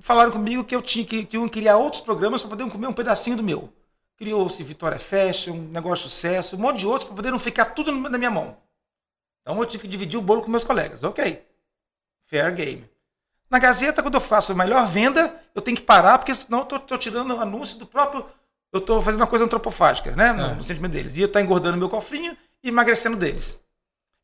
falaram 0.00 0.32
comigo 0.32 0.64
que 0.64 0.74
eu 0.74 0.82
tinha 0.82 1.06
que, 1.06 1.24
que 1.24 1.36
eu 1.36 1.48
criar 1.48 1.76
outros 1.76 2.02
programas 2.02 2.42
para 2.42 2.50
poder 2.50 2.68
comer 2.70 2.88
um 2.88 2.92
pedacinho 2.92 3.36
do 3.36 3.42
meu. 3.42 3.72
Criou-se 4.20 4.62
Vitória 4.62 4.98
Fashion, 4.98 5.54
um 5.54 5.68
negócio 5.68 6.04
de 6.04 6.12
sucesso, 6.12 6.54
um 6.54 6.58
monte 6.58 6.80
de 6.80 6.86
outros 6.86 7.04
para 7.06 7.16
poder 7.16 7.30
não 7.30 7.38
ficar 7.38 7.64
tudo 7.64 7.90
na 7.90 8.18
minha 8.18 8.30
mão. 8.30 8.54
Então 9.40 9.58
eu 9.58 9.64
tive 9.64 9.84
que 9.84 9.88
dividir 9.88 10.18
o 10.18 10.22
bolo 10.22 10.42
com 10.42 10.50
meus 10.50 10.62
colegas. 10.62 11.02
Ok. 11.02 11.42
Fair 12.26 12.54
game. 12.54 12.86
Na 13.48 13.58
Gazeta, 13.58 14.02
quando 14.02 14.16
eu 14.16 14.20
faço 14.20 14.52
a 14.52 14.54
melhor 14.54 14.86
venda, 14.86 15.42
eu 15.54 15.62
tenho 15.62 15.74
que 15.74 15.82
parar, 15.82 16.18
porque 16.18 16.34
senão 16.34 16.66
eu 16.70 16.76
estou 16.76 16.98
tirando 16.98 17.34
o 17.34 17.40
anúncio 17.40 17.78
do 17.78 17.86
próprio. 17.86 18.26
Eu 18.70 18.80
estou 18.80 19.00
fazendo 19.00 19.22
uma 19.22 19.26
coisa 19.26 19.46
antropofágica, 19.46 20.14
né? 20.14 20.34
No, 20.34 20.42
é. 20.42 20.54
no 20.54 20.62
sentimento 20.62 20.92
deles. 20.92 21.16
E 21.16 21.22
eu 21.22 21.26
estou 21.26 21.40
engordando 21.40 21.78
meu 21.78 21.88
cofrinho 21.88 22.36
e 22.62 22.68
emagrecendo 22.68 23.16
deles. 23.16 23.58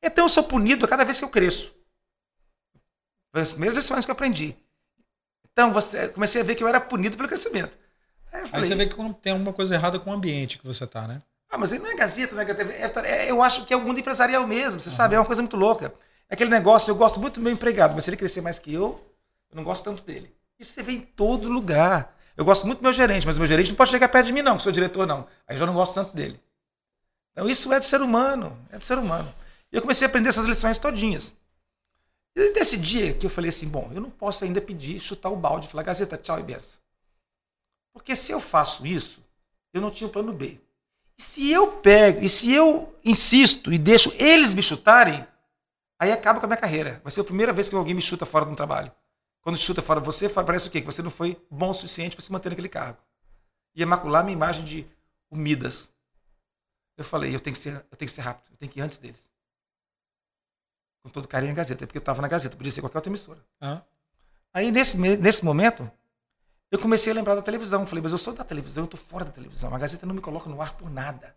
Então 0.02 0.26
eu 0.26 0.28
sou 0.28 0.44
punido 0.44 0.84
a 0.84 0.88
cada 0.88 1.04
vez 1.04 1.18
que 1.18 1.24
eu 1.24 1.30
cresço. 1.30 1.74
As 3.32 3.54
mesmas 3.54 3.76
lições 3.76 4.04
que 4.04 4.10
eu 4.10 4.14
aprendi. 4.14 4.54
Então, 5.52 5.72
você, 5.72 6.08
comecei 6.08 6.42
a 6.42 6.44
ver 6.44 6.54
que 6.54 6.62
eu 6.62 6.68
era 6.68 6.78
punido 6.78 7.16
pelo 7.16 7.28
crescimento. 7.28 7.78
Aí, 8.36 8.48
falei, 8.48 8.64
aí, 8.64 8.68
você 8.68 8.74
vê 8.74 8.86
que 8.86 9.14
tem 9.20 9.32
alguma 9.32 9.52
coisa 9.52 9.74
errada 9.74 9.98
com 9.98 10.10
o 10.10 10.12
ambiente 10.12 10.58
que 10.58 10.66
você 10.66 10.84
está, 10.84 11.06
né? 11.06 11.22
Ah, 11.48 11.58
mas 11.58 11.72
ele 11.72 11.82
não 11.82 11.90
é 11.90 11.94
Gazeta, 11.94 12.34
né? 12.34 12.44
É, 13.04 13.30
eu 13.30 13.42
acho 13.42 13.64
que 13.64 13.72
é 13.72 13.76
o 13.76 13.80
mundo 13.80 13.98
empresarial 13.98 14.46
mesmo, 14.46 14.80
você 14.80 14.88
uhum. 14.88 14.94
sabe? 14.94 15.14
É 15.14 15.18
uma 15.18 15.24
coisa 15.24 15.42
muito 15.42 15.56
louca. 15.56 15.92
É 16.28 16.34
aquele 16.34 16.50
negócio, 16.50 16.90
eu 16.90 16.96
gosto 16.96 17.20
muito 17.20 17.34
do 17.34 17.40
meu 17.40 17.52
empregado, 17.52 17.94
mas 17.94 18.04
se 18.04 18.10
ele 18.10 18.16
crescer 18.16 18.40
mais 18.40 18.58
que 18.58 18.72
eu, 18.72 19.00
eu 19.50 19.56
não 19.56 19.64
gosto 19.64 19.84
tanto 19.84 20.02
dele. 20.02 20.34
Isso 20.58 20.72
você 20.72 20.82
vê 20.82 20.92
em 20.92 21.00
todo 21.00 21.48
lugar. 21.48 22.16
Eu 22.36 22.44
gosto 22.44 22.66
muito 22.66 22.80
do 22.80 22.82
meu 22.82 22.92
gerente, 22.92 23.26
mas 23.26 23.36
o 23.36 23.38
meu 23.38 23.48
gerente 23.48 23.70
não 23.70 23.76
pode 23.76 23.90
chegar 23.90 24.08
perto 24.08 24.26
de 24.26 24.32
mim, 24.32 24.42
não, 24.42 24.56
que 24.56 24.62
sou 24.62 24.72
diretor, 24.72 25.06
não. 25.06 25.26
Aí 25.46 25.56
eu 25.56 25.60
já 25.60 25.66
não 25.66 25.74
gosto 25.74 25.94
tanto 25.94 26.14
dele. 26.14 26.40
Então 27.32 27.48
isso 27.48 27.72
é 27.72 27.78
do 27.78 27.84
ser 27.84 28.02
humano, 28.02 28.58
é 28.70 28.78
do 28.78 28.84
ser 28.84 28.98
humano. 28.98 29.32
E 29.72 29.76
eu 29.76 29.82
comecei 29.82 30.06
a 30.06 30.08
aprender 30.08 30.28
essas 30.28 30.44
lições 30.44 30.78
todinhas. 30.78 31.32
E 32.34 32.52
desse 32.52 32.76
dia 32.76 33.14
que 33.14 33.24
eu 33.24 33.30
falei 33.30 33.48
assim, 33.48 33.68
bom, 33.68 33.90
eu 33.94 34.00
não 34.00 34.10
posso 34.10 34.44
ainda 34.44 34.60
pedir, 34.60 35.00
chutar 35.00 35.30
o 35.30 35.36
balde, 35.36 35.68
falar, 35.68 35.82
Gazeta, 35.82 36.18
tchau 36.18 36.38
e 36.38 36.42
benção. 36.42 36.78
Porque 37.96 38.14
se 38.14 38.30
eu 38.30 38.40
faço 38.40 38.86
isso, 38.86 39.24
eu 39.72 39.80
não 39.80 39.90
tinha 39.90 40.06
o 40.06 40.10
plano 40.10 40.30
B. 40.30 40.60
E 41.16 41.22
se 41.22 41.50
eu 41.50 41.72
pego, 41.72 42.22
e 42.22 42.28
se 42.28 42.52
eu 42.52 42.94
insisto 43.02 43.72
e 43.72 43.78
deixo 43.78 44.12
eles 44.18 44.52
me 44.52 44.62
chutarem, 44.62 45.26
aí 45.98 46.12
acaba 46.12 46.38
com 46.38 46.44
a 46.44 46.48
minha 46.48 46.60
carreira. 46.60 47.00
Vai 47.02 47.10
ser 47.10 47.22
a 47.22 47.24
primeira 47.24 47.54
vez 47.54 47.70
que 47.70 47.74
alguém 47.74 47.94
me 47.94 48.02
chuta 48.02 48.26
fora 48.26 48.44
do 48.44 48.54
trabalho. 48.54 48.92
Quando 49.40 49.56
chuta 49.56 49.80
fora 49.80 49.98
você, 49.98 50.28
parece 50.28 50.68
o 50.68 50.70
quê? 50.70 50.82
Que 50.82 50.86
você 50.86 51.00
não 51.00 51.08
foi 51.08 51.42
bom 51.50 51.70
o 51.70 51.74
suficiente 51.74 52.14
para 52.14 52.22
se 52.22 52.30
manter 52.30 52.50
naquele 52.50 52.68
cargo. 52.68 52.98
Ia 53.74 53.86
macular 53.86 54.22
minha 54.22 54.34
imagem 54.34 54.62
de 54.62 54.86
Midas. 55.32 55.90
Eu 56.98 57.04
falei, 57.04 57.34
eu 57.34 57.40
tenho 57.40 57.56
que 57.56 57.62
ser, 57.62 57.76
eu 57.90 57.96
tenho 57.96 58.08
que 58.10 58.14
ser 58.14 58.20
rápido, 58.20 58.52
eu 58.52 58.58
tenho 58.58 58.70
que 58.70 58.78
ir 58.78 58.82
antes 58.82 58.98
deles. 58.98 59.30
Com 61.02 61.08
todo 61.08 61.26
carinho 61.26 61.52
a 61.52 61.54
Gazeta, 61.54 61.86
porque 61.86 61.96
eu 61.96 62.00
estava 62.00 62.20
na 62.20 62.28
Gazeta, 62.28 62.58
podia 62.58 62.70
ser 62.70 62.82
qualquer 62.82 62.98
outra 62.98 63.10
emissora. 63.10 63.42
Ah. 63.58 63.80
Aí, 64.52 64.70
nesse, 64.70 64.98
nesse 64.98 65.42
momento, 65.42 65.90
eu 66.70 66.78
comecei 66.78 67.12
a 67.12 67.14
lembrar 67.14 67.34
da 67.34 67.42
televisão. 67.42 67.86
Falei, 67.86 68.02
mas 68.02 68.12
eu 68.12 68.18
sou 68.18 68.34
da 68.34 68.44
televisão, 68.44 68.82
eu 68.82 68.86
estou 68.86 68.98
fora 68.98 69.24
da 69.24 69.30
televisão. 69.30 69.74
A 69.74 69.78
Gazeta 69.78 70.06
não 70.06 70.14
me 70.14 70.20
coloca 70.20 70.48
no 70.48 70.60
ar 70.60 70.72
por 70.72 70.90
nada. 70.90 71.34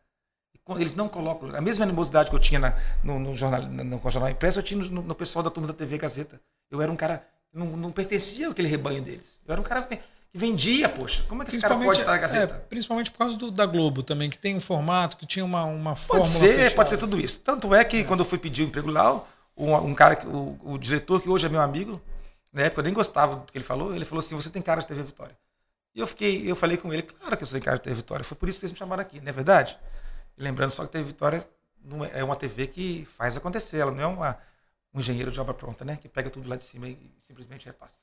Eles 0.77 0.93
não 0.93 1.07
colocam. 1.07 1.55
A 1.55 1.61
mesma 1.61 1.83
animosidade 1.83 2.29
que 2.29 2.35
eu 2.35 2.39
tinha 2.39 2.59
na, 2.59 2.75
no, 3.03 3.19
no, 3.19 3.35
jornal, 3.35 3.63
no, 3.63 3.83
no 3.83 4.11
jornal 4.11 4.29
impresso, 4.29 4.59
eu 4.59 4.63
tinha 4.63 4.83
no, 4.83 5.01
no, 5.01 5.15
pessoal 5.15 5.41
da 5.41 5.49
turma 5.49 5.67
da 5.67 5.73
TV 5.73 5.97
Gazeta. 5.97 6.39
Eu 6.69 6.81
era 6.81 6.91
um 6.91 6.95
cara. 6.95 7.25
Não, 7.51 7.65
não 7.65 7.91
pertencia 7.91 8.49
àquele 8.49 8.67
rebanho 8.67 9.01
deles. 9.01 9.41
Eu 9.47 9.53
era 9.53 9.61
um 9.61 9.63
cara 9.63 9.81
que 9.81 9.99
vendia, 10.31 10.87
poxa. 10.87 11.23
Como 11.27 11.41
é 11.41 11.45
que 11.45 11.51
esse 11.51 11.61
cara 11.61 11.75
pode 11.75 11.99
estar 11.99 12.11
na 12.11 12.17
Gazeta? 12.19 12.53
É, 12.53 12.59
principalmente 12.69 13.09
por 13.09 13.17
causa 13.17 13.37
do, 13.37 13.49
da 13.49 13.65
Globo 13.65 14.03
também, 14.03 14.29
que 14.29 14.37
tem 14.37 14.55
um 14.55 14.59
formato, 14.59 15.17
que 15.17 15.25
tinha 15.25 15.43
uma, 15.43 15.63
uma 15.63 15.95
forma. 15.95 16.23
Pode 16.23 16.29
ser, 16.29 16.55
fechada. 16.55 16.75
pode 16.75 16.89
ser 16.91 16.97
tudo 16.97 17.19
isso. 17.19 17.39
Tanto 17.39 17.73
é 17.73 17.83
que 17.83 17.97
é. 17.97 18.03
quando 18.03 18.19
eu 18.19 18.25
fui 18.25 18.37
pedir 18.37 18.61
o 18.61 18.65
um 18.65 18.67
emprego 18.67 18.91
lá, 18.91 19.23
um, 19.57 19.75
um 19.75 19.95
cara, 19.95 20.19
o, 20.27 20.59
o 20.63 20.77
diretor, 20.77 21.19
que 21.19 21.29
hoje 21.29 21.47
é 21.47 21.49
meu 21.49 21.61
amigo, 21.61 21.99
na 22.51 22.63
época 22.63 22.81
eu 22.81 22.85
nem 22.85 22.93
gostava 22.93 23.35
do 23.35 23.51
que 23.51 23.57
ele 23.57 23.65
falou, 23.65 23.95
ele 23.95 24.05
falou 24.05 24.19
assim: 24.19 24.35
você 24.35 24.49
tem 24.49 24.61
cara 24.61 24.81
de 24.81 24.87
TV 24.87 25.03
Vitória. 25.03 25.37
E 25.93 25.99
eu 25.99 26.07
fiquei, 26.07 26.49
eu 26.49 26.55
falei 26.55 26.77
com 26.77 26.93
ele, 26.93 27.03
claro 27.03 27.35
que 27.35 27.43
eu 27.43 27.47
sou 27.47 27.59
cara 27.59 27.77
de 27.77 27.83
TV 27.83 27.95
Vitória. 27.95 28.23
Foi 28.23 28.37
por 28.37 28.47
isso 28.47 28.57
que 28.57 28.61
vocês 28.61 28.71
me 28.71 28.77
chamaram 28.77 29.01
aqui, 29.01 29.19
não 29.19 29.29
é 29.29 29.31
verdade? 29.31 29.77
E 30.37 30.41
lembrando 30.41 30.71
só 30.71 30.85
que 30.85 30.91
TV 30.91 31.05
Vitória 31.05 31.47
não 31.83 32.03
é, 32.03 32.19
é 32.19 32.23
uma 32.23 32.35
TV 32.35 32.67
que 32.67 33.05
faz 33.05 33.35
acontecer, 33.37 33.77
ela 33.77 33.91
não 33.91 34.01
é 34.01 34.07
uma, 34.07 34.37
um 34.93 34.99
engenheiro 34.99 35.31
de 35.31 35.39
obra 35.39 35.53
pronta, 35.53 35.83
né? 35.83 35.97
Que 36.01 36.07
pega 36.07 36.29
tudo 36.29 36.49
lá 36.49 36.55
de 36.55 36.63
cima 36.63 36.87
e 36.87 37.11
simplesmente 37.19 37.65
repassa. 37.65 37.99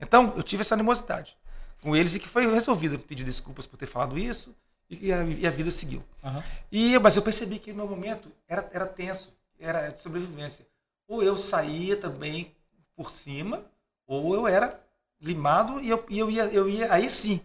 Então, 0.00 0.34
eu 0.36 0.42
tive 0.42 0.62
essa 0.62 0.74
animosidade 0.74 1.36
com 1.80 1.94
eles 1.94 2.14
e 2.14 2.18
que 2.18 2.28
foi 2.28 2.46
resolvida. 2.46 2.98
Pedir 2.98 3.24
desculpas 3.24 3.66
por 3.66 3.76
ter 3.76 3.86
falado 3.86 4.18
isso 4.18 4.54
e 4.88 5.12
a, 5.12 5.22
e 5.24 5.46
a 5.46 5.50
vida 5.50 5.70
seguiu. 5.70 6.02
Uhum. 6.22 6.42
E, 6.70 6.98
mas 6.98 7.16
eu 7.16 7.22
percebi 7.22 7.58
que 7.58 7.72
no 7.72 7.86
momento 7.86 8.30
era, 8.48 8.68
era 8.72 8.86
tenso, 8.86 9.34
era 9.58 9.88
de 9.88 10.00
sobrevivência. 10.00 10.66
Ou 11.06 11.22
eu 11.22 11.36
saía 11.36 11.96
também 11.96 12.54
por 12.96 13.10
cima, 13.10 13.64
ou 14.06 14.34
eu 14.34 14.46
era 14.46 14.82
limado 15.20 15.80
e 15.80 15.88
eu, 15.88 16.04
e 16.08 16.18
eu, 16.18 16.30
ia, 16.30 16.44
eu 16.46 16.68
ia. 16.68 16.92
Aí 16.92 17.08
sim, 17.08 17.40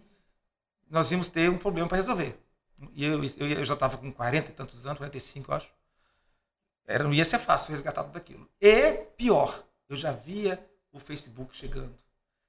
nós 0.88 1.10
íamos 1.10 1.28
ter 1.28 1.50
um 1.50 1.58
problema 1.58 1.88
para 1.88 1.96
resolver. 1.96 2.38
E 2.94 3.04
eu, 3.04 3.22
eu, 3.22 3.48
eu 3.48 3.64
já 3.64 3.74
estava 3.74 3.98
com 3.98 4.10
40 4.10 4.50
e 4.50 4.54
tantos 4.54 4.86
anos, 4.86 4.98
45, 4.98 5.50
eu 5.50 5.56
acho. 5.56 5.72
Era, 6.86 7.04
não 7.04 7.12
ia 7.12 7.24
ser 7.24 7.38
fácil 7.38 7.72
resgatar 7.72 8.04
tudo 8.04 8.16
aquilo. 8.16 8.48
E 8.60 8.92
pior, 9.16 9.64
eu 9.88 9.96
já 9.96 10.12
via 10.12 10.64
o 10.92 10.98
Facebook 10.98 11.56
chegando. 11.56 11.94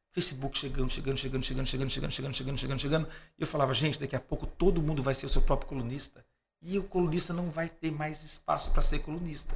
Facebook 0.10 0.58
chegando, 0.58 0.90
chegando, 0.90 1.18
chegando, 1.18 1.46
chegando, 1.46 1.70
chegando, 1.70 1.90
chegando, 1.90 2.12
chegando, 2.12 2.34
chegando, 2.34 2.58
chegando, 2.58 2.80
chegando. 2.80 3.10
E 3.38 3.42
eu 3.42 3.48
falava, 3.48 3.74
gente, 3.74 4.00
daqui 4.00 4.16
a 4.16 4.20
pouco 4.20 4.46
todo 4.46 4.82
mundo 4.82 5.02
vai 5.02 5.14
ser 5.14 5.26
o 5.26 5.30
seu 5.30 5.42
próprio 5.42 5.70
colunista. 5.70 6.26
E 6.62 6.78
o 6.78 6.84
colunista 6.84 7.34
não 7.34 7.50
vai 7.50 7.70
ter 7.70 7.92
mais 7.92 8.24
espaço 8.24 8.72
para 8.72 8.82
ser 8.82 9.00
colunista. 9.00 9.56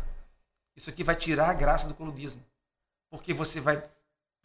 Isso 0.75 0.89
aqui 0.89 1.03
vai 1.03 1.15
tirar 1.15 1.49
a 1.49 1.53
graça 1.53 1.87
do 1.87 1.93
colunismo. 1.93 2.43
Porque 3.09 3.33
você 3.33 3.59
vai 3.59 3.83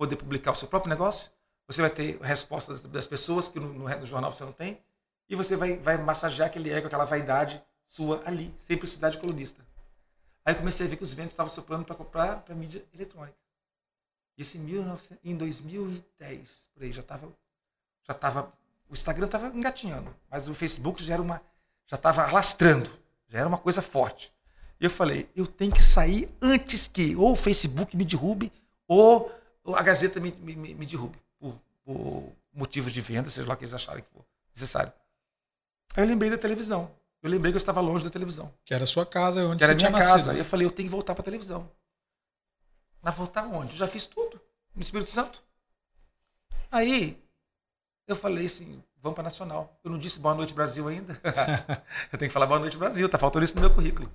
poder 0.00 0.16
publicar 0.16 0.52
o 0.52 0.54
seu 0.54 0.66
próprio 0.66 0.88
negócio, 0.88 1.30
você 1.66 1.82
vai 1.82 1.90
ter 1.90 2.18
respostas 2.22 2.84
das 2.84 3.06
pessoas 3.06 3.50
que 3.50 3.60
no, 3.60 3.74
no, 3.74 4.06
jornal 4.06 4.32
você 4.32 4.42
não 4.42 4.52
tem, 4.52 4.82
e 5.28 5.36
você 5.36 5.56
vai, 5.56 5.76
vai 5.76 5.98
massagear 5.98 6.48
aquele 6.48 6.70
ego, 6.72 6.86
aquela 6.86 7.04
vaidade 7.04 7.62
sua 7.84 8.22
ali, 8.24 8.54
sem 8.56 8.78
precisar 8.78 9.10
de 9.10 9.18
colunista. 9.18 9.62
Aí 10.42 10.54
eu 10.54 10.58
comecei 10.58 10.86
a 10.86 10.88
ver 10.88 10.96
que 10.96 11.02
os 11.02 11.12
ventos 11.12 11.34
estavam 11.34 11.52
soprando 11.52 11.84
para 11.84 11.94
comprar 11.94 12.36
para 12.38 12.54
mídia 12.54 12.82
eletrônica. 12.94 13.36
Isso 14.38 14.56
em, 14.56 14.64
19, 14.64 15.18
em 15.22 15.36
2010, 15.36 16.70
por 16.72 16.82
aí, 16.82 16.92
já 16.92 17.02
estava. 17.02 17.30
Já 18.08 18.14
tava, 18.14 18.50
o 18.88 18.94
Instagram 18.94 19.26
estava 19.26 19.48
engatinhando, 19.48 20.16
mas 20.30 20.48
o 20.48 20.54
Facebook 20.54 21.04
já 21.04 21.12
era 21.12 21.22
uma. 21.22 21.42
já 21.86 21.96
estava 21.96 22.22
alastrando, 22.22 22.90
já 23.28 23.40
era 23.40 23.46
uma 23.46 23.58
coisa 23.58 23.82
forte. 23.82 24.32
E 24.80 24.84
eu 24.86 24.90
falei, 24.90 25.28
eu 25.36 25.46
tenho 25.46 25.72
que 25.72 25.82
sair 25.82 26.34
antes 26.40 26.88
que 26.88 27.14
ou 27.14 27.32
o 27.32 27.36
Facebook 27.36 27.94
me 27.94 28.04
derrube, 28.06 28.50
ou 28.88 29.30
a 29.66 29.82
Gazeta 29.82 30.20
me, 30.20 30.32
me, 30.32 30.74
me 30.74 30.86
derrube, 30.86 31.18
por, 31.38 31.60
por 31.84 32.32
motivos 32.52 32.92
de 32.92 33.00
venda, 33.00 33.30
seja 33.30 33.48
lá 33.48 33.56
que 33.56 33.64
eles 33.64 33.74
acharem 33.74 34.02
que 34.02 34.10
for 34.10 34.24
necessário. 34.54 34.92
Aí 35.96 36.04
eu 36.04 36.08
lembrei 36.08 36.30
da 36.30 36.38
televisão. 36.38 36.90
Eu 37.22 37.28
lembrei 37.28 37.52
que 37.52 37.56
eu 37.56 37.60
estava 37.60 37.80
longe 37.80 38.04
da 38.04 38.10
televisão. 38.10 38.52
Que 38.64 38.72
era 38.72 38.84
a 38.84 38.86
sua 38.86 39.04
casa, 39.04 39.44
onde 39.44 39.58
que 39.58 39.64
você 39.64 39.70
era 39.70 39.74
minha 39.74 39.90
nascido. 39.90 40.12
casa. 40.12 40.32
Aí 40.32 40.38
eu 40.38 40.44
falei, 40.44 40.66
eu 40.66 40.70
tenho 40.70 40.88
que 40.88 40.92
voltar 40.92 41.14
para 41.14 41.22
a 41.22 41.24
televisão. 41.24 41.70
Mas 43.02 43.14
voltar 43.14 43.46
onde? 43.46 43.72
Eu 43.72 43.78
já 43.78 43.86
fiz 43.86 44.06
tudo 44.06 44.40
no 44.74 44.80
Espírito 44.80 45.10
Santo. 45.10 45.42
Aí 46.70 47.22
eu 48.06 48.16
falei 48.16 48.46
assim, 48.46 48.82
vamos 49.02 49.14
para 49.14 49.24
Nacional. 49.24 49.78
Eu 49.84 49.90
não 49.90 49.98
disse 49.98 50.18
boa 50.18 50.34
noite 50.34 50.54
Brasil 50.54 50.88
ainda. 50.88 51.20
eu 52.12 52.18
tenho 52.18 52.28
que 52.28 52.32
falar 52.32 52.46
boa 52.46 52.60
noite 52.60 52.78
Brasil, 52.78 53.08
tá 53.08 53.18
faltando 53.18 53.44
isso 53.44 53.54
no 53.54 53.60
meu 53.60 53.70
currículo. 53.70 54.10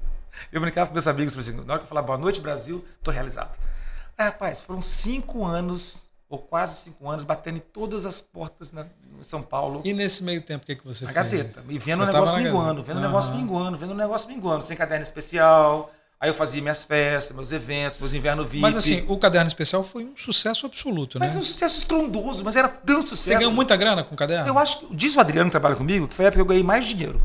Eu 0.51 0.61
brincava 0.61 0.87
com 0.87 0.93
meus 0.93 1.07
amigos, 1.07 1.37
assim, 1.37 1.51
na 1.51 1.73
hora 1.73 1.79
que 1.79 1.85
eu 1.85 1.89
falar 1.89 2.01
boa 2.01 2.17
noite 2.17 2.41
Brasil, 2.41 2.85
estou 2.97 3.13
realizado. 3.13 3.57
Aí, 4.17 4.25
rapaz, 4.25 4.61
foram 4.61 4.81
cinco 4.81 5.43
anos, 5.45 6.07
ou 6.29 6.39
quase 6.39 6.75
cinco 6.77 7.09
anos, 7.09 7.23
batendo 7.23 7.57
em 7.57 7.61
todas 7.61 8.05
as 8.05 8.21
portas 8.21 8.71
na, 8.71 8.85
em 9.19 9.23
São 9.23 9.41
Paulo. 9.41 9.81
E 9.83 9.93
nesse 9.93 10.23
meio 10.23 10.41
tempo, 10.41 10.63
o 10.63 10.65
que, 10.65 10.75
que 10.75 10.85
você 10.85 11.03
a 11.03 11.07
fez? 11.07 11.15
Gazeta. 11.15 11.63
E 11.67 11.77
vendo 11.77 12.03
o 12.03 12.05
negócio 12.05 12.37
minguando, 12.37 12.83
vendo 12.83 12.97
o 12.97 13.01
negócio 13.01 13.35
minguando, 13.35 13.77
vendo 13.77 13.91
o 13.91 13.95
negócio 13.95 14.29
minguando, 14.29 14.63
sem 14.63 14.75
caderno 14.77 15.03
especial, 15.03 15.91
Aí 16.19 16.29
eu 16.29 16.33
fazia 16.33 16.61
minhas 16.61 16.85
festas, 16.85 17.35
meus 17.35 17.51
eventos, 17.51 17.99
meus 17.99 18.13
inverno 18.13 18.45
VIP. 18.45 18.61
Mas 18.61 18.75
assim, 18.77 19.03
o 19.07 19.17
caderno 19.17 19.47
especial 19.47 19.83
foi 19.83 20.05
um 20.05 20.15
sucesso 20.15 20.65
absoluto, 20.65 21.19
né? 21.19 21.27
Mas 21.27 21.35
um 21.35 21.43
sucesso 21.43 21.77
estrondoso, 21.77 22.43
mas 22.43 22.55
era 22.55 22.69
tão 22.69 23.01
sucesso. 23.01 23.27
Você 23.27 23.35
ganhou 23.35 23.51
muita 23.51 23.75
grana 23.75 24.03
com 24.03 24.15
o 24.15 24.17
caderno? 24.17 24.47
Eu 24.47 24.57
acho 24.57 24.79
que, 24.79 24.95
diz 24.95 25.15
o 25.15 25.19
Adriano 25.19 25.49
que 25.49 25.51
trabalha 25.51 25.75
comigo, 25.75 26.07
que 26.07 26.15
foi 26.15 26.25
a 26.25 26.27
época 26.29 26.37
que 26.37 26.41
eu 26.41 26.45
ganhei 26.47 26.63
mais 26.63 26.85
dinheiro. 26.85 27.21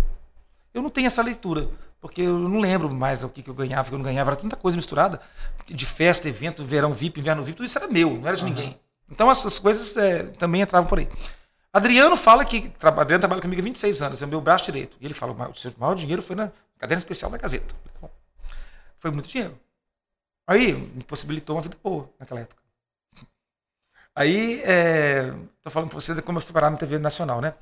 Eu 0.75 0.83
não 0.83 0.91
tenho 0.91 1.07
essa 1.07 1.23
leitura, 1.23 1.69
porque 2.01 2.23
eu 2.23 2.39
não 2.39 2.61
lembro 2.61 2.93
mais 2.95 3.23
o 3.23 3.29
que, 3.29 3.47
eu 3.49 3.55
ganhava, 3.55 3.83
o 3.83 3.91
que 3.91 3.95
eu 3.95 3.99
não 3.99 4.05
ganhava, 4.05 4.31
era 4.31 4.41
tanta 4.41 4.57
coisa 4.57 4.77
misturada, 4.77 5.21
de 5.67 5.87
festa, 5.87 6.29
evento, 6.29 6.65
verão 6.65 6.95
VIP, 6.95 7.21
inverno 7.21 7.45
VIP, 7.45 7.57
tudo 7.57 7.67
isso 7.67 7.79
era 7.79 7.89
meu, 7.89 8.17
não 8.17 8.27
era 8.27 8.37
de 8.37 8.43
uhum. 8.43 8.49
ninguém. 8.49 8.81
Então 9.11 9.31
essas 9.31 9.59
coisas 9.59 9.97
é, 9.97 10.25
também 10.25 10.63
entravam 10.63 10.89
por 10.89 10.99
aí. 10.99 11.09
Adriano 11.73 12.17
fala 12.17 12.45
que, 12.45 12.73
Adriano 12.81 13.21
trabalha 13.21 13.43
comigo 13.43 13.61
há 13.61 13.65
26 13.65 14.03
anos, 14.03 14.23
é 14.23 14.27
meu 14.27 14.41
braço 14.41 14.65
direito. 14.65 14.97
E 15.01 15.05
ele 15.05 15.15
fala, 15.15 15.49
o 15.49 15.55
seu 15.55 15.73
maior 15.79 15.95
dinheiro 15.95 16.23
foi 16.23 16.35
na 16.35 16.51
caderno 16.79 16.99
especial 16.99 17.31
da 17.31 17.37
Gazeta. 17.37 17.75
Foi 18.99 19.11
muito 19.11 19.29
dinheiro. 19.29 19.59
Aí 20.47 20.73
me 20.73 21.05
possibilitou 21.05 21.57
uma 21.57 21.63
vida 21.63 21.77
boa 21.83 22.11
naquela 22.19 22.41
época. 22.41 22.61
Aí, 24.15 24.61
é, 24.65 25.33
tô 25.63 25.71
falando 25.71 25.91
pra 25.91 26.01
você 26.01 26.13
de 26.15 26.23
como 26.23 26.39
eu 26.39 26.43
fui 26.43 26.53
parar 26.53 26.71
na 26.71 26.77
TV 26.77 26.99
Nacional, 26.99 27.41
né? 27.41 27.55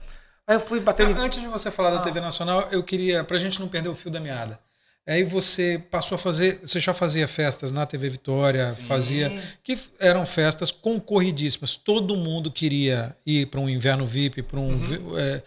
Aí 0.48 0.56
eu 0.56 0.60
fui 0.60 0.80
bater. 0.80 1.06
Antes 1.06 1.42
de 1.42 1.46
você 1.46 1.70
falar 1.70 1.90
da 1.90 1.98
ah. 1.98 2.02
TV 2.02 2.22
Nacional, 2.22 2.68
eu 2.72 2.82
queria, 2.82 3.22
pra 3.22 3.36
gente 3.38 3.60
não 3.60 3.68
perder 3.68 3.90
o 3.90 3.94
fio 3.94 4.10
da 4.10 4.18
meada. 4.18 4.58
Aí 5.06 5.22
você 5.22 5.82
passou 5.90 6.16
a 6.16 6.18
fazer, 6.18 6.60
você 6.62 6.80
já 6.80 6.92
fazia 6.94 7.28
festas 7.28 7.70
na 7.70 7.86
TV 7.86 8.08
Vitória, 8.08 8.70
Sim. 8.70 8.82
fazia 8.82 9.42
que 9.62 9.78
eram 10.00 10.24
festas 10.24 10.70
concorridíssimas. 10.70 11.76
Todo 11.76 12.16
mundo 12.16 12.50
queria 12.50 13.14
ir 13.26 13.46
para 13.46 13.60
um 13.60 13.68
inverno 13.68 14.06
VIP, 14.06 14.42
para 14.42 14.58
um, 14.58 14.70
uhum. 14.70 15.18
é, 15.18 15.42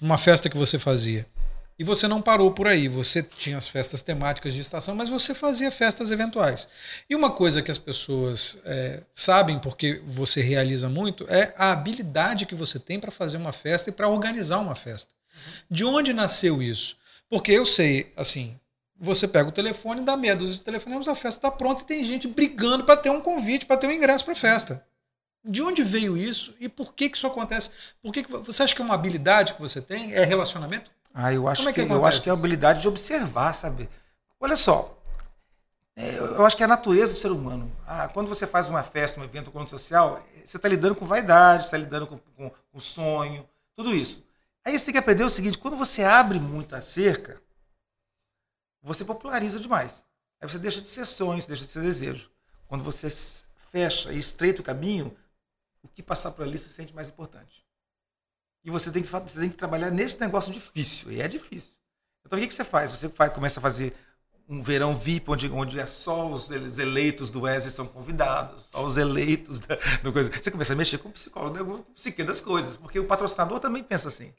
uma 0.00 0.18
festa 0.18 0.48
que 0.48 0.56
você 0.56 0.78
fazia. 0.78 1.26
E 1.82 1.84
você 1.84 2.06
não 2.06 2.22
parou 2.22 2.52
por 2.52 2.68
aí. 2.68 2.86
Você 2.86 3.24
tinha 3.24 3.56
as 3.56 3.66
festas 3.66 4.02
temáticas 4.02 4.54
de 4.54 4.60
estação, 4.60 4.94
mas 4.94 5.08
você 5.08 5.34
fazia 5.34 5.68
festas 5.68 6.12
eventuais. 6.12 6.68
E 7.10 7.16
uma 7.16 7.28
coisa 7.28 7.60
que 7.60 7.72
as 7.72 7.78
pessoas 7.78 8.58
é, 8.64 9.02
sabem, 9.12 9.58
porque 9.58 10.00
você 10.06 10.40
realiza 10.40 10.88
muito, 10.88 11.26
é 11.28 11.52
a 11.58 11.72
habilidade 11.72 12.46
que 12.46 12.54
você 12.54 12.78
tem 12.78 13.00
para 13.00 13.10
fazer 13.10 13.36
uma 13.36 13.52
festa 13.52 13.90
e 13.90 13.92
para 13.92 14.08
organizar 14.08 14.60
uma 14.60 14.76
festa. 14.76 15.10
De 15.68 15.84
onde 15.84 16.12
nasceu 16.12 16.62
isso? 16.62 16.96
Porque 17.28 17.50
eu 17.50 17.66
sei, 17.66 18.12
assim, 18.16 18.56
você 18.96 19.26
pega 19.26 19.48
o 19.48 19.52
telefone, 19.52 20.02
dá 20.02 20.16
meia 20.16 20.36
dúzia 20.36 20.58
de 20.58 20.64
telefonemas, 20.64 21.08
a 21.08 21.16
festa 21.16 21.48
está 21.48 21.50
pronta 21.50 21.82
e 21.82 21.86
tem 21.86 22.04
gente 22.04 22.28
brigando 22.28 22.84
para 22.84 22.96
ter 22.96 23.10
um 23.10 23.20
convite, 23.20 23.66
para 23.66 23.76
ter 23.76 23.88
um 23.88 23.92
ingresso 23.92 24.24
para 24.24 24.34
a 24.34 24.36
festa. 24.36 24.86
De 25.44 25.60
onde 25.60 25.82
veio 25.82 26.16
isso 26.16 26.54
e 26.60 26.68
por 26.68 26.94
que, 26.94 27.08
que 27.08 27.16
isso 27.16 27.26
acontece? 27.26 27.70
Por 28.00 28.12
que, 28.12 28.22
que 28.22 28.30
você 28.30 28.62
acha 28.62 28.72
que 28.72 28.80
é 28.80 28.84
uma 28.84 28.94
habilidade 28.94 29.54
que 29.54 29.60
você 29.60 29.82
tem? 29.82 30.14
É 30.14 30.24
relacionamento? 30.24 30.88
Ah, 31.14 31.32
eu 31.32 31.46
acho, 31.46 31.68
é 31.68 31.72
que, 31.72 31.84
que 31.84 31.92
eu 31.92 32.04
acho 32.04 32.22
que 32.22 32.28
é 32.28 32.32
a 32.32 32.36
habilidade 32.36 32.80
de 32.80 32.88
observar, 32.88 33.52
sabe? 33.52 33.88
Olha 34.40 34.56
só, 34.56 34.98
é, 35.94 36.16
eu 36.18 36.44
acho 36.46 36.56
que 36.56 36.62
é 36.62 36.66
a 36.66 36.68
natureza 36.68 37.12
do 37.12 37.18
ser 37.18 37.30
humano. 37.30 37.70
Ah, 37.86 38.08
quando 38.08 38.28
você 38.28 38.46
faz 38.46 38.70
uma 38.70 38.82
festa, 38.82 39.20
um 39.20 39.24
evento, 39.24 39.48
um 39.48 39.50
encontro 39.50 39.70
social, 39.70 40.22
você 40.44 40.56
está 40.56 40.68
lidando 40.68 40.94
com 40.94 41.04
vaidade, 41.04 41.66
está 41.66 41.76
lidando 41.76 42.06
com, 42.06 42.18
com, 42.18 42.50
com 42.50 42.80
sonho, 42.80 43.46
tudo 43.74 43.94
isso. 43.94 44.24
Aí 44.64 44.78
você 44.78 44.86
tem 44.86 44.92
que 44.92 44.98
aprender 44.98 45.24
o 45.24 45.30
seguinte: 45.30 45.58
quando 45.58 45.76
você 45.76 46.02
abre 46.02 46.40
muito 46.40 46.74
a 46.74 46.80
cerca, 46.80 47.40
você 48.82 49.04
populariza 49.04 49.60
demais. 49.60 50.02
Aí 50.40 50.48
você 50.48 50.58
deixa 50.58 50.80
de 50.80 50.88
ser 50.88 51.04
sonho, 51.04 51.40
você 51.40 51.48
deixa 51.48 51.64
de 51.64 51.70
ser 51.70 51.82
desejo. 51.82 52.30
quando 52.66 52.82
você 52.82 53.08
fecha 53.70 54.12
e 54.12 54.18
estreita 54.18 54.62
o 54.62 54.64
caminho, 54.64 55.16
o 55.82 55.88
que 55.88 56.02
passar 56.02 56.30
por 56.30 56.42
ali 56.44 56.56
se 56.56 56.68
sente 56.70 56.94
mais 56.94 57.08
importante. 57.08 57.61
E 58.64 58.70
você 58.70 58.90
tem 58.90 59.02
que, 59.02 59.08
você 59.08 59.40
tem 59.40 59.48
que 59.48 59.56
trabalhar 59.56 59.90
nesse 59.90 60.20
negócio 60.20 60.52
difícil, 60.52 61.12
e 61.12 61.20
é 61.20 61.28
difícil. 61.28 61.74
Então 62.24 62.38
o 62.38 62.42
que, 62.42 62.48
que 62.48 62.54
você 62.54 62.64
faz? 62.64 62.90
Você 62.90 63.08
faz, 63.08 63.32
começa 63.32 63.58
a 63.58 63.62
fazer 63.62 63.94
um 64.48 64.62
verão 64.62 64.94
VIP, 64.94 65.30
onde, 65.30 65.50
onde 65.50 65.80
é 65.80 65.86
só 65.86 66.28
os 66.28 66.50
eleitos 66.50 67.30
do 67.30 67.42
Wesley 67.42 67.72
são 67.72 67.86
convidados, 67.86 68.66
só 68.70 68.84
os 68.84 68.96
eleitos 68.96 69.60
da, 69.60 69.76
do 70.02 70.12
coisa. 70.12 70.30
Você 70.30 70.50
começa 70.50 70.72
a 70.72 70.76
mexer 70.76 70.98
com 70.98 71.08
o 71.08 71.12
psicólogo, 71.12 71.64
com 71.64 71.72
o 71.74 71.84
psique 71.94 72.22
das 72.22 72.40
coisas, 72.40 72.76
porque 72.76 72.98
o 72.98 73.04
patrocinador 73.04 73.60
também 73.60 73.82
pensa 73.82 74.08
assim. 74.08 74.32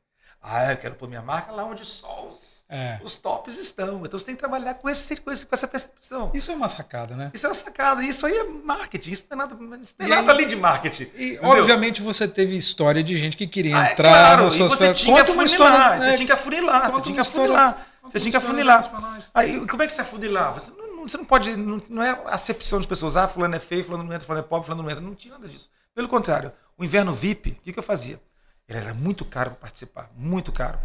Ah, 0.46 0.72
eu 0.72 0.78
quero 0.78 0.96
pôr 0.96 1.08
minha 1.08 1.22
marca 1.22 1.54
lá 1.54 1.64
onde 1.64 1.86
só 1.86 2.28
os, 2.30 2.66
é. 2.70 3.00
os 3.02 3.18
tops 3.18 3.58
estão. 3.58 4.06
Então 4.06 4.20
você 4.20 4.26
tem 4.26 4.36
que 4.36 4.40
trabalhar 4.40 4.74
com, 4.74 4.90
esse, 4.90 5.16
com, 5.16 5.32
essa 5.32 5.68
percepção. 5.68 6.32
Isso 6.34 6.52
é 6.52 6.54
uma 6.54 6.68
sacada, 6.68 7.16
né? 7.16 7.32
Isso 7.34 7.46
é 7.46 7.50
uma 7.50 7.56
sacada. 7.56 8.04
Isso 8.04 8.26
aí 8.26 8.38
é 8.38 8.44
marketing. 8.44 9.12
Isso 9.12 9.26
não 9.30 9.38
é 9.38 9.40
nada, 9.40 9.56
não 9.56 9.74
é 9.74 9.78
nada 9.78 10.22
aí, 10.22 10.30
além 10.30 10.46
de 10.46 10.58
marketing. 10.58 11.04
E, 11.16 11.34
entendeu? 11.36 11.50
obviamente, 11.50 12.02
você 12.02 12.28
teve 12.28 12.58
história 12.58 13.02
de 13.02 13.16
gente 13.16 13.38
que 13.38 13.48
queria 13.48 13.78
ah, 13.80 13.88
é 13.88 13.92
entrar 13.94 14.10
é 14.10 14.12
claro, 14.12 14.44
na 14.44 14.50
sua 14.50 14.68
você 14.68 14.94
tinha 14.94 15.16
Conta 15.16 15.26
que 15.26 15.32
uma 15.32 15.44
história. 15.46 16.00
Você 16.00 16.16
tinha 16.16 16.26
que 16.28 16.34
afunilar. 16.34 16.92
Você 16.92 17.02
tinha 17.02 17.16
que 17.16 17.22
afunilar. 17.22 17.88
Você 18.04 18.20
tinha 18.20 18.32
que 18.32 18.38
afunilar. 18.38 18.92
Aí, 19.34 19.66
como 19.66 19.82
é 19.82 19.88
que 19.88 19.94
você 19.94 20.02
afunilar? 20.02 20.54
Você 20.54 20.72
não, 20.72 21.08
você 21.08 21.18
não 21.18 21.26
pode. 21.26 21.56
Não, 21.56 21.82
não 21.88 22.04
é 22.04 22.20
acepção 22.26 22.82
de 22.82 22.88
pessoas. 22.88 23.16
Ah, 23.16 23.30
fulano 23.30 23.56
é 23.56 23.60
feio, 23.60 23.86
fulano 23.86 24.04
não 24.04 24.14
entra, 24.14 24.26
fulano 24.26 24.46
é 24.46 24.48
pobre, 24.48 24.66
fulano 24.66 24.84
não 24.84 24.90
entra. 24.90 25.02
Não 25.02 25.16
tinha 25.16 25.36
nada 25.36 25.48
disso. 25.48 25.70
Pelo 25.96 26.10
contrário, 26.10 26.52
o 26.78 26.84
inverno 26.84 27.14
VIP, 27.14 27.52
o 27.52 27.56
que, 27.64 27.72
que 27.72 27.80
eu 27.80 27.84
fazia? 27.84 28.20
Ele 28.68 28.80
era 28.80 28.94
muito 28.94 29.26
caro 29.26 29.52
para 29.52 29.60
participar, 29.60 30.10
muito 30.16 30.52
caro. 30.52 30.80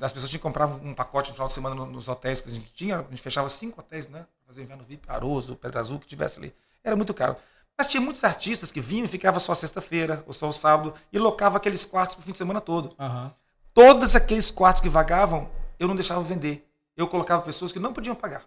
As 0.00 0.12
pessoas 0.12 0.30
tinham 0.30 0.38
que 0.38 0.42
comprar 0.42 0.66
um 0.66 0.94
pacote 0.94 1.30
no 1.30 1.34
final 1.34 1.48
de 1.48 1.54
semana 1.54 1.74
nos 1.74 2.08
hotéis 2.08 2.40
que 2.40 2.50
a 2.50 2.54
gente 2.54 2.72
tinha. 2.72 2.98
A 2.98 3.02
gente 3.02 3.22
fechava 3.22 3.48
cinco 3.48 3.80
hotéis, 3.80 4.08
né? 4.08 4.26
Fazer 4.46 4.62
inverno 4.62 4.84
VIP, 4.84 5.08
Aroso, 5.08 5.56
Pedra 5.56 5.80
Azul, 5.80 5.98
que 5.98 6.06
tivesse 6.06 6.38
ali. 6.38 6.54
Era 6.84 6.94
muito 6.94 7.14
caro. 7.14 7.36
Mas 7.76 7.86
tinha 7.88 8.00
muitos 8.00 8.22
artistas 8.24 8.70
que 8.70 8.80
vinham 8.80 9.04
e 9.04 9.08
ficavam 9.08 9.40
só 9.40 9.54
sexta-feira 9.54 10.22
ou 10.26 10.32
só 10.32 10.48
o 10.48 10.52
sábado 10.52 10.94
e 11.12 11.18
locavam 11.18 11.56
aqueles 11.56 11.84
quartos 11.84 12.14
para 12.14 12.22
o 12.22 12.24
fim 12.24 12.32
de 12.32 12.38
semana 12.38 12.60
todo. 12.60 12.94
Uhum. 12.98 13.30
Todos 13.74 14.16
aqueles 14.16 14.50
quartos 14.50 14.82
que 14.82 14.88
vagavam, 14.88 15.50
eu 15.78 15.88
não 15.88 15.94
deixava 15.94 16.22
vender. 16.22 16.66
Eu 16.96 17.06
colocava 17.06 17.42
pessoas 17.42 17.72
que 17.72 17.78
não 17.78 17.92
podiam 17.92 18.14
pagar. 18.14 18.42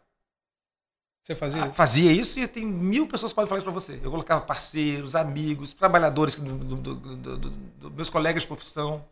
Você 1.29 1.35
fazia? 1.35 1.63
Ah, 1.63 1.69
fazia 1.71 2.11
isso 2.11 2.39
e 2.39 2.47
tem 2.47 2.65
mil 2.65 3.05
pessoas 3.05 3.31
que 3.31 3.35
podem 3.35 3.47
falar 3.47 3.59
isso 3.59 3.65
para 3.65 3.73
você. 3.73 3.99
Eu 4.01 4.09
colocava 4.09 4.41
parceiros, 4.41 5.15
amigos, 5.15 5.73
trabalhadores 5.73 6.33
do, 6.33 6.51
do, 6.51 6.95
do, 6.95 7.91
meus 7.91 8.09
colegas 8.09 8.41
de 8.41 8.47
profissão. 8.47 9.05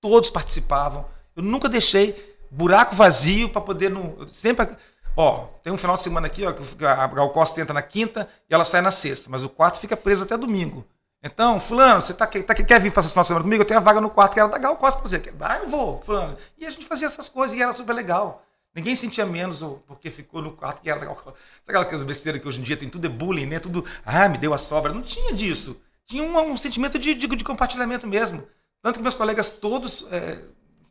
Todos 0.00 0.30
participavam. 0.30 1.06
Eu 1.36 1.44
nunca 1.44 1.68
deixei 1.68 2.36
buraco 2.50 2.96
vazio 2.96 3.50
para 3.50 3.60
poder. 3.60 3.88
No, 3.88 4.28
sempre. 4.28 4.68
Ó, 5.16 5.46
tem 5.62 5.72
um 5.72 5.76
final 5.76 5.94
de 5.94 6.02
semana 6.02 6.26
aqui, 6.26 6.44
ó, 6.44 6.52
que 6.52 6.84
a 6.84 7.06
Gal 7.06 7.30
Costa 7.30 7.60
entra 7.60 7.72
na 7.72 7.82
quinta 7.82 8.28
e 8.48 8.54
ela 8.54 8.64
sai 8.64 8.80
na 8.80 8.90
sexta, 8.90 9.30
mas 9.30 9.44
o 9.44 9.48
quarto 9.48 9.78
fica 9.78 9.96
preso 9.96 10.24
até 10.24 10.36
domingo. 10.36 10.84
Então, 11.22 11.60
fulano, 11.60 12.02
você 12.02 12.14
tá, 12.14 12.26
tá, 12.26 12.54
quer 12.54 12.80
vir 12.80 12.90
fazer 12.90 13.06
esse 13.06 13.12
final 13.12 13.22
de 13.22 13.28
semana 13.28 13.44
comigo? 13.44 13.62
Eu 13.62 13.66
tenho 13.66 13.78
a 13.78 13.82
vaga 13.82 14.00
no 14.00 14.10
quarto 14.10 14.32
que 14.32 14.40
era 14.40 14.48
da 14.48 14.58
Gal 14.58 14.76
Costa 14.76 15.00
pra 15.00 15.08
você. 15.08 15.22
Ah, 15.40 15.58
eu 15.58 15.68
vou, 15.68 16.00
fulano. 16.00 16.36
E 16.58 16.66
a 16.66 16.70
gente 16.70 16.86
fazia 16.86 17.06
essas 17.06 17.28
coisas 17.28 17.56
e 17.56 17.62
era 17.62 17.72
super 17.72 17.92
legal. 17.92 18.44
Ninguém 18.74 18.94
sentia 18.94 19.26
menos 19.26 19.62
porque 19.86 20.10
ficou 20.10 20.40
no 20.40 20.52
quarto 20.52 20.80
que 20.80 20.88
era. 20.88 21.00
Sabe 21.00 21.78
aquelas 21.78 22.04
besteiras 22.04 22.40
que 22.40 22.46
hoje 22.46 22.60
em 22.60 22.62
dia 22.62 22.76
tem 22.76 22.88
tudo 22.88 23.06
é 23.06 23.10
bullying, 23.10 23.46
né? 23.46 23.58
Tudo, 23.58 23.84
ah, 24.04 24.28
me 24.28 24.38
deu 24.38 24.54
a 24.54 24.58
sobra. 24.58 24.92
Não 24.92 25.02
tinha 25.02 25.32
disso. 25.34 25.80
Tinha 26.06 26.22
um, 26.22 26.52
um 26.52 26.56
sentimento 26.56 26.98
de, 26.98 27.14
de, 27.14 27.26
de, 27.26 27.44
compartilhamento 27.44 28.06
mesmo. 28.06 28.46
Tanto 28.82 28.96
que 28.96 29.02
meus 29.02 29.14
colegas 29.14 29.50
todos 29.50 30.06
é, 30.10 30.40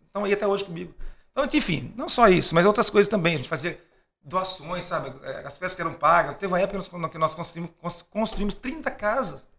estão 0.06 0.26
aí 0.26 0.34
até 0.34 0.46
hoje 0.46 0.66
comigo. 0.66 0.94
Então, 1.32 1.48
enfim, 1.52 1.94
não 1.96 2.10
só 2.10 2.28
isso, 2.28 2.54
mas 2.54 2.66
outras 2.66 2.90
coisas 2.90 3.10
também. 3.10 3.36
A 3.36 3.38
gente 3.38 3.50
fazia 3.50 3.82
doações, 4.22 4.84
sabe? 4.84 5.14
É, 5.24 5.40
as 5.46 5.58
festas 5.58 5.76
que 5.76 5.82
eram 5.82 5.94
pagas. 5.94 6.36
Teve 6.36 6.52
uma 6.52 6.60
época 6.60 7.10
que 7.10 7.18
nós 7.18 7.34
construímos, 7.34 8.02
construímos 8.10 8.56
30 8.56 8.92
casas. 8.92 9.50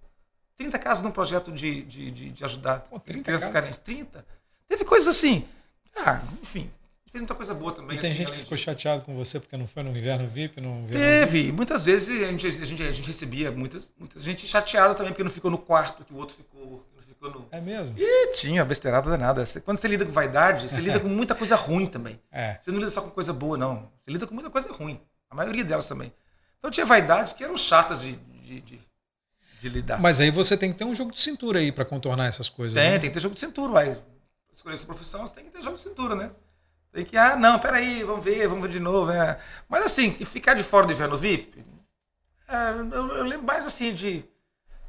30 0.58 0.78
casas 0.78 1.02
num 1.02 1.10
projeto 1.10 1.50
de, 1.50 1.82
de, 1.82 2.10
de, 2.10 2.30
de 2.32 2.44
ajudar 2.44 2.80
Pô, 2.80 3.00
30 3.00 3.22
crianças 3.22 3.48
casas? 3.48 3.52
carentes. 3.54 3.78
30. 3.78 4.26
Teve 4.68 4.84
coisas 4.84 5.08
assim. 5.08 5.48
Ah, 5.96 6.20
enfim, 6.40 6.70
fez 7.10 7.20
muita 7.20 7.34
coisa 7.34 7.52
boa 7.52 7.72
também. 7.72 7.96
E 7.96 8.00
tem 8.00 8.10
assim, 8.10 8.18
gente 8.18 8.32
que 8.32 8.38
ficou 8.38 8.56
chateado 8.56 9.04
com 9.04 9.14
você 9.16 9.40
porque 9.40 9.56
não 9.56 9.66
foi 9.66 9.82
no 9.82 9.90
inverno 9.90 10.26
VIP? 10.26 10.60
No 10.60 10.80
inverno 10.80 10.92
Teve. 10.92 11.42
VIP? 11.42 11.52
Muitas 11.52 11.84
vezes 11.84 12.22
a 12.22 12.26
gente, 12.26 12.46
a, 12.46 12.50
gente, 12.50 12.82
a 12.82 12.92
gente 12.92 13.06
recebia 13.06 13.50
muitas, 13.50 13.92
muita 13.98 14.18
gente 14.20 14.46
chateada 14.46 14.94
também 14.94 15.12
porque 15.12 15.24
não 15.24 15.30
ficou 15.30 15.50
no 15.50 15.58
quarto 15.58 16.04
que 16.04 16.14
o 16.14 16.16
outro 16.16 16.36
ficou. 16.36 16.86
No... 17.22 17.46
É 17.50 17.60
mesmo? 17.60 17.96
E 17.98 18.32
tinha 18.32 18.64
besteirada 18.64 19.10
danada. 19.10 19.44
Quando 19.62 19.76
você 19.76 19.86
lida 19.86 20.06
com 20.06 20.10
vaidade, 20.10 20.70
você 20.70 20.80
lida 20.80 20.98
com 21.00 21.08
muita 21.08 21.34
coisa 21.34 21.54
ruim 21.54 21.84
também. 21.84 22.18
É. 22.32 22.56
Você 22.58 22.70
não 22.70 22.78
lida 22.78 22.90
só 22.90 23.02
com 23.02 23.10
coisa 23.10 23.30
boa, 23.30 23.58
não. 23.58 23.90
Você 24.02 24.10
lida 24.10 24.26
com 24.26 24.32
muita 24.32 24.48
coisa 24.48 24.72
ruim. 24.72 24.98
A 25.28 25.34
maioria 25.34 25.62
delas 25.62 25.86
também. 25.86 26.10
Então 26.58 26.70
tinha 26.70 26.86
vaidades 26.86 27.34
que 27.34 27.44
eram 27.44 27.58
chatas 27.58 28.00
de, 28.00 28.12
de, 28.42 28.62
de, 28.62 28.80
de 29.60 29.68
lidar. 29.68 30.00
Mas 30.00 30.18
aí 30.18 30.30
você 30.30 30.56
tem 30.56 30.72
que 30.72 30.78
ter 30.78 30.84
um 30.84 30.94
jogo 30.94 31.12
de 31.12 31.20
cintura 31.20 31.58
aí 31.58 31.70
para 31.70 31.84
contornar 31.84 32.26
essas 32.26 32.48
coisas. 32.48 32.74
Tem, 32.74 32.92
né? 32.92 32.98
tem 32.98 33.10
que 33.10 33.14
ter 33.14 33.20
jogo 33.20 33.34
de 33.34 33.40
cintura. 33.40 33.70
Vai. 33.70 34.02
Escolher 34.50 34.74
essa 34.74 34.86
profissão, 34.86 35.26
você 35.26 35.34
tem 35.34 35.44
que 35.44 35.50
ter 35.50 35.62
jogo 35.62 35.76
de 35.76 35.82
cintura, 35.82 36.14
né? 36.14 36.30
Tem 36.92 37.04
que, 37.04 37.16
ah, 37.16 37.36
não, 37.36 37.58
peraí, 37.58 38.02
vamos 38.02 38.24
ver, 38.24 38.48
vamos 38.48 38.62
ver 38.62 38.70
de 38.70 38.80
novo. 38.80 39.12
É. 39.12 39.38
Mas 39.68 39.84
assim, 39.84 40.12
ficar 40.12 40.54
de 40.54 40.64
fora 40.64 40.86
do 40.86 40.92
inverno 40.92 41.16
VIP, 41.16 41.64
é, 42.48 42.96
eu, 42.96 43.16
eu, 43.16 43.24
lembro 43.24 43.46
mais 43.46 43.64
assim 43.64 43.94
de, 43.94 44.24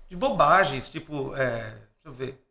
de 0.09 0.15
bobagens, 0.15 0.89
tipo, 0.89 1.35
é, 1.35 1.59
deixa 1.59 2.05
eu 2.05 2.11
ver. 2.11 2.43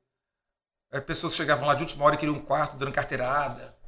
É, 0.92 1.00
pessoas 1.00 1.34
chegavam 1.34 1.66
lá 1.66 1.74
de 1.74 1.82
última 1.82 2.04
hora 2.04 2.14
e 2.14 2.18
queriam 2.18 2.36
um 2.36 2.40
quarto 2.40 2.76
dando 2.76 2.92
carteirada. 2.92 3.78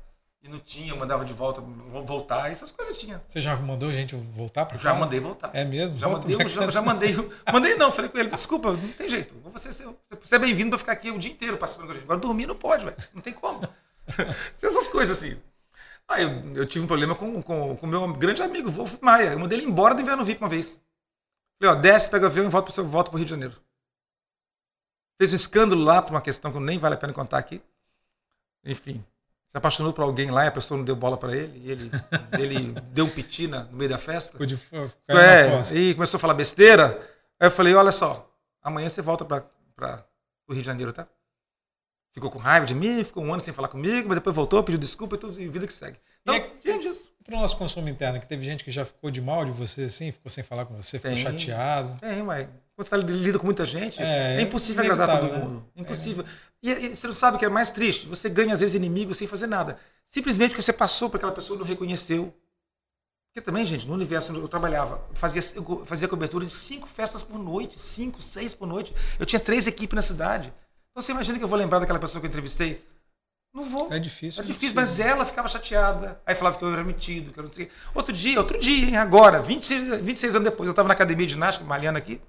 E 0.45 0.49
não 0.49 0.59
tinha, 0.59 0.93
mandava 0.97 1.25
de 1.25 1.33
volta, 1.33 1.61
voltar, 2.05 2.51
essas 2.51 2.73
coisas 2.73 2.99
tinha. 2.99 3.23
Você 3.29 3.41
já 3.41 3.55
mandou 3.55 3.93
gente 3.93 4.17
voltar 4.17 4.67
para 4.67 4.77
Já 4.77 4.93
mandei 4.93 5.21
voltar. 5.21 5.51
É 5.55 5.65
mesmo? 5.65 5.97
Já 5.97 6.09
mandei, 6.09 6.37
já, 6.49 6.69
já, 6.69 6.83
mandei. 6.83 7.15
Mandei 7.53 7.77
não, 7.77 7.93
falei 7.93 8.11
com 8.11 8.19
ele, 8.19 8.29
desculpa, 8.29 8.73
não 8.73 8.89
tem 8.89 9.09
jeito. 9.09 9.37
Você, 9.53 9.71
você 9.71 10.35
é 10.35 10.39
bem-vindo 10.41 10.71
para 10.71 10.79
ficar 10.79 10.93
aqui 10.93 11.13
o 11.13 11.19
dia 11.19 11.31
inteiro 11.31 11.57
participando 11.57 11.87
com 11.87 11.93
a 11.93 11.95
gente. 11.95 12.05
Agora 12.05 12.19
dormir 12.19 12.47
não 12.47 12.57
pode, 12.57 12.85
velho. 12.85 12.97
Não 13.15 13.23
tem 13.23 13.33
como. 13.33 13.61
essas 14.61 14.89
coisas 14.89 15.17
assim. 15.17 15.39
Aí 16.13 16.25
eu, 16.25 16.57
eu 16.57 16.67
tive 16.67 16.85
um 16.85 16.89
problema 16.89 17.15
com 17.15 17.39
o 17.39 17.43
com, 17.43 17.77
com 17.77 17.87
meu 17.87 18.13
grande 18.13 18.43
amigo, 18.43 18.71
Wolf 18.71 19.01
Maia. 19.01 19.33
Eu 19.33 19.39
mandei 19.39 19.59
ele 19.59 19.67
embora 19.67 19.95
do 19.95 20.03
inverno 20.03 20.25
VIP 20.25 20.43
uma 20.43 20.49
vez. 20.49 20.81
Falei, 21.59 21.77
ó, 21.77 21.81
desce, 21.81 22.11
pega 22.11 22.25
o 22.25 22.29
avião 22.29 22.45
e 22.45 22.49
volta 22.49 22.73
para 22.73 22.83
o 22.83 22.87
volta 22.87 23.11
pro 23.11 23.19
Rio 23.19 23.25
de 23.25 23.31
Janeiro. 23.31 23.57
Fez 25.19 25.33
um 25.33 25.37
escândalo 25.37 25.83
lá 25.83 26.03
por 26.03 26.13
uma 26.13 26.21
questão 26.21 26.53
que 26.53 26.59
nem 26.59 26.79
vale 26.79 26.95
a 26.97 26.99
pena 26.99 27.13
contar 27.13 27.39
aqui. 27.39 27.63
Enfim, 28.65 29.05
se 29.51 29.57
apaixonou 29.57 29.93
por 29.93 30.03
alguém 30.03 30.31
lá 30.31 30.45
e 30.45 30.49
a 30.49 30.53
pessoa 30.53 30.79
não 30.79 30.85
deu 30.85 30.97
bola 30.97 31.17
para 31.17 31.37
ele. 31.37 31.59
E 31.59 31.71
ele, 31.71 31.91
ele 32.39 32.73
deu 32.91 33.05
um 33.07 33.11
piti 33.11 33.47
no 33.47 33.65
meio 33.73 33.91
da 33.91 33.99
festa. 33.99 34.45
De, 34.47 34.59
é, 35.09 35.75
e 35.75 35.95
começou 35.95 36.19
a 36.19 36.21
falar 36.21 36.35
besteira. 36.35 37.01
Aí 37.39 37.47
eu 37.47 37.51
falei, 37.51 37.75
olha 37.75 37.93
só, 37.93 38.31
amanhã 38.63 38.89
você 38.89 39.01
volta 39.01 39.25
para 39.25 40.05
o 40.49 40.53
Rio 40.53 40.63
de 40.63 40.67
Janeiro, 40.67 40.93
tá? 40.93 41.07
Ficou 42.13 42.31
com 42.31 42.39
raiva 42.39 42.67
de 42.67 42.75
mim, 42.75 43.03
ficou 43.03 43.25
um 43.25 43.33
ano 43.33 43.41
sem 43.41 43.53
falar 43.53 43.69
comigo, 43.69 44.09
mas 44.09 44.17
depois 44.17 44.37
voltou, 44.37 44.63
pediu 44.63 44.79
desculpa 44.79 45.17
e 45.17 45.19
tudo, 45.19 45.41
e 45.41 45.49
vida 45.49 45.67
que 45.67 45.73
segue. 45.73 45.99
Então, 46.21 46.35
e 46.37 46.71
é, 46.71 46.79
disso. 46.79 47.11
Para 47.25 47.37
o 47.37 47.41
nosso 47.41 47.57
consumo 47.57 47.89
interno, 47.89 48.21
que 48.21 48.27
teve 48.27 48.45
gente 48.45 48.63
que 48.63 48.71
já 48.71 48.85
ficou 48.85 49.11
de 49.11 49.21
mal 49.21 49.45
de 49.45 49.51
você, 49.51 49.85
assim, 49.85 50.13
ficou 50.13 50.31
sem 50.31 50.45
falar 50.45 50.67
com 50.67 50.75
você, 50.75 50.99
ficou 50.99 51.15
tem, 51.15 51.23
chateado. 51.23 51.97
Tem, 52.01 52.23
mas 52.23 52.47
quando 52.75 52.87
você 52.87 52.95
está 52.95 52.97
lidando 52.97 53.39
com 53.39 53.47
muita 53.47 53.65
gente, 53.65 54.03
é, 54.03 54.37
é 54.37 54.41
impossível 54.41 54.83
agradar 54.83 55.21
todo 55.21 55.33
né? 55.33 55.39
mundo. 55.39 55.67
É 55.75 55.81
impossível. 55.81 56.25
É. 56.63 56.69
E, 56.69 56.71
e, 56.71 56.97
você 56.97 57.07
não 57.07 57.15
sabe 57.15 57.37
o 57.37 57.39
que 57.39 57.45
é 57.45 57.49
mais 57.49 57.71
triste? 57.71 58.07
Você 58.09 58.29
ganha, 58.29 58.55
às 58.55 58.61
vezes, 58.61 58.75
inimigos 58.75 59.17
sem 59.17 59.27
fazer 59.27 59.47
nada. 59.47 59.79
Simplesmente 60.07 60.51
porque 60.51 60.63
você 60.63 60.73
passou 60.73 61.09
para 61.09 61.19
aquela 61.19 61.33
pessoa 61.33 61.59
não 61.59 61.67
reconheceu. 61.67 62.35
Porque 63.33 63.41
também, 63.41 63.65
gente, 63.65 63.87
no 63.87 63.95
universo 63.95 64.31
onde 64.31 64.43
eu 64.43 64.49
trabalhava, 64.49 65.03
eu 65.09 65.17
fazia, 65.17 65.41
eu 65.57 65.87
fazia 65.87 66.07
cobertura 66.07 66.45
de 66.45 66.53
cinco 66.53 66.87
festas 66.87 67.23
por 67.23 67.39
noite, 67.39 67.79
cinco, 67.81 68.23
seis 68.23 68.55
por 68.55 68.67
noite. 68.67 68.95
Eu 69.19 69.25
tinha 69.25 69.41
três 69.41 69.67
equipes 69.67 69.97
na 69.97 70.03
cidade. 70.03 70.53
Então 70.93 71.03
você 71.03 71.13
imagina 71.13 71.39
que 71.39 71.45
eu 71.45 71.49
vou 71.49 71.59
lembrar 71.59 71.79
daquela 71.79 71.99
pessoa 71.99 72.21
que 72.21 72.27
eu 72.27 72.31
entrevistei? 72.31 72.85
Não 73.53 73.65
vou. 73.65 73.93
É 73.93 73.99
difícil. 73.99 74.43
É 74.43 74.47
difícil, 74.47 74.75
mas 74.75 75.01
ela 75.01 75.27
ficava 75.27 75.49
chateada. 75.49 76.21
Aí 76.25 76.35
falava 76.35 76.57
que 76.57 76.65
eu 76.65 76.73
era 76.73 76.85
metido, 76.85 77.33
que 77.33 77.39
eu 77.39 77.45
não 77.45 77.53
sei. 77.53 77.71
Outro 77.95 78.13
dia, 78.13 78.39
outro 78.39 78.59
dia, 78.59 78.87
hein, 78.87 78.97
agora, 78.97 79.43
20, 79.43 80.01
26 80.03 80.37
anos 80.37 80.51
depois, 80.51 80.67
eu 80.67 80.73
estava 80.73 80.89
na 80.89 80.95
academia 80.95 81.27
de 81.27 81.33
ginástica, 81.33 81.65
malhando 81.65 81.99
aqui. 81.99 82.21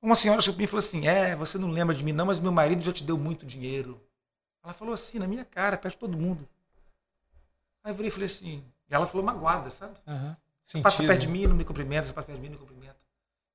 Uma 0.00 0.14
senhora 0.14 0.40
chegou 0.40 0.54
para 0.54 0.60
mim 0.60 0.64
e 0.64 0.68
falou 0.68 0.78
assim: 0.78 1.06
É, 1.06 1.36
você 1.36 1.58
não 1.58 1.70
lembra 1.70 1.94
de 1.94 2.02
mim, 2.02 2.12
não, 2.12 2.26
mas 2.26 2.40
meu 2.40 2.52
marido 2.52 2.82
já 2.82 2.92
te 2.92 3.04
deu 3.04 3.18
muito 3.18 3.44
dinheiro. 3.44 4.00
Ela 4.64 4.72
falou 4.72 4.94
assim, 4.94 5.18
na 5.18 5.26
minha 5.26 5.44
cara, 5.44 5.76
perto 5.76 5.94
de 5.94 5.98
todo 5.98 6.16
mundo. 6.16 6.48
Aí 7.82 7.90
eu 7.90 7.94
virei 7.94 8.08
e 8.08 8.12
falei 8.12 8.26
assim. 8.26 8.64
E 8.88 8.94
ela 8.94 9.06
falou 9.06 9.24
magoada, 9.24 9.70
sabe? 9.70 9.96
Uhum. 10.06 10.36
Você 10.62 10.80
passa 10.80 11.02
perto 11.02 11.20
de 11.20 11.28
mim, 11.28 11.46
não 11.46 11.56
me 11.56 11.64
cumprimenta, 11.64 12.06
você 12.06 12.12
passa 12.12 12.26
perto 12.26 12.38
de 12.38 12.42
mim, 12.42 12.54
não 12.54 12.60
me 12.60 12.66
cumprimenta. 12.66 12.96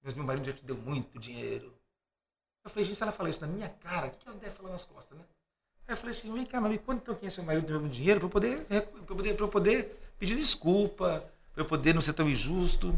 Mas 0.03 0.15
meu 0.15 0.25
marido 0.25 0.45
já 0.45 0.53
te 0.53 0.63
deu 0.63 0.75
muito 0.75 1.17
dinheiro. 1.17 1.73
Eu 2.67 2.71
falei, 2.71 2.83
gente, 2.83 2.97
se 2.97 3.03
ela 3.03 3.13
falar 3.13 3.29
isso 3.29 3.39
na 3.39 3.47
minha 3.47 3.69
cara, 3.69 4.07
o 4.07 4.11
que 4.11 4.27
ela 4.27 4.37
deve 4.37 4.53
falar 4.53 4.71
nas 4.71 4.83
costas, 4.83 5.17
né? 5.17 5.23
Aí 5.87 5.93
eu 5.93 5.97
falei 5.97 6.13
assim, 6.13 6.33
vem 6.33 6.45
cá, 6.45 6.59
mas 6.59 6.69
me 6.69 6.77
conta 6.77 6.99
então 7.01 7.15
quem 7.15 7.27
é 7.27 7.29
seu 7.29 7.45
marido 7.45 7.65
do 7.65 7.79
meu 7.79 7.89
dinheiro 7.89 8.19
para 8.19 8.27
eu 8.27 8.29
poder, 8.29 8.67
eu 8.69 9.15
poder, 9.15 9.39
eu 9.39 9.47
poder 9.47 10.13
pedir 10.19 10.35
desculpa, 10.35 11.23
para 11.53 11.63
eu 11.63 11.65
poder 11.65 11.93
não 11.93 12.01
ser 12.01 12.11
tão 12.11 12.27
injusto. 12.27 12.93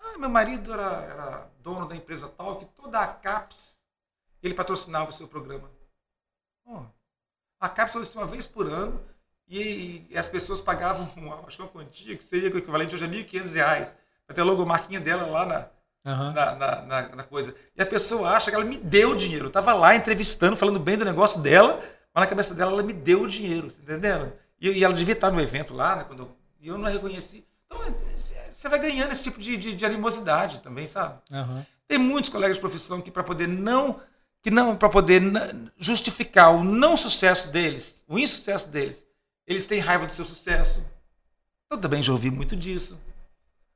Ah, 0.00 0.18
meu 0.18 0.28
marido 0.28 0.72
era, 0.72 0.82
era 0.82 1.50
dono 1.60 1.86
da 1.86 1.94
empresa 1.94 2.28
tal, 2.28 2.56
que 2.56 2.64
toda 2.64 2.98
a 2.98 3.06
CAPS, 3.06 3.84
ele 4.42 4.52
patrocinava 4.52 5.10
o 5.10 5.12
seu 5.12 5.28
programa. 5.28 5.70
Oh, 6.64 6.82
a 7.60 7.68
CAPS 7.68 7.92
foi 7.92 8.20
uma 8.20 8.26
vez 8.26 8.48
por 8.48 8.66
ano 8.66 9.00
e, 9.46 10.08
e 10.10 10.18
as 10.18 10.28
pessoas 10.28 10.60
pagavam 10.60 11.08
uma, 11.16 11.36
uma 11.36 11.68
quantia 11.68 12.16
que 12.16 12.24
seria 12.24 12.52
o 12.52 12.58
equivalente 12.58 12.96
hoje 12.96 13.04
a 13.04 13.08
R$ 13.08 13.22
1.500 13.22 13.96
para 14.26 14.34
ter 14.34 14.40
a 14.40 14.44
logomarquinha 14.44 14.98
dela 14.98 15.24
lá 15.26 15.46
na, 15.46 15.70
uhum. 16.04 16.32
na, 16.32 16.54
na, 16.54 16.82
na, 16.82 17.08
na, 17.16 17.22
coisa. 17.22 17.54
E 17.76 17.82
a 17.82 17.86
pessoa 17.86 18.30
acha 18.30 18.50
que 18.50 18.54
ela 18.54 18.64
me 18.64 18.76
deu 18.76 19.10
o 19.10 19.16
dinheiro. 19.16 19.46
Eu 19.46 19.50
tava 19.50 19.72
lá 19.72 19.94
entrevistando, 19.94 20.56
falando 20.56 20.78
bem 20.78 20.96
do 20.96 21.04
negócio 21.04 21.40
dela, 21.40 21.80
mas 22.14 22.22
na 22.22 22.26
cabeça 22.26 22.54
dela 22.54 22.72
ela 22.72 22.82
me 22.82 22.92
deu 22.92 23.22
o 23.22 23.28
dinheiro, 23.28 23.68
tá 23.68 23.82
entendendo? 23.82 24.32
E, 24.60 24.70
e 24.70 24.84
ela 24.84 24.94
devia 24.94 25.14
estar 25.14 25.30
no 25.30 25.40
evento 25.40 25.74
lá, 25.74 25.96
né? 25.96 26.04
Quando 26.04 26.22
eu, 26.22 26.36
e 26.60 26.68
eu 26.68 26.78
não 26.78 26.86
a 26.86 26.90
reconheci. 26.90 27.44
Então, 27.66 27.82
é, 27.84 27.92
você 28.52 28.68
vai 28.68 28.78
ganhando 28.78 29.12
esse 29.12 29.22
tipo 29.22 29.40
de, 29.40 29.56
de, 29.56 29.74
de 29.74 29.84
animosidade 29.84 30.60
também, 30.60 30.86
sabe? 30.86 31.18
Uhum. 31.30 31.64
Tem 31.88 31.98
muitos 31.98 32.30
colegas 32.30 32.56
de 32.56 32.60
profissão 32.60 33.00
que, 33.00 33.10
para 33.10 33.24
poder 33.24 33.48
não 33.48 34.00
que 34.42 34.50
não 34.50 34.76
para 34.76 34.88
poder 34.88 35.22
justificar 35.78 36.52
o 36.52 36.64
não 36.64 36.96
sucesso 36.96 37.52
deles, 37.52 38.02
o 38.08 38.18
insucesso 38.18 38.68
deles, 38.68 39.06
eles 39.46 39.66
têm 39.66 39.78
raiva 39.78 40.04
do 40.04 40.12
seu 40.12 40.24
sucesso. 40.24 40.84
Eu 41.70 41.78
também 41.78 42.02
já 42.02 42.12
ouvi 42.12 42.30
muito 42.30 42.56
disso. 42.56 42.98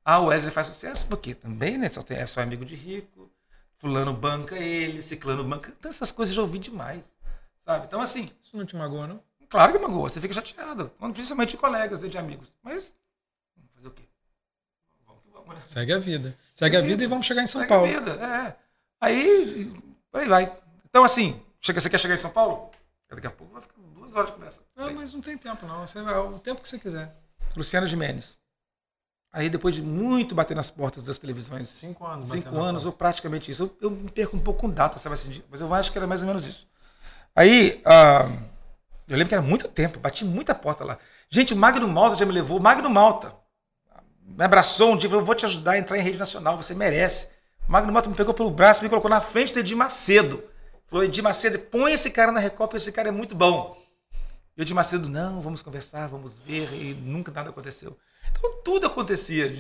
Ah, 0.09 0.21
o 0.21 0.27
Wesley 0.27 0.53
faz 0.53 0.69
sucesso 0.69 1.05
porque 1.09 1.35
também, 1.35 1.77
né? 1.77 1.89
Só 1.89 2.01
tem, 2.01 2.17
é 2.17 2.27
só 2.29 2.41
amigo 2.41 2.65
de 2.65 2.77
rico, 2.77 3.29
fulano 3.75 4.15
banca 4.15 4.57
ele, 4.57 5.03
ciclano 5.03 5.43
banca. 5.43 5.75
Então 5.77 5.89
essas 5.89 6.13
coisas 6.13 6.33
eu 6.33 6.37
já 6.37 6.43
ouvi 6.43 6.61
demais, 6.61 7.13
sabe? 7.65 7.87
Então 7.87 8.01
assim. 8.01 8.29
Isso 8.41 8.57
não 8.57 8.65
te 8.65 8.77
magoa, 8.77 9.09
não? 9.09 9.21
Claro 9.49 9.73
que 9.73 9.81
magoa, 9.81 10.09
você 10.09 10.21
fica 10.21 10.33
chateado, 10.33 10.93
principalmente 11.13 11.51
de 11.51 11.57
colegas, 11.57 12.03
né, 12.03 12.09
de 12.09 12.17
amigos. 12.19 12.55
Mas 12.63 12.95
vamos 13.57 13.73
fazer 13.75 13.89
o 13.89 13.91
quê? 13.91 14.05
Vamos 15.05 15.25
que 15.25 15.29
vamos, 15.29 15.49
né? 15.57 15.63
Segue 15.67 15.93
a 15.93 15.99
vida. 15.99 16.39
Segue, 16.55 16.77
a 16.77 16.81
vida, 16.81 16.91
vida 16.93 17.03
e 17.03 17.07
vamos 17.09 17.27
chegar 17.27 17.43
em 17.43 17.49
São 17.49 17.61
Segue 17.63 17.69
Paulo. 17.69 17.87
A 17.87 17.99
vida, 17.99 18.13
é. 18.13 18.57
Aí 19.01 19.73
aí 20.13 20.29
vai. 20.29 20.57
Então, 20.89 21.03
assim, 21.03 21.43
chega, 21.61 21.81
você 21.81 21.91
quer 21.91 21.99
chegar 21.99 22.15
em 22.15 22.19
São 22.19 22.31
Paulo? 22.31 22.71
Daqui 23.09 23.27
a 23.27 23.31
pouco 23.33 23.53
vai 23.53 23.63
ficar 23.63 23.75
duas 23.93 24.15
horas 24.15 24.31
de 24.31 24.37
conversa. 24.37 24.63
Não, 24.77 24.93
mas 24.95 25.13
não 25.13 25.21
tem 25.21 25.37
tempo, 25.37 25.67
não. 25.67 25.85
Você 25.85 26.01
vai 26.01 26.15
o 26.17 26.39
tempo 26.39 26.63
que 26.63 26.69
você 26.69 26.79
quiser. 26.79 27.13
Luciano 27.57 27.89
Gimenez. 27.89 28.39
Aí, 29.37 29.51
depois 29.51 29.75
de 29.75 29.83
muito 29.83 30.35
bater 30.35 30.57
nas 30.57 30.71
portas 30.71 31.05
das 31.05 31.19
televisões. 31.19 31.69
Cinco 31.69 32.07
anos. 32.07 32.29
Cinco 32.31 32.59
anos, 32.59 32.87
ou 32.87 32.93
praticamente 32.93 33.51
isso. 33.51 33.65
Eu, 33.65 33.77
eu, 33.83 33.91
me 33.91 34.11
perco 34.11 34.35
um 34.35 34.41
pouco 34.41 34.63
com 34.63 34.71
data, 34.71 34.99
sabe 34.99 35.13
assim, 35.13 35.43
mas 35.51 35.61
eu 35.61 35.75
acho 35.75 35.93
que 35.93 35.99
era 35.99 36.07
mais 36.07 36.23
ou 36.23 36.27
menos 36.27 36.47
isso. 36.47 36.67
Aí, 37.35 37.83
uh, 37.85 38.33
eu 39.07 39.15
lembro 39.15 39.29
que 39.29 39.35
era 39.35 39.43
muito 39.43 39.69
tempo, 39.69 40.01
bati 40.01 40.25
muita 40.25 40.55
porta 40.55 40.85
lá. 40.85 40.97
Gente, 41.29 41.53
o 41.53 41.57
Magno 41.57 41.87
Malta 41.87 42.17
já 42.17 42.25
me 42.25 42.33
levou. 42.33 42.59
Magno 42.59 42.89
Malta 42.89 43.35
me 44.25 44.43
abraçou 44.43 44.95
um 44.95 44.97
dia 44.97 45.11
falou: 45.11 45.21
Eu 45.21 45.27
vou 45.27 45.35
te 45.35 45.45
ajudar 45.45 45.73
a 45.73 45.79
entrar 45.79 45.99
em 45.99 46.03
rede 46.03 46.17
nacional, 46.17 46.57
você 46.57 46.75
merece. 46.75 47.29
Magno 47.69 47.93
Mota 47.93 48.09
me 48.09 48.15
pegou 48.17 48.33
pelo 48.33 48.51
braço 48.51 48.81
e 48.81 48.85
me 48.85 48.89
colocou 48.89 49.11
na 49.11 49.21
frente 49.21 49.53
do 49.53 49.61
Edir 49.61 49.77
Macedo. 49.77 50.43
Falou, 50.87 51.05
Edir 51.05 51.23
Macedo, 51.23 51.59
põe 51.59 51.93
esse 51.93 52.11
cara 52.11 52.33
na 52.33 52.41
Recopa, 52.41 52.77
esse 52.77 52.93
cara 52.93 53.09
é 53.09 53.13
muito 53.13 53.35
bom. 53.35 53.77
E 54.57 54.61
o 54.61 54.63
Edir 54.63 54.75
Macedo, 54.75 55.11
não, 55.11 55.41
vamos 55.43 55.63
conversar, 55.63 56.07
vamos 56.09 56.39
ver, 56.39 56.73
e 56.73 56.95
nunca 56.95 57.33
nada 57.33 57.51
aconteceu. 57.51 57.99
Então 58.39 58.53
tudo 58.63 58.87
acontecia 58.87 59.53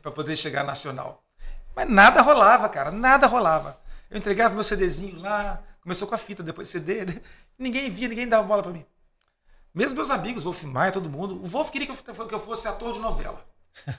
para 0.00 0.10
poder 0.10 0.36
chegar 0.36 0.64
nacional. 0.64 1.22
Mas 1.74 1.88
nada 1.88 2.22
rolava, 2.22 2.68
cara, 2.68 2.90
nada 2.90 3.26
rolava. 3.26 3.78
Eu 4.10 4.18
entregava 4.18 4.54
meu 4.54 4.64
CDzinho 4.64 5.20
lá, 5.20 5.62
começou 5.80 6.06
com 6.06 6.14
a 6.14 6.18
fita, 6.18 6.42
depois 6.42 6.68
CD, 6.68 7.04
né? 7.04 7.20
ninguém 7.58 7.90
via, 7.90 8.08
ninguém 8.08 8.28
dava 8.28 8.46
bola 8.46 8.62
para 8.62 8.72
mim. 8.72 8.84
Mesmo 9.74 9.96
meus 9.96 10.10
amigos, 10.10 10.44
Wolf 10.44 10.62
Maia, 10.64 10.92
todo 10.92 11.10
mundo, 11.10 11.34
o 11.34 11.46
Wolf 11.46 11.70
queria 11.70 11.88
que 11.88 12.34
eu 12.34 12.40
fosse 12.40 12.68
ator 12.68 12.92
de 12.92 13.00
novela. 13.00 13.44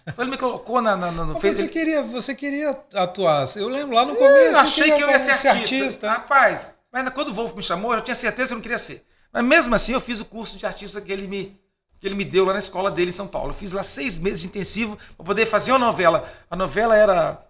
Então 0.08 0.24
ele 0.24 0.32
me 0.32 0.38
colocou 0.38 0.82
na, 0.82 0.96
na, 0.96 1.12
no 1.12 1.34
Você 1.34 1.64
ele... 1.64 1.68
queria, 1.68 2.02
você 2.02 2.34
queria 2.34 2.70
atuar. 2.94 3.46
Eu 3.58 3.68
lembro 3.68 3.94
lá 3.94 4.06
no 4.06 4.16
começo. 4.16 4.54
Eu 4.54 4.58
achei 4.58 4.92
que 4.94 5.04
eu 5.04 5.10
ia 5.10 5.20
ser 5.20 5.32
artista. 5.32 5.76
artista. 5.76 6.12
Rapaz, 6.12 6.72
mas 6.90 7.10
quando 7.10 7.28
o 7.28 7.34
Wolf 7.34 7.54
me 7.56 7.62
chamou, 7.62 7.94
eu 7.94 8.02
tinha 8.02 8.16
certeza 8.16 8.48
que 8.48 8.54
eu 8.54 8.56
não 8.56 8.62
queria 8.62 8.80
ser. 8.80 9.06
Mas 9.34 9.44
mesmo 9.44 9.76
assim, 9.76 9.92
eu 9.92 10.00
fiz 10.00 10.22
o 10.22 10.26
curso 10.26 10.58
de 10.58 10.66
artista 10.66 11.02
que 11.02 11.12
ele 11.12 11.28
me, 11.28 11.60
que 12.00 12.08
ele 12.08 12.16
me 12.16 12.26
deu 12.26 12.46
lá 12.46 12.54
na 12.54 12.60
escola 12.60 12.92
dele 12.92 13.10
em 13.10 13.14
São 13.14 13.28
Paulo. 13.28 13.50
Eu 13.50 13.54
fiz 13.54 13.72
lá 13.72 13.84
seis 13.84 14.18
meses 14.18 14.42
de 14.42 14.48
intensivo 14.48 14.98
para 15.16 15.26
poder 15.26 15.46
fazer 15.46 15.72
uma 15.72 15.80
novela. 15.80 16.30
A 16.50 16.56
novela 16.56 16.96
era 16.96 17.46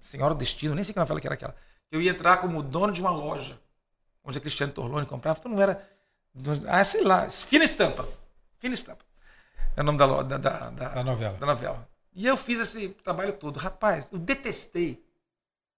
Senhora 0.00 0.34
do 0.34 0.38
Destino, 0.38 0.74
nem 0.74 0.84
sei 0.84 0.92
que 0.92 1.00
novela 1.00 1.20
que 1.20 1.26
era 1.26 1.34
aquela. 1.34 1.54
Eu 1.90 2.00
ia 2.00 2.10
entrar 2.10 2.38
como 2.38 2.62
dono 2.62 2.92
de 2.92 3.00
uma 3.00 3.10
loja, 3.10 3.60
onde 4.22 4.38
a 4.38 4.40
Cristiane 4.40 4.72
Torlone 4.72 5.06
comprava. 5.06 5.38
Então 5.38 5.52
não 5.52 5.60
era. 5.60 5.88
Ah, 6.68 6.84
sei 6.84 7.02
lá, 7.02 7.28
fina 7.30 7.64
estampa. 7.64 8.08
Fina 8.58 8.74
estampa. 8.74 9.04
É 9.76 9.80
o 9.80 9.84
nome 9.84 9.98
da, 9.98 10.22
da, 10.22 10.38
da, 10.38 10.70
da, 10.70 11.04
novela. 11.04 11.36
da 11.38 11.46
novela. 11.46 11.88
E 12.14 12.26
eu 12.26 12.36
fiz 12.36 12.60
esse 12.60 12.88
trabalho 13.02 13.32
todo. 13.32 13.58
Rapaz, 13.58 14.08
eu 14.12 14.18
detestei. 14.18 15.04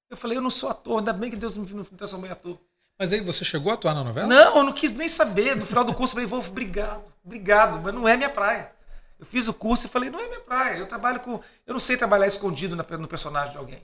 Eu 0.09 0.17
falei, 0.17 0.37
eu 0.37 0.43
não 0.43 0.51
sou 0.51 0.69
ator, 0.69 0.99
ainda 0.99 1.13
bem 1.13 1.31
que 1.31 1.37
Deus 1.37 1.57
me, 1.57 1.67
me 1.67 1.85
transformou 1.85 2.29
em 2.29 2.33
ator. 2.33 2.59
Mas 2.99 3.13
aí 3.13 3.21
você 3.21 3.45
chegou 3.45 3.71
a 3.71 3.75
atuar 3.75 3.95
na 3.95 4.03
novela? 4.03 4.27
Não, 4.27 4.59
eu 4.59 4.65
não 4.65 4.73
quis 4.73 4.95
nem 4.95 5.09
saber. 5.09 5.55
No 5.55 5.67
final 5.67 5.85
do 5.85 5.95
curso 5.95 6.13
eu 6.13 6.17
falei, 6.17 6.27
Wolf, 6.27 6.49
obrigado, 6.49 7.13
obrigado, 7.25 7.81
mas 7.83 7.93
não 7.93 8.09
é 8.09 8.17
minha 8.17 8.31
praia. 8.31 8.73
Eu 9.19 9.27
fiz 9.27 9.49
o 9.49 9.55
curso 9.55 9.87
e 9.87 9.89
falei, 9.89 10.11
não 10.11 10.21
é 10.21 10.27
minha 10.27 10.41
praia. 10.41 10.79
Eu 10.79 10.87
trabalho 10.87 11.21
com. 11.21 11.41
Eu 11.67 11.73
não 11.73 11.81
sei 11.81 11.97
trabalhar 11.97 12.27
escondido 12.27 12.77
no 12.77 13.09
personagem 13.09 13.53
de 13.53 13.59
alguém. 13.59 13.83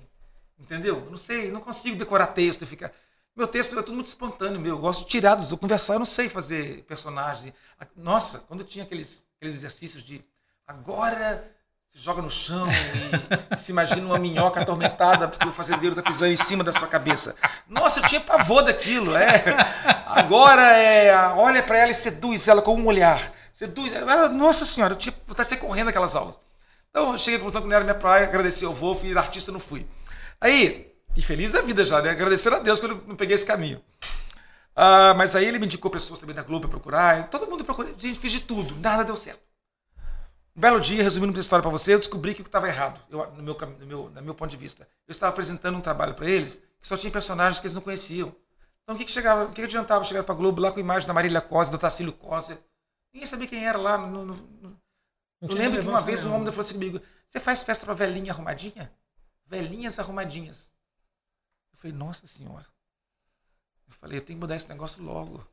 Entendeu? 0.58 1.04
Eu 1.04 1.10
não 1.10 1.16
sei, 1.16 1.50
não 1.50 1.60
consigo 1.60 1.96
decorar 1.96 2.28
texto 2.28 2.62
e 2.62 2.66
ficar. 2.66 2.92
Meu 3.34 3.46
texto 3.46 3.78
é 3.78 3.82
tudo 3.82 3.94
muito 3.94 4.06
espontâneo, 4.06 4.60
meu. 4.60 4.76
Eu 4.76 4.78
gosto 4.78 5.04
de 5.04 5.08
tirar 5.08 5.34
dos. 5.34 5.52
Conversar, 5.52 5.94
eu 5.94 5.98
não 5.98 6.06
sei 6.06 6.28
fazer 6.28 6.84
personagem. 6.84 7.52
Nossa, 7.96 8.40
quando 8.40 8.62
tinha 8.62 8.84
aqueles 8.84 9.26
aqueles 9.36 9.56
exercícios 9.56 10.04
de 10.04 10.24
agora 10.66 11.44
se 11.92 11.98
joga 11.98 12.22
no 12.22 12.30
chão 12.30 12.66
e 13.54 13.58
se 13.58 13.70
imagina 13.70 14.06
uma 14.06 14.18
minhoca 14.18 14.62
atormentada 14.62 15.28
porque 15.28 15.46
o 15.46 15.52
fazendeiro 15.52 15.94
está 15.94 16.02
pisando 16.02 16.32
em 16.32 16.36
cima 16.36 16.64
da 16.64 16.72
sua 16.72 16.88
cabeça. 16.88 17.36
Nossa, 17.68 18.00
eu 18.00 18.08
tinha 18.08 18.20
pavor 18.20 18.62
daquilo. 18.62 19.14
É. 19.14 19.44
Agora 20.06 20.62
é, 20.62 21.14
olha 21.36 21.62
para 21.62 21.76
ela 21.76 21.90
e 21.90 21.94
seduz 21.94 22.48
ela 22.48 22.62
com 22.62 22.74
um 22.74 22.86
olhar. 22.86 23.30
Seduz. 23.52 23.92
Ah, 23.94 24.30
nossa 24.30 24.64
senhora, 24.64 24.94
eu 24.94 24.98
tinha 24.98 25.14
de 25.14 25.44
sair 25.44 25.58
correndo 25.58 25.88
aquelas 25.88 26.16
aulas. 26.16 26.40
Então, 26.88 27.12
eu 27.12 27.18
cheguei 27.18 27.36
à 27.36 27.38
conclusão 27.38 27.60
que 27.60 27.68
não 27.68 27.76
era 27.76 27.84
minha 27.84 27.94
praia, 27.94 28.26
agradeci 28.26 28.64
ao 28.64 28.72
Wolf 28.72 29.04
e 29.04 29.16
artista 29.16 29.52
não 29.52 29.60
fui. 29.60 29.86
Aí, 30.40 30.94
e 31.14 31.20
feliz 31.20 31.52
da 31.52 31.60
vida 31.60 31.84
já, 31.84 32.00
né? 32.00 32.10
Agradecer 32.10 32.52
a 32.54 32.58
Deus 32.58 32.80
que 32.80 32.86
eu 32.86 33.02
não 33.06 33.16
peguei 33.16 33.34
esse 33.34 33.44
caminho. 33.44 33.82
Ah, 34.74 35.12
mas 35.14 35.36
aí 35.36 35.44
ele 35.44 35.58
me 35.58 35.66
indicou 35.66 35.90
pessoas 35.90 36.18
também 36.18 36.34
da 36.34 36.42
Globo 36.42 36.60
para 36.60 36.70
procurar. 36.70 37.28
Todo 37.28 37.46
mundo 37.46 37.64
procurou. 37.64 37.94
Gente, 37.98 38.18
fiz 38.18 38.32
de 38.32 38.40
tudo. 38.40 38.74
Nada 38.80 39.04
deu 39.04 39.14
certo. 39.14 39.51
Um 40.54 40.60
belo 40.60 40.80
dia, 40.80 41.02
resumindo 41.02 41.32
uma 41.32 41.40
história 41.40 41.62
para 41.62 41.70
você, 41.70 41.94
eu 41.94 41.98
descobri 41.98 42.34
que 42.34 42.42
estava 42.42 42.68
errado, 42.68 43.00
eu, 43.08 43.30
no, 43.32 43.42
meu, 43.42 43.54
no, 43.54 43.86
meu, 43.86 44.10
no 44.10 44.22
meu 44.22 44.34
ponto 44.34 44.50
de 44.50 44.56
vista. 44.56 44.86
Eu 45.06 45.12
estava 45.12 45.32
apresentando 45.32 45.78
um 45.78 45.80
trabalho 45.80 46.14
para 46.14 46.28
eles 46.28 46.62
que 46.80 46.86
só 46.86 46.96
tinha 46.96 47.10
personagens 47.10 47.60
que 47.60 47.66
eles 47.66 47.74
não 47.74 47.82
conheciam. 47.82 48.34
Então 48.82 48.94
o 48.94 48.98
que, 48.98 49.04
que, 49.04 49.12
chegava, 49.12 49.44
o 49.44 49.48
que, 49.48 49.54
que 49.54 49.62
adiantava 49.62 50.04
chegar 50.04 50.24
para 50.24 50.34
a 50.34 50.36
Globo 50.36 50.60
lá 50.60 50.70
com 50.70 50.78
a 50.78 50.80
imagem 50.80 51.06
da 51.06 51.14
Marília 51.14 51.40
Cosa, 51.40 51.70
do 51.70 51.78
Tacílio 51.78 52.12
Cosa? 52.12 52.62
Ninguém 53.12 53.26
sabia 53.26 53.46
quem 53.46 53.66
era 53.66 53.78
lá. 53.78 53.96
No, 53.96 54.24
no, 54.24 54.34
no... 54.34 54.80
Eu 55.40 55.54
lembro 55.54 55.80
que 55.80 55.88
uma 55.88 56.00
vez 56.00 56.24
um 56.24 56.34
homem 56.34 56.46
falou 56.46 56.60
assim 56.60 56.74
comigo: 56.74 57.00
Você 57.26 57.38
faz 57.40 57.62
festa 57.62 57.86
para 57.86 57.94
velhinha 57.94 58.32
arrumadinha? 58.32 58.92
Velhinhas 59.46 59.98
arrumadinhas. 59.98 60.72
Eu 61.72 61.78
falei: 61.78 61.96
Nossa 61.96 62.26
Senhora. 62.26 62.66
Eu 63.92 63.98
falei, 63.98 64.18
eu 64.18 64.22
tenho 64.22 64.38
que 64.38 64.40
mudar 64.40 64.56
esse 64.56 64.68
negócio 64.68 65.02
logo. 65.02 65.46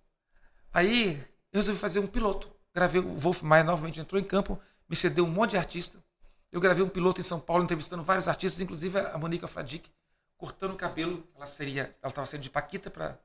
Aí 0.74 1.18
eu 1.52 1.60
resolvi 1.60 1.80
fazer 1.80 2.00
um 2.00 2.08
piloto. 2.08 2.50
Gravei, 2.74 3.02
o 3.02 3.16
Wolf 3.16 3.42
Maia 3.42 3.64
novamente 3.64 4.00
entrou 4.00 4.20
em 4.20 4.24
campo, 4.24 4.60
me 4.90 4.96
cedeu 4.96 5.24
um 5.26 5.30
monte 5.30 5.52
de 5.52 5.58
artista. 5.58 6.04
Eu 6.52 6.60
gravei 6.60 6.84
um 6.84 6.90
piloto 6.90 7.22
em 7.22 7.24
São 7.24 7.40
Paulo, 7.40 7.64
entrevistando 7.64 8.04
vários 8.04 8.28
artistas, 8.28 8.60
inclusive 8.60 8.98
a 8.98 9.18
Monica 9.18 9.48
Fradique, 9.48 9.92
cortando 10.36 10.74
o 10.74 10.76
cabelo. 10.76 11.26
Ela 11.36 11.46
seria, 11.46 11.94
ela 12.02 12.10
estava 12.10 12.26
sendo 12.26 12.42
de 12.42 12.50
Paquita 12.50 12.90
para 12.90 13.20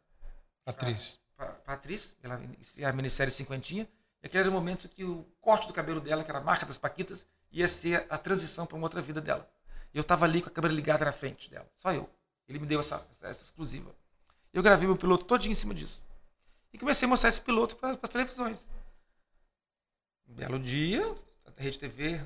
atriz. 0.66 1.19
Atriz, 1.66 2.16
ela 2.23 2.41
ia 2.77 2.89
a 2.89 2.93
minissérie 2.93 3.32
Cinquentinha. 3.32 3.89
E 4.23 4.27
aquele 4.27 4.43
era 4.43 4.51
o 4.51 4.53
momento 4.53 4.89
que 4.89 5.05
o 5.05 5.24
corte 5.41 5.66
do 5.66 5.73
cabelo 5.73 6.01
dela, 6.01 6.23
que 6.23 6.31
era 6.31 6.39
a 6.39 6.43
marca 6.43 6.66
das 6.66 6.78
Paquitas, 6.78 7.27
ia 7.51 7.66
ser 7.66 8.07
a 8.11 8.19
transição 8.19 8.66
para 8.66 8.77
uma 8.77 8.85
outra 8.85 9.01
vida 9.01 9.20
dela. 9.20 9.49
E 9.93 9.97
eu 9.97 10.03
estava 10.03 10.24
ali 10.24 10.43
com 10.43 10.49
a 10.49 10.53
câmera 10.53 10.74
ligada 10.74 11.05
na 11.05 11.12
frente 11.12 11.51
dela, 11.51 11.69
só 11.74 11.93
eu. 11.93 12.11
Ele 12.49 12.59
me 12.59 12.66
deu 12.66 12.81
essa, 12.81 13.07
essa, 13.11 13.28
essa 13.28 13.45
exclusiva. 13.45 13.95
Eu 14.53 14.62
gravei 14.62 14.86
meu 14.86 14.97
piloto 14.97 15.24
todinho 15.24 15.53
em 15.53 15.57
cima 15.57 15.74
disso. 15.74 16.03
E 16.73 16.78
comecei 16.78 17.07
a 17.07 17.09
mostrar 17.09 17.28
esse 17.28 17.41
piloto 17.41 17.77
para 17.77 17.99
as 18.03 18.09
televisões. 18.09 18.69
Um 20.28 20.35
belo 20.35 20.59
dia, 20.59 21.15
Rede 21.56 21.78
TV, 21.78 22.20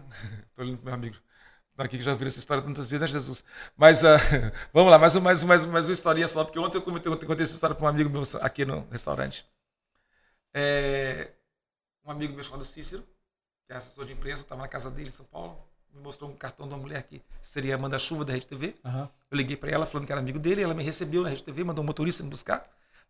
estou 0.49 0.65
olhando 0.65 0.79
para 0.79 0.85
meu 0.87 0.95
amigo 0.95 1.17
aqui 1.85 1.97
que 1.97 2.03
já 2.03 2.13
ouviu 2.13 2.27
essa 2.27 2.39
história 2.39 2.63
tantas 2.63 2.89
vezes, 2.91 3.01
né, 3.01 3.07
Jesus? 3.07 3.45
Mas 3.77 4.03
uh, 4.03 4.07
vamos 4.73 4.91
lá, 4.91 4.99
mais, 4.99 5.15
mais, 5.17 5.45
mais, 5.45 5.65
mais 5.65 5.85
uma 5.87 5.93
historinha 5.93 6.27
só, 6.27 6.45
porque 6.45 6.59
ontem 6.59 6.77
eu 6.77 6.83
contei, 6.83 7.13
contei 7.13 7.45
essa 7.45 7.55
história 7.55 7.75
para 7.75 7.85
um 7.85 7.89
amigo 7.89 8.11
meu 8.11 8.23
aqui 8.41 8.65
no 8.65 8.87
restaurante. 8.91 9.47
É, 10.53 11.33
um 12.05 12.11
amigo 12.11 12.35
meu 12.35 12.43
chamado 12.43 12.65
Cícero, 12.65 13.03
que 13.67 13.73
é 13.73 13.77
assessor 13.77 14.05
de 14.05 14.13
imprensa, 14.13 14.43
estava 14.43 14.63
na 14.63 14.69
casa 14.69 14.91
dele 14.91 15.09
em 15.09 15.13
São 15.13 15.27
Paulo, 15.27 15.59
me 15.93 16.01
mostrou 16.03 16.31
um 16.31 16.37
cartão 16.37 16.67
de 16.67 16.75
uma 16.75 16.81
mulher 16.81 17.03
que 17.05 17.23
seria 17.41 17.77
a 17.77 17.79
manda-chuva 17.79 18.25
da 18.25 18.33
Rede 18.33 18.47
TV. 18.47 18.75
Uhum. 18.85 19.09
Eu 19.31 19.37
liguei 19.37 19.57
para 19.57 19.71
ela 19.71 19.87
falando 19.87 20.07
que 20.07 20.13
era 20.13 20.21
amigo 20.21 20.39
dele, 20.39 20.63
ela 20.63 20.75
me 20.75 20.83
recebeu 20.83 21.23
na 21.23 21.29
Rede 21.29 21.45
TV, 21.45 21.65
mandou 21.65 21.83
um 21.83 21.87
motorista 21.87 22.23
me 22.23 22.31
buscar. 22.31 22.59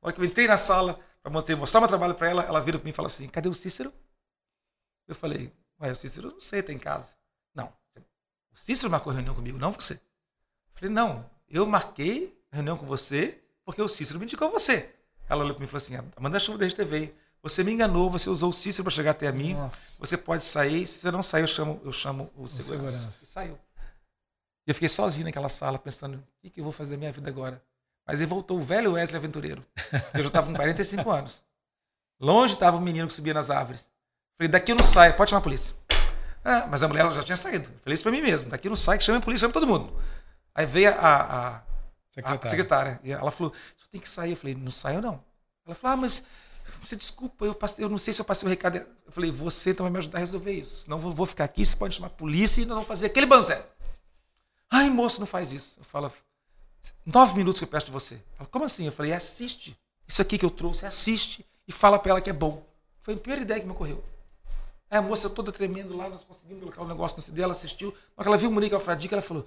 Na 0.01 0.09
hora 0.09 0.13
que 0.13 0.21
eu 0.21 0.25
entrei 0.25 0.47
na 0.47 0.59
sala 0.59 1.01
para 1.23 1.33
mostrar 1.33 1.81
meu 1.81 1.89
trabalho 1.89 2.15
para 2.15 2.29
ela, 2.29 2.43
ela 2.43 2.61
vira 2.61 2.79
para 2.79 2.85
mim 2.85 2.91
e 2.91 2.95
fala 2.95 3.07
assim: 3.07 3.29
cadê 3.29 3.49
o 3.49 3.55
Cícero? 3.55 3.93
Eu 5.09 5.15
falei: 5.15 5.53
ué, 5.81 5.91
o 5.91 5.97
Cícero 5.97 6.33
não 6.33 6.41
sei, 6.41 6.61
está 6.61 6.73
em 6.73 6.79
casa. 6.79 7.17
Não, 7.55 7.73
o 8.53 8.59
Cícero 8.59 8.91
marcou 8.91 9.13
reunião 9.13 9.35
comigo, 9.35 9.59
não 9.59 9.73
você. 9.73 10.01
Falei: 10.75 10.95
não, 10.95 11.29
eu 11.49 11.67
marquei 11.67 12.39
reunião 12.51 12.77
com 12.77 12.87
você 12.87 13.43
porque 13.65 13.83
o 13.83 13.89
Cícero 13.89 14.19
me 14.19 14.25
indicou 14.25 14.51
você. 14.51 14.95
Ela 15.29 15.43
olhou 15.45 15.55
para 15.55 15.61
mim 15.61 15.67
e 15.67 15.71
falou 15.71 15.85
assim: 15.85 15.97
a 15.97 16.21
manda-chuva 16.21 16.59
da 16.59 16.65
Rede 16.65 16.77
TV. 16.77 17.15
Você 17.41 17.63
me 17.63 17.73
enganou, 17.73 18.11
você 18.11 18.29
usou 18.29 18.51
o 18.51 18.53
Cícero 18.53 18.83
para 18.83 18.91
chegar 18.91 19.13
até 19.13 19.29
a 19.29 19.33
mim. 19.33 19.55
Nossa. 19.55 19.97
Você 20.01 20.17
pode 20.17 20.45
sair, 20.45 20.87
se 20.87 21.01
você 21.01 21.11
não 21.11 21.23
sair, 21.23 21.43
eu 21.43 21.47
chamo, 21.47 21.81
eu 21.85 21.93
chamo 21.93 22.31
o 22.37 22.49
segurança. 22.49 22.97
segurança. 22.97 23.27
Saiu. 23.27 23.59
E 24.67 24.71
eu 24.71 24.75
fiquei 24.75 24.89
sozinho 24.89 25.25
naquela 25.25 25.49
sala, 25.49 25.79
pensando, 25.79 26.17
o 26.17 26.23
que, 26.43 26.51
que 26.51 26.61
eu 26.61 26.65
vou 26.65 26.73
fazer 26.73 26.91
da 26.91 26.97
minha 26.97 27.13
vida 27.13 27.31
agora? 27.31 27.63
Mas 28.07 28.21
aí 28.21 28.27
voltou 28.27 28.59
o 28.59 28.63
velho 28.63 28.95
Wesley 28.95 29.17
aventureiro. 29.19 29.65
Eu 30.15 30.23
já 30.23 30.29
estava 30.29 30.47
com 30.47 30.55
45 30.55 31.11
anos. 31.11 31.45
Longe 32.21 32.55
estava 32.55 32.77
o 32.77 32.81
menino 32.81 33.07
que 33.07 33.13
subia 33.13 33.33
nas 33.33 33.51
árvores. 33.51 33.89
Falei, 34.39 34.49
daqui 34.49 34.71
eu 34.71 34.77
não 34.77 34.85
saio, 34.85 35.15
pode 35.15 35.31
chamar 35.31 35.41
a 35.41 35.43
polícia. 35.43 35.75
Ah, 36.45 36.69
mas 36.71 36.81
a 36.83 36.89
mulher 36.89 37.01
ela 37.01 37.11
já 37.11 37.25
tinha 37.25 37.37
saído. 37.37 37.69
Falei 37.83 37.95
isso 37.95 38.05
para 38.05 38.13
mim 38.13 38.23
mesmo, 38.23 38.49
daqui 38.49 38.69
eu 38.69 38.71
não 38.71 38.77
sai, 38.77 38.97
que 38.97 39.03
chama 39.03 39.19
a 39.19 39.21
polícia, 39.21 39.41
chama 39.41 39.53
todo 39.53 39.67
mundo. 39.67 39.93
Aí 40.55 40.65
veio 40.65 40.91
a, 40.91 40.93
a, 40.93 41.63
secretária. 42.09 42.41
a 42.43 42.51
secretária. 42.51 43.01
E 43.03 43.11
ela 43.11 43.31
falou, 43.33 43.53
você 43.77 43.87
tem 43.91 44.01
que 44.01 44.09
sair. 44.09 44.31
Eu 44.31 44.37
falei, 44.37 44.55
não 44.55 44.71
saio 44.71 45.03
não. 45.03 45.23
Ela 45.67 45.75
falou, 45.75 45.95
ah, 45.95 45.97
mas 45.97 46.25
você 46.81 46.95
desculpa, 46.95 47.45
eu, 47.45 47.55
passei, 47.55 47.85
eu 47.85 47.89
não 47.89 47.99
sei 47.99 48.15
se 48.15 48.21
eu 48.21 48.25
passei 48.25 48.47
o 48.47 48.51
recado. 48.51 48.77
Eu 48.77 49.13
falei, 49.13 49.31
você 49.33 49.71
então 49.71 49.85
vai 49.85 49.91
me 49.91 49.99
ajudar 49.99 50.19
a 50.19 50.21
resolver 50.21 50.53
isso. 50.53 50.85
Senão 50.85 51.01
eu 51.01 51.11
vou 51.11 51.27
ficar 51.27 51.45
aqui, 51.45 51.67
você 51.67 51.77
pode 51.77 51.97
chamar 51.97 52.07
a 52.07 52.11
polícia 52.11 52.63
e 52.63 52.65
nós 52.65 52.75
vamos 52.75 52.89
fazer 52.89 53.07
aquele 53.07 53.27
banzé. 53.27 53.67
Ai, 54.71 54.89
moço, 54.89 55.19
não 55.19 55.27
faz 55.27 55.53
isso. 55.53 55.81
Eu 55.81 55.85
falo, 55.85 56.13
nove 57.05 57.37
minutos 57.37 57.59
que 57.59 57.65
eu 57.65 57.69
peço 57.69 57.87
de 57.87 57.93
você. 57.93 58.21
Ela, 58.39 58.47
como 58.47 58.65
assim? 58.65 58.87
Eu 58.87 58.93
falei, 58.93 59.13
assiste. 59.13 59.77
Isso 60.07 60.23
aqui 60.23 60.39
que 60.39 60.45
eu 60.45 60.51
trouxe, 60.51 60.87
assiste 60.87 61.45
e 61.67 61.73
fala 61.73 61.99
para 61.99 62.13
ela 62.13 62.21
que 62.21 62.31
é 62.31 62.33
bom. 62.33 62.65
Foi 63.01 63.15
a 63.15 63.17
primeira 63.17 63.43
ideia 63.43 63.61
que 63.61 63.67
me 63.67 63.73
ocorreu. 63.73 64.03
Aí 64.91 64.99
a 64.99 65.03
moça 65.03 65.29
toda 65.29 65.53
tremendo 65.53 65.97
lá, 65.97 66.09
nós 66.09 66.25
conseguimos 66.25 66.63
colocar 66.63 66.83
o 66.83 66.85
um 66.85 66.89
negócio 66.89 67.17
no 67.17 67.23
CD, 67.23 67.43
ela 67.43 67.53
assistiu. 67.53 67.95
Na 68.17 68.25
ela 68.25 68.39
viu 68.39 68.49
o 68.49 68.53
Monique 68.53 68.75
Alfradique, 68.75 69.13
ela 69.13 69.23
falou, 69.23 69.47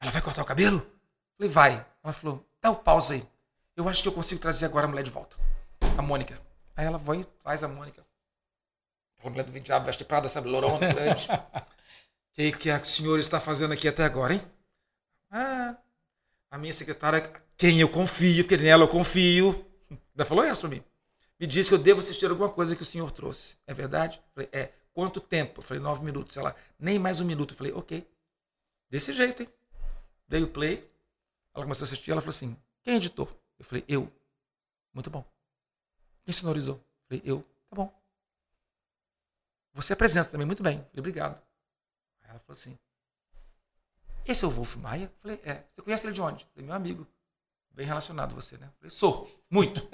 ela 0.00 0.10
vai 0.10 0.22
cortar 0.22 0.42
o 0.42 0.46
cabelo? 0.46 0.78
Eu 0.78 1.36
falei, 1.36 1.52
vai. 1.52 1.86
Ela 2.02 2.12
falou, 2.12 2.44
dá 2.62 2.70
o 2.70 2.72
um 2.72 2.76
pausa 2.76 3.14
aí. 3.14 3.28
Eu 3.76 3.88
acho 3.88 4.02
que 4.02 4.08
eu 4.08 4.12
consigo 4.12 4.40
trazer 4.40 4.66
agora 4.66 4.86
a 4.86 4.88
mulher 4.88 5.02
de 5.02 5.10
volta. 5.10 5.36
A 5.98 6.02
Mônica. 6.02 6.40
Aí 6.76 6.86
ela 6.86 6.98
vai 6.98 7.20
e 7.20 7.24
traz 7.24 7.62
a 7.62 7.68
Mônica. 7.68 8.04
Aquela 9.18 9.30
mulher 9.30 9.44
do 9.44 9.60
diabo 9.60 9.86
veste 9.86 10.04
prada, 10.04 10.28
sabe, 10.28 10.48
lourona, 10.48 10.92
grande. 10.92 11.26
O 11.30 11.64
que, 12.32 12.52
que 12.52 12.70
a 12.70 12.82
senhora 12.84 13.20
está 13.20 13.40
fazendo 13.40 13.72
aqui 13.72 13.86
até 13.86 14.04
agora, 14.04 14.34
hein? 14.34 14.40
Ah, 15.30 15.76
a 16.50 16.56
minha 16.56 16.72
secretária, 16.72 17.32
quem 17.56 17.80
eu 17.80 17.88
confio, 17.88 18.46
que 18.46 18.56
nela 18.56 18.84
eu 18.84 18.88
confio. 18.88 19.66
Ainda 19.90 20.24
falou 20.24 20.44
essa 20.44 20.62
para 20.62 20.70
mim. 20.70 20.84
Me 21.44 21.48
disse 21.48 21.68
que 21.68 21.74
eu 21.74 21.78
devo 21.78 22.00
assistir 22.00 22.24
alguma 22.24 22.48
coisa 22.48 22.74
que 22.74 22.80
o 22.80 22.86
senhor 22.86 23.10
trouxe. 23.10 23.58
É 23.66 23.74
verdade? 23.74 24.18
Falei, 24.32 24.48
é. 24.50 24.72
Quanto 24.94 25.20
tempo? 25.20 25.60
Eu 25.60 25.62
falei, 25.62 25.82
nove 25.82 26.02
minutos. 26.02 26.34
Ela, 26.38 26.56
nem 26.78 26.98
mais 26.98 27.20
um 27.20 27.26
minuto. 27.26 27.52
Eu 27.52 27.58
falei, 27.58 27.70
ok. 27.74 28.10
Desse 28.88 29.12
jeito, 29.12 29.42
hein? 29.42 29.48
Dei 30.26 30.42
o 30.42 30.48
play. 30.48 30.90
Ela 31.54 31.66
começou 31.66 31.84
a 31.84 31.86
assistir. 31.86 32.12
Ela 32.12 32.22
falou 32.22 32.30
assim: 32.30 32.56
quem 32.82 32.94
editou? 32.94 33.28
Eu 33.58 33.64
falei, 33.66 33.84
eu. 33.86 34.10
Muito 34.94 35.10
bom. 35.10 35.22
Quem 36.24 36.32
sonorizou? 36.32 36.76
Eu 36.76 37.08
falei, 37.08 37.22
eu. 37.26 37.44
Tá 37.68 37.76
bom. 37.76 38.02
Você 39.74 39.92
apresenta 39.92 40.30
também, 40.30 40.46
muito 40.46 40.62
bem. 40.62 40.78
Eu 40.78 40.84
falei, 40.84 41.00
obrigado. 41.00 41.42
Aí 42.22 42.30
ela 42.30 42.38
falou 42.38 42.54
assim: 42.54 42.78
esse 44.24 44.46
é 44.46 44.48
o 44.48 44.50
Wolf 44.50 44.76
Maia? 44.76 45.12
Eu 45.12 45.18
falei, 45.20 45.38
é. 45.44 45.62
Você 45.70 45.82
conhece 45.82 46.06
ele 46.06 46.14
de 46.14 46.22
onde? 46.22 46.44
Eu 46.44 46.48
falei, 46.54 46.64
meu 46.64 46.74
amigo. 46.74 47.06
Bem 47.74 47.86
relacionado 47.86 48.34
você, 48.34 48.56
né? 48.56 48.70
Falei, 48.78 48.90
sou. 48.90 49.28
Muito. 49.50 49.86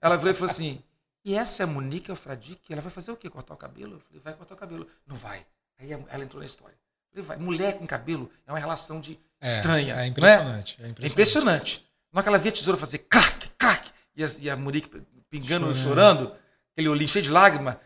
ela 0.00 0.18
falou, 0.18 0.34
falou 0.34 0.50
assim: 0.50 0.82
e 1.24 1.34
essa 1.34 1.62
é 1.62 1.64
a 1.64 1.66
Monique 1.66 2.10
Alfradique? 2.10 2.72
Ela 2.72 2.82
vai 2.82 2.92
fazer 2.92 3.10
o 3.10 3.16
quê? 3.16 3.30
Cortar 3.30 3.54
o 3.54 3.56
cabelo? 3.56 3.94
Eu 3.94 4.00
falei, 4.00 4.20
vai 4.22 4.34
cortar 4.34 4.54
o 4.54 4.58
cabelo. 4.58 4.86
Não 5.06 5.16
vai. 5.16 5.44
Aí 5.78 5.90
ela 5.90 6.22
entrou 6.22 6.40
na 6.40 6.46
história. 6.46 6.76
Eu 7.14 7.24
falei, 7.24 7.38
vai. 7.38 7.46
Mulher 7.46 7.78
com 7.78 7.86
cabelo 7.86 8.30
é 8.46 8.52
uma 8.52 8.58
relação 8.58 9.00
de 9.00 9.18
é, 9.40 9.52
estranha. 9.52 9.94
É 9.94 10.06
impressionante, 10.06 10.76
é? 10.80 10.86
é 10.86 10.88
impressionante. 10.88 11.02
É 11.02 11.06
impressionante. 11.06 11.88
Na 12.12 12.18
hora 12.18 12.22
que 12.22 12.28
ela 12.28 12.38
via 12.38 12.50
a 12.50 12.54
tesoura 12.54 12.78
fazer 12.78 12.98
clac, 12.98 13.48
clac, 13.58 13.90
e 14.14 14.22
a, 14.22 14.28
e 14.40 14.50
a 14.50 14.56
Monique 14.56 14.88
pingando, 15.30 15.74
chorando, 15.74 15.76
chorando 15.76 16.36
aquele 16.72 16.88
olhinho 16.88 17.08
cheio 17.08 17.24
de 17.24 17.30
lágrima, 17.30 17.80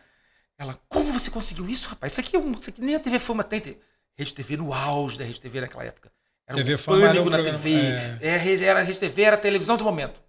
ela, 0.57 0.77
como 0.89 1.11
você 1.11 1.31
conseguiu 1.31 1.67
isso, 1.69 1.87
rapaz? 1.87 2.11
Isso 2.11 2.19
aqui, 2.19 2.35
é 2.35 2.39
um, 2.39 2.51
isso 2.51 2.69
aqui 2.69 2.81
nem 2.81 2.95
a 2.95 2.99
TV 2.99 3.17
Fama 3.17 3.43
tem. 3.43 3.79
Rede 4.17 4.33
TV 4.33 4.57
no 4.57 4.73
auge 4.73 5.17
da 5.17 5.23
Rede 5.23 5.39
TV 5.39 5.61
naquela 5.61 5.85
época. 5.85 6.11
Era 6.49 6.57
TV 6.57 6.73
um 6.73 6.77
Fama 6.79 6.99
pânico 6.99 7.27
um 7.27 7.29
na 7.29 7.37
programa, 7.37 7.59
TV. 7.59 7.75
É. 8.21 8.27
é. 8.27 8.63
Era 8.63 8.79
a 8.79 8.83
Rede 8.83 8.99
TV, 8.99 9.21
era 9.21 9.35
a 9.35 9.39
televisão 9.39 9.77
do 9.77 9.83
momento. 9.83 10.19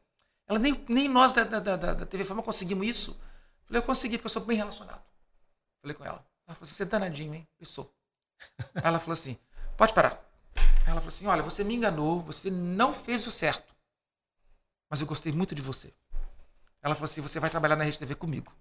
Ela 0.46 0.58
nem, 0.58 0.84
nem 0.86 1.08
nós 1.08 1.32
da, 1.32 1.44
da, 1.44 1.58
da, 1.58 1.94
da 1.94 2.06
TV 2.06 2.24
Fama 2.24 2.42
conseguimos 2.42 2.86
isso. 2.86 3.18
Falei, 3.64 3.80
eu 3.80 3.86
consegui, 3.86 4.18
porque 4.18 4.26
eu 4.26 4.30
sou 4.30 4.44
bem 4.44 4.58
relacionado. 4.58 5.02
Falei 5.80 5.96
com 5.96 6.04
ela. 6.04 6.22
Ela 6.46 6.54
falou 6.54 6.64
assim, 6.64 6.74
você 6.74 6.82
é 6.82 6.86
danadinho, 6.86 7.34
hein? 7.34 7.48
Eu 7.58 7.64
sou. 7.64 7.90
Aí 8.74 8.82
ela 8.84 8.98
falou 8.98 9.14
assim, 9.14 9.38
pode 9.78 9.94
parar. 9.94 10.22
Aí 10.54 10.90
ela 10.90 11.00
falou 11.00 11.08
assim, 11.08 11.26
olha, 11.26 11.42
você 11.42 11.64
me 11.64 11.74
enganou, 11.74 12.20
você 12.20 12.50
não 12.50 12.92
fez 12.92 13.26
o 13.26 13.30
certo. 13.30 13.74
Mas 14.90 15.00
eu 15.00 15.06
gostei 15.06 15.32
muito 15.32 15.54
de 15.54 15.62
você. 15.62 15.90
Ela 16.82 16.94
falou 16.94 17.06
assim, 17.06 17.22
você 17.22 17.40
vai 17.40 17.48
trabalhar 17.48 17.76
na 17.76 17.84
Rede 17.84 17.98
TV 17.98 18.14
comigo. 18.14 18.52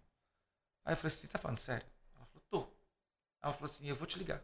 Aí 0.86 0.94
eu 0.94 0.98
falei 0.98 1.08
assim, 1.08 1.28
você 1.28 1.34
tá 1.34 1.40
falando 1.40 1.58
sério? 1.58 1.88
Ela 2.16 2.26
falou, 2.26 2.44
tô. 2.50 2.72
Ela 3.42 3.52
falou 3.52 3.66
assim, 3.66 3.86
eu 3.86 3.96
vou 3.96 4.08
te 4.08 4.18
ligar. 4.18 4.42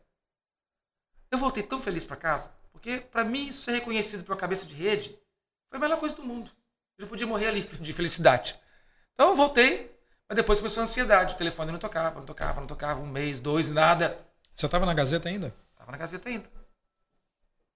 Eu 1.31 1.37
voltei 1.37 1.63
tão 1.63 1.81
feliz 1.81 2.05
para 2.05 2.17
casa, 2.17 2.51
porque 2.85 2.99
para 2.99 3.23
mim 3.23 3.51
ser 3.51 3.71
reconhecido 3.71 4.23
por 4.23 4.33
uma 4.33 4.37
cabeça 4.37 4.63
de 4.67 4.75
rede 4.75 5.17
foi 5.67 5.77
a 5.77 5.81
melhor 5.81 5.99
coisa 5.99 6.15
do 6.15 6.23
mundo. 6.23 6.51
Eu 6.99 7.05
já 7.05 7.09
podia 7.09 7.25
morrer 7.25 7.47
ali 7.47 7.61
de 7.81 7.93
felicidade. 7.93 8.55
Então 9.13 9.29
eu 9.29 9.35
voltei, 9.35 9.91
mas 10.29 10.35
depois 10.35 10.59
começou 10.59 10.81
a 10.81 10.83
ansiedade. 10.83 11.33
O 11.33 11.37
telefone 11.37 11.71
não 11.71 11.79
tocava, 11.79 12.19
não 12.19 12.25
tocava, 12.25 12.59
não 12.59 12.67
tocava, 12.67 13.01
um 13.01 13.07
mês, 13.07 13.41
dois, 13.41 13.71
nada. 13.71 14.19
Você 14.53 14.67
estava 14.67 14.85
na 14.85 14.93
Gazeta 14.93 15.27
ainda? 15.27 15.51
Estava 15.71 15.91
na 15.91 15.97
Gazeta 15.97 16.29
ainda. 16.29 16.47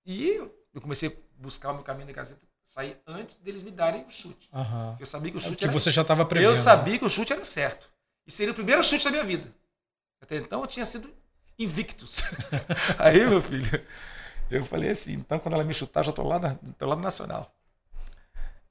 E 0.06 0.30
eu 0.74 0.80
comecei 0.80 1.10
a 1.10 1.42
buscar 1.42 1.72
o 1.72 1.74
meu 1.74 1.84
caminho 1.84 2.06
na 2.06 2.14
Gazeta, 2.14 2.42
sair 2.64 3.02
antes 3.08 3.38
deles 3.38 3.64
me 3.64 3.72
darem 3.72 4.06
o 4.06 4.12
chute. 4.12 4.48
Uhum. 4.54 4.96
Eu 5.00 5.08
sabia 5.08 5.32
que 5.32 5.38
o 5.38 5.40
é 5.40 5.44
chute 5.44 5.56
que 5.56 5.64
era... 5.64 5.74
você 5.74 5.90
já 5.90 6.04
estava 6.04 6.24
prevendo. 6.24 6.52
Eu 6.52 6.56
sabia 6.56 7.00
que 7.00 7.06
o 7.06 7.10
chute 7.10 7.34
era 7.34 7.44
certo. 7.44 7.90
E 8.28 8.32
seria 8.32 8.52
o 8.52 8.56
primeiro 8.56 8.84
chute 8.84 9.06
da 9.06 9.10
minha 9.10 9.24
vida. 9.24 9.52
Até 10.22 10.36
então 10.36 10.62
eu 10.62 10.68
tinha 10.68 10.86
sido 10.86 11.12
invictus. 11.58 12.22
Aí, 13.00 13.28
meu 13.28 13.42
filho, 13.42 13.66
eu 14.50 14.66
falei 14.66 14.92
assim, 14.92 15.14
então 15.14 15.40
quando 15.40 15.54
ela 15.54 15.64
me 15.64 15.74
chutar, 15.74 16.04
já 16.04 16.10
estou 16.10 16.28
lá, 16.28 16.40
na, 16.40 16.56
tô 16.78 16.86
lá 16.86 16.96
no 16.96 17.02
Nacional. 17.02 17.54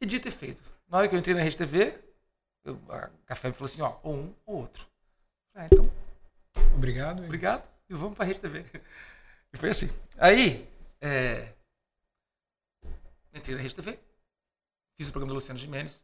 E 0.00 0.06
dito 0.06 0.28
e 0.28 0.30
feito. 0.30 0.62
Na 0.88 0.98
hora 0.98 1.09
que 1.09 1.14
eu 1.14 1.18
entrei 1.18 1.34
na 1.34 1.42
Rede 1.42 1.56
TV, 1.56 1.98
eu, 2.64 2.80
a 2.88 3.10
Café 3.26 3.48
me 3.48 3.55
falou 3.55 3.66
assim, 3.66 3.82
ó, 3.82 3.96
ou 4.02 4.14
um 4.14 4.34
ou 4.46 4.56
outro. 4.59 4.86
Ah, 5.55 5.66
então. 5.66 5.90
Obrigado. 6.74 7.22
Obrigado. 7.24 7.62
E 7.88 7.94
vamos 7.94 8.16
para 8.16 8.24
a 8.24 8.28
Rede 8.28 8.40
TV. 8.40 8.64
E 9.52 9.56
foi 9.56 9.70
assim. 9.70 9.90
Aí, 10.16 10.68
é, 11.00 11.52
entrei 13.34 13.56
na 13.56 13.62
Rede 13.62 13.74
TV, 13.74 13.98
fiz 14.96 15.09
o 15.09 15.12
programa 15.12 15.32
da 15.32 15.34
Luciana 15.34 15.59
Gimenez. 15.59 16.02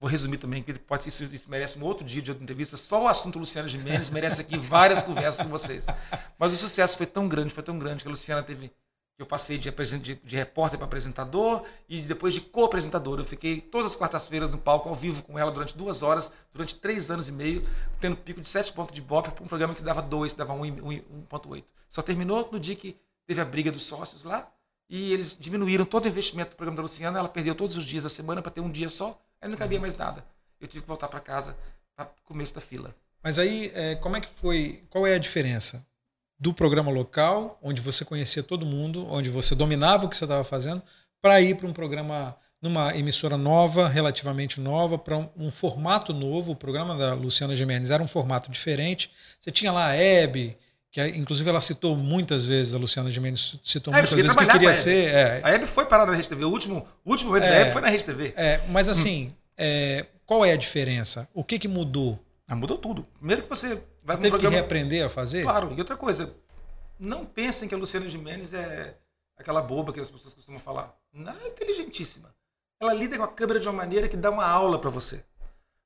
Vou 0.00 0.10
resumir 0.10 0.38
também, 0.38 0.62
que 0.62 0.78
pode, 0.78 1.08
isso, 1.08 1.24
isso 1.24 1.50
merece 1.50 1.78
um 1.78 1.84
outro 1.84 2.04
dia 2.06 2.20
de 2.20 2.30
outra 2.30 2.42
entrevista. 2.42 2.76
Só 2.76 3.04
o 3.04 3.08
assunto 3.08 3.38
Luciana 3.38 3.68
Gimenez 3.68 4.10
merece 4.10 4.40
aqui 4.40 4.58
várias 4.58 5.02
conversas 5.04 5.44
com 5.44 5.50
vocês. 5.50 5.86
Mas 6.38 6.52
o 6.52 6.56
sucesso 6.56 6.96
foi 6.96 7.06
tão 7.06 7.28
grande, 7.28 7.54
foi 7.54 7.62
tão 7.62 7.78
grande, 7.78 8.02
que 8.02 8.08
a 8.08 8.10
Luciana 8.10 8.42
teve 8.42 8.70
eu 9.16 9.24
passei 9.24 9.56
de, 9.58 9.70
de, 9.70 10.14
de 10.16 10.36
repórter 10.36 10.78
para 10.78 10.86
apresentador 10.86 11.64
e 11.88 12.02
depois 12.02 12.34
de 12.34 12.40
co-apresentador. 12.40 13.18
Eu 13.18 13.24
fiquei 13.24 13.60
todas 13.60 13.92
as 13.92 13.96
quartas-feiras 13.96 14.50
no 14.50 14.58
palco 14.58 14.88
ao 14.88 14.94
vivo 14.94 15.22
com 15.22 15.38
ela 15.38 15.50
durante 15.52 15.76
duas 15.76 16.02
horas, 16.02 16.32
durante 16.52 16.74
três 16.76 17.10
anos 17.10 17.28
e 17.28 17.32
meio, 17.32 17.64
tendo 18.00 18.16
pico 18.16 18.40
de 18.40 18.48
sete 18.48 18.72
pontos 18.72 18.92
de 18.94 19.00
bop 19.00 19.30
para 19.30 19.44
um 19.44 19.46
programa 19.46 19.74
que 19.74 19.82
dava 19.82 20.02
dois, 20.02 20.34
dava 20.34 20.52
1,8. 20.52 21.64
Só 21.88 22.02
terminou 22.02 22.48
no 22.50 22.58
dia 22.58 22.74
que 22.74 22.96
teve 23.24 23.40
a 23.40 23.44
briga 23.44 23.70
dos 23.70 23.82
sócios 23.82 24.24
lá 24.24 24.50
e 24.90 25.12
eles 25.12 25.36
diminuíram 25.38 25.84
todo 25.84 26.06
o 26.06 26.08
investimento 26.08 26.50
do 26.50 26.56
programa 26.56 26.76
da 26.76 26.82
Luciana. 26.82 27.18
Ela 27.18 27.28
perdeu 27.28 27.54
todos 27.54 27.76
os 27.76 27.84
dias 27.84 28.02
da 28.02 28.08
semana 28.08 28.42
para 28.42 28.50
ter 28.50 28.60
um 28.60 28.70
dia 28.70 28.88
só, 28.88 29.20
aí 29.40 29.48
não 29.48 29.56
cabia 29.56 29.78
mais 29.78 29.96
nada. 29.96 30.24
Eu 30.60 30.66
tive 30.66 30.82
que 30.82 30.88
voltar 30.88 31.06
para 31.06 31.20
casa 31.20 31.56
para 31.94 32.06
começo 32.24 32.54
da 32.54 32.60
fila. 32.60 32.94
Mas 33.22 33.38
aí, 33.38 33.70
é, 33.74 33.94
como 33.94 34.16
é 34.16 34.20
que 34.20 34.28
foi? 34.28 34.84
Qual 34.90 35.06
é 35.06 35.14
a 35.14 35.18
diferença? 35.18 35.86
Do 36.38 36.52
programa 36.52 36.90
local, 36.90 37.58
onde 37.62 37.80
você 37.80 38.04
conhecia 38.04 38.42
todo 38.42 38.66
mundo, 38.66 39.06
onde 39.08 39.28
você 39.28 39.54
dominava 39.54 40.06
o 40.06 40.08
que 40.08 40.16
você 40.16 40.24
estava 40.24 40.44
fazendo, 40.44 40.82
para 41.22 41.40
ir 41.40 41.56
para 41.56 41.66
um 41.66 41.72
programa 41.72 42.36
numa 42.60 42.96
emissora 42.96 43.36
nova, 43.36 43.88
relativamente 43.88 44.58
nova, 44.58 44.96
para 44.96 45.18
um, 45.18 45.28
um, 45.36 45.50
formato 45.50 46.14
novo. 46.14 46.52
O 46.52 46.56
programa 46.56 46.96
da 46.96 47.12
Luciana 47.12 47.54
Gimenez 47.54 47.90
era 47.90 48.02
um 48.02 48.08
formato 48.08 48.50
diferente. 48.50 49.10
Você 49.38 49.50
tinha 49.50 49.70
lá 49.70 49.88
a 49.88 49.94
Hebe, 49.94 50.56
que 50.90 51.06
inclusive 51.08 51.48
ela 51.48 51.60
citou 51.60 51.94
muitas 51.94 52.46
vezes, 52.46 52.72
a 52.72 52.78
Luciana 52.78 53.10
Gimenez 53.10 53.56
citou 53.62 53.92
é, 53.92 53.98
muitas 53.98 54.12
vezes 54.12 54.34
que 54.34 54.46
queria 54.46 54.74
ser. 54.74 55.12
É, 55.12 55.40
a 55.42 55.50
Hebe 55.50 55.66
foi 55.66 55.84
parada 55.84 56.10
na 56.10 56.16
Rede 56.16 56.28
TV. 56.28 56.44
O 56.46 56.50
último, 56.50 56.86
o 57.04 57.10
último 57.10 57.36
é, 57.36 57.40
da 57.40 57.46
Hebe 57.46 57.72
foi 57.72 57.82
na 57.82 57.88
Rede 57.88 58.04
TV. 58.04 58.32
É, 58.34 58.60
mas 58.70 58.88
assim, 58.88 59.26
hum. 59.26 59.32
é, 59.58 60.06
qual 60.24 60.42
é 60.42 60.52
a 60.52 60.56
diferença? 60.56 61.28
O 61.34 61.44
que, 61.44 61.58
que 61.58 61.68
mudou? 61.68 62.18
Ah, 62.48 62.56
mudou 62.56 62.78
tudo. 62.78 63.06
Primeiro 63.18 63.42
que 63.42 63.48
você 63.48 63.78
vai 64.04 64.16
Você 64.16 64.22
teve 64.22 64.30
programa... 64.30 64.54
que 64.54 64.60
reaprender 64.60 65.04
a 65.04 65.08
fazer? 65.08 65.42
Claro. 65.42 65.72
E 65.74 65.78
outra 65.78 65.96
coisa, 65.96 66.34
não 66.98 67.24
pensem 67.24 67.68
que 67.68 67.74
a 67.74 67.78
Luciana 67.78 68.08
Gimenez 68.08 68.52
é 68.54 68.96
aquela 69.36 69.62
boba 69.62 69.92
que 69.92 70.00
as 70.00 70.10
pessoas 70.10 70.34
costumam 70.34 70.60
falar. 70.60 70.94
Não, 71.12 71.32
é 71.32 71.48
inteligentíssima. 71.48 72.34
Ela 72.78 72.92
lida 72.92 73.16
com 73.16 73.24
a 73.24 73.28
câmera 73.28 73.58
de 73.58 73.66
uma 73.66 73.72
maneira 73.72 74.08
que 74.08 74.16
dá 74.16 74.30
uma 74.30 74.46
aula 74.46 74.78
para 74.78 74.90
você. 74.90 75.24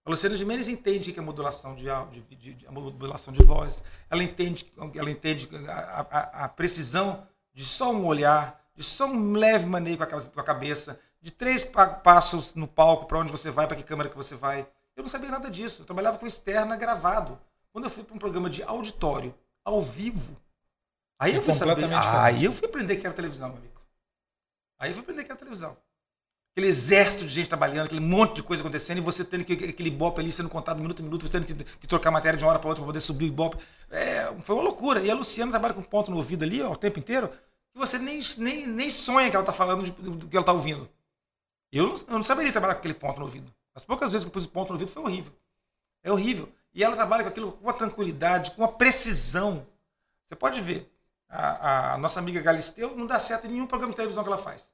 A 0.05 0.11
Luciana 0.11 0.37
Gimenez 0.37 0.69
entende 0.69 1.13
que 1.13 1.19
é 1.19 1.23
modulação 1.23 1.75
de, 1.75 1.89
áudio, 1.89 2.23
de, 2.31 2.55
de, 2.55 2.67
a 2.67 2.73
modulação 2.73 3.33
de 3.33 3.43
voz. 3.45 3.83
Ela 4.11 4.25
entende, 4.25 4.71
ela 4.95 5.11
entende 5.11 5.49
a, 5.69 6.01
a, 6.01 6.45
a, 6.45 6.49
precisão 6.49 7.27
de 7.53 7.63
só 7.63 7.93
um 7.93 8.07
olhar, 8.07 8.59
de 8.75 8.83
só 8.83 9.07
um 9.07 9.33
leve 9.35 9.67
manejo 9.67 9.99
com 9.99 10.41
a 10.41 10.45
cabeça, 10.45 10.99
de 11.21 11.31
três 11.31 11.63
passos 11.63 12.55
no 12.55 12.67
palco 12.67 13.07
para 13.07 13.19
onde 13.19 13.31
você 13.31 13.51
vai, 13.51 13.67
para 13.67 13.77
que 13.77 13.83
câmera 13.83 14.09
que 14.09 14.17
você 14.17 14.35
vai. 14.35 14.67
Eu 14.97 15.03
não 15.03 15.09
sabia 15.09 15.31
nada 15.31 15.51
disso. 15.51 15.83
Eu 15.83 15.87
trabalhava 15.87 16.19
com 16.19 16.27
externa 16.27 16.75
gravado. 16.75 17.39
Quando 17.79 17.85
eu 17.85 17.91
fui 17.91 18.03
para 18.03 18.17
um 18.17 18.19
programa 18.19 18.51
de 18.51 18.61
auditório, 18.65 19.33
ao 19.65 19.81
vivo, 19.81 20.37
Aí 21.21 21.33
É 21.33 21.37
eu 21.37 21.43
fui 21.43 21.53
saber, 21.53 21.75
completamente 21.75 22.09
aí 22.09 22.45
eu 22.45 22.53
fui 22.53 22.67
aprender 22.67 22.97
que 22.97 23.07
era 23.07 23.15
televisão, 23.15 23.51
meu 23.51 23.59
amigo. 23.59 23.81
Aí 24.81 24.91
eu 24.91 24.95
fui 24.95 25.03
aprender 25.03 25.23
que 25.23 25.31
era 25.31 25.39
televisão. 25.39 25.77
Aquele 26.53 26.67
exército 26.67 27.25
de 27.25 27.33
gente 27.33 27.49
trabalhando, 27.49 27.87
aquele 27.87 28.01
monte 28.01 28.37
de 28.37 28.43
coisa 28.43 28.65
acontecendo, 28.65 28.99
e 28.99 29.01
você 29.01 29.25
tendo 29.25 29.45
que, 29.45 29.53
aquele 29.53 29.91
ibope 29.91 30.21
ali 30.21 30.33
sendo 30.33 30.49
contado 30.49 30.81
minuto 30.81 31.01
a 31.01 31.03
minuto, 31.05 31.23
você 31.25 31.41
tendo 31.41 31.47
que, 31.47 31.65
que 31.79 31.87
trocar 31.87 32.11
matéria 32.11 32.37
de 32.37 32.45
uma 32.45 32.51
hora 32.51 32.59
para 32.59 32.69
outra 32.69 32.83
para 32.83 32.89
poder 32.89 33.01
subir 33.01 33.27
o 33.27 33.29
ibope. 33.29 33.59
É, 33.91 34.25
foi 34.43 34.57
uma 34.57 34.65
loucura. 34.65 35.01
E 35.01 35.09
a 35.09 35.15
Luciana 35.15 35.53
trabalha 35.53 35.73
com 35.75 35.83
ponto 35.83 36.11
no 36.11 36.17
ouvido 36.17 36.43
ali, 36.45 36.61
ó, 36.61 36.73
o 36.73 36.77
tempo 36.77 36.99
inteiro, 36.99 37.29
que 37.29 37.79
você 37.79 37.97
nem, 37.97 38.19
nem, 38.39 38.67
nem 38.67 38.91
sonha 38.91 39.31
que 39.31 39.37
ela 39.37 39.45
está 39.45 39.53
falando 39.53 39.85
de- 39.85 39.93
do 39.93 40.27
que 40.27 40.37
ela 40.37 40.43
está 40.43 40.53
ouvindo. 40.53 40.89
Eu 41.71 41.87
não, 41.87 41.95
eu 41.95 42.15
não 42.15 42.23
saberia 42.25 42.51
trabalhar 42.51 42.75
com 42.75 42.81
aquele 42.81 42.95
ponto 42.95 43.21
no 43.21 43.25
ouvido. 43.27 43.55
As 43.73 43.85
poucas 43.85 44.11
vezes 44.11 44.25
que 44.25 44.31
eu 44.31 44.33
pus 44.33 44.45
o 44.47 44.49
ponto 44.49 44.69
no 44.69 44.75
ouvido 44.75 44.91
foi 44.91 45.03
horrível. 45.03 45.33
É 46.03 46.11
horrível. 46.11 46.53
E 46.79 46.85
ela 46.85 46.95
trabalha 46.95 47.25
com 47.25 47.29
aquilo 47.31 47.51
com 47.53 47.65
uma 47.65 47.73
tranquilidade, 47.75 48.53
com 48.53 48.63
uma 48.63 48.69
precisão. 48.71 49.67
Você 50.25 50.37
pode 50.37 50.61
ver, 50.61 50.89
a, 51.29 51.95
a 51.95 51.99
nossa 51.99 52.21
amiga 52.21 52.41
Galisteu 52.41 52.95
não 52.97 53.05
dá 53.05 53.19
certo 53.19 53.49
em 53.49 53.51
nenhum 53.51 53.67
programa 53.67 53.91
de 53.91 53.97
televisão 53.97 54.23
que 54.23 54.29
ela 54.29 54.39
faz. 54.39 54.69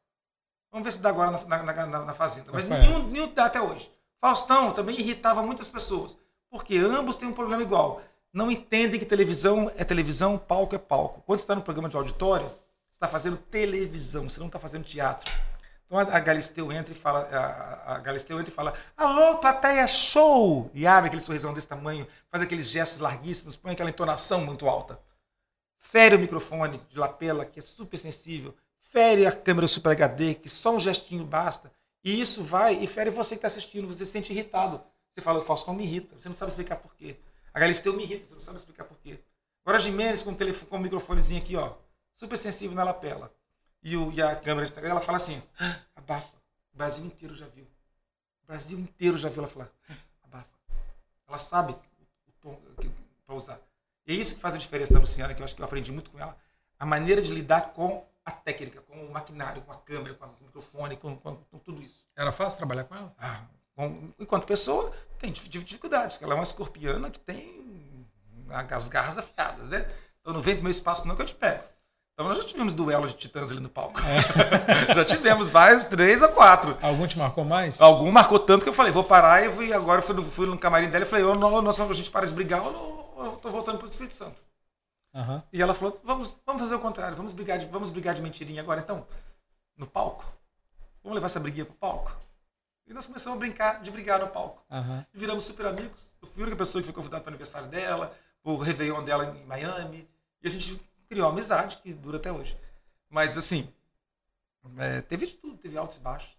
Vamos 0.71 0.85
ver 0.85 0.91
se 0.93 1.01
dá 1.01 1.09
agora 1.09 1.31
na, 1.31 1.63
na, 1.63 1.87
na- 1.87 1.99
na 2.05 2.13
Fazenda. 2.13 2.51
Mas 2.53 2.69
Rafael. 2.69 2.83
nenhum, 2.91 3.09
nenhum 3.09 3.33
dá 3.33 3.47
até 3.47 3.59
hoje. 3.59 3.91
Faustão 4.21 4.71
também 4.73 5.01
irritava 5.01 5.43
muitas 5.43 5.71
pessoas. 5.71 6.15
Porque 6.51 6.77
ambos 6.77 7.17
têm 7.17 7.27
um 7.27 7.33
problema 7.33 7.63
igual. 7.63 8.03
Não 8.35 8.51
entendem 8.51 9.01
que 9.01 9.07
televisão 9.07 9.73
é 9.75 9.83
televisão, 9.83 10.37
palco 10.37 10.75
é 10.75 10.79
palco. 10.79 11.23
Quando 11.25 11.39
você 11.39 11.45
está 11.45 11.55
no 11.55 11.63
programa 11.63 11.89
de 11.89 11.97
auditório, 11.97 12.47
você 12.91 12.97
está 12.97 13.09
fazendo 13.09 13.39
televisão, 13.39 14.29
você 14.29 14.41
não 14.41 14.49
está 14.49 14.59
fazendo 14.59 14.85
teatro. 14.85 15.33
Então 15.95 16.16
a, 16.16 16.19
Galisteu 16.19 16.73
entra 16.73 16.93
e 16.93 16.97
fala, 16.97 17.21
a, 17.21 17.95
a 17.95 17.99
Galisteu 18.01 18.41
entra 18.41 18.51
e 18.51 18.55
fala, 18.55 18.75
alô, 18.97 19.39
plateia 19.39 19.87
show! 19.87 20.69
E 20.75 20.89
abre 20.89 21.07
aquele 21.07 21.23
sorrisão 21.23 21.55
desse 21.55 21.69
tamanho, 21.69 22.05
faz 22.29 22.43
aqueles 22.43 22.66
gestos 22.66 22.99
larguíssimos, 22.99 23.57
põe 23.57 23.75
aquela 23.75 23.91
entonação 23.91 24.41
muito 24.41 24.69
alta. 24.69 24.99
Fere 25.79 26.16
o 26.16 26.19
microfone 26.19 26.81
de 26.91 26.99
lapela, 26.99 27.47
que 27.47 27.61
é 27.61 27.62
super 27.62 27.97
sensível. 27.97 28.53
Fere 28.77 29.25
a 29.25 29.31
câmera 29.31 29.69
Super 29.69 29.93
HD, 29.93 30.35
que 30.35 30.49
só 30.49 30.75
um 30.75 30.81
gestinho 30.81 31.25
basta. 31.25 31.71
E 32.03 32.21
isso 32.21 32.43
vai 32.43 32.75
e 32.75 32.89
fere 32.89 33.11
você 33.11 33.37
que 33.37 33.39
está 33.39 33.47
assistindo, 33.47 33.87
você 33.87 34.05
se 34.05 34.11
sente 34.11 34.33
irritado. 34.33 34.81
Você 35.15 35.21
fala, 35.21 35.39
o 35.39 35.43
Faustão 35.43 35.75
me 35.75 35.85
irrita, 35.85 36.16
você 36.19 36.29
não 36.29 36.35
sabe 36.35 36.51
explicar 36.51 36.77
por 36.77 36.93
quê. 36.97 37.16
A 37.53 37.61
Galisteu 37.61 37.93
me 37.93 38.03
irrita, 38.03 38.27
você 38.27 38.35
não 38.35 38.41
sabe 38.41 38.59
explicar 38.59 38.85
por 38.85 38.99
quê. 38.99 39.21
Agora 39.65 39.79
Jimenez 39.79 40.25
com 40.25 40.33
o, 40.33 40.35
telefone, 40.35 40.69
com 40.69 40.77
o 40.77 40.81
microfonezinho 40.81 41.41
aqui, 41.41 41.55
ó, 41.55 41.75
super 42.16 42.37
sensível 42.37 42.75
na 42.75 42.83
lapela. 42.83 43.33
E, 43.85 43.97
o, 43.97 44.11
e 44.12 44.20
a 44.23 44.35
câmera, 44.35 44.73
ela 44.81 45.01
fala 45.01 45.19
assim, 45.19 45.40
"Ah, 45.61 45.77
abafa. 45.94 46.35
O 46.73 46.77
Brasil 46.77 47.05
inteiro 47.05 47.35
já 47.35 47.47
viu. 47.47 47.65
O 48.43 48.47
Brasil 48.47 48.78
inteiro 48.78 49.16
já 49.19 49.28
viu 49.28 49.40
ela 49.43 49.47
falar, 49.52 49.70
"Ah, 49.89 49.94
abafa. 50.24 50.48
Ela 51.28 51.39
sabe 51.39 51.73
o 51.73 52.32
tom 52.40 52.61
para 53.27 53.35
usar. 53.35 53.61
E 54.06 54.12
é 54.12 54.16
isso 54.16 54.35
que 54.35 54.40
faz 54.40 54.55
a 54.55 54.59
diferença 54.59 54.93
da 54.94 55.01
Luciana, 55.01 55.35
que 55.35 55.40
eu 55.40 55.44
acho 55.44 55.55
que 55.55 55.61
eu 55.62 55.66
aprendi 55.66 55.93
muito 55.93 56.11
com 56.11 56.19
ela. 56.19 56.36
A 56.78 56.85
maneira 56.86 57.23
de 57.23 57.32
lidar 57.32 57.73
com 57.73 58.06
a 58.24 58.31
técnica, 58.31 58.81
com 58.82 58.94
o 59.06 59.12
maquinário, 59.12 59.62
com 59.62 59.73
a 59.73 59.77
câmera, 59.77 60.15
com, 60.15 60.24
a- 60.24 60.28
com 60.28 60.43
o 60.43 60.47
microfone, 60.47 60.97
com, 60.97 61.16
com- 61.16 61.36
com 61.36 61.59
tudo 61.59 61.82
isso. 61.82 62.06
Era 62.16 62.32
fácil 62.32 62.56
trabalhar 62.59 62.85
com 62.85 62.94
ela? 62.94 63.15
Ah, 63.19 63.44
enquanto 64.19 64.47
pessoa, 64.47 64.90
tem 65.19 65.31
dificuldades, 65.32 66.15
porque 66.15 66.24
ela 66.24 66.35
é 66.35 66.36
uma 66.36 66.43
escorpiana 66.44 67.11
que 67.11 67.20
tem 67.20 68.06
as 68.70 68.89
garras 68.89 69.19
afiadas, 69.19 69.70
né? 69.70 69.81
Então 70.20 70.32
não 70.32 70.40
vem 70.43 70.55
pro 70.55 70.62
meu 70.65 70.70
espaço 70.70 71.06
não 71.06 71.16
que 71.16 71.23
eu 71.23 71.27
te 71.27 71.35
pego. 71.35 71.65
Então 72.15 72.28
nós 72.28 72.39
já 72.39 72.45
tivemos 72.45 72.73
duelo 72.73 73.09
de 73.09 73.15
titãs 73.15 73.51
ali 73.51 73.59
no 73.59 73.69
palco. 73.69 74.01
já 74.95 75.05
tivemos 75.05 75.51
vários, 75.51 75.82
três 75.82 76.23
ou 76.23 76.28
quatro. 76.28 76.78
Algum 76.81 77.09
te 77.09 77.19
marcou 77.19 77.45
mais? 77.45 77.81
Algum 77.81 78.11
marcou 78.12 78.39
tanto 78.39 78.62
que 78.62 78.69
eu 78.69 78.73
falei, 78.73 78.93
vou 78.93 79.03
parar 79.03 79.45
e 79.45 79.51
fui, 79.51 79.73
agora 79.73 80.01
fui 80.01 80.15
no, 80.15 80.23
fui 80.23 80.47
no 80.47 80.57
camarim 80.57 80.89
dela 80.89 81.05
e 81.05 81.09
falei, 81.09 81.24
não, 81.24 81.61
nós, 81.61 81.81
a 81.81 81.93
gente 81.93 82.12
para 82.12 82.24
de 82.24 82.32
brigar, 82.32 82.62
ou 82.62 82.73
não, 82.73 83.24
eu 83.24 83.32
tô 83.39 83.51
voltando 83.51 83.78
pro 83.78 83.89
Espírito 83.89 84.15
Santo. 84.15 84.41
Aham. 85.12 85.43
E 85.53 85.61
ela 85.61 85.74
falou, 85.74 86.01
vamos, 86.05 86.39
vamos 86.47 86.62
fazer 86.62 86.77
o 86.77 86.78
contrário, 86.78 87.16
vamos 87.16 87.32
brigar, 87.32 87.59
de, 87.59 87.66
vamos 87.66 87.91
brigar 87.91 88.15
de 88.15 88.23
mentirinha 88.23 88.62
agora, 88.62 88.81
então, 88.81 89.05
no 89.77 89.86
palco. 89.86 90.24
Vamos 91.03 91.16
levar 91.16 91.27
essa 91.27 91.41
briguinha 91.41 91.65
pro 91.65 91.74
palco. 91.74 92.16
E 92.86 92.95
nós 92.95 93.09
começamos 93.09 93.36
a 93.36 93.41
brincar, 93.41 93.82
de 93.82 93.91
brigar 93.91 94.20
no 94.20 94.28
palco. 94.28 94.62
Aham. 94.70 95.05
E 95.12 95.19
viramos 95.19 95.45
super 95.45 95.66
amigos. 95.66 96.15
Eu 96.23 96.28
fui 96.28 96.43
a 96.43 96.47
única 96.47 96.59
pessoa 96.59 96.81
que 96.81 96.86
foi 96.86 96.95
convidada 96.95 97.24
para 97.24 97.31
o 97.31 97.32
aniversário 97.32 97.66
dela, 97.69 98.16
o 98.45 98.57
Réveillon 98.57 99.03
dela 99.03 99.24
em 99.24 99.45
Miami. 99.47 100.09
E 100.43 100.47
a 100.47 100.51
gente 100.51 100.81
criou 101.09 101.27
uma 101.27 101.33
amizade 101.33 101.77
que 101.79 101.93
dura 101.93 102.17
até 102.19 102.31
hoje. 102.33 102.57
Mas, 103.09 103.37
assim, 103.39 103.69
é, 104.79 105.01
teve 105.03 105.27
de 105.27 105.35
tudo, 105.35 105.57
teve 105.57 105.77
altos 105.77 105.97
e 105.97 106.01
baixos. 106.01 106.31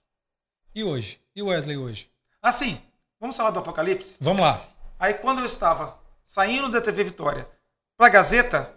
E 0.73 0.83
hoje? 0.83 1.21
E 1.35 1.41
o 1.41 1.47
Wesley 1.47 1.77
hoje? 1.77 2.11
Assim, 2.41 2.81
vamos 3.19 3.37
falar 3.37 3.51
do 3.51 3.59
Apocalipse? 3.59 4.17
Vamos 4.19 4.41
lá. 4.41 4.65
Aí, 4.99 5.13
quando 5.15 5.39
eu 5.39 5.45
estava 5.45 5.97
saindo 6.25 6.69
da 6.69 6.81
TV 6.81 7.03
Vitória 7.03 7.47
para 7.97 8.07
a 8.07 8.09
Gazeta, 8.09 8.73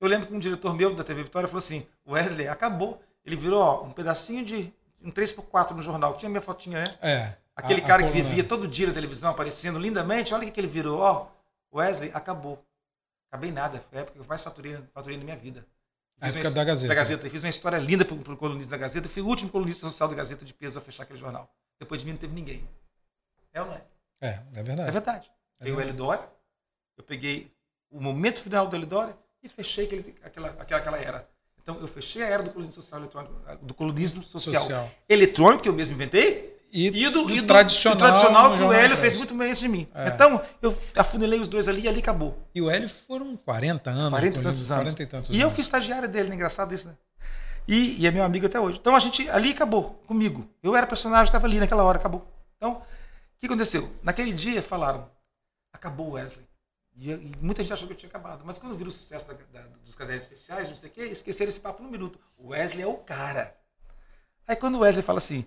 eu 0.00 0.08
lembro 0.08 0.26
que 0.28 0.34
um 0.34 0.38
diretor 0.38 0.74
meu 0.74 0.94
da 0.94 1.02
TV 1.04 1.22
Vitória 1.24 1.48
falou 1.48 1.58
assim: 1.58 1.86
Wesley, 2.06 2.48
acabou. 2.48 3.02
Ele 3.24 3.36
virou 3.36 3.60
ó, 3.60 3.82
um 3.84 3.92
pedacinho 3.92 4.44
de 4.44 4.72
um 5.02 5.10
3x4 5.10 5.70
no 5.72 5.82
jornal, 5.82 6.12
que 6.12 6.20
tinha 6.20 6.28
minha 6.30 6.40
fotinha, 6.42 6.78
né? 6.84 6.86
É. 7.00 7.36
Aquele 7.54 7.80
a- 7.80 7.84
a 7.84 7.86
cara 7.86 8.02
que 8.02 8.08
coluna. 8.10 8.24
vivia 8.28 8.44
todo 8.44 8.66
dia 8.68 8.86
na 8.86 8.94
televisão 8.94 9.30
aparecendo 9.30 9.78
lindamente, 9.78 10.32
olha 10.34 10.42
o 10.42 10.46
que 10.46 10.52
que 10.52 10.60
ele 10.60 10.66
virou. 10.68 11.00
Ó, 11.00 11.26
Wesley, 11.72 12.10
acabou. 12.14 12.64
Acabei 13.30 13.52
nada. 13.52 13.80
Foi 13.80 13.98
a 13.98 14.00
época 14.02 14.14
que 14.14 14.20
eu 14.20 14.26
mais 14.28 14.42
faturei, 14.42 14.76
faturei 14.92 15.16
na 15.18 15.24
minha 15.24 15.36
vida. 15.36 15.66
A 16.20 16.28
época 16.28 16.48
uma- 16.48 16.50
da 16.54 16.64
Gazeta. 16.64 16.88
Da 16.88 16.94
Gazeta. 16.94 17.26
Eu 17.26 17.30
fiz 17.30 17.42
uma 17.44 17.48
história 17.50 17.76
linda 17.78 18.04
para 18.04 18.14
o 18.14 18.36
colunista 18.36 18.70
da 18.72 18.76
Gazeta. 18.76 19.06
Eu 19.06 19.10
fui 19.10 19.22
o 19.22 19.26
último 19.26 19.50
colunista 19.50 19.82
social 19.88 20.08
da 20.08 20.14
Gazeta 20.16 20.44
de 20.44 20.52
peso 20.54 20.78
a 20.78 20.82
fechar 20.82 21.04
aquele 21.04 21.18
jornal. 21.18 21.52
Depois 21.78 22.00
de 22.00 22.06
mim 22.06 22.12
não 22.12 22.18
teve 22.18 22.34
ninguém. 22.34 22.68
É 23.52 23.60
ou 23.60 23.68
não 23.68 23.74
é? 23.74 23.82
É, 24.20 24.26
é 24.28 24.42
É 24.56 24.62
verdade. 24.62 24.90
verdade. 24.90 25.30
É 25.60 25.64
Veio 25.64 25.74
o 25.74 25.76
verdade. 25.76 25.96
Elidória, 25.96 26.28
eu 26.96 27.04
peguei 27.04 27.52
o 27.90 28.00
momento 28.00 28.40
final 28.40 28.66
do 28.66 28.74
Elidória 28.76 29.16
e 29.42 29.48
fechei 29.48 29.84
aquele, 29.86 30.14
aquela, 30.22 30.48
aquela, 30.58 30.80
aquela 30.80 30.98
era. 30.98 31.28
Então, 31.62 31.78
eu 31.80 31.86
fechei 31.86 32.22
a 32.22 32.26
era 32.26 32.42
do 32.42 32.50
colunismo 32.50 32.82
social 32.82 33.00
eletrônico, 33.00 33.34
do 33.64 33.74
colunismo 33.74 34.22
social, 34.24 34.54
Social. 34.62 34.90
eletrônico, 35.08 35.62
que 35.64 35.68
eu 35.68 35.74
mesmo 35.74 35.94
inventei, 35.94 36.47
E, 36.70 36.86
e 36.88 37.08
do, 37.10 37.30
e 37.30 37.38
e 37.38 37.40
do- 37.40 37.46
tradicional, 37.46 37.96
do 37.96 37.98
tradicional 38.00 38.54
que 38.56 38.62
o 38.62 38.72
Hélio 38.72 38.96
fez 38.96 39.16
muito 39.16 39.34
bem 39.34 39.48
antes 39.48 39.60
de 39.60 39.68
mim. 39.68 39.88
É. 39.94 40.08
Então, 40.08 40.40
eu 40.60 40.76
afunilei 40.96 41.40
os 41.40 41.48
dois 41.48 41.66
ali 41.68 41.82
e 41.82 41.88
ali 41.88 42.00
acabou. 42.00 42.46
E 42.54 42.60
o 42.60 42.70
Hélio 42.70 42.88
foram 42.88 43.36
40 43.36 43.90
anos. 43.90 44.10
40 44.10 44.38
e 44.38 44.42
tantos 44.42 44.70
anos. 44.70 44.82
40 44.84 45.02
e 45.02 45.06
tantos 45.06 45.30
E 45.30 45.40
eu 45.40 45.42
anos. 45.46 45.54
fui 45.54 45.62
estagiário 45.62 46.08
dele, 46.08 46.28
né? 46.28 46.34
engraçado 46.34 46.74
isso, 46.74 46.88
né? 46.88 46.94
E, 47.66 48.00
e 48.02 48.06
é 48.06 48.10
meu 48.10 48.22
amigo 48.24 48.46
até 48.46 48.58
hoje. 48.60 48.78
Então 48.78 48.94
a 48.94 48.98
gente 48.98 49.28
ali 49.30 49.50
acabou 49.50 50.02
comigo. 50.06 50.48
Eu 50.62 50.74
era 50.76 50.86
personagem, 50.86 51.26
estava 51.26 51.46
ali 51.46 51.58
naquela 51.58 51.82
hora, 51.84 51.98
acabou. 51.98 52.26
Então, 52.56 52.72
o 52.72 52.82
que 53.38 53.46
aconteceu? 53.46 53.90
Naquele 54.02 54.32
dia 54.32 54.62
falaram, 54.62 55.08
acabou 55.72 56.08
o 56.08 56.12
Wesley. 56.12 56.46
E, 56.96 57.10
e 57.12 57.32
muita 57.40 57.62
gente 57.62 57.72
achou 57.72 57.86
que 57.86 57.92
eu 57.94 57.98
tinha 57.98 58.08
acabado. 58.08 58.42
Mas 58.44 58.58
quando 58.58 58.74
viram 58.74 58.88
o 58.88 58.92
sucesso 58.92 59.28
da- 59.28 59.34
da- 59.60 59.66
dos 59.84 59.94
cadernos 59.94 60.22
especiais, 60.24 60.68
não 60.68 60.76
sei 60.76 60.88
o 60.90 60.92
quê, 60.92 61.02
esqueceram 61.04 61.48
esse 61.48 61.60
papo 61.60 61.82
no 61.82 61.90
minuto. 61.90 62.18
O 62.36 62.48
Wesley 62.48 62.82
é 62.82 62.86
o 62.86 62.94
cara. 62.94 63.54
Aí 64.46 64.56
quando 64.56 64.74
o 64.76 64.80
Wesley 64.80 65.02
fala 65.02 65.18
assim, 65.18 65.46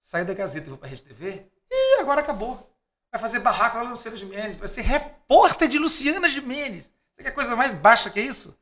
sai 0.00 0.24
da 0.24 0.34
Gazeta 0.34 0.66
e 0.66 0.70
vou 0.70 0.78
pra 0.78 0.88
Rede 0.88 1.02
TV, 1.02 1.46
e 1.70 2.00
agora 2.00 2.20
acabou. 2.20 2.68
Vai 3.12 3.20
fazer 3.20 3.40
barraco 3.40 3.76
lá 3.76 3.84
no 3.84 3.90
Luciana 3.90 4.16
Gimenez, 4.16 4.58
vai 4.58 4.68
ser 4.68 4.82
repórter 4.82 5.68
de 5.68 5.78
Luciana 5.78 6.28
Gimenez. 6.28 6.92
Você 7.14 7.24
quer 7.24 7.32
coisa 7.32 7.56
mais 7.56 7.72
baixa 7.72 8.10
que 8.10 8.20
isso? 8.20 8.56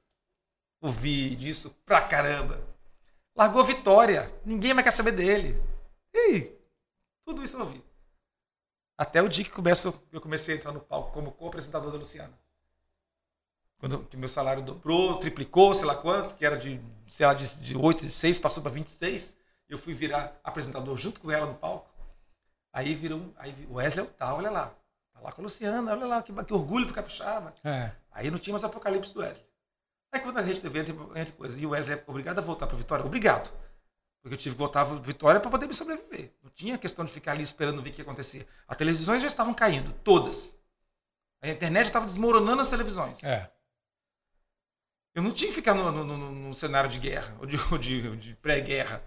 Ouvi 0.81 1.36
disso 1.36 1.70
pra 1.85 2.01
caramba. 2.02 2.60
Largou 3.36 3.62
Vitória, 3.62 4.32
ninguém 4.44 4.74
mais 4.74 4.85
quer 4.85 4.90
saber 4.90 5.12
dele. 5.12 5.62
E 6.15 6.51
tudo 7.24 7.44
isso 7.44 7.56
eu 7.56 7.60
ouvi. 7.60 7.85
Até 8.97 9.23
o 9.23 9.28
dia 9.28 9.44
que 9.44 9.51
começo, 9.51 9.94
eu 10.10 10.20
comecei 10.20 10.55
a 10.55 10.59
entrar 10.59 10.73
no 10.73 10.81
palco 10.81 11.12
como 11.12 11.31
co-apresentador 11.31 11.93
da 11.93 11.98
Luciana. 11.98 12.36
Quando 13.78 14.05
que 14.06 14.16
meu 14.16 14.28
salário 14.28 14.60
dobrou, 14.60 15.19
triplicou, 15.19 15.73
sei 15.73 15.86
lá 15.86 15.94
quanto, 15.94 16.35
que 16.35 16.44
era 16.44 16.56
de, 16.56 16.81
sei 17.06 17.24
lá, 17.24 17.32
de, 17.32 17.60
de 17.60 17.77
8, 17.77 18.06
de 18.06 18.10
6, 18.10 18.40
passou 18.40 18.60
para 18.60 18.73
26. 18.73 19.36
Eu 19.69 19.78
fui 19.78 19.93
virar 19.95 20.39
apresentador 20.43 20.97
junto 20.97 21.20
com 21.20 21.31
ela 21.31 21.47
no 21.47 21.55
palco. 21.55 21.89
Aí 22.73 22.95
virou, 22.95 23.19
um- 23.19 23.32
aí 23.36 23.53
o 23.69 23.74
Wesley 23.74 24.07
tá, 24.07 24.35
olha 24.35 24.51
lá. 24.51 24.74
Tá 25.12 25.20
lá 25.20 25.32
com 25.32 25.40
a 25.40 25.45
Luciana, 25.45 25.93
olha 25.93 26.07
lá, 26.07 26.23
que, 26.23 26.32
que 26.32 26.53
orgulho 26.55 26.86
pro 26.86 26.95
Capixaba. 26.95 27.55
É. 27.65 27.93
Aí 28.11 28.31
não 28.31 28.39
tinha 28.39 28.53
mais 28.53 28.65
apocalipse 28.65 29.12
do 29.12 29.20
Wesley. 29.20 29.47
Aí 30.12 30.20
quando 30.20 30.39
a 30.39 30.40
Rede 30.40 30.61
TV 30.61 30.81
entra, 30.81 30.95
entra 31.20 31.32
coisa, 31.35 31.61
e 31.61 31.66
o 31.66 31.70
Wesley 31.70 31.99
é 31.99 32.05
obrigado 32.07 32.39
a 32.39 32.43
voltar 32.43 32.66
para 32.66 32.77
Vitória, 32.77 33.05
obrigado. 33.05 33.53
Porque 34.23 34.35
eu 34.35 34.39
tive 34.39 34.55
que 34.55 34.59
voltar 34.59 34.86
para 34.86 34.97
Vitória 34.97 35.40
para 35.40 35.51
poder 35.51 35.66
me 35.66 35.74
sobreviver. 35.74 36.32
Não 36.43 36.51
tinha 36.51 36.78
questão 36.78 37.05
de 37.05 37.12
ficar 37.12 37.32
ali 37.32 37.43
esperando 37.43 37.82
ver 37.82 37.90
o 37.90 37.93
que 37.93 38.01
ia 38.01 38.05
acontecer. 38.05 38.47
As 38.66 38.77
televisões 38.77 39.20
já 39.23 39.28
estavam 39.28 39.53
caindo, 39.55 39.93
todas. 40.03 40.57
A 41.43 41.49
internet 41.49 41.86
estava 41.86 42.05
desmoronando 42.07 42.62
as 42.62 42.70
televisões. 42.70 43.23
É. 43.23 43.51
Eu 45.15 45.23
não 45.23 45.32
tinha 45.32 45.49
que 45.49 45.55
ficar 45.55 45.74
no, 45.74 45.90
no- 45.90 46.05
no- 46.05 46.32
no 46.32 46.55
cenário 46.55 46.89
de 46.90 46.99
guerra, 46.99 47.36
ou 47.40 47.47
de, 47.47 47.57
ou 47.73 47.78
de- 47.78 48.16
de 48.16 48.35
pré-guerra. 48.36 49.03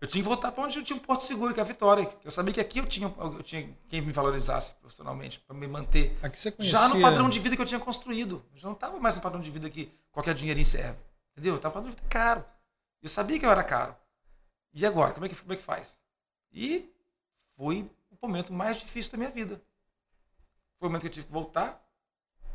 Eu 0.00 0.08
tinha 0.08 0.22
que 0.22 0.28
voltar 0.28 0.52
para 0.52 0.64
onde 0.64 0.78
eu 0.78 0.84
tinha 0.84 0.96
um 0.96 1.00
porto 1.00 1.24
seguro, 1.24 1.54
que 1.54 1.60
é 1.60 1.62
a 1.62 1.66
Vitória. 1.66 2.08
Eu 2.22 2.30
sabia 2.30 2.52
que 2.52 2.60
aqui 2.60 2.78
eu 2.78 2.86
tinha, 2.86 3.12
eu 3.16 3.42
tinha 3.42 3.74
quem 3.88 4.02
me 4.02 4.12
valorizasse 4.12 4.74
profissionalmente, 4.74 5.40
para 5.40 5.56
me 5.56 5.66
manter. 5.66 6.18
Aqui 6.22 6.38
você 6.38 6.50
conhecia... 6.50 6.78
Já 6.78 6.88
no 6.88 7.00
padrão 7.00 7.28
de 7.28 7.38
vida 7.40 7.56
que 7.56 7.62
eu 7.62 7.66
tinha 7.66 7.80
construído. 7.80 8.44
Eu 8.52 8.58
já 8.58 8.68
não 8.68 8.74
estava 8.74 8.98
mais 8.98 9.16
no 9.16 9.22
padrão 9.22 9.40
de 9.40 9.50
vida 9.50 9.70
que 9.70 9.90
qualquer 10.12 10.34
dinheirinho 10.34 10.66
serve. 10.66 10.98
Entendeu? 11.32 11.54
Eu 11.54 11.56
estava 11.56 11.72
falando 11.72 11.90
de 11.90 11.96
vida 11.96 12.08
caro. 12.08 12.44
Eu 13.02 13.08
sabia 13.08 13.38
que 13.38 13.46
eu 13.46 13.50
era 13.50 13.64
caro. 13.64 13.96
E 14.72 14.84
agora? 14.84 15.14
Como 15.14 15.24
é 15.24 15.28
que, 15.28 15.36
como 15.36 15.52
é 15.52 15.56
que 15.56 15.62
faz? 15.62 16.02
E 16.52 16.92
foi 17.56 17.90
o 18.10 18.26
momento 18.26 18.52
mais 18.52 18.78
difícil 18.78 19.12
da 19.12 19.18
minha 19.18 19.30
vida. 19.30 19.60
Foi 20.78 20.88
o 20.88 20.90
momento 20.90 21.02
que 21.02 21.08
eu 21.08 21.12
tive 21.12 21.26
que 21.26 21.32
voltar 21.32 21.82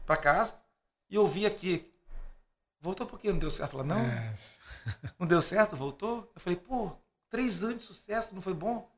para 0.05 0.17
casa 0.17 0.55
e 1.09 1.17
ouvir 1.17 1.45
aqui 1.45 1.89
Voltou 2.81 3.05
por 3.05 3.19
quê? 3.19 3.31
Não 3.31 3.39
deu 3.39 3.51
certo? 3.51 3.73
Ela, 3.75 3.83
não. 3.83 3.99
É. 3.99 4.33
Não 5.19 5.27
deu 5.27 5.41
certo? 5.41 5.75
Voltou? 5.75 6.31
Eu 6.33 6.41
falei, 6.41 6.57
pô, 6.57 6.91
três 7.29 7.63
anos 7.63 7.79
de 7.79 7.83
sucesso, 7.83 8.33
não 8.33 8.41
foi 8.41 8.53
bom? 8.53 8.89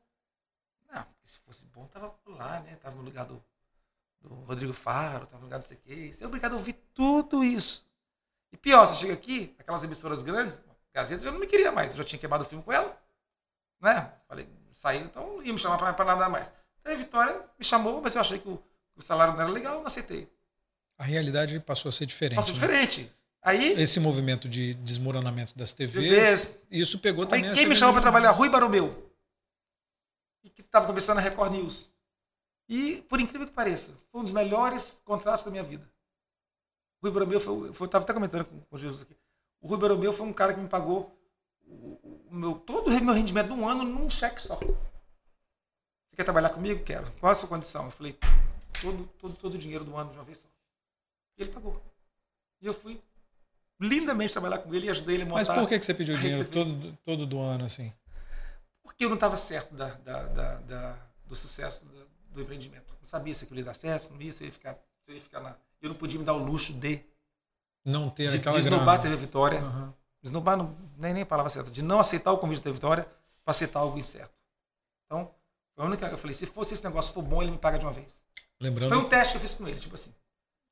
Não, 0.92 1.02
porque 1.04 1.26
se 1.26 1.38
fosse 1.38 1.64
bom, 1.66 1.86
tava 1.86 2.14
lá, 2.26 2.60
né? 2.60 2.76
Tava 2.76 2.96
no 2.96 3.02
lugar 3.02 3.24
do, 3.24 3.42
do 4.20 4.28
Rodrigo 4.28 4.72
Faro, 4.72 5.26
tava 5.26 5.38
no 5.38 5.44
lugar 5.44 5.58
do 5.58 5.66
sei 5.66 5.76
o 5.76 5.80
quê. 5.80 6.12
Você 6.12 6.24
é 6.24 6.26
obrigado 6.26 6.52
a 6.52 6.56
ouvir 6.56 6.74
tudo 6.94 7.44
isso. 7.44 7.86
E 8.50 8.56
pior, 8.56 8.86
você 8.86 8.96
chega 8.96 9.14
aqui, 9.14 9.54
aquelas 9.58 9.82
emissoras 9.82 10.22
grandes, 10.22 10.60
Gazeta 10.92 11.24
já 11.24 11.32
não 11.32 11.40
me 11.40 11.46
queria 11.46 11.72
mais, 11.72 11.92
eu 11.92 11.98
já 11.98 12.04
tinha 12.04 12.18
queimado 12.18 12.42
o 12.42 12.46
filme 12.46 12.62
com 12.62 12.72
ela. 12.72 13.00
Né? 13.80 14.12
Falei, 14.28 14.48
saiu, 14.70 15.06
então 15.06 15.36
não 15.36 15.42
ia 15.42 15.52
me 15.52 15.58
chamar 15.58 15.78
para 15.78 16.04
nada 16.04 16.28
mais. 16.28 16.52
Aí 16.84 16.92
a 16.92 16.96
Vitória 16.96 17.34
me 17.58 17.64
chamou, 17.64 18.00
mas 18.02 18.14
eu 18.14 18.20
achei 18.20 18.38
que 18.38 18.48
o, 18.48 18.62
o 18.94 19.02
salário 19.02 19.32
não 19.32 19.40
era 19.40 19.50
legal, 19.50 19.78
não 19.78 19.86
aceitei. 19.86 20.30
A 20.98 21.04
realidade 21.04 21.58
passou 21.60 21.88
a 21.88 21.92
ser 21.92 22.06
diferente. 22.06 22.36
Passou 22.36 22.54
né? 22.54 22.60
diferente. 22.60 23.12
Aí, 23.42 23.72
Esse 23.72 23.98
movimento 23.98 24.48
de 24.48 24.74
desmoronamento 24.74 25.58
das 25.58 25.72
TVs, 25.72 26.42
TVs. 26.42 26.58
isso 26.70 27.00
pegou 27.00 27.26
também 27.26 27.48
aí 27.48 27.54
quem 27.56 27.66
me 27.66 27.74
chamou 27.74 27.92
para 27.92 28.02
trabalhar? 28.02 28.30
Rui 28.30 28.48
Baromeu. 28.48 29.12
E 30.44 30.48
que 30.48 30.60
estava 30.60 30.86
começando 30.86 31.18
a 31.18 31.20
Record 31.20 31.52
News. 31.52 31.92
E, 32.68 33.02
por 33.08 33.20
incrível 33.20 33.46
que 33.48 33.52
pareça, 33.52 33.90
foi 34.12 34.20
um 34.20 34.24
dos 34.24 34.32
melhores 34.32 35.02
contratos 35.04 35.44
da 35.44 35.50
minha 35.50 35.64
vida. 35.64 35.90
O 37.00 37.06
Rui 37.06 37.10
Baromeu 37.12 37.40
foi, 37.40 37.72
foi 37.72 37.84
eu 37.84 37.86
estava 37.86 38.04
até 38.04 38.14
comentando 38.14 38.44
com, 38.44 38.60
com 38.60 38.78
Jesus 38.78 39.02
aqui. 39.02 39.16
O 39.60 39.66
Rui 39.66 39.78
Baromeu 39.78 40.12
foi 40.12 40.26
um 40.26 40.32
cara 40.32 40.54
que 40.54 40.60
me 40.60 40.68
pagou 40.68 41.12
o, 41.66 41.98
o 42.30 42.34
meu, 42.34 42.54
todo 42.54 42.88
o 42.88 43.04
meu 43.04 43.12
rendimento 43.14 43.48
de 43.48 43.54
um 43.54 43.68
ano 43.68 43.82
num 43.82 44.08
cheque 44.08 44.40
só. 44.40 44.54
Você 44.56 46.16
quer 46.16 46.24
trabalhar 46.24 46.50
comigo? 46.50 46.84
Quero. 46.84 47.10
Qual 47.18 47.30
é 47.30 47.32
a 47.32 47.36
sua 47.36 47.48
condição? 47.48 47.86
Eu 47.86 47.90
falei, 47.90 48.16
todo, 48.80 49.04
todo, 49.18 49.34
todo 49.34 49.54
o 49.54 49.58
dinheiro 49.58 49.84
do 49.84 49.96
ano 49.96 50.10
de 50.12 50.16
uma 50.18 50.24
vez 50.24 50.38
só. 50.38 50.48
E 51.36 51.42
ele 51.42 51.50
pagou. 51.50 51.82
E 52.60 52.66
eu 52.66 52.74
fui 52.74 53.02
lindamente 53.82 54.32
trabalhar 54.32 54.58
com 54.58 54.72
ele 54.74 54.86
e 54.86 54.90
ajudei 54.90 55.16
ele 55.16 55.22
a 55.24 55.26
montar. 55.26 55.38
Mas 55.38 55.48
por 55.48 55.68
que, 55.68 55.78
que 55.78 55.84
você 55.84 55.92
pediu 55.94 56.16
dinheiro 56.16 56.48
todo, 56.48 56.98
todo 57.04 57.26
do 57.26 57.40
ano, 57.40 57.64
assim? 57.64 57.92
Porque 58.82 59.04
eu 59.04 59.08
não 59.08 59.16
estava 59.16 59.36
certo 59.36 59.74
da, 59.74 59.88
da- 59.88 60.22
da- 60.24 60.56
da- 60.56 60.98
do 61.26 61.34
sucesso 61.34 61.84
do, 61.86 62.06
do 62.30 62.42
empreendimento. 62.42 62.94
Não 63.00 63.06
sabia 63.06 63.34
se 63.34 63.44
aquilo 63.44 63.60
ia 63.60 63.64
dar 63.64 63.74
certo, 63.74 64.12
não 64.12 64.20
ia, 64.22 64.30
se 64.32 64.42
eu 64.44 64.46
ia 64.46 64.52
ficar, 64.52 64.74
se 64.74 65.10
eu 65.10 65.14
ia 65.14 65.20
ficar 65.20 65.40
na. 65.40 65.56
Eu 65.80 65.88
não 65.88 65.96
podia 65.96 66.18
me 66.18 66.24
dar 66.24 66.34
o 66.34 66.38
luxo 66.38 66.72
de, 66.72 67.02
Não 67.84 68.08
ter 68.08 68.30
de, 68.30 68.36
aquela 68.36 68.60
de 68.60 68.66
esnobar 68.68 68.96
a. 68.96 68.98
TV 68.98 69.16
Vitória. 69.16 69.58
Aham. 69.60 69.94
Esnobar 70.22 70.56
não, 70.56 70.76
nem, 70.96 71.12
nem 71.14 71.22
a 71.24 71.26
palavra 71.26 71.50
certa. 71.50 71.70
De 71.70 71.82
não 71.82 71.98
aceitar 71.98 72.30
o 72.32 72.38
convite 72.38 72.58
da 72.58 72.64
TV 72.64 72.74
Vitória 72.74 73.04
para 73.44 73.50
aceitar 73.50 73.80
algo 73.80 73.98
incerto. 73.98 74.32
Então, 75.06 75.34
foi 75.74 75.84
a 75.84 75.88
única. 75.88 76.06
Eu 76.06 76.18
falei, 76.18 76.32
se 76.34 76.46
fosse 76.46 76.74
esse 76.74 76.84
negócio 76.84 77.12
for 77.12 77.22
bom, 77.22 77.42
ele 77.42 77.50
me 77.50 77.58
paga 77.58 77.78
de 77.78 77.84
uma 77.84 77.92
vez. 77.92 78.22
Lembrando, 78.60 78.90
Foi 78.90 78.98
um 78.98 79.08
teste 79.08 79.32
que 79.32 79.38
eu 79.38 79.40
fiz 79.40 79.54
com 79.54 79.66
ele, 79.66 79.80
tipo 79.80 79.96
assim. 79.96 80.14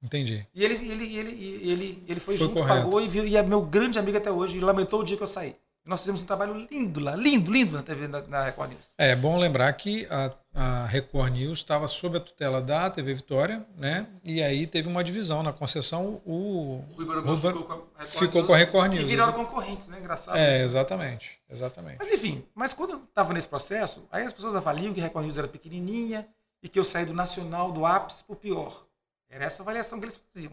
Entendi. 0.02 0.46
E 0.54 0.64
ele, 0.64 0.74
ele, 0.74 1.16
ele, 1.16 1.70
ele, 1.70 2.04
ele 2.08 2.20
foi, 2.20 2.36
Foi 2.36 2.46
junto, 2.46 2.60
correto. 2.60 2.82
pagou 2.84 3.00
e, 3.00 3.08
viu, 3.08 3.26
e 3.26 3.36
é 3.36 3.42
meu 3.42 3.62
grande 3.62 3.98
amigo 3.98 4.16
até 4.18 4.30
hoje. 4.30 4.56
E 4.58 4.60
lamentou 4.60 5.00
o 5.00 5.04
dia 5.04 5.16
que 5.16 5.22
eu 5.22 5.26
saí. 5.26 5.54
Nós 5.82 6.00
fizemos 6.02 6.20
um 6.20 6.26
trabalho 6.26 6.68
lindo 6.70 7.00
lá, 7.00 7.16
lindo, 7.16 7.50
lindo 7.50 7.74
na 7.74 7.82
TV, 7.82 8.06
na, 8.06 8.20
na 8.20 8.44
Record 8.44 8.70
News. 8.72 8.92
É 8.98 9.16
bom 9.16 9.38
lembrar 9.38 9.72
que 9.72 10.06
a, 10.10 10.30
a 10.54 10.86
Record 10.86 11.32
News 11.32 11.60
estava 11.60 11.88
sob 11.88 12.18
a 12.18 12.20
tutela 12.20 12.60
da 12.60 12.90
TV 12.90 13.14
Vitória, 13.14 13.66
né? 13.78 14.06
E 14.22 14.42
aí 14.42 14.66
teve 14.66 14.88
uma 14.88 15.02
divisão 15.02 15.42
na 15.42 15.54
concessão. 15.54 16.20
O 16.26 16.84
O 16.90 16.94
Rui 16.96 17.06
Baromeu 17.06 17.34
Rui 17.34 17.40
Bar- 17.40 17.52
ficou 17.54 17.64
com 17.64 17.72
a 17.72 18.02
Record 18.04 18.18
ficou 18.18 18.44
com 18.44 18.52
a 18.52 18.56
Record 18.58 18.92
E 18.92 18.96
News. 18.96 19.08
viraram 19.08 19.32
concorrentes, 19.32 19.88
né? 19.88 19.98
Engraçado. 19.98 20.36
É, 20.36 20.56
isso. 20.56 20.64
exatamente, 20.66 21.38
exatamente. 21.48 21.96
Mas 21.98 22.10
enfim, 22.12 22.44
mas 22.54 22.74
quando 22.74 22.90
eu 22.90 22.98
estava 23.08 23.32
nesse 23.32 23.48
processo, 23.48 24.04
aí 24.12 24.22
as 24.24 24.34
pessoas 24.34 24.54
avaliam 24.54 24.92
que 24.92 25.00
a 25.00 25.04
Record 25.04 25.24
News 25.24 25.38
era 25.38 25.48
pequenininha 25.48 26.28
e 26.62 26.68
que 26.68 26.78
eu 26.78 26.84
saí 26.84 27.06
do 27.06 27.14
nacional, 27.14 27.72
do 27.72 27.86
ápice 27.86 28.22
para 28.22 28.34
o 28.34 28.36
pior. 28.36 28.84
Era 29.30 29.44
essa 29.44 29.62
avaliação 29.62 29.98
que 29.98 30.04
eles 30.04 30.20
faziam. 30.32 30.52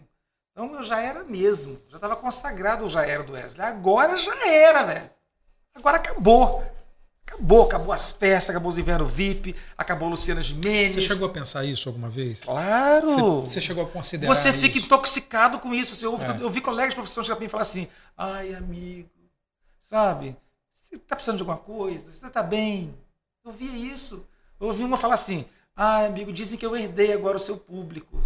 Então 0.52 0.74
eu 0.74 0.82
já 0.82 1.00
era 1.00 1.24
mesmo, 1.24 1.80
já 1.88 1.96
estava 1.96 2.16
consagrado 2.16 2.88
já 2.88 3.04
era 3.04 3.22
do 3.22 3.32
Wesley. 3.32 3.66
Agora 3.66 4.16
já 4.16 4.46
era, 4.48 4.84
velho. 4.84 5.10
Agora 5.74 5.96
acabou. 5.96 6.64
Acabou, 7.26 7.64
acabou 7.64 7.92
as 7.92 8.10
festas, 8.10 8.50
acabou 8.50 8.70
os 8.70 8.78
inverno 8.78 9.06
VIP, 9.06 9.54
acabou 9.76 10.08
Luciana 10.08 10.40
Gimenez. 10.40 10.94
Você 10.94 11.02
chegou 11.02 11.28
a 11.28 11.30
pensar 11.30 11.62
isso 11.64 11.86
alguma 11.88 12.08
vez? 12.08 12.42
Claro. 12.42 13.06
Você, 13.06 13.20
você 13.20 13.60
chegou 13.60 13.84
a 13.84 13.86
considerar 13.86 14.34
Você 14.34 14.50
fica 14.50 14.78
isso? 14.78 14.86
intoxicado 14.86 15.58
com 15.58 15.74
isso. 15.74 15.94
Você 15.94 16.06
ouve, 16.06 16.24
É. 16.24 16.42
Eu 16.42 16.48
vi 16.48 16.62
colegas 16.62 16.90
de 16.90 16.96
profissão 16.96 17.22
chegar 17.22 17.40
e 17.42 17.48
falar 17.48 17.62
assim: 17.64 17.86
ai, 18.16 18.54
amigo, 18.54 19.10
sabe? 19.82 20.34
Você 20.72 20.96
tá 20.96 21.14
precisando 21.14 21.36
de 21.36 21.42
alguma 21.42 21.58
coisa? 21.58 22.10
Você 22.10 22.30
tá 22.30 22.42
bem? 22.42 22.94
Eu 23.44 23.52
via 23.52 23.94
isso. 23.94 24.26
Eu 24.58 24.68
ouvi 24.68 24.82
uma 24.82 24.96
falar 24.96 25.14
assim: 25.14 25.44
ai, 25.76 26.06
amigo, 26.06 26.32
dizem 26.32 26.58
que 26.58 26.64
eu 26.64 26.74
herdei 26.74 27.12
agora 27.12 27.36
o 27.36 27.40
seu 27.40 27.58
público. 27.58 28.18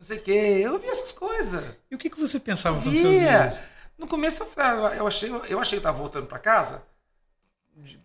Não 0.00 0.06
sei 0.06 0.16
o 0.16 0.22
quê. 0.22 0.62
Eu 0.64 0.78
vi 0.78 0.88
essas 0.88 1.12
coisas. 1.12 1.62
E 1.90 1.94
o 1.94 1.98
que, 1.98 2.08
que 2.08 2.18
você 2.18 2.40
pensava 2.40 2.80
quando 2.80 2.96
você 2.96 3.04
ouvia 3.04 3.20
Via. 3.20 3.46
isso? 3.46 3.62
No 3.98 4.08
começo 4.08 4.42
eu 4.42 4.48
eu 4.96 5.06
achei, 5.06 5.30
eu 5.30 5.60
achei 5.60 5.78
que 5.78 5.80
estava 5.80 5.98
voltando 5.98 6.26
para 6.26 6.38
casa 6.38 6.82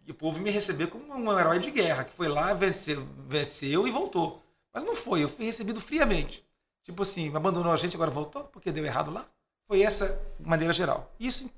e 0.06 0.12
o 0.12 0.14
povo 0.14 0.40
me 0.40 0.52
receber 0.52 0.88
como 0.88 1.14
um 1.14 1.40
herói 1.40 1.60
de 1.60 1.72
guerra, 1.72 2.04
que 2.04 2.14
foi 2.14 2.28
lá, 2.28 2.54
venceu, 2.54 3.06
venceu 3.28 3.88
e 3.88 3.92
voltou. 3.92 4.44
Mas 4.74 4.84
não 4.84 4.96
foi, 4.96 5.24
eu 5.24 5.30
fui 5.30 5.46
recebido 5.46 5.80
friamente. 5.80 6.46
Tipo 6.84 7.04
assim, 7.04 7.34
abandonou 7.36 7.72
a 7.72 7.78
gente, 7.78 7.96
agora 7.96 8.12
voltou 8.12 8.44
porque 8.46 8.72
deu 8.72 8.86
errado 8.86 9.10
lá. 9.10 9.26
Foi 9.68 9.82
essa 9.82 10.22
maneira 10.40 10.74
geral. 10.74 11.14
Isso 11.20 11.50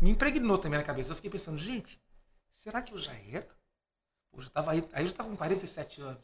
me 0.00 0.10
impregnou 0.10 0.58
também 0.58 0.78
na 0.78 0.84
cabeça. 0.84 1.10
Eu 1.10 1.16
fiquei 1.16 1.30
pensando, 1.30 1.58
gente, 1.58 2.00
será 2.54 2.80
que 2.80 2.92
eu 2.92 2.98
já 2.98 3.12
era? 3.30 3.48
Pô, 4.30 4.40
já 4.40 4.50
tava 4.50 4.72
aí, 4.72 4.84
aí 4.92 5.02
eu 5.02 5.06
já 5.06 5.12
estava 5.12 5.28
com 5.28 5.36
47 5.36 6.02
anos. 6.02 6.22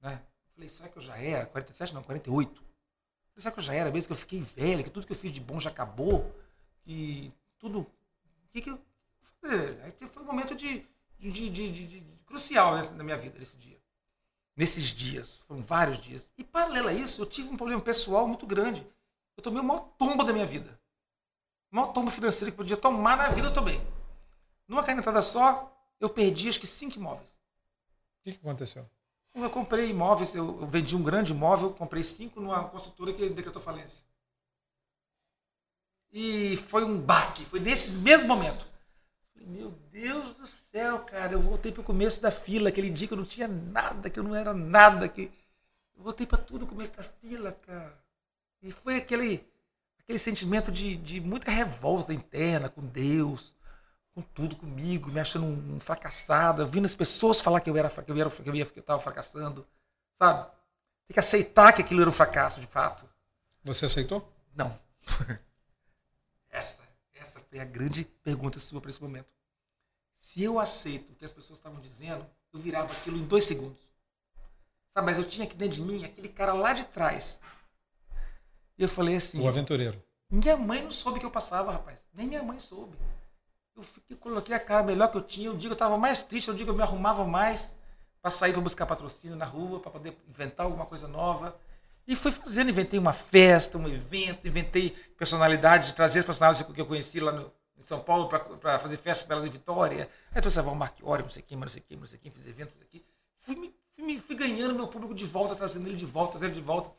Né? 0.00 0.20
Falei, 0.54 0.68
será 0.68 0.88
que 0.88 0.98
eu 0.98 1.02
já 1.02 1.16
era? 1.16 1.46
47 1.46 1.94
não, 1.94 2.02
48. 2.02 2.62
Será 3.36 3.50
que 3.52 3.58
eu 3.60 3.64
já 3.64 3.74
era 3.74 3.90
mesmo? 3.90 4.08
Que 4.08 4.12
eu 4.12 4.16
fiquei 4.16 4.40
velho, 4.40 4.84
que 4.84 4.90
tudo 4.90 5.06
que 5.06 5.12
eu 5.12 5.16
fiz 5.16 5.32
de 5.32 5.40
bom 5.40 5.58
já 5.58 5.70
acabou? 5.70 6.30
Que 6.82 7.32
tudo. 7.58 7.80
O 7.80 7.86
que, 8.52 8.60
que 8.60 8.70
eu? 8.70 8.78
Aí 9.84 9.92
foi 10.08 10.22
um 10.22 10.26
momento 10.26 10.54
de, 10.54 10.86
de- 11.18 11.50
de- 11.50 11.86
de- 11.86 12.04
crucial 12.26 12.74
nessa- 12.74 12.92
na 12.92 13.02
minha 13.02 13.16
vida, 13.16 13.38
nesse 13.38 13.56
dia. 13.56 13.80
Nesses 14.56 14.84
dias. 14.84 15.42
Foram 15.48 15.62
vários 15.62 15.98
dias. 15.98 16.30
E 16.36 16.44
paralelo 16.44 16.88
a 16.88 16.92
isso, 16.92 17.22
eu 17.22 17.26
tive 17.26 17.48
um 17.48 17.56
problema 17.56 17.80
pessoal 17.80 18.28
muito 18.28 18.46
grande. 18.46 18.86
Eu 19.36 19.42
tomei 19.42 19.60
o 19.60 19.64
maior 19.64 19.80
tombo 19.98 20.22
da 20.22 20.32
minha 20.32 20.46
vida. 20.46 20.78
O 21.72 21.76
maior 21.76 21.92
tombo 21.92 22.10
financeiro 22.10 22.52
que 22.52 22.56
podia 22.58 22.76
tomar 22.76 23.16
na 23.16 23.30
vida, 23.30 23.48
eu 23.48 23.52
tomei. 23.52 23.80
Numa 24.68 24.84
canetada 24.84 25.22
só, 25.22 25.74
eu 25.98 26.10
perdi 26.10 26.48
acho 26.50 26.60
que 26.60 26.66
cinco 26.66 26.96
imóveis. 26.98 27.30
O 27.30 28.24
que, 28.24 28.32
que 28.32 28.38
aconteceu? 28.46 28.88
Eu 29.34 29.48
comprei 29.48 29.88
imóveis, 29.90 30.34
eu, 30.34 30.66
vendi 30.66 30.94
um 30.94 31.02
grande 31.02 31.32
imóvel, 31.32 31.72
comprei 31.72 32.02
cinco 32.02 32.40
numa 32.40 32.68
construtora 32.68 33.12
que 33.12 33.28
decretou 33.30 33.62
falência. 33.62 34.04
E 36.12 36.56
foi 36.58 36.84
um 36.84 37.00
baque, 37.00 37.44
foi 37.46 37.58
nesse 37.58 37.98
mesmo 37.98 38.28
momento. 38.28 38.66
Meu 39.34 39.70
Deus 39.90 40.36
do 40.36 40.46
céu, 40.46 41.00
cara, 41.00 41.32
eu 41.32 41.40
voltei 41.40 41.72
para 41.72 41.80
o 41.80 41.84
começo 41.84 42.22
da 42.22 42.30
fila, 42.30 42.68
aquele 42.68 42.90
dia 42.90 43.08
que 43.08 43.14
eu 43.14 43.18
não 43.18 43.24
tinha 43.24 43.48
nada, 43.48 44.08
que 44.08 44.20
eu 44.20 44.22
não 44.22 44.34
era 44.34 44.54
nada, 44.54 45.08
que 45.08 45.32
eu 45.96 46.02
voltei 46.02 46.26
para 46.26 46.38
tudo 46.38 46.60
no 46.60 46.66
começo 46.66 46.92
da 46.92 47.02
fila, 47.02 47.52
cara. 47.66 47.98
E 48.62 48.70
foi 48.70 48.96
aquele, 48.96 49.44
aquele 49.98 50.18
sentimento 50.18 50.70
de, 50.70 50.96
de 50.96 51.20
muita 51.20 51.50
revolta 51.50 52.14
interna 52.14 52.68
com 52.68 52.86
Deus, 52.86 53.54
com 54.14 54.20
tudo 54.20 54.56
comigo, 54.56 55.10
me 55.10 55.20
achando 55.20 55.46
um, 55.46 55.76
um 55.76 55.80
fracassado, 55.80 56.62
ouvindo 56.62 56.84
as 56.84 56.94
pessoas 56.94 57.40
falar 57.40 57.60
que 57.60 57.70
eu 57.70 57.76
era 57.76 57.88
que 57.88 58.10
eu 58.10 58.16
era 58.16 58.30
que 58.30 58.48
eu 58.48 58.54
ia 58.54 58.66
que 58.66 58.78
eu 58.78 58.82
estava 58.82 59.00
fracassando, 59.00 59.66
sabe? 60.18 60.50
Tem 61.06 61.14
que 61.14 61.20
aceitar 61.20 61.72
que 61.72 61.82
aquilo 61.82 62.00
era 62.00 62.10
um 62.10 62.12
fracasso 62.12 62.60
de 62.60 62.66
fato. 62.66 63.08
Você 63.64 63.86
aceitou? 63.86 64.30
Não. 64.54 64.78
essa, 66.50 66.82
essa 67.14 67.40
foi 67.40 67.58
a 67.58 67.64
grande 67.64 68.04
pergunta 68.22 68.58
sua 68.58 68.80
para 68.80 68.90
esse 68.90 69.02
momento. 69.02 69.28
Se 70.14 70.42
eu 70.42 70.60
aceito 70.60 71.12
o 71.12 71.16
que 71.16 71.24
as 71.24 71.32
pessoas 71.32 71.58
estavam 71.58 71.80
dizendo, 71.80 72.26
eu 72.52 72.60
virava 72.60 72.92
aquilo 72.92 73.16
em 73.16 73.24
dois 73.24 73.44
segundos. 73.44 73.80
Sabe, 74.90 75.06
mas 75.06 75.18
eu 75.18 75.24
tinha 75.24 75.46
aqui 75.46 75.56
dentro 75.56 75.76
de 75.76 75.82
mim 75.82 76.04
aquele 76.04 76.28
cara 76.28 76.52
lá 76.52 76.72
de 76.72 76.84
trás. 76.84 77.40
E 78.76 78.82
eu 78.82 78.88
falei 78.88 79.16
assim. 79.16 79.40
O 79.40 79.48
aventureiro. 79.48 80.02
Minha 80.30 80.56
mãe 80.56 80.82
não 80.82 80.90
soube 80.90 81.18
que 81.18 81.26
eu 81.26 81.30
passava, 81.30 81.72
rapaz. 81.72 82.06
Nem 82.12 82.26
minha 82.26 82.42
mãe 82.42 82.58
soube. 82.58 82.96
Eu 83.74 83.82
fiquei, 83.82 84.16
coloquei 84.16 84.54
a 84.54 84.60
cara 84.60 84.82
melhor 84.82 85.08
que 85.08 85.16
eu 85.16 85.22
tinha. 85.22 85.50
O 85.50 85.56
dia 85.56 85.70
eu 85.70 85.74
estava 85.74 85.96
mais 85.96 86.22
triste, 86.22 86.50
o 86.50 86.54
dia 86.54 86.66
eu 86.66 86.74
me 86.74 86.82
arrumava 86.82 87.24
mais 87.24 87.76
para 88.20 88.30
sair 88.30 88.52
para 88.52 88.60
buscar 88.60 88.86
patrocínio 88.86 89.36
na 89.36 89.44
rua, 89.44 89.80
para 89.80 89.90
poder 89.90 90.16
inventar 90.28 90.66
alguma 90.66 90.86
coisa 90.86 91.08
nova. 91.08 91.58
E 92.06 92.14
fui 92.14 92.30
fazendo, 92.30 92.70
inventei 92.70 92.98
uma 92.98 93.12
festa, 93.12 93.78
um 93.78 93.88
evento, 93.88 94.46
inventei 94.46 94.90
personalidades, 95.16 95.92
trazer 95.94 96.20
as 96.20 96.24
personalidades 96.24 96.70
que 96.74 96.80
eu 96.80 96.86
conheci 96.86 97.20
lá 97.20 97.32
no, 97.32 97.52
em 97.76 97.82
São 97.82 98.00
Paulo 98.00 98.28
para 98.28 98.78
fazer 98.78 98.96
festa 98.96 99.24
para 99.24 99.36
elas 99.36 99.46
em 99.46 99.50
Vitória. 99.50 100.08
Aí 100.32 100.40
trouxe 100.40 100.58
a 100.58 100.62
Val 100.62 100.74
Marchiori, 100.74 101.22
não 101.22 101.30
sei 101.30 101.42
quem, 101.42 101.56
não 101.56 101.68
sei 101.68 101.80
quem, 101.80 101.96
não 101.96 102.06
sei 102.06 102.18
quem, 102.18 102.30
fiz 102.30 102.46
eventos 102.46 102.76
aqui. 102.82 103.04
Fui, 103.38 103.74
fui, 103.96 104.18
fui 104.18 104.36
ganhando 104.36 104.74
meu 104.74 104.86
público 104.86 105.14
de 105.14 105.24
volta, 105.24 105.54
trazendo 105.54 105.88
ele 105.88 105.96
de 105.96 106.06
volta, 106.06 106.32
trazendo 106.32 106.50
ele 106.50 106.60
de 106.60 106.66
volta. 106.66 106.90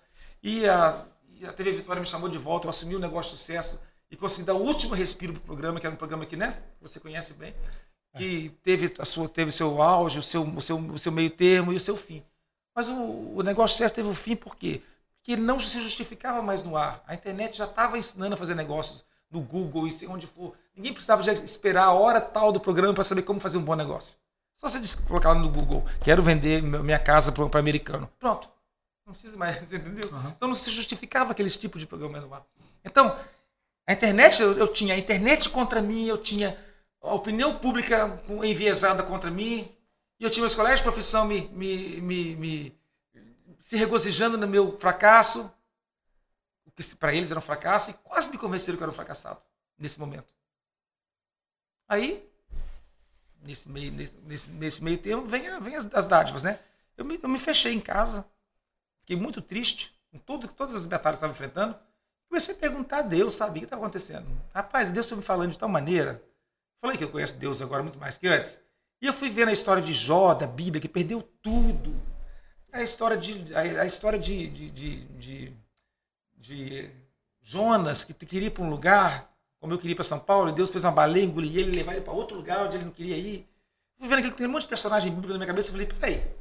E 0.41 0.67
a, 0.67 1.05
e 1.29 1.45
a 1.45 1.53
TV 1.53 1.71
Vitória 1.73 1.99
me 1.99 2.07
chamou 2.07 2.27
de 2.27 2.37
volta, 2.37 2.65
eu 2.65 2.69
assumi 2.69 2.95
o 2.95 2.99
negócio 2.99 3.33
de 3.33 3.39
sucesso 3.39 3.79
e 4.13 4.15
consegui 4.15 4.45
dar 4.45 4.53
o 4.53 4.61
último 4.61 4.93
respiro 4.93 5.33
pro 5.33 5.41
programa, 5.41 5.79
que 5.79 5.87
era 5.87 5.93
um 5.93 5.97
programa 5.97 6.23
que, 6.23 6.37
né, 6.37 6.61
você 6.79 6.99
conhece 6.99 7.33
bem, 7.33 7.53
que 8.15 8.55
teve 8.61 8.93
a 8.99 9.05
sua 9.05 9.27
teve 9.27 9.51
seu 9.51 9.81
auge, 9.81 10.19
o 10.19 10.23
seu, 10.23 10.43
o 10.43 10.61
seu, 10.61 10.77
o 10.77 10.99
seu 10.99 11.11
meio 11.11 11.31
termo 11.31 11.73
e 11.73 11.75
o 11.75 11.79
seu 11.79 11.97
fim. 11.97 12.23
Mas 12.75 12.87
o, 12.87 12.93
o 12.93 13.41
negócio 13.43 13.75
sucesso 13.75 13.95
teve 13.95 14.07
um 14.07 14.13
fim 14.13 14.35
por 14.35 14.55
quê? 14.55 14.81
que 15.23 15.37
não 15.37 15.57
se 15.57 15.81
justificava 15.81 16.41
mais 16.41 16.63
no 16.63 16.75
ar. 16.75 17.01
A 17.07 17.13
internet 17.13 17.57
já 17.57 17.63
estava 17.63 17.97
ensinando 17.97 18.35
a 18.35 18.37
fazer 18.37 18.53
negócios 18.55 19.05
no 19.31 19.39
Google 19.39 19.87
e 19.87 20.07
onde 20.07 20.27
for. 20.27 20.53
Ninguém 20.75 20.91
precisava 20.91 21.23
já 21.23 21.31
esperar 21.31 21.85
a 21.85 21.93
hora 21.93 22.19
tal 22.19 22.51
do 22.51 22.59
programa 22.59 22.93
para 22.93 23.05
saber 23.05 23.21
como 23.21 23.39
fazer 23.39 23.57
um 23.57 23.63
bom 23.63 23.73
negócio. 23.73 24.15
Só 24.53 24.67
você 24.67 24.79
colocar 25.07 25.29
lá 25.29 25.39
no 25.39 25.49
Google, 25.49 25.85
quero 26.01 26.21
vender 26.21 26.61
minha 26.61 26.99
casa 26.99 27.31
para 27.31 27.59
americano. 27.59 28.09
Pronto. 28.19 28.49
Não 29.05 29.13
precisa 29.13 29.35
mais, 29.37 29.61
entendeu? 29.71 30.09
Uhum. 30.11 30.29
Então 30.29 30.47
não 30.47 30.55
se 30.55 30.69
justificava 30.69 31.31
aquele 31.31 31.49
tipo 31.49 31.79
de 31.79 31.87
programa 31.87 32.19
no 32.19 32.33
ar. 32.33 32.45
Então, 32.83 33.17
a 33.85 33.93
internet, 33.93 34.41
eu, 34.41 34.57
eu, 34.57 34.67
tinha 34.67 34.93
a 34.95 34.97
internet 34.97 35.49
contra 35.49 35.81
mim, 35.81 36.05
eu 36.05 36.17
tinha 36.17 36.57
a 37.01 37.13
opinião 37.13 37.57
pública 37.57 38.21
enviesada 38.43 39.03
contra 39.03 39.29
mim, 39.29 39.69
e 40.19 40.23
eu 40.23 40.29
tinha 40.29 40.41
meus 40.41 40.55
colegas 40.55 40.79
de 40.79 40.83
profissão 40.83 41.25
me, 41.25 41.49
me, 41.49 42.01
me, 42.01 42.35
me 42.35 42.79
se 43.59 43.75
regozijando 43.75 44.37
no 44.37 44.47
meu 44.47 44.77
fracasso, 44.79 45.51
o 46.65 46.71
que 46.71 46.95
para 46.95 47.13
eles 47.13 47.29
era 47.29 47.39
um 47.39 47.41
fracasso, 47.41 47.91
e 47.91 47.93
quase 47.93 48.31
me 48.31 48.37
convenceram 48.37 48.77
que 48.77 48.83
eu 48.83 48.85
era 48.85 48.91
um 48.91 48.95
fracassado 48.95 49.41
nesse 49.77 49.99
momento. 49.99 50.33
Aí, 51.87 52.25
nesse 53.41 53.69
meio, 53.69 53.91
nesse, 53.91 54.51
nesse 54.51 54.83
meio 54.83 54.97
tempo, 54.97 55.25
vem, 55.25 55.59
vem 55.59 55.75
as, 55.75 55.93
as 55.93 56.07
dádivas, 56.07 56.43
né? 56.43 56.59
Eu 56.95 57.03
me, 57.03 57.19
eu 57.21 57.27
me 57.27 57.39
fechei 57.39 57.73
em 57.73 57.79
casa, 57.79 58.25
fiquei 59.01 59.17
muito 59.17 59.41
triste 59.41 59.93
com 60.09 60.17
tudo, 60.19 60.47
todas 60.47 60.75
as 60.75 60.85
batalhas 60.85 61.19
que 61.19 61.25
estava 61.25 61.33
enfrentando. 61.33 61.77
Comecei 62.33 62.55
a 62.55 62.57
perguntar 62.57 62.97
a 62.97 63.01
Deus, 63.03 63.35
sabe, 63.35 63.51
o 63.51 63.61
que 63.61 63.65
estava 63.65 63.83
acontecendo? 63.83 64.25
Rapaz, 64.55 64.89
Deus 64.89 65.05
está 65.05 65.15
me 65.15 65.21
falando 65.21 65.51
de 65.51 65.59
tal 65.59 65.69
maneira. 65.69 66.19
Falei 66.81 66.97
que 66.97 67.03
eu 67.03 67.11
conheço 67.11 67.35
Deus 67.35 67.61
agora 67.61 67.83
muito 67.83 67.99
mais 67.99 68.17
que 68.17 68.27
antes. 68.27 68.59
E 68.99 69.05
eu 69.05 69.13
fui 69.13 69.29
vendo 69.29 69.49
a 69.49 69.53
história 69.53 69.83
de 69.83 69.93
Jó, 69.93 70.33
da 70.33 70.47
Bíblia, 70.47 70.81
que 70.81 70.89
perdeu 70.89 71.21
tudo. 71.43 71.93
A 72.71 72.81
história 72.81 73.15
de, 73.17 73.55
a, 73.55 73.85
história 73.85 74.17
de, 74.17 74.47
de, 74.47 74.71
de, 74.71 75.53
de, 76.35 76.89
Jonas, 77.39 78.03
que 78.03 78.15
queria 78.15 78.47
ir 78.47 78.51
para 78.51 78.63
um 78.63 78.69
lugar, 78.71 79.31
como 79.59 79.71
eu 79.71 79.77
queria 79.77 79.95
para 79.95 80.03
São 80.03 80.17
Paulo, 80.17 80.49
e 80.49 80.53
Deus 80.53 80.71
fez 80.71 80.83
uma 80.83 80.91
baleia, 80.91 81.25
engolir 81.25 81.55
ele, 81.55 81.75
levar 81.75 81.91
ele 81.91 82.01
para 82.01 82.13
outro 82.13 82.35
lugar 82.35 82.65
onde 82.65 82.77
ele 82.77 82.85
não 82.85 82.91
queria 82.91 83.15
ir. 83.15 83.47
Fui 83.99 84.07
vendo 84.07 84.17
aquele, 84.17 84.33
tem 84.33 84.47
um 84.47 84.51
monte 84.53 84.63
de 84.63 84.69
personagem 84.69 85.11
bíblico 85.11 85.33
na 85.33 85.37
minha 85.37 85.47
cabeça, 85.47 85.69
eu 85.69 85.73
falei, 85.73 85.85
peraí, 85.85 86.35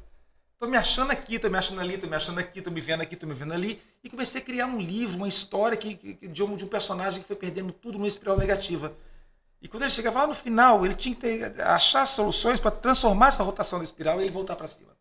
Tô 0.63 0.69
me 0.69 0.77
achando 0.77 1.11
aqui, 1.11 1.41
tô 1.41 1.51
me 1.51 1.59
achando 1.59 1.81
ali, 1.81 1.99
tô 1.99 2.07
me 2.07 2.15
achando 2.15 2.39
aqui, 2.39 2.63
tô 2.63 2.71
me 2.71 2.81
vendo 2.81 3.01
aqui, 3.01 3.17
tô 3.17 3.27
me 3.27 3.35
vendo 3.35 3.53
ali. 3.53 3.83
E 4.01 4.09
comecei 4.09 4.41
a 4.41 4.45
criar 4.45 4.67
um 4.67 4.81
livro, 4.81 5.17
uma 5.17 5.27
história 5.27 5.77
que, 5.77 5.97
que 5.97 6.29
de, 6.29 6.41
um, 6.41 6.55
de 6.55 6.65
um 6.65 6.69
personagem 6.69 7.21
que 7.21 7.27
foi 7.27 7.35
perdendo 7.35 7.73
tudo 7.73 7.99
numa 7.99 8.07
espiral 8.07 8.39
negativa. 8.39 8.93
E 9.61 9.67
quando 9.67 9.83
ele 9.83 9.91
chegava 9.91 10.21
lá 10.21 10.29
no 10.29 10.35
final, 10.35 10.87
ele 10.87 10.95
tinha 10.95 11.17
que 11.17 11.21
ter, 11.21 11.61
achar 11.63 12.07
soluções 12.07 12.61
para 12.61 12.71
transformar 12.71 13.27
essa 13.27 13.43
rotação 13.43 13.81
da 13.81 13.85
espiral 13.85 14.21
e 14.21 14.23
ele 14.23 14.31
voltar 14.31 14.55
para 14.55 14.69
cima. 14.69 14.97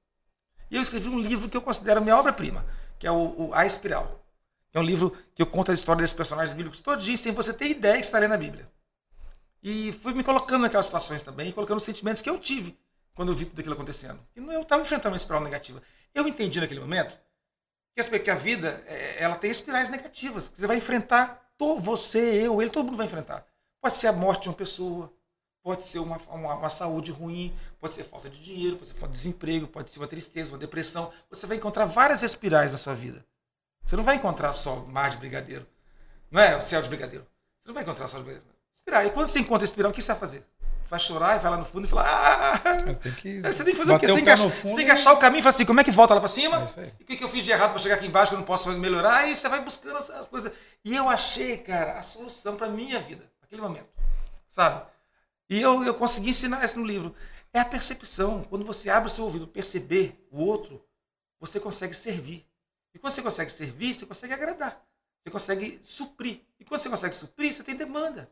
E 0.72 0.78
eu 0.78 0.82
escrevi 0.82 1.10
um 1.10 1.20
livro 1.20 1.48
que 1.48 1.56
eu 1.56 1.62
considero 1.62 2.02
minha 2.02 2.18
obra-prima, 2.18 2.66
que 2.98 3.06
é 3.06 3.12
o, 3.12 3.50
o, 3.50 3.52
A 3.54 3.64
Espiral. 3.64 4.20
É 4.74 4.80
um 4.80 4.84
livro 4.84 5.16
que 5.36 5.44
eu 5.44 5.46
conto 5.46 5.70
a 5.70 5.76
história 5.76 6.02
desses 6.02 6.16
personagens 6.16 6.58
bíblicos 6.58 6.82
dias, 7.04 7.22
sem 7.22 7.34
você 7.34 7.54
ter 7.54 7.70
ideia 7.70 7.98
que 7.98 8.06
está 8.06 8.18
lendo 8.18 8.34
a 8.34 8.38
Bíblia. 8.38 8.68
E 9.62 9.92
fui 9.92 10.12
me 10.12 10.24
colocando 10.24 10.64
naquelas 10.64 10.88
situações 10.88 11.22
também, 11.22 11.52
colocando 11.52 11.78
os 11.78 11.84
sentimentos 11.84 12.24
que 12.24 12.30
eu 12.32 12.40
tive 12.40 12.76
quando 13.14 13.30
eu 13.30 13.36
vi 13.36 13.46
tudo 13.46 13.60
aquilo 13.60 13.76
acontecendo. 13.76 14.20
E 14.36 14.40
eu 14.40 14.62
estava 14.62 14.82
enfrentando 14.82 15.14
uma 15.14 15.18
espiral 15.18 15.42
negativa. 15.42 15.82
Eu 16.14 16.28
entendi 16.28 16.60
naquele 16.60 16.80
momento 16.80 17.18
que 17.94 18.32
a 18.32 18.36
vida 18.36 18.84
é, 18.88 19.24
ela 19.24 19.36
tem 19.36 19.52
espirais 19.52 19.90
negativas. 19.90 20.52
Você 20.56 20.66
vai 20.66 20.78
enfrentar, 20.78 21.52
você, 21.80 22.20
eu, 22.46 22.62
ele, 22.62 22.72
todo 22.72 22.86
mundo 22.86 22.98
vai 22.98 23.06
enfrentar. 23.06 23.46
Pode 23.80 23.98
ser 23.98 24.08
a 24.08 24.14
morte 24.14 24.44
de 24.44 24.50
uma 24.50 24.56
pessoa, 24.56 25.12
pode 25.62 25.86
ser 25.86 26.00
uma, 26.00 26.18
uma, 26.30 26.56
uma, 26.56 26.70
saúde 26.70 27.12
ruim, 27.12 27.56
pode 27.80 27.94
ser 27.94 28.04
falta 28.04 28.30
de 28.30 28.42
dinheiro, 28.42 28.78
pode 28.78 28.90
ser 28.90 28.96
falta 28.96 29.14
de 29.14 29.18
desemprego, 29.18 29.68
pode 29.68 29.92
ser 29.92 30.00
uma 30.00 30.08
tristeza, 30.08 30.54
uma 30.54 30.58
depressão. 30.58 31.12
Você 31.30 31.46
vai 31.46 31.58
encontrar 31.58 31.86
várias 31.86 32.24
espirais 32.24 32.72
na 32.72 32.78
sua 32.78 32.94
vida. 32.94 33.26
Você 33.84 33.96
não 33.96 34.04
vai 34.04 34.16
encontrar 34.16 34.54
só 34.54 34.78
mar 34.88 35.10
de 35.10 35.18
brigadeiro. 35.18 35.68
Não 36.30 36.42
é 36.42 36.56
o 36.56 36.62
céu 36.62 36.82
de 36.82 36.90
brigadeiro. 36.90 37.26
Você 37.60 37.68
não 37.68 37.74
vai 37.74 37.84
encontrar 37.84 38.08
só 38.08 38.24
espiral. 38.74 39.06
E 39.06 39.12
quando 39.12 39.30
você 39.30 39.40
encontra 39.40 39.66
espiral, 39.66 39.92
o 39.92 39.94
que 39.94 40.02
você 40.02 40.12
vai 40.12 40.20
fazer? 40.20 40.46
Vai 40.91 40.99
chorar 40.99 41.38
e 41.38 41.39
vai 41.39 41.49
lá 41.49 41.57
no 41.57 41.63
fundo 41.63 41.85
e 41.85 41.89
fala. 41.89 42.03
Ah! 42.05 42.59
Tem 42.95 43.13
que 43.13 43.39
você 43.47 43.63
tem 43.63 43.73
que 43.73 43.80
fazer 43.80 43.93
o 43.93 43.99
quê? 43.99 44.07
Você 44.07 44.13
tem, 44.13 44.23
que 44.26 44.30
achar, 44.30 44.49
você 44.49 44.76
tem 44.76 44.85
que 44.85 44.91
achar 44.91 45.13
o 45.13 45.18
caminho 45.18 45.39
e 45.39 45.41
falar 45.41 45.55
assim: 45.55 45.65
como 45.65 45.80
é 45.80 45.85
que 45.85 45.91
volta 45.91 46.13
lá 46.13 46.19
para 46.19 46.27
cima? 46.27 46.65
É 46.77 46.91
o 46.99 47.05
que, 47.05 47.15
que 47.15 47.23
eu 47.23 47.30
fiz 47.30 47.45
de 47.45 47.51
errado 47.51 47.69
para 47.69 47.80
chegar 47.80 47.95
aqui 47.95 48.07
embaixo 48.07 48.31
que 48.31 48.35
eu 48.35 48.39
não 48.39 48.45
posso 48.45 48.69
melhorar? 48.73 49.26
E 49.30 49.34
você 49.34 49.47
vai 49.47 49.61
buscando 49.61 49.95
as, 49.95 50.09
as 50.09 50.27
coisas. 50.27 50.51
E 50.84 50.93
eu 50.93 51.07
achei, 51.07 51.57
cara, 51.59 51.97
a 51.97 52.03
solução 52.03 52.57
para 52.57 52.68
minha 52.68 52.99
vida, 52.99 53.23
naquele 53.41 53.61
momento. 53.61 53.88
Sabe? 54.49 54.85
E 55.49 55.61
eu, 55.61 55.81
eu 55.81 55.93
consegui 55.93 56.30
ensinar 56.30 56.63
isso 56.65 56.77
no 56.77 56.85
livro. 56.85 57.15
É 57.53 57.61
a 57.61 57.65
percepção. 57.65 58.43
Quando 58.43 58.65
você 58.65 58.89
abre 58.89 59.07
o 59.07 59.11
seu 59.11 59.23
ouvido, 59.23 59.47
perceber 59.47 60.22
o 60.30 60.43
outro, 60.43 60.84
você 61.39 61.57
consegue 61.57 61.93
servir. 61.93 62.45
E 62.93 62.99
quando 62.99 63.13
você 63.13 63.22
consegue 63.22 63.49
servir, 63.49 63.93
você 63.93 64.05
consegue 64.05 64.34
agradar. 64.34 64.81
Você 65.23 65.31
consegue 65.31 65.80
suprir. 65.84 66.41
E 66.59 66.65
quando 66.65 66.81
você 66.81 66.89
consegue 66.89 67.15
suprir, 67.15 67.53
você 67.53 67.63
tem 67.63 67.76
demanda. 67.77 68.30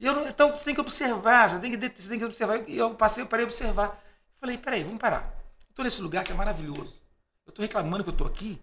Eu, 0.00 0.26
então 0.28 0.50
você 0.50 0.64
tem 0.64 0.74
que 0.74 0.80
observar, 0.80 1.50
você 1.50 1.58
tem 1.58 1.70
que, 1.70 1.76
você 1.76 2.08
tem 2.08 2.18
que 2.18 2.24
observar. 2.24 2.68
E 2.68 2.76
eu 2.76 2.94
passei, 2.94 3.22
eu 3.22 3.28
parei 3.28 3.44
observar. 3.44 4.02
Falei, 4.36 4.58
peraí, 4.58 4.84
vamos 4.84 5.00
parar. 5.00 5.34
Estou 5.68 5.84
nesse 5.84 6.02
lugar 6.02 6.24
que 6.24 6.32
é 6.32 6.34
maravilhoso. 6.34 7.00
Eu 7.46 7.50
estou 7.50 7.62
reclamando 7.62 8.04
que 8.04 8.10
eu 8.10 8.12
estou 8.12 8.26
aqui. 8.26 8.62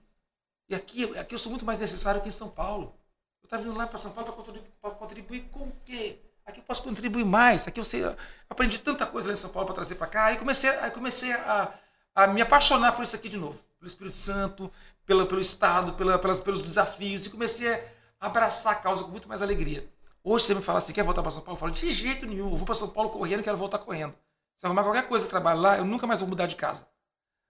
E 0.70 0.76
aqui, 0.76 1.04
aqui 1.18 1.36
eu 1.36 1.40
sou 1.40 1.50
muito 1.50 1.66
mais 1.66 1.80
necessário 1.80 2.22
que 2.22 2.30
em 2.30 2.32
São 2.32 2.50
Paulo. 2.50 2.96
Eu 3.42 3.46
estava 3.46 3.64
vindo 3.64 3.76
lá 3.76 3.86
para 3.86 3.98
São 3.98 4.12
Paulo 4.12 4.32
para 4.32 4.38
contribuir, 4.38 4.72
contribuir, 4.98 5.42
com 5.52 5.66
o 5.66 5.74
quê? 5.84 6.20
Aqui 6.46 6.60
eu 6.60 6.64
posso 6.64 6.84
contribuir 6.84 7.26
mais. 7.26 7.68
Aqui 7.68 7.80
eu 7.80 7.84
sei, 7.84 8.06
eu 8.06 8.16
aprendi 8.50 8.80
tanta 8.80 9.06
coisa 9.06 9.28
lá 9.28 9.34
em 9.34 9.38
São 9.38 9.50
Paulo 9.50 9.66
para 9.66 9.76
trazer 9.76 9.96
para 9.96 10.08
cá. 10.08 10.26
Aí 10.26 10.38
comecei, 10.38 10.70
aí 10.70 10.92
comecei 10.92 11.34
a, 11.34 11.74
a 12.16 12.28
me 12.28 12.42
apaixonar 12.42 12.94
por 12.94 13.04
isso 13.04 13.16
aqui 13.16 13.28
de 13.28 13.38
novo. 13.38 13.60
Pelo 13.78 13.88
Espírito 13.88 14.16
Santo, 14.16 14.72
pelo, 15.06 15.26
pelo 15.26 15.42
Estado, 15.42 15.94
pela, 15.94 16.18
pelas, 16.18 16.40
pelos 16.40 16.62
desafios. 16.62 17.26
E 17.26 17.30
comecei 17.30 17.74
a 17.74 18.28
abraçar 18.28 18.74
a 18.74 18.76
causa 18.76 19.04
com 19.04 19.12
muito 19.12 19.28
mais 19.28 19.42
alegria. 19.42 19.90
Hoje 20.24 20.46
você 20.46 20.54
me 20.54 20.62
fala 20.62 20.78
assim, 20.78 20.94
quer 20.94 21.04
voltar 21.04 21.22
para 21.22 21.32
São 21.32 21.42
Paulo? 21.42 21.56
Eu 21.56 21.60
falo, 21.60 21.72
de 21.72 21.92
jeito 21.92 22.26
nenhum, 22.26 22.52
eu 22.52 22.56
vou 22.56 22.66
para 22.66 22.76
São 22.76 22.90
Paulo 22.90 23.10
correndo, 23.10 23.44
quero 23.44 23.58
voltar 23.58 23.80
correndo. 23.80 24.16
Se 24.56 24.66
arrumar 24.66 24.84
qualquer 24.84 25.08
coisa, 25.08 25.28
trabalho 25.28 25.60
lá, 25.60 25.78
eu 25.78 25.86
nunca 25.86 26.06
mais 26.06 26.20
vou 26.20 26.30
mudar 26.30 26.46
de 26.46 26.56
casa. 26.56 26.88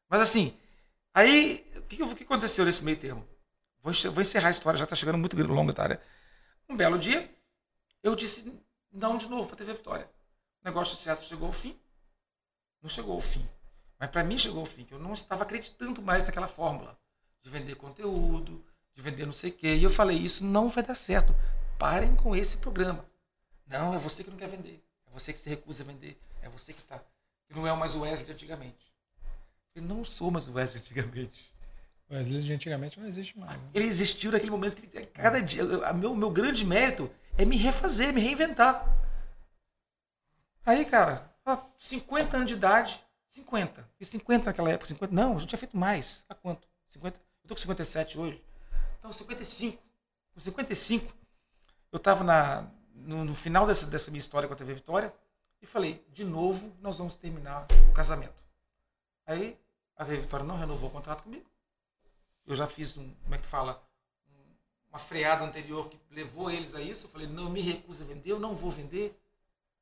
Mas 0.08 0.22
assim, 0.22 0.58
aí, 1.14 1.70
o 1.76 1.82
que, 1.82 1.98
que 1.98 2.24
aconteceu 2.24 2.64
nesse 2.64 2.84
meio 2.84 2.98
termo? 2.98 3.28
Vou, 3.82 3.92
vou 4.14 4.22
encerrar 4.22 4.48
a 4.48 4.52
história, 4.52 4.78
já 4.78 4.86
está 4.86 4.96
chegando 4.96 5.18
muito 5.18 5.36
longa, 5.44 5.74
tá? 5.74 5.90
Né? 5.90 6.00
Um 6.70 6.78
belo 6.78 6.98
dia, 6.98 7.30
eu 8.02 8.16
disse 8.16 8.54
não 8.92 9.18
de 9.18 9.28
novo 9.28 9.48
para 9.48 9.58
TV 9.58 9.74
Vitória. 9.74 10.10
O 10.64 10.66
negócio 10.68 10.94
de 10.94 11.00
sucesso 11.00 11.28
chegou 11.28 11.48
ao 11.48 11.54
fim. 11.54 11.78
Não 12.82 12.90
chegou 12.90 13.16
ao 13.16 13.22
fim. 13.22 13.46
Mas 14.00 14.10
para 14.10 14.24
mim 14.24 14.38
chegou 14.38 14.62
ao 14.62 14.66
fim, 14.66 14.86
que 14.86 14.94
eu 14.94 15.00
não 15.00 15.14
estava 15.14 15.44
acreditando 15.44 16.02
mais 16.02 16.24
naquela 16.24 16.48
fórmula 16.48 16.98
de 17.42 17.50
vender 17.50 17.76
conteúdo, 17.76 18.64
de 18.94 19.02
vender 19.02 19.26
não 19.26 19.34
sei 19.34 19.50
o 19.50 19.54
quê. 19.54 19.76
E 19.76 19.84
eu 19.84 19.90
falei, 19.90 20.18
isso 20.18 20.44
não 20.46 20.70
vai 20.70 20.84
dar 20.84 20.96
certo 20.96 21.36
parem 21.82 22.16
com 22.16 22.36
esse 22.36 22.58
programa. 22.58 23.04
Não, 23.66 23.96
é 23.96 23.98
você 23.98 24.24
que 24.24 24.30
não 24.30 24.38
quer 24.38 24.48
vender. 24.48 24.80
É 25.08 25.10
você 25.12 25.34
que 25.34 25.40
se 25.40 25.50
recusa 25.50 25.82
a 25.82 25.88
vender. 25.88 26.16
É 26.44 26.48
você 26.48 26.74
que 26.74 26.80
está. 26.80 27.00
Que 27.50 27.56
não 27.56 27.66
é 27.66 27.76
mais 27.76 27.96
o 27.96 28.02
Wesley 28.02 28.28
de 28.28 28.34
antigamente. 28.34 28.94
Eu 29.74 29.82
não 29.82 30.06
sou 30.06 30.30
mais 30.30 30.48
o 30.48 30.54
Wesley 30.54 30.80
de 30.80 30.92
antigamente. 30.92 31.52
O 32.08 32.14
Wesley 32.14 32.44
de 32.44 32.54
antigamente 32.54 33.00
não 33.00 33.08
existe 33.08 33.40
mais. 33.40 33.60
Né? 33.60 33.70
Ele 33.74 33.86
existiu 33.88 34.32
naquele 34.32 34.52
momento 34.52 34.76
que 34.76 34.96
ele, 34.96 35.08
cada 35.08 35.42
dia. 35.42 35.64
O 35.64 35.94
meu, 35.96 36.16
meu 36.16 36.30
grande 36.30 36.64
mérito 36.64 37.10
é 37.36 37.46
me 37.46 37.58
refazer, 37.58 38.14
me 38.14 38.22
reinventar. 38.22 38.86
Aí, 40.64 40.86
cara, 40.86 41.34
50 41.80 42.38
anos 42.38 42.48
de 42.48 42.54
idade. 42.54 43.04
50. 43.28 43.90
Fiz 43.98 44.10
50 44.10 44.46
naquela 44.46 44.70
época. 44.70 44.88
50. 44.88 45.16
Não, 45.16 45.36
a 45.36 45.40
gente 45.40 45.50
tinha 45.50 45.58
feito 45.58 45.76
mais. 45.76 46.26
Há 46.30 46.36
quanto? 46.36 46.68
50? 46.90 47.18
Eu 47.18 47.48
tô 47.48 47.56
com 47.56 47.62
57 47.62 48.20
hoje. 48.20 48.44
Então, 49.00 49.12
55. 49.12 49.82
Com 50.34 50.40
55, 50.40 51.21
eu 51.92 51.98
estava 51.98 52.24
no, 52.94 53.26
no, 53.26 53.36
final 53.36 53.68
dessa, 53.68 53.86
dessa 53.86 54.10
minha 54.10 54.20
história 54.20 54.48
com 54.48 54.54
a 54.54 54.58
TV 54.58 54.74
Vitória 54.74 55.14
e 55.62 55.66
falei, 55.66 56.06
de 56.14 56.24
novo, 56.24 56.74
nós 56.80 56.98
vamos 56.98 57.16
terminar 57.16 57.68
o 57.90 57.94
casamento. 57.94 58.44
Aí 59.26 59.60
a 59.96 60.06
TV 60.06 60.22
Vitória 60.22 60.46
não 60.46 60.58
renovou 60.58 60.90
o 60.90 60.92
contrato 60.92 61.24
comigo. 61.24 61.46
Eu 62.46 62.56
já 62.56 62.66
fiz 62.66 62.98
um, 62.98 63.14
como 63.24 63.36
é 63.36 63.38
que 63.38 63.46
fala, 63.46 63.84
uma 64.90 65.00
freada 65.00 65.44
anterior 65.44 65.90
que 65.90 66.00
levou 66.10 66.50
eles 66.50 66.74
a 66.74 66.82
isso. 66.82 67.06
Eu 67.06 67.12
falei, 67.12 67.28
não 67.28 67.50
me 67.50 67.62
recuso 67.62 68.04
a 68.04 68.08
vender, 68.08 68.32
eu 68.32 68.40
não 68.40 68.56
vou 68.56 68.72
vender. 68.72 69.20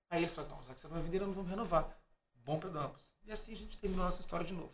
Aí 0.09 0.21
eles 0.21 0.33
falaram, 0.33 0.57
não, 0.57 0.63
já 0.65 0.73
que 0.73 0.81
você 0.81 0.87
não 0.87 0.95
vai 0.95 1.03
vender, 1.03 1.21
eu 1.21 1.27
não 1.27 1.33
vou 1.33 1.43
renovar. 1.43 1.95
Bom 2.43 2.59
para 2.59 2.69
ambos. 2.69 3.13
E 3.25 3.31
assim 3.31 3.53
a 3.53 3.55
gente 3.55 3.77
terminou 3.77 4.03
a 4.03 4.09
nossa 4.09 4.19
história 4.19 4.45
de 4.45 4.53
novo. 4.53 4.73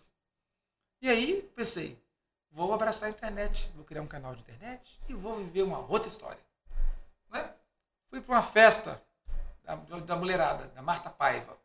E 1.01 1.09
aí 1.09 1.41
pensei, 1.55 2.01
vou 2.49 2.73
abraçar 2.73 3.07
a 3.07 3.11
internet, 3.11 3.69
vou 3.75 3.83
criar 3.83 4.01
um 4.01 4.07
canal 4.07 4.33
de 4.33 4.41
internet 4.41 4.99
e 5.09 5.13
vou 5.13 5.35
viver 5.35 5.63
uma 5.63 5.79
outra 5.79 6.07
história. 6.07 6.39
Fui 8.15 8.21
para 8.21 8.35
uma 8.37 8.41
festa 8.41 9.01
da, 9.61 9.75
da, 9.75 10.15
mulherada, 10.15 10.71
da 10.73 10.81
Marta 10.81 11.09
Paiva. 11.09 11.57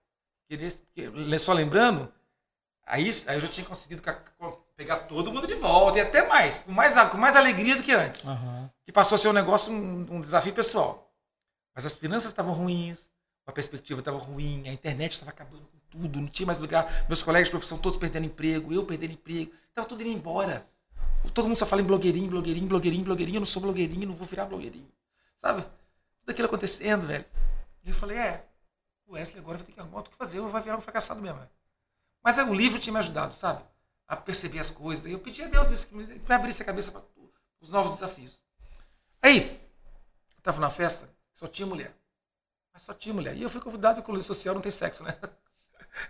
Que 0.49 0.57
nesse, 0.57 0.83
que, 0.93 1.09
só 1.39 1.53
lembrando, 1.53 2.13
aí, 2.85 3.09
aí 3.29 3.37
eu 3.37 3.41
já 3.41 3.47
tinha 3.47 3.65
conseguido 3.65 4.03
pegar 4.75 4.97
todo 5.07 5.33
mundo 5.33 5.47
de 5.47 5.55
volta, 5.55 5.99
e 5.99 6.01
até 6.01 6.27
mais, 6.27 6.65
com 6.65 6.73
mais, 6.73 6.97
com 7.09 7.17
mais 7.17 7.37
alegria 7.37 7.77
do 7.77 7.85
que 7.85 7.93
antes. 7.93 8.25
Uhum. 8.25 8.69
Que 8.85 8.91
passou 8.91 9.15
a 9.15 9.19
ser 9.21 9.29
um 9.29 9.33
negócio, 9.33 9.73
um, 9.73 10.17
um 10.17 10.21
desafio 10.21 10.53
pessoal. 10.53 11.15
Mas 11.73 11.87
as 11.87 11.97
finanças 11.97 12.33
estavam 12.33 12.53
ruins, 12.53 13.09
a 13.47 13.53
perspectiva 13.53 14.01
estava 14.01 14.19
ruim, 14.19 14.69
a 14.69 14.73
internet 14.73 15.13
estava 15.13 15.31
acabando 15.31 15.63
com 15.63 15.79
tudo, 15.89 16.21
não 16.21 16.27
tinha 16.27 16.49
mais 16.49 16.59
lugar. 16.59 17.07
Meus 17.07 17.23
colegas 17.23 17.47
de 17.47 17.53
profissão 17.53 17.79
todos 17.79 17.97
perdendo 17.97 18.27
emprego, 18.27 18.75
eu 18.75 18.85
perdendo 18.85 19.13
emprego, 19.13 19.53
estava 19.69 19.87
tudo 19.87 20.03
indo 20.03 20.19
embora. 20.19 20.67
Todo 21.33 21.47
mundo 21.47 21.57
só 21.57 21.65
fala 21.65 21.81
em 21.81 21.85
blogueirinho, 21.87 22.29
blogueirinho, 22.29 22.67
blogueirinho, 22.67 23.05
blogueirinho. 23.05 23.37
Eu 23.37 23.41
não 23.41 23.47
sou 23.47 23.63
blogueirinho, 23.63 24.09
não 24.09 24.15
vou 24.17 24.27
virar 24.27 24.47
blogueirinho. 24.47 24.91
Sabe? 25.39 25.65
Aquilo 26.31 26.47
acontecendo, 26.47 27.07
velho. 27.07 27.25
E 27.85 27.89
eu 27.91 27.95
falei, 27.95 28.19
é, 28.19 28.45
o 29.07 29.15
Wesley 29.15 29.41
agora 29.41 29.59
vai 29.59 29.67
ter 29.67 29.73
que 29.73 29.81
arrumar 29.81 30.01
o 30.01 30.03
que 30.03 30.17
fazer, 30.17 30.41
vai 30.41 30.63
virar 30.63 30.77
um 30.77 30.81
fracassado 30.81 31.21
mesmo. 31.21 31.41
Mas 32.23 32.39
é, 32.39 32.45
o 32.45 32.55
livro 32.55 32.79
tinha 32.79 32.93
me 32.93 32.99
ajudado, 32.99 33.35
sabe? 33.35 33.65
A 34.07 34.17
perceber 34.17 34.59
as 34.59 34.71
coisas. 34.71 35.07
E 35.07 35.13
eu 35.13 35.19
pedi 35.19 35.43
a 35.43 35.49
Deus 35.49 35.71
isso, 35.71 35.89
que 35.89 35.95
me, 35.95 36.05
me 36.05 36.35
abrisse 36.35 36.63
a 36.63 36.67
cabeça 36.67 36.93
para 36.93 37.03
os 37.61 37.71
novos 37.71 37.95
desafios. 37.95 38.43
Aí, 39.23 39.41
eu 39.41 40.39
estava 40.39 40.61
numa 40.61 40.71
festa, 40.71 41.09
só 41.33 41.47
tinha 41.47 41.67
mulher. 41.67 41.95
Mas 42.73 42.83
só 42.83 42.95
tinha 42.95 43.15
mulher. 43.15 43.37
E 43.37 43.43
eu 43.43 43.51
fui 43.51 43.61
convidado, 43.61 44.03
porque 44.03 44.21
o 44.21 44.23
social 44.23 44.55
não 44.55 44.63
tem 44.63 44.73
sexo, 44.73 45.03
né? 45.03 45.17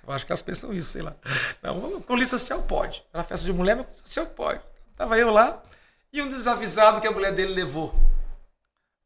Eu 0.06 0.12
acho 0.12 0.26
que 0.26 0.30
elas 0.30 0.42
pensam 0.42 0.74
isso, 0.74 0.90
sei 0.90 1.00
lá. 1.00 1.16
Não, 1.62 2.02
com 2.02 2.26
social 2.26 2.62
pode. 2.62 3.02
Era 3.12 3.24
festa 3.24 3.46
de 3.46 3.52
mulher, 3.52 3.76
mas 3.76 3.86
com 3.86 3.94
social 3.94 4.26
pode. 4.26 4.62
Tava 4.94 5.16
eu 5.16 5.30
lá 5.30 5.62
e 6.12 6.20
um 6.20 6.28
desavisado 6.28 7.00
que 7.00 7.06
a 7.06 7.10
mulher 7.10 7.32
dele 7.32 7.54
levou. 7.54 7.94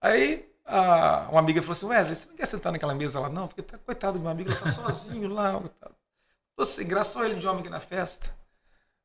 Aí 0.01 0.53
a, 0.65 1.29
uma 1.31 1.41
amiga 1.41 1.61
falou 1.61 1.73
assim: 1.73 1.87
Wesley, 1.87 2.17
você 2.17 2.29
não 2.29 2.37
quer 2.37 2.47
sentar 2.47 2.73
naquela 2.73 2.95
mesa 2.95 3.21
lá? 3.21 3.29
Não, 3.29 3.47
porque 3.47 3.63
tá, 3.63 3.79
coitado 3.79 4.19
do 4.19 4.23
meu 4.23 4.31
amigo, 4.31 4.51
ele 4.51 4.59
tá 4.59 4.71
sozinho 4.71 5.29
lá. 5.29 5.63
Tô 6.57 6.65
sem 6.65 6.87
graça, 6.87 7.13
só 7.13 7.25
ele 7.25 7.37
de 7.37 7.47
homem 7.47 7.61
aqui 7.61 7.71
na 7.71 7.81
festa. 7.81 8.29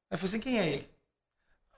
Aí 0.09 0.15
eu 0.15 0.17
falei 0.17 0.29
assim: 0.29 0.39
quem 0.39 0.59
é 0.59 0.67
ele? 0.67 0.89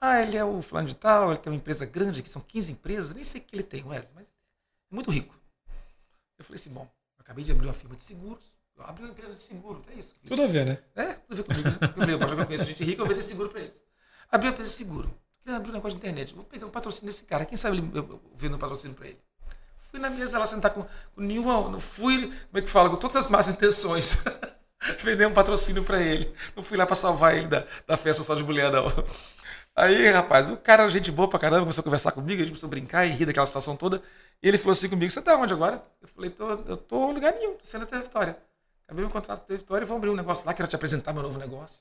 Ah, 0.00 0.20
ele 0.20 0.36
é 0.36 0.44
o 0.44 0.60
fulano 0.62 0.88
de 0.88 0.96
tal, 0.96 1.30
ele 1.30 1.38
tem 1.38 1.52
uma 1.52 1.56
empresa 1.56 1.86
grande, 1.86 2.22
que 2.22 2.30
são 2.30 2.42
15 2.42 2.72
empresas, 2.72 3.14
nem 3.14 3.22
sei 3.22 3.40
o 3.40 3.44
que 3.44 3.54
ele 3.54 3.62
tem, 3.62 3.84
Wesley, 3.84 4.12
mas 4.14 4.26
é 4.26 4.94
muito 4.94 5.10
rico. 5.10 5.34
Eu 6.38 6.44
falei 6.44 6.60
assim: 6.60 6.70
bom, 6.70 6.82
eu 7.16 7.20
acabei 7.20 7.44
de 7.44 7.52
abrir 7.52 7.66
uma 7.66 7.74
firma 7.74 7.96
de 7.96 8.02
seguros, 8.02 8.56
eu 8.76 8.84
abri 8.84 9.04
uma 9.04 9.10
empresa 9.10 9.34
de 9.34 9.40
seguro, 9.40 9.82
é 9.90 9.94
isso. 9.94 10.14
Tudo 10.26 10.42
a 10.42 10.46
ver, 10.46 10.66
né? 10.66 10.78
É, 10.94 11.14
tudo 11.14 11.32
a 11.32 11.34
ver 11.36 11.44
comigo. 11.44 11.68
Eu 11.68 11.92
falei, 11.94 12.14
eu 12.14 12.36
já 12.36 12.46
conheço 12.46 12.64
gente 12.64 12.84
rica, 12.84 13.02
eu 13.02 13.06
vender 13.06 13.22
seguro 13.22 13.48
para 13.48 13.60
eles. 13.60 13.82
Abri 14.30 14.48
uma 14.48 14.52
empresa 14.52 14.70
de 14.70 14.76
seguro. 14.76 15.12
Queria 15.40 15.56
abrir 15.56 15.70
um 15.70 15.74
negócio 15.74 15.98
de 15.98 16.04
internet. 16.04 16.34
Vou 16.34 16.44
pegar 16.44 16.66
um 16.66 16.70
patrocínio 16.70 17.06
desse 17.06 17.24
cara. 17.24 17.44
Quem 17.44 17.58
sabe 17.58 17.78
ele, 17.78 17.90
eu, 17.94 18.22
vendo 18.34 18.56
um 18.56 18.58
patrocínio 18.58 18.96
para 18.96 19.08
ele. 19.08 19.18
Fui 19.92 20.00
na 20.00 20.10
mesa 20.10 20.40
lá 20.40 20.46
sentar 20.46 20.72
com, 20.72 20.82
com 20.82 21.20
nenhuma. 21.20 21.68
Não 21.68 21.78
fui, 21.78 22.22
como 22.22 22.58
é 22.58 22.60
que 22.60 22.68
fala? 22.68 22.90
Com 22.90 22.96
todas 22.96 23.16
as 23.16 23.30
más 23.30 23.46
intenções. 23.46 24.24
Vender 24.98 25.26
um 25.26 25.32
patrocínio 25.32 25.84
para 25.84 26.00
ele. 26.00 26.34
Não 26.56 26.62
fui 26.62 26.76
lá 26.76 26.84
para 26.84 26.96
salvar 26.96 27.36
ele 27.36 27.46
da, 27.46 27.64
da 27.86 27.96
festa 27.96 28.24
só 28.24 28.34
de 28.34 28.42
mulher, 28.42 28.72
não. 28.72 28.86
Aí, 29.76 30.10
rapaz, 30.10 30.50
o 30.50 30.56
cara 30.56 30.88
gente 30.88 31.12
boa 31.12 31.28
pra 31.28 31.38
caramba, 31.38 31.60
começou 31.60 31.82
a 31.82 31.84
conversar 31.84 32.12
comigo, 32.12 32.40
a 32.40 32.44
gente 32.44 32.48
começou 32.48 32.66
a 32.66 32.70
brincar 32.70 33.06
e 33.06 33.10
rir 33.10 33.26
daquela 33.26 33.46
situação 33.46 33.76
toda. 33.76 34.02
E 34.42 34.48
ele 34.48 34.58
falou 34.58 34.72
assim 34.72 34.88
comigo: 34.88 35.12
Você 35.12 35.22
tá 35.22 35.36
onde 35.36 35.54
agora? 35.54 35.82
Eu 36.00 36.08
falei: 36.08 36.30
tô, 36.30 36.50
Eu 36.50 36.76
tô 36.76 37.10
em 37.10 37.14
lugar 37.14 37.32
nenhum, 37.34 37.54
tô 37.54 37.64
sendo 37.64 37.84
até 37.84 38.00
Vitória. 38.00 38.36
Acabei 38.84 39.04
meu 39.04 39.12
contrato 39.12 39.46
com 39.46 39.52
a 39.52 39.56
Vitória 39.56 39.84
e 39.84 39.86
vou 39.86 39.96
abrir 39.96 40.10
um 40.10 40.16
negócio 40.16 40.44
lá, 40.46 40.52
quero 40.52 40.68
te 40.68 40.74
apresentar 40.74 41.12
meu 41.12 41.22
novo 41.22 41.38
negócio. 41.38 41.80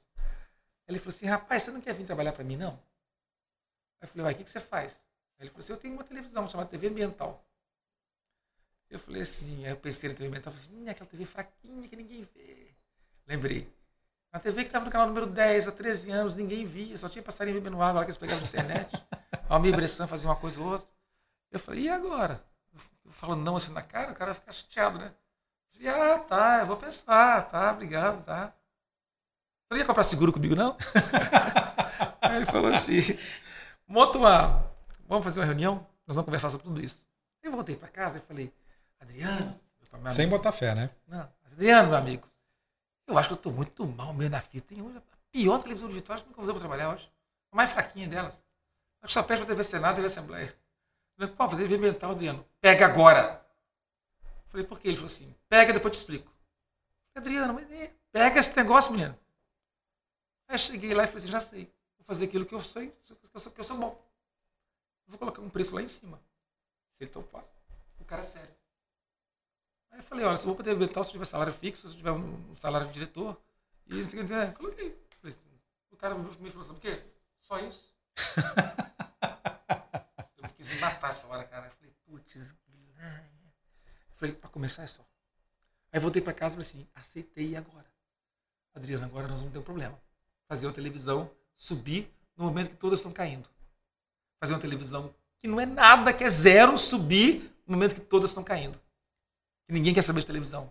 Ele 0.87 0.99
falou 0.99 1.09
assim: 1.15 1.25
Rapaz, 1.25 1.63
você 1.63 1.71
não 1.71 1.81
quer 1.81 1.93
vir 1.95 2.05
trabalhar 2.05 2.33
para 2.33 2.43
mim, 2.43 2.57
não? 2.57 2.77
Aí 4.01 4.05
eu 4.05 4.07
falei, 4.07 4.25
uai, 4.25 4.33
o 4.33 4.37
que, 4.37 4.43
que 4.43 4.49
você 4.49 4.59
faz? 4.59 5.03
Ele 5.39 5.49
falou 5.49 5.63
assim, 5.63 5.73
eu 5.73 5.77
tenho 5.77 5.93
uma 5.93 6.03
televisão 6.03 6.47
chamada 6.47 6.69
TV 6.69 6.87
Ambiental. 6.87 7.45
Eu 8.91 8.99
falei 8.99 9.21
assim, 9.21 9.65
aí 9.65 9.71
eu 9.71 9.77
pensei 9.77 10.09
na 10.09 10.15
TV 10.15 10.27
Ambiental, 10.27 10.51
falei 10.51 10.67
assim, 10.67 10.89
aquela 10.89 11.09
TV 11.09 11.25
fraquinha 11.25 11.87
que 11.87 11.95
ninguém 11.95 12.27
vê. 12.35 12.75
Lembrei. 13.25 13.73
Uma 14.33 14.39
TV 14.39 14.63
que 14.63 14.67
estava 14.67 14.85
no 14.85 14.91
canal 14.91 15.07
número 15.07 15.25
10 15.25 15.69
há 15.69 15.71
13 15.71 16.11
anos, 16.11 16.35
ninguém 16.35 16.65
via, 16.65 16.97
só 16.97 17.07
tinha 17.07 17.23
passarinho 17.23 17.55
bebendo 17.55 17.81
água 17.81 17.99
lá 17.99 18.05
que 18.05 18.11
eles 18.11 18.17
pegavam 18.17 18.41
de 18.41 18.49
internet. 18.49 18.93
A 19.49 19.55
Almir 19.55 19.73
Bressan 19.73 20.07
fazia 20.07 20.29
uma 20.29 20.35
coisa 20.35 20.59
ou 20.59 20.73
outra. 20.73 20.87
Eu 21.49 21.59
falei, 21.59 21.83
e 21.83 21.89
agora? 21.89 22.43
Eu 23.05 23.11
falando 23.11 23.41
não 23.41 23.55
assim 23.55 23.71
na 23.71 23.81
cara, 23.81 24.11
o 24.11 24.15
cara 24.15 24.33
fica 24.33 24.51
chateado, 24.51 24.99
né? 24.99 25.13
Eu 25.73 25.79
falei, 25.79 26.11
ah, 26.13 26.19
tá, 26.19 26.59
eu 26.59 26.65
vou 26.65 26.77
pensar, 26.77 27.49
tá, 27.49 27.71
obrigado, 27.71 28.23
tá. 28.25 28.53
Você 29.69 29.79
ia 29.79 29.85
comprar 29.85 30.03
seguro 30.03 30.33
comigo, 30.33 30.53
não? 30.53 30.75
Aí 32.21 32.35
ele 32.35 32.45
falou 32.45 32.71
assim, 32.71 33.17
Monta 33.91 34.17
uma. 34.17 34.71
Vamos 35.05 35.25
fazer 35.25 35.41
uma 35.41 35.45
reunião? 35.45 35.85
Nós 36.07 36.15
vamos 36.15 36.23
conversar 36.23 36.49
sobre 36.49 36.65
tudo 36.65 36.81
isso. 36.81 37.05
Eu 37.43 37.51
voltei 37.51 37.75
para 37.75 37.89
casa 37.89 38.17
e 38.17 38.21
falei, 38.21 38.53
Adriano. 39.01 39.59
Sem 40.13 40.29
botar 40.29 40.51
fé, 40.51 40.73
né? 40.73 40.89
Não, 41.07 41.27
Adriano, 41.51 41.89
meu 41.89 41.97
amigo. 41.97 42.29
Eu 43.07 43.17
acho 43.17 43.27
que 43.27 43.33
eu 43.33 43.37
estou 43.37 43.51
muito 43.51 43.85
mal 43.85 44.13
meio 44.13 44.29
na 44.29 44.39
fita. 44.39 44.67
Tem 44.67 44.81
hoje 44.81 44.97
a 44.97 45.01
pior 45.31 45.59
televisão 45.59 45.89
de 45.89 45.95
Vitória 45.95 46.21
que 46.21 46.29
nunca 46.29 46.41
usei 46.41 46.53
para 46.53 46.61
trabalhar 46.61 46.93
hoje. 46.93 47.11
A 47.51 47.55
mais 47.55 47.71
fraquinha 47.71 48.07
delas. 48.07 48.35
Acho 49.01 49.07
que 49.07 49.13
só 49.13 49.23
pede 49.23 49.41
para 49.41 49.47
TV 49.47 49.63
Senado 49.63 49.93
e 49.93 49.95
TV 49.95 50.07
Assembleia. 50.07 50.47
Eu 50.47 51.27
falei, 51.27 51.35
pô, 51.35 51.49
fazer 51.49 51.63
TV 51.63 51.77
mental, 51.77 52.11
Adriano. 52.11 52.45
Pega 52.61 52.85
agora. 52.85 53.45
Eu 54.23 54.49
falei, 54.49 54.65
por 54.65 54.79
quê? 54.79 54.89
Ele 54.89 54.97
falou 54.97 55.11
assim, 55.11 55.35
pega 55.49 55.73
depois 55.73 55.91
eu 55.91 55.99
te 55.99 56.01
explico. 56.01 56.31
Falei, 57.13 57.27
Adriano, 57.27 57.53
mas 57.53 57.69
é, 57.71 57.93
pega 58.11 58.39
esse 58.39 58.55
negócio, 58.55 58.93
menino. 58.93 59.17
Aí 60.47 60.57
cheguei 60.57 60.93
lá 60.93 61.03
e 61.03 61.07
falei 61.07 61.23
assim, 61.23 61.31
já 61.31 61.41
sei. 61.41 61.65
Vou 61.97 62.05
fazer 62.05 62.25
aquilo 62.25 62.45
que 62.45 62.55
eu 62.55 62.61
sei, 62.61 62.91
que 62.91 63.11
eu 63.11 63.39
sou, 63.39 63.51
que 63.51 63.59
eu 63.59 63.63
sou 63.63 63.77
bom. 63.77 64.01
vou 65.07 65.17
colocar 65.17 65.41
um 65.41 65.49
preço 65.49 65.75
lá 65.75 65.81
em 65.81 65.87
cima. 65.87 66.17
Se 66.97 67.03
ele 67.03 67.11
topar, 67.11 67.43
o 67.99 68.05
cara 68.05 68.21
é 68.21 68.25
sério. 68.25 68.60
Aí 69.91 69.99
eu 69.99 70.03
falei, 70.03 70.25
olha, 70.25 70.37
se 70.37 70.43
eu 70.43 70.47
vou 70.47 70.55
poder 70.55 70.73
inventar 70.73 71.03
se 71.03 71.11
tiver 71.11 71.25
salário 71.25 71.53
fixo, 71.53 71.87
se 71.87 71.95
tiver 71.95 72.11
um 72.11 72.55
salário 72.55 72.87
de 72.87 72.93
diretor, 72.93 73.39
e 73.87 74.01
você 74.01 74.15
quer 74.15 74.23
dizer, 74.23 74.37
é, 74.37 74.51
coloquei. 74.51 74.97
Falei, 75.21 75.37
o 75.91 75.97
cara 75.97 76.15
me 76.15 76.49
falou, 76.49 76.65
sabe 76.65 76.79
o 76.79 76.81
quê? 76.81 77.03
Só 77.41 77.59
isso. 77.59 77.93
eu 80.41 80.49
quis 80.55 80.79
matar 80.79 81.09
essa 81.09 81.27
hora, 81.27 81.43
cara. 81.43 81.67
Eu 81.67 81.71
falei, 81.71 81.93
putz, 82.05 82.55
falei, 84.13 84.35
para 84.35 84.49
começar 84.49 84.83
é 84.83 84.87
só. 84.87 85.03
Aí 85.91 85.99
voltei 85.99 86.21
para 86.21 86.33
casa 86.33 86.55
e 86.55 86.63
falei 86.63 86.69
assim, 86.69 86.87
aceitei 86.95 87.55
agora. 87.55 87.85
Adriano, 88.73 89.03
agora 89.03 89.27
nós 89.27 89.39
vamos 89.39 89.51
ter 89.51 89.59
um 89.59 89.63
problema. 89.63 89.99
Fazer 90.47 90.67
uma 90.67 90.73
televisão 90.73 91.29
subir 91.55 92.09
no 92.37 92.45
momento 92.45 92.69
que 92.69 92.77
todas 92.77 92.99
estão 92.99 93.11
caindo. 93.11 93.49
Fazer 94.39 94.53
uma 94.53 94.59
televisão 94.59 95.13
que 95.37 95.47
não 95.47 95.59
é 95.59 95.65
nada, 95.65 96.13
que 96.13 96.23
é 96.23 96.29
zero, 96.29 96.77
subir 96.77 97.53
no 97.67 97.73
momento 97.73 97.95
que 97.95 98.01
todas 98.01 98.29
estão 98.29 98.43
caindo. 98.43 98.79
Ninguém 99.71 99.93
quer 99.93 100.01
saber 100.01 100.19
de 100.19 100.27
televisão. 100.27 100.69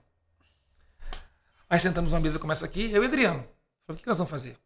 Aí 1.71 1.81
sentamos 1.81 2.13
numa 2.13 2.21
mesa 2.21 2.39
como 2.39 2.53
essa 2.53 2.67
aqui, 2.67 2.93
eu 2.93 3.03
e 3.03 3.07
Adriano. 3.07 3.41
Falei, 3.87 3.99
o 3.99 4.03
que 4.03 4.07
nós 4.07 4.19
vamos 4.19 4.31
fazer? 4.31 4.59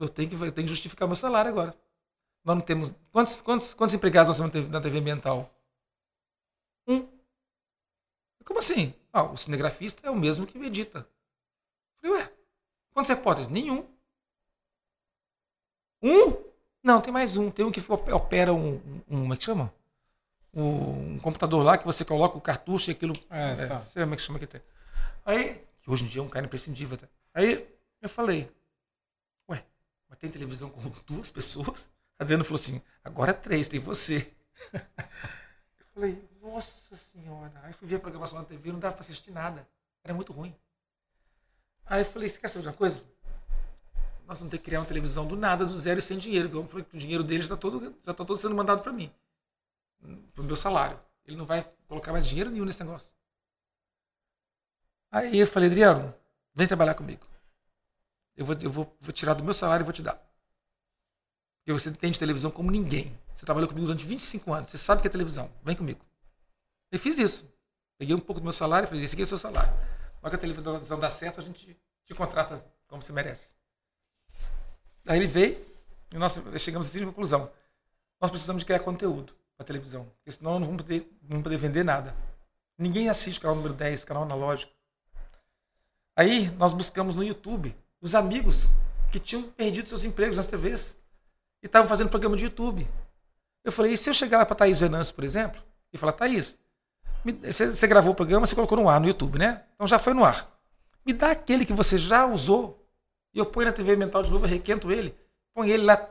Eu 0.00 0.08
tenho 0.08 0.28
que, 0.28 0.34
eu 0.34 0.50
tenho 0.50 0.66
que 0.66 0.74
justificar 0.74 1.06
meu 1.06 1.14
salário 1.14 1.48
agora. 1.48 1.76
Nós 2.44 2.56
não 2.56 2.64
temos. 2.64 2.92
Quantos, 3.12 3.40
quantos, 3.40 3.74
quantos 3.74 3.94
empregados 3.94 4.36
nós 4.36 4.50
temos 4.50 4.68
na 4.68 4.80
TV 4.80 4.98
ambiental? 4.98 5.48
Um. 6.88 7.06
Como 8.44 8.58
assim? 8.58 8.92
Ah, 9.12 9.22
o 9.22 9.36
cinegrafista 9.36 10.08
é 10.08 10.10
o 10.10 10.16
mesmo 10.16 10.44
que 10.44 10.58
edita. 10.58 11.08
Falei, 12.00 12.18
ué, 12.18 12.32
quantas 12.92 13.16
hipóteses? 13.16 13.48
Nenhum. 13.48 13.86
Um? 16.02 16.36
Não, 16.82 17.00
tem 17.00 17.12
mais 17.12 17.36
um. 17.36 17.48
Tem 17.48 17.64
um 17.64 17.70
que 17.70 17.80
opera 17.90 18.52
um, 18.52 18.80
um, 19.08 19.20
como 19.20 19.34
é 19.34 19.36
que 19.36 19.44
chama? 19.44 19.72
Um, 20.60 21.20
computador 21.20 21.64
lá 21.64 21.78
que 21.78 21.84
você 21.84 22.04
coloca 22.04 22.36
o 22.36 22.40
cartucho 22.40 22.90
e 22.90 22.92
aquilo. 22.92 23.12
É, 23.30 23.52
é, 23.52 23.66
tá. 23.66 23.80
Sei 23.86 24.02
como 24.02 24.14
é 24.14 24.16
que 24.16 24.22
chama 24.22 24.38
que 24.40 24.46
tem. 24.46 24.60
Aí, 25.24 25.64
que 25.80 25.88
hoje 25.88 26.04
em 26.04 26.08
dia 26.08 26.20
é 26.20 26.24
um 26.24 26.28
cara 26.28 26.46
imprescindível. 26.46 26.98
Tá? 26.98 27.06
Aí 27.32 27.64
eu 28.02 28.08
falei, 28.08 28.50
ué, 29.48 29.64
mas 30.08 30.18
tem 30.18 30.28
televisão 30.28 30.68
com 30.68 30.80
duas 31.06 31.30
pessoas? 31.30 31.88
Adriano 32.18 32.42
falou 32.42 32.56
assim, 32.56 32.82
agora 33.04 33.32
três, 33.32 33.68
tem 33.68 33.78
você. 33.78 34.32
eu 34.74 35.86
falei, 35.94 36.20
nossa 36.42 36.96
senhora. 36.96 37.52
Aí 37.62 37.72
fui 37.72 37.86
ver 37.86 37.96
a 37.96 38.00
programação 38.00 38.38
na 38.38 38.44
TV, 38.44 38.72
não 38.72 38.80
dava 38.80 38.94
para 38.94 39.04
assistir 39.04 39.30
nada. 39.30 39.64
Era 40.02 40.12
muito 40.12 40.32
ruim. 40.32 40.52
Aí 41.86 42.00
eu 42.00 42.04
falei, 42.04 42.28
você 42.28 42.40
quer 42.40 42.48
saber 42.48 42.62
de 42.62 42.68
uma 42.68 42.74
coisa? 42.74 43.04
nós 44.28 44.40
vamos 44.40 44.50
ter 44.50 44.58
que 44.58 44.64
criar 44.64 44.80
uma 44.80 44.86
televisão 44.86 45.26
do 45.26 45.34
nada, 45.34 45.64
do 45.64 45.76
zero 45.78 46.00
e 46.00 46.02
sem 46.02 46.18
dinheiro. 46.18 46.50
Eu 46.52 46.68
falei 46.68 46.84
que 46.84 46.94
o 46.94 47.00
dinheiro 47.00 47.24
dele 47.24 47.40
já 47.40 47.46
está 47.46 47.56
todo, 47.56 47.94
já 48.04 48.12
tá 48.12 48.24
todo 48.24 48.36
sendo 48.36 48.54
mandado 48.54 48.82
para 48.82 48.92
mim, 48.92 49.10
para 50.00 50.42
o 50.42 50.44
meu 50.44 50.56
salário. 50.56 50.98
Ele 51.24 51.36
não 51.36 51.44
vai 51.44 51.62
colocar 51.86 52.12
mais 52.12 52.26
dinheiro 52.26 52.50
nenhum 52.50 52.64
nesse 52.64 52.82
negócio. 52.82 53.12
Aí 55.10 55.38
eu 55.38 55.46
falei, 55.46 55.68
Adriano, 55.68 56.14
vem 56.54 56.66
trabalhar 56.66 56.94
comigo. 56.94 57.26
Eu 58.36 58.44
vou, 58.44 58.56
eu 58.60 58.70
vou, 58.70 58.96
vou 59.00 59.12
tirar 59.12 59.34
do 59.34 59.42
meu 59.42 59.54
salário 59.54 59.82
e 59.82 59.84
vou 59.84 59.92
te 59.92 60.02
dar. 60.02 60.14
Porque 61.60 61.72
você 61.72 61.90
entende 61.90 62.18
televisão 62.18 62.50
como 62.50 62.70
ninguém. 62.70 63.18
Você 63.34 63.44
trabalhou 63.44 63.68
comigo 63.68 63.86
durante 63.86 64.04
25 64.06 64.52
anos, 64.52 64.70
você 64.70 64.78
sabe 64.78 65.00
que 65.00 65.08
é 65.08 65.10
televisão. 65.10 65.50
Vem 65.62 65.76
comigo. 65.76 66.04
Eu 66.90 66.98
fiz 66.98 67.18
isso. 67.18 67.50
Peguei 67.98 68.14
um 68.14 68.20
pouco 68.20 68.40
do 68.40 68.44
meu 68.44 68.52
salário 68.52 68.86
e 68.86 68.88
falei, 68.88 69.04
esse 69.04 69.14
aqui 69.14 69.22
é 69.22 69.24
o 69.24 69.26
seu 69.26 69.38
salário. 69.38 69.72
Na 70.22 70.30
que 70.30 70.36
a 70.36 70.38
televisão 70.38 70.98
dá 70.98 71.10
certo, 71.10 71.40
a 71.40 71.42
gente 71.42 71.76
te 72.04 72.14
contrata 72.14 72.64
como 72.86 73.02
você 73.02 73.12
merece. 73.12 73.54
Aí 75.06 75.18
ele 75.18 75.26
veio 75.26 75.64
e 76.12 76.18
nós 76.18 76.40
chegamos 76.58 76.88
assim 76.88 77.00
de 77.00 77.06
conclusão. 77.06 77.50
Nós 78.20 78.30
precisamos 78.30 78.62
de 78.62 78.66
criar 78.66 78.80
conteúdo 78.80 79.34
para 79.58 79.66
televisão, 79.66 80.04
porque 80.04 80.30
senão 80.30 80.60
não 80.60 80.66
vamos 80.66 80.82
poder, 80.82 81.00
não 81.22 81.30
vamos 81.30 81.42
poder 81.42 81.56
vender 81.56 81.84
nada. 81.84 82.14
Ninguém 82.78 83.08
assiste 83.08 83.38
o 83.38 83.42
canal 83.42 83.56
número 83.56 83.74
10, 83.74 84.04
canal 84.04 84.22
analógico. 84.22 84.72
Aí 86.16 86.48
nós 86.52 86.72
buscamos 86.72 87.16
no 87.16 87.24
YouTube 87.24 87.76
os 88.00 88.14
amigos 88.14 88.70
que 89.10 89.18
tinham 89.18 89.42
perdido 89.42 89.88
seus 89.88 90.04
empregos 90.04 90.36
nas 90.36 90.46
TVs 90.46 90.96
e 91.60 91.66
estavam 91.66 91.88
fazendo 91.88 92.08
programa 92.08 92.36
de 92.36 92.44
YouTube. 92.44 92.88
Eu 93.64 93.72
falei, 93.72 93.94
e 93.94 93.96
se 93.96 94.08
eu 94.08 94.14
chegar 94.14 94.38
lá 94.38 94.46
para 94.46 94.54
Thaís 94.54 94.78
Venâncio, 94.78 95.12
por 95.12 95.24
exemplo, 95.24 95.60
e 95.92 95.98
falar, 95.98 96.12
Thaís, 96.12 96.60
você, 97.42 97.86
gravou 97.88 98.12
o 98.12 98.16
programa, 98.16 98.46
você 98.46 98.54
colocou 98.54 98.78
no 98.78 98.88
ar 98.88 99.00
no 99.00 99.08
YouTube, 99.08 99.40
né? 99.40 99.64
Então 99.74 99.88
já 99.88 99.98
foi 99.98 100.14
no 100.14 100.24
ar. 100.24 100.48
Me 101.04 101.12
dá 101.12 101.32
aquele 101.32 101.66
que 101.66 101.72
você 101.72 101.98
já 101.98 102.24
usou 102.24 102.88
e 103.34 103.40
eu 103.40 103.46
ponho 103.46 103.66
na 103.66 103.72
TV 103.72 103.96
mental 103.96 104.22
de 104.22 104.30
novo, 104.30 104.46
requento 104.46 104.92
ele, 104.92 105.18
põe 105.52 105.68
ele 105.68 105.82
lá 105.82 106.08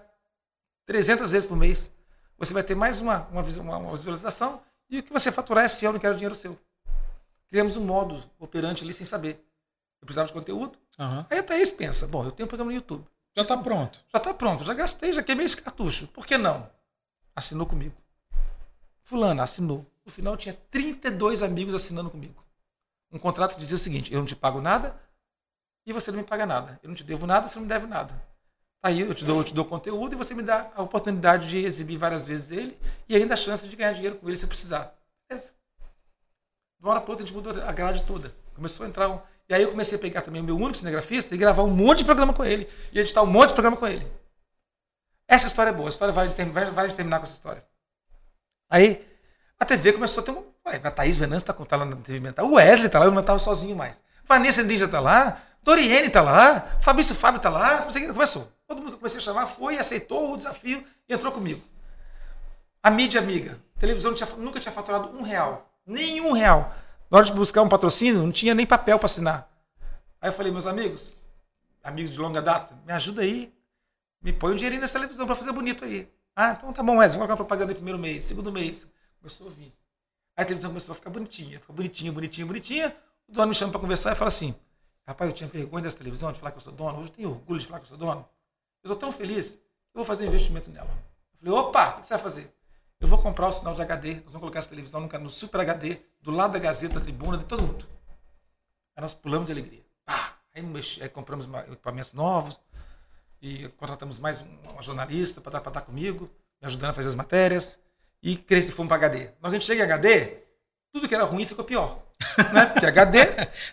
300 0.86 1.32
vezes 1.32 1.48
por 1.48 1.56
mês. 1.56 1.96
Você 2.38 2.54
vai 2.54 2.64
ter 2.64 2.76
mais 2.76 3.02
uma, 3.02 3.28
uma, 3.32 3.42
uma 3.78 3.96
visualização 3.96 4.62
e 4.90 5.00
o 5.00 5.04
que 5.04 5.12
você 5.12 5.32
faturar 5.32 5.66
é 5.66 5.68
seu, 5.68 5.92
não 5.92 6.00
quero 6.00 6.16
dinheiro 6.16 6.36
seu. 6.36 6.58
Criamos 7.50 7.78
um 7.78 7.86
modo 7.86 8.24
operante 8.40 8.84
ali 8.84 8.94
sem 8.94 9.06
saber. 9.06 9.44
Eu 10.02 10.06
precisava 10.06 10.28
de 10.28 10.34
conteúdo. 10.34 10.78
Aham. 11.00 11.26
Aí 11.30 11.40
a 11.40 11.44
Thaís 11.44 11.72
pensa, 11.72 12.08
bom, 12.08 12.24
eu 12.24 12.32
tenho 12.32 12.46
um 12.46 12.50
programa 12.50 12.72
no 12.72 12.78
YouTube. 12.78 13.06
Já 13.36 13.44
tá 13.44 13.58
pronto. 13.58 14.04
Já 14.12 14.18
está 14.18 14.34
pronto, 14.34 14.64
já 14.64 14.74
gastei, 14.74 15.14
já 15.14 15.24
queimei 15.24 15.46
esse 15.46 15.62
cartucho. 15.62 16.08
Por 16.08 16.26
que 16.26 16.38
não? 16.38 16.70
Assinou 17.36 17.66
comigo. 17.68 17.96
Fulano, 19.04 19.42
assinou. 19.42 19.86
No 20.06 20.12
final 20.12 20.36
tinha 20.36 20.54
32 20.72 21.44
amigos 21.44 21.74
assinando 21.74 22.10
comigo. 22.10 22.44
Um 23.12 23.20
contrato 23.20 23.58
dizia 23.58 23.76
o 23.76 23.80
seguinte: 23.80 24.14
eu 24.14 24.20
não 24.20 24.26
te 24.26 24.36
pago 24.36 24.62
nada 24.62 25.00
e 25.86 25.94
você 25.94 26.12
não 26.12 26.20
me 26.20 26.26
paga 26.26 26.46
nada. 26.46 26.80
Eu 26.84 26.90
não 26.90 26.96
te 26.96 27.04
devo 27.04 27.26
nada, 27.26 27.48
você 27.48 27.56
não 27.56 27.64
me 27.64 27.70
deve 27.70 27.88
nada. 27.88 28.14
Aí 28.88 29.02
eu 29.02 29.14
te 29.14 29.26
dou, 29.26 29.40
eu 29.40 29.44
te 29.44 29.54
dou 29.54 29.66
conteúdo 29.66 30.14
e 30.14 30.16
você 30.16 30.34
me 30.34 30.42
dá 30.42 30.72
a 30.74 30.82
oportunidade 30.82 31.50
de 31.50 31.58
exibir 31.58 31.98
várias 31.98 32.26
vezes 32.26 32.52
ele 32.52 32.80
e 33.10 33.18
ainda 33.18 33.34
a 33.34 33.38
chance 33.38 33.68
de 33.68 33.76
ganhar 33.76 33.92
dinheiro 33.92 34.16
com 34.16 34.30
ele 34.30 34.38
se 34.38 34.48
precisar. 34.48 34.96
Beleza. 35.28 35.52
De 36.80 36.86
uma 36.86 36.92
hora 36.92 37.02
para 37.02 37.12
outra 37.12 37.26
a 37.26 37.28
gente 37.28 37.36
mudou 37.36 37.52
a 37.62 37.72
grade 37.74 38.04
toda. 38.04 38.34
Começou 38.56 38.86
a 38.86 38.90
entrar 38.90 39.10
um... 39.10 39.20
E 39.50 39.54
aí 39.54 39.62
eu 39.62 39.72
comecei 39.72 39.98
a 39.98 40.02
pegar 40.02 40.22
também 40.22 40.42
o 40.42 40.46
meu 40.46 40.56
único 40.56 40.78
cinegrafista 40.78 41.36
e 41.36 41.38
gravar 41.38 41.64
um 41.64 41.70
monte 41.70 42.00
de 42.00 42.06
programa 42.06 42.34
com 42.34 42.46
ele. 42.46 42.66
E 42.94 42.98
editar 42.98 43.22
um 43.24 43.26
monte 43.26 43.50
de 43.50 43.56
programa 43.56 43.76
com 43.76 43.86
ele. 43.86 44.10
Essa 45.28 45.48
história 45.48 45.72
é 45.72 45.74
boa. 45.74 45.90
A 45.90 45.92
história 45.92 46.14
vai, 46.14 46.30
vai 46.30 46.90
terminar 46.94 47.18
com 47.18 47.26
essa 47.26 47.34
história. 47.34 47.66
Aí 48.70 49.06
a 49.60 49.66
TV 49.66 49.92
começou 49.92 50.22
a 50.22 50.26
ter 50.26 50.32
um. 50.32 50.46
Ué, 50.66 50.80
a 50.82 50.92
Thaís 50.92 51.18
Venâncio 51.18 51.46
tá, 51.46 51.54
tá 51.54 51.76
lá 51.76 51.84
na 51.84 51.98
TV 51.98 52.22
Mental. 52.22 52.48
O 52.48 52.54
Wesley 52.54 52.88
tá 52.88 53.00
lá, 53.00 53.06
eu 53.08 53.12
não 53.12 53.20
estava 53.20 53.38
sozinho 53.38 53.76
mais. 53.76 54.00
Vanessa 54.24 54.64
Ninja 54.64 54.88
tá 54.88 55.02
lá. 55.02 55.42
Doriene 55.62 56.10
tá 56.10 56.22
lá. 56.22 56.78
Fabrício 56.80 57.14
Fábio 57.14 57.42
tá 57.42 57.50
lá. 57.50 57.86
Começou. 58.14 58.56
Todo 58.68 58.82
mundo 58.82 58.92
que 58.92 58.98
comecei 58.98 59.20
a 59.20 59.24
chamar 59.24 59.48
foi, 59.48 59.78
aceitou 59.78 60.34
o 60.34 60.38
desafio 60.38 60.86
e 61.08 61.14
entrou 61.14 61.32
comigo. 61.32 61.64
A 62.84 62.92
mídia 62.92 63.22
amiga. 63.22 63.60
A 63.78 63.80
televisão 63.80 64.14
tinha- 64.14 64.30
nunca 64.36 64.60
tinha 64.60 64.72
faturado 64.72 65.10
um 65.18 65.22
real. 65.22 65.72
Nenhum 65.86 66.34
real. 66.34 66.76
Na 67.10 67.18
hora 67.18 67.26
de 67.26 67.32
buscar 67.32 67.62
um 67.62 67.70
patrocínio, 67.70 68.22
não 68.22 68.32
tinha 68.32 68.54
nem 68.54 68.66
papel 68.66 69.00
para 69.00 69.06
assinar. 69.06 69.50
Aí 70.20 70.30
eu 70.30 70.34
falei, 70.34 70.52
meus 70.52 70.68
amigos, 70.68 71.16
amigos 71.82 72.12
de 72.12 72.20
longa 72.20 72.42
data, 72.42 72.78
me 72.86 72.92
ajuda 72.92 73.22
aí. 73.22 73.54
Me 74.22 74.34
põe 74.34 74.52
um 74.52 74.56
dinheirinho 74.56 74.82
nessa 74.82 74.94
televisão 75.00 75.26
para 75.26 75.36
fazer 75.36 75.52
bonito 75.54 75.86
aí. 75.86 76.12
Ah, 76.36 76.52
então 76.52 76.74
tá 76.74 76.84
bom, 76.84 76.98
Wesley, 76.98 77.20
vou 77.20 77.28
colocar 77.28 77.38
propaganda 77.38 77.70
no 77.72 77.76
primeiro 77.76 77.98
mês, 77.98 78.26
segundo 78.26 78.52
mês. 78.52 78.86
Começou 79.20 79.48
a 79.48 79.50
vir. 79.50 79.74
Aí 80.36 80.44
a 80.44 80.46
televisão 80.46 80.72
começou 80.72 80.92
a 80.92 80.96
ficar 80.96 81.10
bonitinha, 81.10 81.60
ficou 81.60 81.76
bonitinha, 81.76 82.12
bonitinha, 82.12 82.46
bonitinha. 82.46 82.96
O 83.28 83.32
dono 83.32 83.48
me 83.48 83.56
chama 83.56 83.72
para 83.72 83.80
conversar 83.82 84.12
e 84.12 84.16
fala 84.16 84.28
assim: 84.30 84.54
rapaz, 85.08 85.30
eu 85.30 85.36
tinha 85.36 85.48
vergonha 85.48 85.84
dessa 85.84 85.98
televisão 85.98 86.32
de 86.32 86.40
falar 86.40 86.52
que 86.52 86.58
eu 86.58 86.62
sou 86.62 86.74
dono, 86.74 87.00
hoje 87.00 87.10
eu 87.10 87.14
tenho 87.16 87.30
orgulho 87.30 87.60
de 87.60 87.66
falar 87.66 87.80
que 87.80 87.86
eu 87.86 87.90
sou 87.90 87.98
dono. 87.98 88.28
Eu 88.88 88.94
estou 88.94 89.10
tão 89.10 89.12
feliz, 89.12 89.54
eu 89.54 89.96
vou 89.96 90.06
fazer 90.06 90.26
um 90.26 90.28
investimento 90.28 90.70
nela. 90.72 90.90
Eu 91.44 91.52
falei: 91.52 91.54
opa, 91.68 91.90
o 91.90 92.00
que 92.02 92.06
você 92.08 92.14
vai 92.14 92.24
fazer? 92.24 92.54
Eu 93.00 93.08
vou 93.08 93.20
comprar 93.20 93.48
o 93.48 93.52
sinal 93.52 93.74
de 93.74 93.82
HD, 93.82 94.14
nós 94.16 94.24
vamos 94.26 94.40
colocar 94.40 94.60
essa 94.60 94.70
televisão 94.70 95.02
no, 95.02 95.30
Super 95.30 95.62
HD, 95.62 96.00
do 96.22 96.32
lado 96.32 96.54
da 96.54 96.60
Gazeta, 96.60 96.96
da 96.96 97.02
Tribuna, 97.02 97.38
de 97.38 97.44
todo 97.46 97.62
mundo. 97.62 97.86
Aí 98.96 99.02
nós 99.02 99.14
pulamos 99.14 99.46
de 99.46 99.52
alegria. 99.52 99.86
Pá! 100.06 100.34
Aí, 100.56 100.62
mexi- 100.64 101.04
aí 101.04 101.10
compramos 101.10 101.48
equipamentos 101.68 102.14
novos 102.14 102.60
e 103.42 103.68
contratamos 103.78 104.18
mais 104.18 104.42
um- 104.42 104.72
uma 104.72 104.82
jornalista 104.82 105.40
para 105.42 105.60
estar 105.60 105.82
comigo, 105.82 106.28
me 106.60 106.66
ajudando 106.66 106.90
a 106.90 106.94
fazer 106.94 107.10
as 107.10 107.16
matérias 107.16 107.78
e 108.24 108.36
cresci, 108.36 108.72
fomos 108.72 108.88
para 108.90 108.98
HD. 109.06 109.18
Na 109.20 109.26
hora 109.26 109.32
que 109.42 109.48
a 109.48 109.52
gente 109.52 109.66
chega 109.66 109.82
em 109.82 109.86
HD, 109.86 110.38
tudo 110.92 111.08
que 111.08 111.14
era 111.14 111.24
ruim 111.24 111.46
ficou 111.46 111.64
pior. 111.66 112.00
Né? 112.52 112.66
Porque 112.66 112.86
HD, 112.88 113.26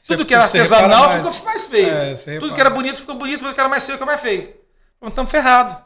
tudo 0.07 0.27
que 0.27 0.35
era 0.35 0.45
artesanal 0.69 1.09
mais. 1.09 1.27
ficou 1.27 1.45
mais 1.47 1.67
feio. 1.67 1.89
É, 1.95 2.15
tudo 2.39 2.55
que 2.55 2.61
era 2.61 2.69
bonito 2.71 3.01
ficou 3.01 3.15
bonito, 3.15 3.43
mas 3.43 3.53
o 3.53 3.55
que 3.55 3.61
era 3.61 3.69
mais 3.71 3.85
feio 3.87 3.97
ficou 3.97 4.07
mais 4.07 4.21
feio. 4.21 4.55
Então 4.97 5.09
estamos 5.09 5.31
ferrados. 5.31 5.77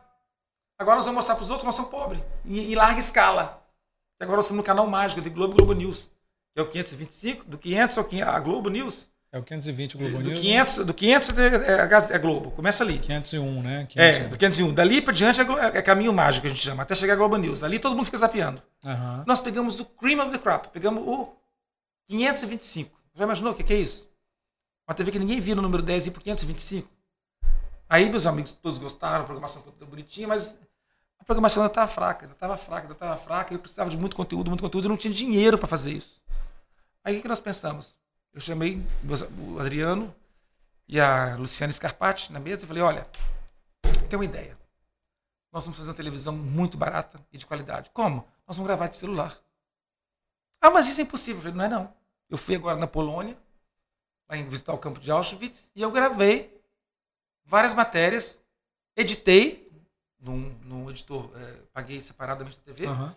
Agora 0.79 0.97
nós 0.97 1.05
vamos 1.07 1.17
mostrar 1.19 1.35
para 1.35 1.43
os 1.43 1.51
outros 1.51 1.63
que 1.63 1.67
nós 1.67 1.75
somos 1.75 1.91
pobres, 1.91 2.23
em, 2.45 2.73
em 2.73 2.75
larga 2.75 3.01
escala. 3.01 3.63
E 4.21 4.25
agora 4.25 4.37
nós 4.37 4.45
estamos 4.47 4.59
no 4.61 4.65
canal 4.67 4.87
mágico 4.87 5.21
de 5.21 5.29
Globo 5.31 5.57
Globo 5.57 5.73
News, 5.73 6.11
que 6.55 6.61
é 6.61 6.63
o 6.63 6.67
525, 6.69 7.45
do 7.45 7.59
500 7.59 7.99
ao 7.99 8.05
500, 8.05 8.35
a 8.35 8.41
Globo 8.41 8.71
News. 8.71 9.11
É 9.31 9.39
o 9.39 9.43
520 9.43 9.95
o 9.97 9.99
Globo 9.99 10.23
do, 10.23 10.31
News. 10.31 10.41
500, 10.41 10.77
do 10.87 10.95
500 10.95 11.29
é, 11.39 11.47
é, 11.73 11.81
a 11.81 11.87
Gaz- 11.87 12.11
é 12.11 12.19
Globo, 12.19 12.51
começa 12.53 12.83
ali. 12.83 12.99
501, 12.99 13.63
né? 13.63 13.83
É, 13.97 14.13
501. 14.13 14.29
do 14.31 14.37
501. 14.39 14.75
Dali 14.75 15.03
para 15.03 15.13
diante 15.13 15.41
é, 15.41 15.45
Glo- 15.45 15.59
é 15.59 15.83
caminho 15.83 16.13
mágico 16.13 16.47
a 16.47 16.51
gente 16.51 16.63
chama, 16.63 16.83
até 16.83 16.95
chegar 16.95 17.13
a 17.15 17.17
Globo 17.17 17.37
News. 17.37 17.63
Ali 17.63 17.79
todo 17.79 17.95
mundo 17.95 18.07
fica 18.07 18.17
zapeando. 18.19 18.63
Aham. 18.85 19.25
Nós 19.27 19.41
pegamos 19.41 19.81
o 19.81 19.85
cream 19.85 20.21
of 20.21 20.31
the 20.31 20.39
crop, 20.39 20.69
pegamos 20.69 21.03
o 21.07 21.37
525. 22.09 22.97
Já 23.15 23.25
imaginou 23.25 23.53
o 23.53 23.57
que 23.57 23.65
que 23.65 23.73
é 23.75 23.77
isso? 23.77 24.09
Uma 24.89 24.95
TV 24.95 25.11
que 25.11 25.19
ninguém 25.19 25.41
via 25.41 25.55
no 25.55 25.61
número 25.63 25.83
10 25.83 26.07
e 26.07 26.11
por 26.11 26.23
525. 26.23 26.89
Aí 27.89 28.11
meus 28.11 28.27
amigos 28.27 28.53
todos 28.53 28.79
gostaram, 28.79 29.23
a 29.23 29.25
programação 29.25 29.63
ficou 29.63 29.89
bonitinha, 29.89 30.29
mas 30.29 30.59
a 31.19 31.25
programação 31.25 31.63
ainda 31.63 31.71
estava 31.73 31.89
fraca, 31.89 32.25
ainda 32.27 32.35
estava 32.35 32.57
fraca, 32.57 32.83
ainda 32.83 32.93
estava 32.93 33.17
fraca, 33.17 33.55
eu 33.55 33.59
precisava 33.59 33.89
de 33.89 33.97
muito 33.97 34.15
conteúdo, 34.15 34.51
muito 34.51 34.61
conteúdo, 34.61 34.85
e 34.85 34.89
não 34.89 34.97
tinha 34.97 35.13
dinheiro 35.13 35.57
para 35.59 35.67
fazer 35.67 35.93
isso. 35.93 36.21
Aí 37.03 37.15
o 37.15 37.17
que 37.17 37.23
que 37.23 37.29
nós 37.29 37.41
pensamos? 37.41 37.97
Eu 38.33 38.41
chamei 38.41 38.85
meus- 39.03 39.23
o 39.23 39.59
Adriano 39.59 40.15
e 40.87 41.01
a 41.01 41.37
Luciana 41.37 41.73
Scarpati 41.73 42.33
na 42.33 42.39
mesa 42.39 42.65
e 42.65 42.69
falei, 42.69 42.83
olha, 42.83 43.07
tem 44.09 44.19
uma 44.19 44.25
ideia. 44.25 44.57
Nós 45.51 45.65
vamos 45.65 45.79
fazer 45.79 45.89
uma 45.89 45.97
televisão 45.97 46.35
muito 46.35 46.77
barata 46.77 47.19
e 47.33 47.39
de 47.39 47.47
qualidade. 47.47 47.91
Como? 47.93 48.27
Nós 48.47 48.57
vamos 48.57 48.67
gravar 48.67 48.87
de 48.89 48.97
celular. 48.97 49.35
Ah, 50.61 50.71
mas 50.71 50.87
isso 50.87 51.01
é 51.01 51.05
impossível. 51.05 51.39
Eu 51.39 51.43
falei, 51.43 51.57
não 51.57 51.65
é 51.65 51.69
não. 51.69 51.95
Eu 52.29 52.37
fui 52.37 52.55
agora 52.55 52.77
na 52.77 52.87
Polônia, 52.87 53.37
lá 54.29 54.37
em 54.37 54.47
visitar 54.47 54.75
o 54.75 54.79
campo 54.79 55.01
de 55.01 55.11
Auschwitz, 55.11 55.71
e 55.75 55.81
eu 55.81 55.91
gravei 55.91 56.58
várias 57.49 57.73
matérias, 57.75 58.43
editei 58.95 59.73
num, 60.21 60.55
num 60.63 60.91
editor, 60.91 61.31
eh, 61.35 61.63
paguei 61.73 61.99
separadamente 62.01 62.59
da 62.59 62.63
TV, 62.65 62.87
Aham. 62.87 63.17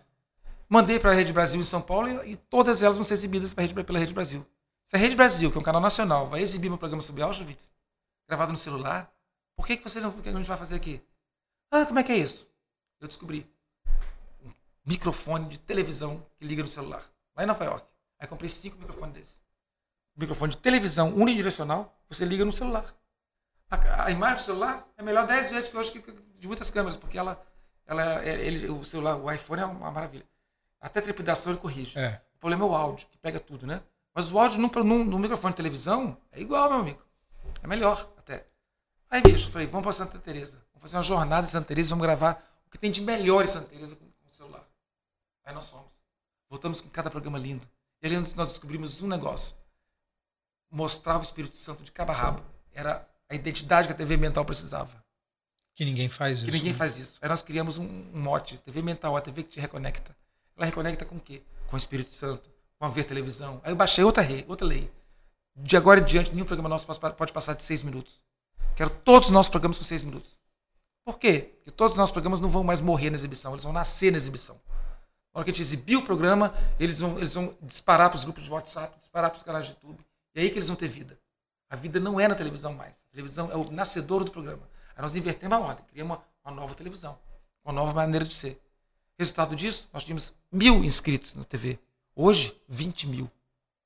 mandei 0.68 0.98
para 0.98 1.10
a 1.10 1.14
Rede 1.14 1.32
Brasil 1.32 1.60
em 1.60 1.64
São 1.64 1.82
Paulo 1.82 2.08
e, 2.24 2.32
e 2.32 2.36
todas 2.36 2.82
elas 2.82 2.96
vão 2.96 3.04
ser 3.04 3.14
exibidas 3.14 3.52
Rede- 3.52 3.74
pela 3.84 3.98
Rede 3.98 4.14
Brasil. 4.14 4.44
Se 4.86 4.96
a 4.96 4.98
Rede 4.98 5.14
Brasil, 5.14 5.50
que 5.50 5.56
é 5.58 5.60
um 5.60 5.64
canal 5.64 5.80
nacional, 5.82 6.28
vai 6.28 6.40
exibir 6.40 6.68
meu 6.70 6.78
programa 6.78 7.02
sobre 7.02 7.22
Auschwitz, 7.22 7.70
gravado 8.26 8.52
no 8.52 8.56
celular, 8.58 9.12
por 9.54 9.66
que, 9.66 9.76
que 9.76 9.84
você 9.84 10.00
não, 10.00 10.08
o 10.08 10.22
que 10.22 10.28
a 10.28 10.32
gente 10.32 10.46
vai 10.48 10.56
fazer 10.56 10.76
aqui? 10.76 11.02
Ah, 11.70 11.84
como 11.84 11.98
é 11.98 12.02
que 12.02 12.12
é 12.12 12.16
isso? 12.16 12.48
Eu 13.00 13.08
descobri 13.08 13.46
um 14.44 14.50
microfone 14.86 15.48
de 15.48 15.58
televisão 15.58 16.24
que 16.38 16.46
liga 16.46 16.62
no 16.62 16.68
celular, 16.68 17.02
lá 17.36 17.42
em 17.42 17.46
Nova 17.46 17.64
York. 17.64 17.86
Aí 18.18 18.26
comprei 18.26 18.48
cinco 18.48 18.78
microfones 18.78 19.14
desses. 19.14 19.42
Microfone 20.16 20.52
de 20.52 20.58
televisão 20.58 21.12
unidirecional, 21.14 21.94
você 22.08 22.24
liga 22.24 22.44
no 22.44 22.52
celular. 22.52 22.94
A, 23.72 24.04
a 24.04 24.10
imagem 24.10 24.36
do 24.36 24.42
celular 24.42 24.86
é 24.98 25.02
melhor 25.02 25.26
10 25.26 25.50
vezes 25.50 25.70
que 25.70 25.76
eu 25.76 25.80
acho 25.80 25.92
que 25.92 26.12
de 26.38 26.46
muitas 26.46 26.70
câmeras, 26.70 26.96
porque 26.96 27.16
ela, 27.16 27.42
ela, 27.86 28.22
é- 28.22 28.40
ele, 28.46 28.68
o 28.68 28.84
celular, 28.84 29.16
o 29.16 29.30
iPhone 29.32 29.62
é 29.62 29.64
uma 29.64 29.90
maravilha. 29.90 30.26
Até 30.78 31.00
trepidação 31.00 31.52
ele 31.52 31.60
corrige. 31.60 31.98
É. 31.98 32.20
O 32.34 32.38
problema 32.38 32.64
é 32.64 32.68
o 32.68 32.74
áudio, 32.74 33.06
que 33.08 33.16
pega 33.16 33.40
tudo, 33.40 33.66
né? 33.66 33.82
Mas 34.14 34.30
o 34.30 34.38
áudio 34.38 34.58
no, 34.58 34.68
no, 34.84 35.04
no 35.04 35.18
microfone 35.18 35.52
de 35.52 35.56
televisão 35.56 36.18
é 36.30 36.40
igual, 36.40 36.68
meu 36.68 36.80
amigo. 36.80 37.02
É 37.62 37.66
melhor 37.66 38.12
até. 38.18 38.46
Aí, 39.08 39.22
bicho, 39.22 39.48
eu 39.48 39.52
falei, 39.52 39.66
vamos 39.66 39.84
para 39.84 39.92
Santa 39.92 40.18
Teresa. 40.18 40.58
Vamos 40.74 40.82
fazer 40.82 40.96
uma 40.96 41.02
jornada 41.02 41.46
em 41.46 41.50
Santa 41.50 41.68
Teresa, 41.68 41.90
vamos 41.90 42.02
gravar 42.02 42.44
o 42.66 42.70
que 42.70 42.78
tem 42.78 42.90
de 42.90 43.00
melhor 43.00 43.42
em 43.44 43.48
Santa 43.48 43.68
Teresa 43.68 43.96
com, 43.96 44.04
com 44.04 44.26
o 44.26 44.30
celular. 44.30 44.64
Aí 45.44 45.54
nós 45.54 45.70
fomos. 45.70 45.92
Voltamos 46.50 46.80
com 46.82 46.90
cada 46.90 47.10
programa 47.10 47.38
lindo. 47.38 47.66
E 48.02 48.06
ali 48.06 48.16
nós 48.18 48.34
descobrimos 48.34 49.00
um 49.00 49.06
negócio. 49.08 49.54
Mostrar 50.70 51.18
o 51.18 51.22
Espírito 51.22 51.56
Santo 51.56 51.82
de 51.82 51.92
cabo 51.92 52.12
a 52.12 52.14
rabo. 52.14 52.42
Era 52.72 53.08
a 53.32 53.34
identidade 53.34 53.88
que 53.88 53.92
a 53.92 53.96
TV 53.96 54.16
Mental 54.16 54.44
precisava. 54.44 55.02
Que 55.74 55.84
ninguém 55.84 56.08
faz 56.08 56.38
isso. 56.38 56.46
Que 56.46 56.52
ninguém 56.52 56.72
né? 56.72 56.78
faz 56.78 56.98
isso. 56.98 57.18
Aí 57.22 57.28
nós 57.28 57.40
criamos 57.40 57.78
um, 57.78 57.84
um 57.84 58.20
mote, 58.20 58.58
TV 58.58 58.82
mental, 58.82 59.16
a 59.16 59.20
TV 59.20 59.42
que 59.42 59.52
te 59.52 59.60
reconecta. 59.60 60.14
Ela 60.56 60.66
reconecta 60.66 61.04
com 61.04 61.16
o 61.16 61.20
quê? 61.20 61.42
Com 61.68 61.76
o 61.76 61.78
Espírito 61.78 62.10
Santo, 62.10 62.50
com 62.78 62.84
a 62.84 62.88
ver 62.88 63.04
televisão. 63.04 63.60
Aí 63.64 63.72
eu 63.72 63.76
baixei 63.76 64.04
outra, 64.04 64.22
rei, 64.22 64.44
outra 64.46 64.66
lei. 64.66 64.90
De 65.56 65.76
agora 65.76 66.00
em 66.00 66.04
diante, 66.04 66.32
nenhum 66.32 66.44
programa 66.44 66.68
nosso 66.68 66.86
pode- 66.86 67.32
passar 67.32 67.54
de 67.54 67.62
seis 67.62 67.82
minutos. 67.82 68.22
Quero 68.76 68.90
todos 68.90 69.28
os 69.28 69.32
nossos 69.32 69.48
programas 69.50 69.78
com 69.78 69.84
seis 69.84 70.02
minutos. 70.02 70.38
Por 71.04 71.18
quê? 71.18 71.54
Porque 71.56 71.70
todos 71.70 71.92
os 71.92 71.98
nossos 71.98 72.12
programas 72.12 72.40
não 72.40 72.48
vão 72.48 72.62
mais 72.62 72.80
morrer 72.80 73.10
na 73.10 73.16
exibição, 73.16 73.52
eles 73.52 73.64
vão 73.64 73.72
nascer 73.72 74.10
na 74.10 74.18
exibição. 74.18 74.60
Na 75.34 75.38
hora 75.38 75.44
que 75.44 75.50
a 75.50 75.54
gente 75.54 75.62
exibir 75.62 75.96
o 75.96 76.02
programa, 76.02 76.54
eles 76.78 77.00
vão, 77.00 77.16
eles 77.16 77.34
vão 77.34 77.56
disparar 77.62 78.10
para 78.10 78.16
os 78.18 78.24
grupos 78.24 78.44
de 78.44 78.50
WhatsApp, 78.50 78.96
disparar 78.98 79.30
para 79.30 79.38
os 79.38 79.42
canais 79.42 79.66
de 79.66 79.72
YouTube. 79.72 80.04
E 80.34 80.40
é 80.40 80.42
aí 80.42 80.50
que 80.50 80.58
eles 80.58 80.68
vão 80.68 80.76
ter 80.76 80.88
vida. 80.88 81.18
A 81.72 81.76
vida 81.76 81.98
não 81.98 82.20
é 82.20 82.28
na 82.28 82.34
televisão 82.34 82.74
mais. 82.74 83.06
A 83.08 83.12
televisão 83.12 83.50
é 83.50 83.56
o 83.56 83.70
nascedor 83.70 84.24
do 84.24 84.30
programa. 84.30 84.68
Aí 84.94 85.00
nós 85.00 85.16
invertemos 85.16 85.56
a 85.56 85.58
ordem, 85.58 85.82
criamos 85.86 86.18
uma, 86.18 86.24
uma 86.44 86.60
nova 86.60 86.74
televisão, 86.74 87.18
uma 87.64 87.72
nova 87.72 87.94
maneira 87.94 88.26
de 88.26 88.34
ser. 88.34 88.60
Resultado 89.18 89.56
disso, 89.56 89.88
nós 89.90 90.04
tínhamos 90.04 90.34
mil 90.52 90.84
inscritos 90.84 91.34
na 91.34 91.44
TV. 91.44 91.78
Hoje, 92.14 92.54
20 92.68 93.08
mil. 93.08 93.32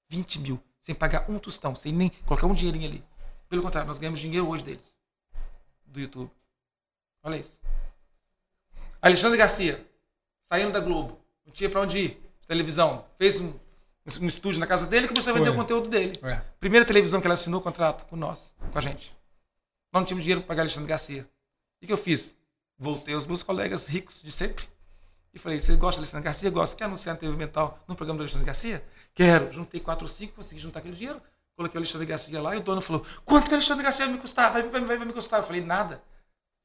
20 0.08 0.40
mil. 0.40 0.60
Sem 0.80 0.96
pagar 0.96 1.30
um 1.30 1.38
tostão, 1.38 1.76
sem 1.76 1.92
nem 1.92 2.10
colocar 2.26 2.48
um 2.48 2.54
dinheirinho 2.54 2.88
ali. 2.88 3.04
Pelo 3.48 3.62
contrário, 3.62 3.86
nós 3.86 3.98
ganhamos 3.98 4.18
dinheiro 4.18 4.48
hoje 4.48 4.64
deles. 4.64 4.98
Do 5.84 6.00
YouTube. 6.00 6.32
Olha 7.22 7.36
isso. 7.36 7.60
Alexandre 9.00 9.38
Garcia, 9.38 9.86
saindo 10.42 10.72
da 10.72 10.80
Globo. 10.80 11.20
Não 11.44 11.52
tinha 11.52 11.70
pra 11.70 11.82
onde 11.82 11.98
ir. 12.00 12.22
Televisão. 12.48 13.04
Fez 13.16 13.40
um, 13.40 13.54
um 14.20 14.26
estúdio 14.26 14.60
na 14.60 14.66
casa 14.66 14.86
dele 14.86 15.06
e 15.06 15.08
começou 15.08 15.32
a 15.32 15.34
vender 15.34 15.46
Foi. 15.46 15.54
o 15.54 15.60
conteúdo 15.60 15.88
dele. 15.88 16.18
É. 16.22 16.40
Primeira 16.60 16.84
televisão 16.86 17.20
que 17.20 17.26
ela 17.26 17.34
assinou 17.34 17.60
contrato 17.60 18.06
com 18.06 18.16
nós, 18.16 18.54
com 18.72 18.78
a 18.78 18.80
gente. 18.80 19.16
Nós 19.92 20.00
não 20.00 20.04
tínhamos 20.04 20.22
dinheiro 20.22 20.40
para 20.42 20.48
pagar 20.48 20.62
Alexandre 20.62 20.88
Garcia. 20.88 21.28
O 21.82 21.86
que, 21.86 21.92
eu 21.92 21.98
fiz? 21.98 22.36
voltei 22.78 23.14
aos 23.14 23.26
meus 23.26 23.42
colegas 23.42 23.88
ricos 23.88 24.22
de 24.22 24.30
sempre. 24.30 24.68
E 25.32 25.38
falei, 25.38 25.60
você 25.60 25.76
gosta 25.76 26.00
de 26.00 26.04
Alexandre 26.04 26.24
Garcia? 26.24 26.50
Gosto. 26.50 26.76
Quer 26.76 26.84
anunciar 26.84 27.14
na 27.14 27.20
TV 27.20 27.36
Mental 27.36 27.78
no 27.86 27.94
programa 27.94 28.18
do 28.18 28.22
Alexandre 28.22 28.46
Garcia? 28.46 28.84
Quero. 29.14 29.52
Juntei 29.52 29.80
quatro 29.80 30.04
ou 30.04 30.08
cinco, 30.08 30.34
consegui 30.34 30.60
juntar 30.60 30.78
aquele 30.78 30.94
dinheiro. 30.94 31.20
Coloquei 31.54 31.78
o 31.78 31.80
Alexandre 31.80 32.06
Garcia 32.06 32.40
lá 32.40 32.54
e 32.54 32.58
o 32.58 32.62
dono 32.62 32.80
falou, 32.80 33.04
quanto 33.24 33.44
que 33.44 33.50
o 33.52 33.54
Alexandre 33.54 33.82
Garcia 33.82 34.04
vai 34.06 34.14
me 34.14 34.20
custar? 34.20 34.52
Vai, 34.52 34.62
vai, 34.62 34.80
vai, 34.82 34.96
vai 34.96 35.06
me 35.06 35.12
custar? 35.12 35.40
Eu 35.40 35.44
falei, 35.44 35.62
nada. 35.62 36.02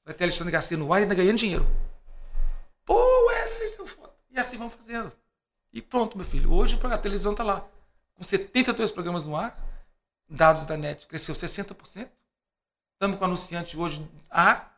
Vai 0.06 0.14
ter 0.14 0.24
Alexandre 0.26 0.52
Garcia 0.52 0.78
no 0.78 0.92
ar 0.94 1.00
e 1.00 1.04
ainda 1.04 1.16
ganhando 1.16 1.38
dinheiro. 1.38 1.68
Pô, 2.86 2.96
Wesley, 3.28 3.68
você 3.68 3.82
é 3.82 3.86
foda. 3.86 4.14
E 4.30 4.40
assim 4.40 4.58
vamos 4.58 4.74
fazendo. 4.74 5.12
E 5.74 5.82
pronto, 5.82 6.18
meu 6.18 6.26
filho. 6.26 6.52
Hoje 6.52 6.80
a 6.84 6.98
televisão 6.98 7.32
está 7.32 7.44
lá. 7.44 7.68
Com 8.16 8.24
72 8.24 8.92
programas 8.92 9.26
no 9.26 9.36
ar, 9.36 9.58
dados 10.30 10.66
da 10.66 10.76
NET 10.76 11.08
cresceu 11.08 11.34
60%. 11.34 12.10
Estamos 12.94 13.18
com 13.18 13.26
anunciante 13.26 13.78
hoje 13.78 14.08
A, 14.30 14.70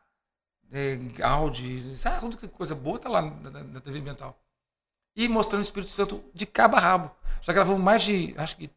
é, 0.72 0.98
Audi, 1.24 1.98
sabe, 1.98 2.36
que 2.38 2.48
coisa 2.48 2.74
boa 2.74 2.96
está 2.98 3.10
lá 3.10 3.22
na, 3.22 3.52
na, 3.52 3.64
na, 3.64 3.82
TV 3.82 4.00
Ambiental. 4.00 4.40
E 5.16 5.28
mostrando 5.28 5.62
o 5.62 5.66
Espírito 5.66 5.92
Santo 5.92 6.24
de 6.34 6.46
cabo 6.46 6.78
a 6.78 6.80
rabo. 6.80 7.12
Já 7.42 7.54
gravou 7.54 7.78
mais 7.78 8.04
de, 8.04 8.34
acho 8.38 8.56
que 8.56 8.70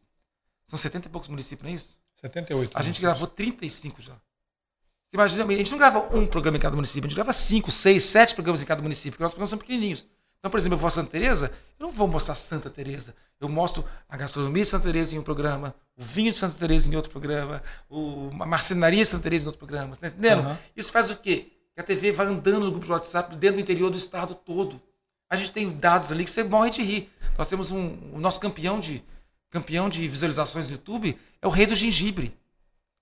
são 0.67 0.77
70 0.77 1.07
e 1.07 1.11
poucos 1.11 1.29
municípios, 1.29 1.63
não 1.63 1.71
é 1.71 1.73
isso? 1.73 1.97
78. 2.15 2.77
A 2.77 2.81
gente 2.81 3.01
gravou 3.01 3.27
35 3.27 4.01
já. 4.01 4.13
Você 4.13 5.15
imagina, 5.15 5.45
a 5.45 5.53
gente 5.53 5.71
não 5.71 5.77
grava 5.77 6.15
um 6.15 6.27
programa 6.27 6.57
em 6.57 6.59
cada 6.59 6.75
município, 6.75 7.05
a 7.05 7.07
gente 7.07 7.15
grava 7.15 7.31
cinco, 7.31 7.71
seis, 7.71 8.03
sete 8.03 8.35
programas 8.35 8.61
em 8.61 8.65
cada 8.65 8.81
município, 8.81 9.11
porque 9.11 9.23
nossos 9.23 9.35
programas 9.35 9.51
são 9.51 9.59
pequenininhos. 9.59 10.07
Então, 10.39 10.51
por 10.51 10.57
exemplo, 10.57 10.75
eu 10.75 10.79
vou 10.79 10.87
a 10.87 10.91
Santa 10.91 11.09
Teresa, 11.09 11.51
eu 11.79 11.85
não 11.85 11.91
vou 11.91 12.07
mostrar 12.07 12.35
Santa 12.35 12.69
Teresa. 12.69 13.15
Eu 13.39 13.49
mostro 13.49 13.83
a 14.07 14.15
gastronomia 14.15 14.63
de 14.63 14.69
Santa 14.69 14.85
Teresa 14.85 15.15
em 15.15 15.19
um 15.19 15.23
programa, 15.23 15.75
o 15.97 16.03
vinho 16.03 16.31
de 16.31 16.37
Santa 16.37 16.55
Teresa 16.57 16.89
em 16.89 16.95
outro 16.95 17.11
programa, 17.11 17.61
o, 17.89 18.29
a 18.39 18.45
marcenaria 18.45 19.03
de 19.03 19.09
Santa 19.09 19.23
Teresa 19.23 19.45
em 19.45 19.47
outro 19.47 19.59
programa. 19.59 19.95
Tá 19.95 20.07
entendendo? 20.07 20.47
Uhum. 20.47 20.57
Isso 20.75 20.91
faz 20.91 21.11
o 21.11 21.17
quê? 21.17 21.51
Que 21.73 21.81
a 21.81 21.83
TV 21.83 22.11
vai 22.11 22.27
andando 22.27 22.65
no 22.65 22.71
grupo 22.71 22.85
de 22.85 22.91
WhatsApp 22.91 23.35
dentro 23.35 23.57
do 23.57 23.61
interior 23.61 23.89
do 23.89 23.97
estado 23.97 24.33
todo. 24.33 24.81
A 25.29 25.35
gente 25.35 25.51
tem 25.51 25.69
dados 25.69 26.11
ali 26.11 26.23
que 26.23 26.31
você 26.31 26.43
morre 26.43 26.69
de 26.69 26.81
rir. 26.81 27.09
Nós 27.37 27.47
temos 27.47 27.71
um, 27.71 27.97
o 28.13 28.19
nosso 28.19 28.39
campeão 28.39 28.79
de, 28.79 29.03
campeão 29.49 29.89
de 29.89 30.07
visualizações 30.07 30.69
no 30.69 30.75
YouTube, 30.75 31.17
é 31.41 31.47
o 31.47 31.49
Rei 31.49 31.65
do 31.65 31.75
Gengibre. 31.75 32.35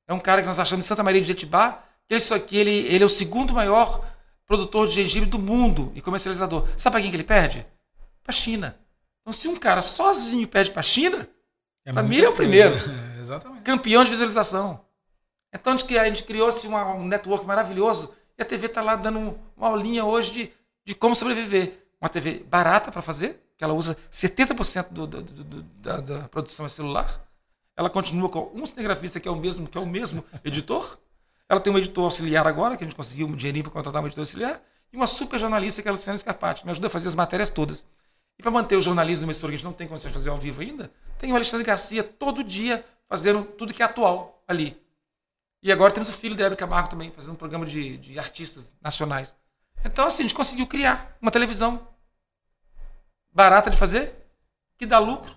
É 0.07 0.13
um 0.13 0.19
cara 0.19 0.41
que 0.41 0.47
nós 0.47 0.59
achamos 0.59 0.85
em 0.85 0.87
Santa 0.87 1.03
Maria 1.03 1.21
de 1.21 1.27
Jetibá, 1.27 1.83
que 2.07 2.13
ele, 2.13 2.21
só, 2.21 2.37
que 2.37 2.57
ele, 2.57 2.71
ele 2.71 3.03
é 3.03 3.05
o 3.05 3.09
segundo 3.09 3.53
maior 3.53 4.03
produtor 4.45 4.87
de 4.87 4.93
gengibre 4.93 5.29
do 5.29 5.39
mundo 5.39 5.91
e 5.95 6.01
comercializador. 6.01 6.67
Sabe 6.77 6.93
para 6.93 7.01
quem 7.01 7.09
que 7.09 7.17
ele 7.17 7.23
perde? 7.23 7.65
Para 8.23 8.33
a 8.33 8.37
China. 8.37 8.77
Então, 9.21 9.33
se 9.33 9.47
um 9.47 9.55
cara 9.55 9.81
sozinho 9.81 10.47
perde 10.47 10.71
para 10.71 10.81
a 10.81 10.83
China, 10.83 11.27
é 11.83 11.91
para 11.91 12.03
mim 12.03 12.19
é 12.19 12.29
o 12.29 12.33
primeiro. 12.33 12.75
É, 13.17 13.21
exatamente. 13.21 13.63
Campeão 13.63 14.03
de 14.03 14.11
visualização. 14.11 14.85
Então, 15.51 15.73
a 15.73 15.77
gente, 15.77 15.97
a 15.97 16.05
gente 16.05 16.23
criou-se 16.23 16.67
um 16.67 17.05
network 17.07 17.45
maravilhoso 17.45 18.13
e 18.37 18.41
a 18.41 18.45
TV 18.45 18.67
está 18.67 18.81
lá 18.81 18.95
dando 18.95 19.39
uma 19.55 19.67
aulinha 19.67 20.05
hoje 20.05 20.31
de, 20.31 20.51
de 20.85 20.93
como 20.93 21.15
sobreviver. 21.15 21.87
Uma 21.99 22.09
TV 22.09 22.45
barata 22.47 22.91
para 22.91 23.01
fazer, 23.01 23.41
que 23.57 23.63
ela 23.63 23.73
usa 23.73 23.97
70% 24.11 24.89
do, 24.91 25.07
do, 25.07 25.21
do, 25.23 25.61
da, 25.63 26.01
da 26.01 26.27
produção 26.27 26.65
é 26.65 26.69
celular. 26.69 27.25
Ela 27.75 27.89
continua 27.89 28.29
com 28.29 28.51
um 28.53 28.65
cinegrafista 28.65 29.19
que 29.19 29.27
é 29.27 29.31
o 29.31 29.35
mesmo, 29.35 29.67
que 29.67 29.77
é 29.77 29.81
o 29.81 29.85
mesmo 29.85 30.23
editor. 30.43 30.99
Ela 31.47 31.59
tem 31.59 31.71
um 31.71 31.77
editor 31.77 32.05
auxiliar 32.05 32.47
agora, 32.47 32.75
que 32.75 32.83
a 32.83 32.87
gente 32.87 32.95
conseguiu 32.95 33.27
um 33.27 33.35
dinheirinho 33.35 33.63
para 33.63 33.73
contratar 33.73 34.01
um 34.01 34.05
editor 34.05 34.23
auxiliar, 34.23 34.61
e 34.91 34.97
uma 34.97 35.07
super 35.07 35.39
jornalista 35.39 35.81
que 35.81 35.87
é 35.87 35.91
a 35.91 35.93
Luciana 35.93 36.17
Scarpati, 36.17 36.65
me 36.65 36.71
ajuda 36.71 36.87
a 36.87 36.89
fazer 36.89 37.07
as 37.07 37.15
matérias 37.15 37.49
todas. 37.49 37.85
E 38.37 38.41
para 38.41 38.51
manter 38.51 38.75
o 38.75 38.81
jornalismo 38.81 39.21
numa 39.21 39.31
emissora 39.31 39.51
que 39.51 39.55
a 39.55 39.57
gente 39.57 39.65
não 39.65 39.73
tem 39.73 39.87
condições 39.87 40.11
de 40.11 40.17
fazer 40.17 40.29
ao 40.29 40.37
vivo 40.37 40.61
ainda, 40.61 40.91
tem 41.17 41.31
o 41.31 41.35
Alexandre 41.35 41.65
Garcia 41.65 42.03
todo 42.03 42.43
dia 42.43 42.83
fazendo 43.07 43.43
tudo 43.43 43.73
que 43.73 43.81
é 43.81 43.85
atual 43.85 44.43
ali. 44.47 44.81
E 45.61 45.71
agora 45.71 45.91
temos 45.91 46.09
o 46.09 46.13
filho 46.13 46.35
da 46.35 46.45
Hebe 46.45 46.55
Camargo 46.55 46.89
também, 46.89 47.11
fazendo 47.11 47.33
um 47.33 47.37
programa 47.37 47.65
de, 47.65 47.97
de 47.97 48.19
artistas 48.19 48.75
nacionais. 48.81 49.35
Então, 49.83 50.05
assim, 50.05 50.23
a 50.23 50.27
gente 50.27 50.35
conseguiu 50.35 50.67
criar 50.67 51.17
uma 51.21 51.31
televisão 51.31 51.87
barata 53.31 53.69
de 53.69 53.77
fazer, 53.77 54.13
que 54.77 54.85
dá 54.85 54.99
lucro 54.99 55.35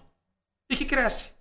e 0.71 0.77
que 0.77 0.85
cresce. 0.85 1.33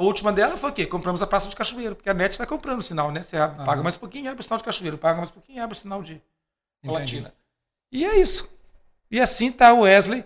A 0.00 0.02
última 0.02 0.32
dela 0.32 0.56
foi 0.56 0.70
o 0.70 0.72
quê? 0.72 0.86
Compramos 0.86 1.20
a 1.20 1.26
Praça 1.26 1.46
de 1.46 1.54
Cachoeiro, 1.54 1.94
porque 1.94 2.08
a 2.08 2.14
NET 2.14 2.30
está 2.30 2.46
comprando 2.46 2.78
o 2.78 2.82
sinal, 2.82 3.12
né? 3.12 3.20
Você 3.20 3.36
abre, 3.36 3.62
paga 3.66 3.82
mais 3.82 3.96
um 3.96 3.98
pouquinho, 3.98 4.30
abre 4.30 4.40
o 4.40 4.42
sinal 4.42 4.56
de 4.56 4.64
Cachoeiro, 4.64 4.96
paga 4.96 5.18
mais 5.18 5.28
um 5.28 5.34
pouquinho, 5.34 5.62
abre 5.62 5.76
o 5.76 5.78
sinal 5.78 6.02
de 6.02 6.22
Latina. 6.86 7.34
E 7.92 8.06
é 8.06 8.18
isso. 8.18 8.48
E 9.10 9.20
assim 9.20 9.48
está 9.48 9.74
o 9.74 9.80
Wesley, 9.80 10.24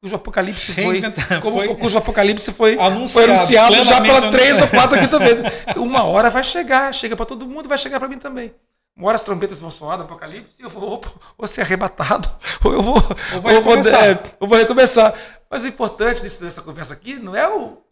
cujo 0.00 0.16
apocalipse 0.16 0.72
foi, 0.72 1.02
como, 1.42 1.58
foi 1.58 1.76
cujo 1.76 1.98
apocalipse 1.98 2.52
foi 2.52 2.78
anunciado, 2.78 3.08
foi 3.12 3.24
anunciado 3.24 3.84
já 3.84 4.00
pela 4.00 4.30
três 4.30 4.58
ou 4.58 4.68
quatro 4.68 4.98
quinta 4.98 5.18
vez. 5.18 5.42
Uma 5.76 6.04
hora 6.04 6.30
vai 6.30 6.42
chegar, 6.42 6.90
chega 6.94 7.14
para 7.14 7.26
todo 7.26 7.46
mundo, 7.46 7.68
vai 7.68 7.76
chegar 7.76 7.98
para 7.98 8.08
mim 8.08 8.16
também. 8.16 8.54
Uma 8.96 9.08
hora 9.08 9.16
as 9.16 9.24
trombetas 9.24 9.60
vão 9.60 9.70
soar 9.70 9.98
do 9.98 10.04
apocalipse 10.04 10.54
e 10.58 10.62
eu 10.62 10.70
vou 10.70 11.04
ou 11.36 11.46
ser 11.46 11.60
arrebatado, 11.60 12.30
ou 12.64 12.72
eu 12.72 12.82
vou, 12.82 12.94
ou, 12.94 13.40
vai 13.42 13.56
ou, 13.56 13.62
vou, 13.62 13.76
é, 13.76 14.22
ou 14.40 14.48
vou 14.48 14.56
recomeçar. 14.56 15.12
Mas 15.50 15.64
o 15.64 15.66
importante 15.66 16.22
dessa 16.22 16.62
conversa 16.62 16.94
aqui 16.94 17.16
não 17.18 17.36
é 17.36 17.46
o, 17.46 17.83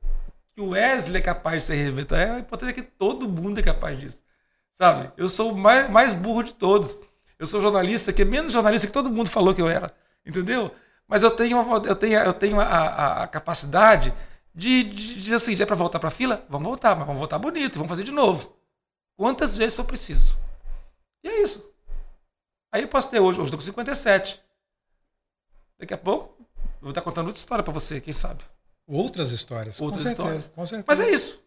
o 0.62 0.70
Wesley 0.70 1.18
é 1.18 1.20
capaz 1.20 1.62
de 1.62 1.66
se 1.68 1.74
reinventar. 1.74 2.18
É 2.18 2.39
importante 2.39 2.72
que 2.72 2.82
todo 2.82 3.28
mundo 3.28 3.59
é 3.59 3.62
capaz 3.62 3.98
disso. 3.98 4.22
Sabe? 4.74 5.12
Eu 5.16 5.28
sou 5.28 5.52
o 5.52 5.56
mais, 5.56 5.90
mais 5.90 6.14
burro 6.14 6.43
de 6.43 6.55
todos. 6.55 6.97
Eu 7.39 7.47
sou 7.47 7.60
jornalista 7.60 8.12
que 8.12 8.22
é 8.22 8.24
menos 8.24 8.52
jornalista 8.52 8.86
que 8.86 8.93
todo 8.93 9.10
mundo 9.10 9.28
falou 9.28 9.55
que 9.55 9.60
eu 9.60 9.68
era. 9.68 9.94
Entendeu? 10.24 10.74
Mas 11.06 11.22
eu 11.22 11.30
tenho, 11.30 11.60
uma, 11.60 11.76
eu 11.86 11.97
tenho, 11.97 12.18
eu 12.20 12.32
tenho 12.32 12.60
a, 12.60 12.64
a, 12.64 13.22
a 13.24 13.26
capacidade 13.26 14.14
de, 14.55 14.82
de, 14.84 15.20
dizer 15.20 15.36
assim: 15.36 15.55
é 15.60 15.66
para 15.66 15.76
voltar 15.76 15.98
para 15.98 16.09
a 16.09 16.12
fila? 16.12 16.44
Vamos 16.48 16.66
voltar, 16.66 16.94
mas 16.94 17.06
vamos 17.06 17.18
voltar 17.18 17.39
bonito, 17.39 17.74
vamos 17.74 17.90
fazer 17.90 18.05
de 18.05 18.12
novo. 18.12 18.56
Quantas 19.16 19.56
vezes 19.56 19.76
for 19.76 19.84
preciso. 19.84 20.39
E 21.22 21.28
é 21.28 21.43
isso. 21.43 21.70
Aí 22.70 22.82
eu 22.82 22.89
posso 22.89 23.10
ter 23.10 23.20
hoje, 23.20 23.39
hoje 23.39 23.48
estou 23.48 23.59
com 23.59 23.64
57. 23.64 24.43
Daqui 25.78 25.94
a 25.94 25.98
pouco 25.98 26.34
eu 26.39 26.80
vou 26.80 26.90
estar 26.90 27.02
contando 27.02 27.26
outra 27.26 27.39
história 27.39 27.62
para 27.62 27.72
você, 27.72 28.01
quem 28.01 28.12
sabe. 28.12 28.43
Outras 28.87 29.31
histórias. 29.31 29.81
Outras 29.81 30.03
com 30.03 30.09
histórias. 30.11 30.51
com 30.55 30.67
certeza. 30.67 30.85
Mas 30.87 31.01
é 31.01 31.11
isso. 31.11 31.43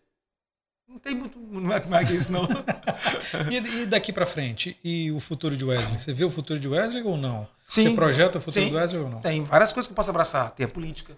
Não 0.88 0.98
tem 0.98 1.16
muito 1.16 1.40
mais 1.90 2.08
que 2.08 2.16
isso, 2.16 2.32
não. 2.32 2.48
e, 3.52 3.82
e, 3.82 3.86
daqui 3.86 4.14
para 4.14 4.26
frente? 4.26 4.78
E 4.84 5.12
o 5.12 5.20
futuro 5.20 5.58
de 5.58 5.66
Wesley? 5.66 6.00
Você 6.00 6.14
vê 6.14 6.24
o 6.24 6.30
futuro 6.30 6.60
de 6.60 6.68
Wesley 6.68 7.04
ou 7.04 7.18
não? 7.18 7.48
Sim. 7.68 7.90
Você 7.90 7.96
projeta 7.96 8.38
o 8.38 8.42
futuro 8.42 8.64
sim. 8.64 8.70
de 8.70 8.76
Wesley 8.76 9.02
ou 9.02 9.10
não? 9.10 9.20
Tem 9.22 9.44
várias 9.44 9.74
coisas 9.74 9.88
que 9.88 9.92
eu 9.92 9.96
posso 9.96 10.10
abraçar. 10.10 10.52
Tem 10.52 10.66
a 10.66 10.70
política, 10.70 11.14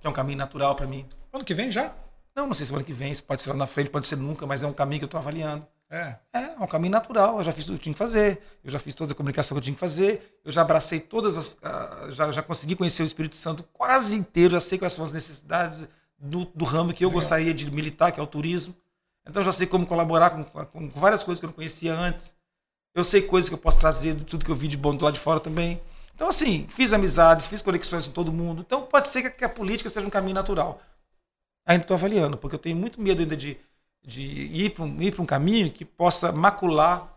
que 0.00 0.06
é 0.06 0.10
um 0.10 0.12
caminho 0.12 0.38
natural 0.38 0.74
para 0.74 0.86
mim. 0.86 1.06
Ano 1.32 1.44
que 1.44 1.54
vem 1.54 1.70
já? 1.70 1.94
Não, 2.34 2.46
não 2.46 2.54
sei 2.54 2.66
se 2.66 2.74
ano 2.74 2.82
que 2.82 2.92
vem, 2.92 3.12
se 3.12 3.22
pode 3.22 3.42
ser 3.42 3.50
lá 3.50 3.56
na 3.56 3.66
frente, 3.66 3.90
pode 3.90 4.06
ser 4.06 4.16
nunca, 4.16 4.46
mas 4.46 4.62
é 4.62 4.66
um 4.66 4.72
caminho 4.72 5.00
que 5.00 5.04
eu 5.04 5.06
estou 5.06 5.20
avaliando. 5.20 5.66
É. 5.92 6.16
é. 6.32 6.38
É 6.38 6.56
um 6.58 6.66
caminho 6.66 6.92
natural. 6.92 7.36
Eu 7.36 7.44
já 7.44 7.52
fiz 7.52 7.66
tudo 7.66 7.76
que 7.76 7.84
tinha 7.84 7.92
que 7.92 7.98
fazer, 7.98 8.40
eu 8.64 8.70
já 8.70 8.78
fiz 8.78 8.94
toda 8.94 9.12
a 9.12 9.14
comunicação 9.14 9.54
que 9.54 9.58
eu 9.58 9.62
tinha 9.62 9.74
que 9.74 9.80
fazer, 9.80 10.40
eu 10.42 10.50
já 10.50 10.62
abracei 10.62 10.98
todas 10.98 11.36
as. 11.36 11.52
Uh, 11.54 12.10
já, 12.10 12.32
já 12.32 12.42
consegui 12.42 12.74
conhecer 12.74 13.02
o 13.02 13.04
Espírito 13.04 13.36
Santo 13.36 13.62
quase 13.74 14.14
inteiro, 14.14 14.52
já 14.52 14.60
sei 14.60 14.78
quais 14.78 14.94
são 14.94 15.04
as 15.04 15.12
necessidades 15.12 15.84
do, 16.18 16.46
do 16.46 16.64
ramo 16.64 16.94
que 16.94 17.04
eu 17.04 17.08
Legal. 17.08 17.20
gostaria 17.20 17.52
de 17.52 17.70
militar, 17.70 18.10
que 18.10 18.18
é 18.18 18.22
o 18.22 18.26
turismo. 18.26 18.74
Então 19.28 19.44
já 19.44 19.52
sei 19.52 19.66
como 19.66 19.86
colaborar 19.86 20.30
com, 20.30 20.44
com, 20.44 20.90
com, 20.90 21.00
várias 21.00 21.22
coisas 21.22 21.38
que 21.38 21.44
eu 21.44 21.48
não 21.48 21.54
conhecia 21.54 21.94
antes. 21.94 22.34
Eu 22.94 23.04
sei 23.04 23.22
coisas 23.22 23.50
que 23.50 23.54
eu 23.54 23.58
posso 23.58 23.78
trazer 23.78 24.14
de 24.14 24.24
tudo 24.24 24.44
que 24.44 24.50
eu 24.50 24.56
vi 24.56 24.68
de 24.68 24.76
bom 24.76 24.94
do 24.94 25.04
lado 25.04 25.14
de 25.14 25.20
fora 25.20 25.40
também. 25.40 25.80
Então, 26.14 26.28
assim, 26.28 26.66
fiz 26.68 26.92
amizades, 26.92 27.46
fiz 27.46 27.62
conexões 27.62 28.06
com 28.06 28.12
todo 28.12 28.32
mundo. 28.32 28.62
Então, 28.66 28.82
pode 28.82 29.08
ser 29.08 29.22
que, 29.22 29.30
que 29.30 29.44
a 29.44 29.48
política 29.48 29.88
seja 29.88 30.06
um 30.06 30.10
caminho 30.10 30.34
natural. 30.34 30.80
Ainda 31.66 31.84
estou 31.84 31.94
avaliando, 31.94 32.36
porque 32.36 32.54
eu 32.54 32.58
tenho 32.58 32.76
muito 32.76 33.00
medo 33.00 33.22
ainda 33.22 33.36
de 33.36 33.56
de 34.04 34.22
ir 34.22 34.70
para 34.70 34.84
um, 34.84 35.00
ir 35.00 35.20
um 35.20 35.26
caminho 35.26 35.70
que 35.70 35.84
possa 35.84 36.32
macular 36.32 37.08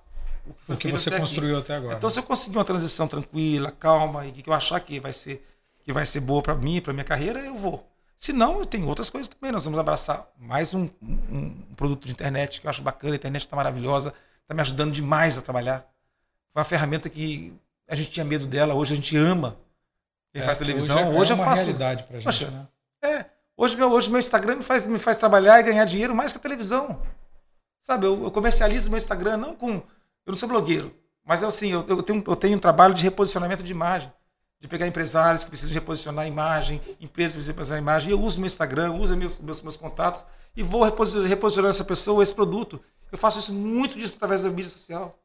o 0.45 0.53
que, 0.53 0.73
o 0.73 0.77
que 0.77 0.91
você 0.91 1.09
até 1.09 1.19
construiu 1.19 1.57
aqui. 1.57 1.71
até 1.71 1.75
agora. 1.75 1.97
Então, 1.97 2.09
se 2.09 2.19
eu 2.19 2.23
conseguir 2.23 2.57
uma 2.57 2.65
transição 2.65 3.07
tranquila, 3.07 3.71
calma, 3.71 4.27
e 4.27 4.31
que 4.31 4.49
eu 4.49 4.53
achar 4.53 4.79
que 4.79 4.99
vai 4.99 5.11
ser, 5.11 5.43
que 5.83 5.91
vai 5.91 6.05
ser 6.05 6.19
boa 6.19 6.41
para 6.41 6.53
mim, 6.53 6.79
para 6.79 6.93
minha 6.93 7.03
carreira, 7.03 7.39
eu 7.39 7.55
vou. 7.55 7.87
Se 8.17 8.31
não, 8.31 8.59
eu 8.59 8.65
tenho 8.65 8.87
outras 8.87 9.09
coisas 9.09 9.27
também. 9.27 9.51
Nós 9.51 9.65
vamos 9.65 9.79
abraçar 9.79 10.27
mais 10.37 10.73
um, 10.73 10.87
um, 11.01 11.19
um 11.29 11.49
produto 11.75 12.05
de 12.05 12.11
internet 12.11 12.61
que 12.61 12.67
eu 12.67 12.69
acho 12.69 12.81
bacana. 12.81 13.13
A 13.13 13.17
internet 13.17 13.41
está 13.41 13.55
maravilhosa, 13.55 14.13
está 14.41 14.53
me 14.53 14.61
ajudando 14.61 14.93
demais 14.93 15.37
a 15.37 15.41
trabalhar. 15.41 15.79
Foi 16.53 16.61
uma 16.61 16.65
ferramenta 16.65 17.09
que 17.09 17.53
a 17.87 17.95
gente 17.95 18.11
tinha 18.11 18.25
medo 18.25 18.45
dela, 18.45 18.73
hoje 18.73 18.93
a 18.93 18.95
gente 18.95 19.17
ama. 19.17 19.57
Quem 20.31 20.41
é, 20.41 20.45
faz 20.45 20.57
televisão, 20.57 21.09
hoje, 21.09 21.15
é, 21.15 21.19
hoje 21.19 21.31
é 21.31 21.33
eu 21.33 21.37
faço. 21.37 21.63
realidade 21.63 22.03
para 22.03 22.19
gente, 22.19 22.25
Poxa, 22.25 22.51
né? 22.51 22.67
É. 23.01 23.25
Hoje 23.57 23.77
meu, 23.77 23.89
hoje 23.91 24.09
meu 24.09 24.19
Instagram 24.19 24.57
me 24.57 24.63
faz, 24.63 24.85
me 24.85 24.99
faz 24.99 25.17
trabalhar 25.17 25.59
e 25.59 25.63
ganhar 25.63 25.85
dinheiro 25.85 26.13
mais 26.13 26.31
que 26.31 26.37
a 26.37 26.41
televisão. 26.41 27.01
Sabe, 27.79 28.05
eu, 28.05 28.23
eu 28.23 28.31
comercializo 28.31 28.89
meu 28.89 28.97
Instagram 28.97 29.37
não 29.37 29.55
com. 29.55 29.75
Eu 30.25 30.31
não 30.31 30.35
sou 30.35 30.49
blogueiro, 30.49 30.93
mas 31.23 31.41
eu, 31.41 31.47
assim, 31.47 31.71
eu, 31.71 31.85
eu, 31.87 32.03
tenho, 32.03 32.23
eu 32.27 32.35
tenho 32.35 32.57
um 32.57 32.59
trabalho 32.59 32.93
de 32.93 33.03
reposicionamento 33.03 33.63
de 33.63 33.71
imagem. 33.71 34.11
De 34.59 34.67
pegar 34.67 34.87
empresários 34.87 35.43
que 35.43 35.49
precisam 35.49 35.73
reposicionar 35.73 36.25
a 36.25 36.27
imagem, 36.27 36.81
empresas 36.99 37.33
que 37.33 37.37
precisam 37.37 37.53
reposicionar 37.53 37.77
a 37.77 37.81
imagem. 37.81 38.11
Eu 38.11 38.21
uso 38.21 38.39
meu 38.39 38.47
Instagram, 38.47 38.93
uso 38.93 39.15
meus, 39.15 39.37
meus, 39.37 39.61
meus 39.61 39.77
contatos 39.77 40.25
e 40.55 40.63
vou 40.63 40.83
reposicionar 40.83 41.69
essa 41.69 41.83
pessoa, 41.83 42.23
esse 42.23 42.33
produto. 42.33 42.81
Eu 43.11 43.17
faço 43.17 43.39
isso 43.39 43.53
muito 43.53 43.97
disso 43.97 44.15
através 44.15 44.43
da 44.43 44.49
mídia 44.49 44.71
social. 44.71 45.19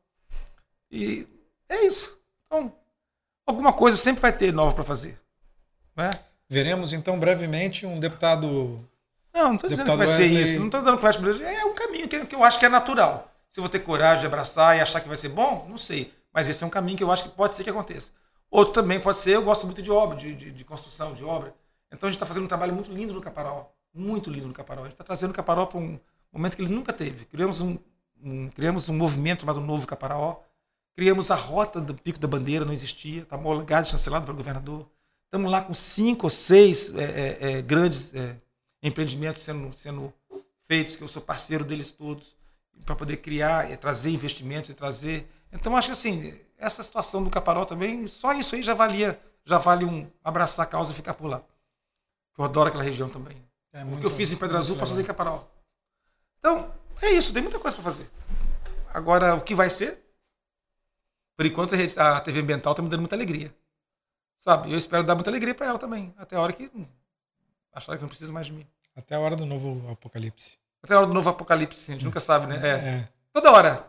E 0.91 1.27
é 1.69 1.85
isso. 1.87 2.19
Então, 2.47 2.77
alguma 3.47 3.73
coisa 3.73 3.97
sempre 3.97 4.21
vai 4.21 4.33
ter 4.33 4.53
nova 4.53 4.75
para 4.75 4.85
fazer. 4.85 5.19
Né? 5.97 6.11
Veremos 6.51 6.93
então 6.93 7.21
brevemente 7.21 7.87
um 7.87 7.97
deputado. 7.97 8.85
Não, 9.33 9.51
não 9.51 9.55
estou 9.55 9.71
dizendo 9.71 9.89
que 9.89 9.97
vai 9.97 10.07
Wesley... 10.09 10.29
ser 10.29 10.43
isso. 10.43 10.59
Não 10.59 10.67
estou 10.67 10.83
dando 10.83 10.99
flash 10.99 11.17
É 11.41 11.65
um 11.65 11.75
caminho 11.75 12.09
que, 12.09 12.27
que 12.27 12.35
eu 12.35 12.43
acho 12.43 12.59
que 12.59 12.67
é 12.67 12.69
natural. 12.69 13.33
Se 13.49 13.61
eu 13.61 13.63
vou 13.63 13.69
ter 13.69 13.79
coragem 13.79 14.21
de 14.23 14.27
abraçar 14.27 14.77
e 14.77 14.81
achar 14.81 15.01
que 15.01 15.07
vai 15.07 15.17
ser 15.17 15.29
bom, 15.29 15.65
não 15.69 15.79
sei. 15.79 16.13
Mas 16.33 16.49
esse 16.49 16.65
é 16.65 16.67
um 16.67 16.71
caminho 16.71 16.99
que 16.99 17.05
eu 17.05 17.13
acho 17.13 17.23
que 17.23 17.29
pode 17.29 17.55
ser 17.55 17.63
que 17.63 17.71
aconteça. 17.71 18.11
Outro 18.51 18.75
também 18.75 18.99
pode 18.99 19.19
ser, 19.19 19.37
eu 19.37 19.45
gosto 19.45 19.65
muito 19.65 19.81
de 19.81 19.93
obra, 19.93 20.17
de, 20.17 20.35
de, 20.35 20.51
de 20.51 20.65
construção, 20.65 21.15
de 21.15 21.23
obra. 21.23 21.55
Então 21.93 22.09
a 22.09 22.11
gente 22.11 22.17
está 22.17 22.27
fazendo 22.27 22.45
um 22.45 22.49
trabalho 22.49 22.75
muito 22.75 22.93
lindo 22.93 23.15
no 23.15 23.21
Caparó. 23.21 23.73
Muito 23.95 24.29
lindo 24.29 24.49
no 24.49 24.53
Caparó. 24.53 24.81
A 24.81 24.85
gente 24.85 24.95
está 24.95 25.05
trazendo 25.05 25.31
o 25.31 25.35
Caparó 25.35 25.67
para 25.67 25.79
um 25.79 26.01
momento 26.33 26.57
que 26.57 26.63
ele 26.63 26.73
nunca 26.73 26.93
teve. 26.93 27.27
Criamos 27.27 27.61
um, 27.61 27.79
um, 28.21 28.49
criamos 28.49 28.89
um 28.89 28.97
movimento 28.97 29.43
chamado 29.43 29.61
Novo 29.61 29.87
Caparaó. 29.87 30.41
Criamos 30.97 31.31
a 31.31 31.37
rota 31.37 31.81
do 31.81 31.95
Pico 31.95 32.19
da 32.19 32.27
Bandeira, 32.27 32.65
não 32.65 32.73
existia, 32.73 33.23
está 33.23 33.37
homologado 33.37 33.87
chancelado 33.87 34.27
pelo 34.27 34.37
governador. 34.37 34.89
Estamos 35.31 35.49
lá 35.49 35.63
com 35.63 35.73
cinco 35.73 36.27
ou 36.27 36.31
seis 36.31 36.93
é, 36.93 37.05
é, 37.05 37.53
é, 37.53 37.63
grandes 37.63 38.13
é, 38.17 38.35
empreendimentos 38.83 39.43
sendo, 39.43 39.73
sendo 39.73 40.13
feitos, 40.63 40.97
que 40.97 41.05
eu 41.05 41.07
sou 41.07 41.23
parceiro 41.23 41.65
deles 41.65 41.93
todos, 41.93 42.35
para 42.85 42.97
poder 42.97 43.19
criar, 43.19 43.71
e 43.71 43.77
trazer 43.77 44.11
investimentos 44.11 44.71
e 44.71 44.75
trazer. 44.75 45.31
Então, 45.53 45.77
acho 45.77 45.87
que 45.87 45.93
assim, 45.93 46.37
essa 46.59 46.83
situação 46.83 47.23
do 47.23 47.31
Caparó 47.31 47.65
também, 47.65 48.09
só 48.09 48.33
isso 48.33 48.57
aí 48.57 48.63
já 48.65 48.75
valia, 48.75 49.21
já 49.45 49.57
vale 49.57 49.85
um 49.85 50.11
abraçar 50.25 50.67
a 50.67 50.69
causa 50.69 50.91
e 50.91 50.97
ficar 50.97 51.15
por 51.15 51.29
lá. 51.29 51.41
Eu 52.37 52.45
adoro 52.45 52.69
aquela 52.69 52.83
região 52.83 53.09
também. 53.09 53.37
É 53.73 53.85
o 53.85 54.01
que 54.01 54.07
eu 54.07 54.11
fiz 54.11 54.33
em 54.33 54.37
Pedra 54.37 54.59
Azul, 54.59 54.77
posso 54.77 54.91
fazer 54.91 55.03
em 55.03 55.07
Caparó. 55.07 55.47
Então, 56.41 56.75
é 57.01 57.11
isso, 57.13 57.33
tem 57.33 57.41
muita 57.41 57.61
coisa 57.61 57.77
para 57.77 57.85
fazer. 57.85 58.11
Agora, 58.93 59.37
o 59.37 59.43
que 59.43 59.55
vai 59.55 59.71
ser? 59.71 60.03
Por 61.37 61.47
enquanto, 61.47 61.77
a 61.97 62.21
TV 62.21 62.41
Ambiental 62.41 62.73
está 62.73 62.83
me 62.83 62.89
dando 62.89 63.01
muita 63.03 63.15
alegria. 63.15 63.55
Sabe? 64.41 64.73
Eu 64.73 64.79
espero 64.79 65.05
dar 65.05 65.15
muita 65.15 65.31
alegria 65.31 65.55
para 65.55 65.67
ela 65.67 65.79
também. 65.79 66.13
Até 66.17 66.35
a 66.35 66.41
hora 66.41 66.53
que 66.53 66.71
achar 67.73 67.97
que 67.97 68.03
não 68.03 68.09
precisa 68.09 68.33
mais 68.33 68.47
de 68.47 68.53
mim. 68.53 68.67
Até 68.97 69.15
a 69.15 69.21
hora 69.21 69.37
do 69.37 69.47
novo 69.47 69.89
apocalipse. 69.91 70.59
Até 70.83 70.95
a 70.95 70.99
hora 70.99 71.07
do 71.07 71.15
novo 71.15 71.29
apocalipse, 71.29 71.91
a 71.91 71.95
gente 71.95 72.05
nunca 72.05 72.21
sabe, 72.21 72.47
né? 72.47 72.59
É. 72.63 72.89
é. 72.89 73.09
Toda 73.33 73.53
hora. 73.53 73.87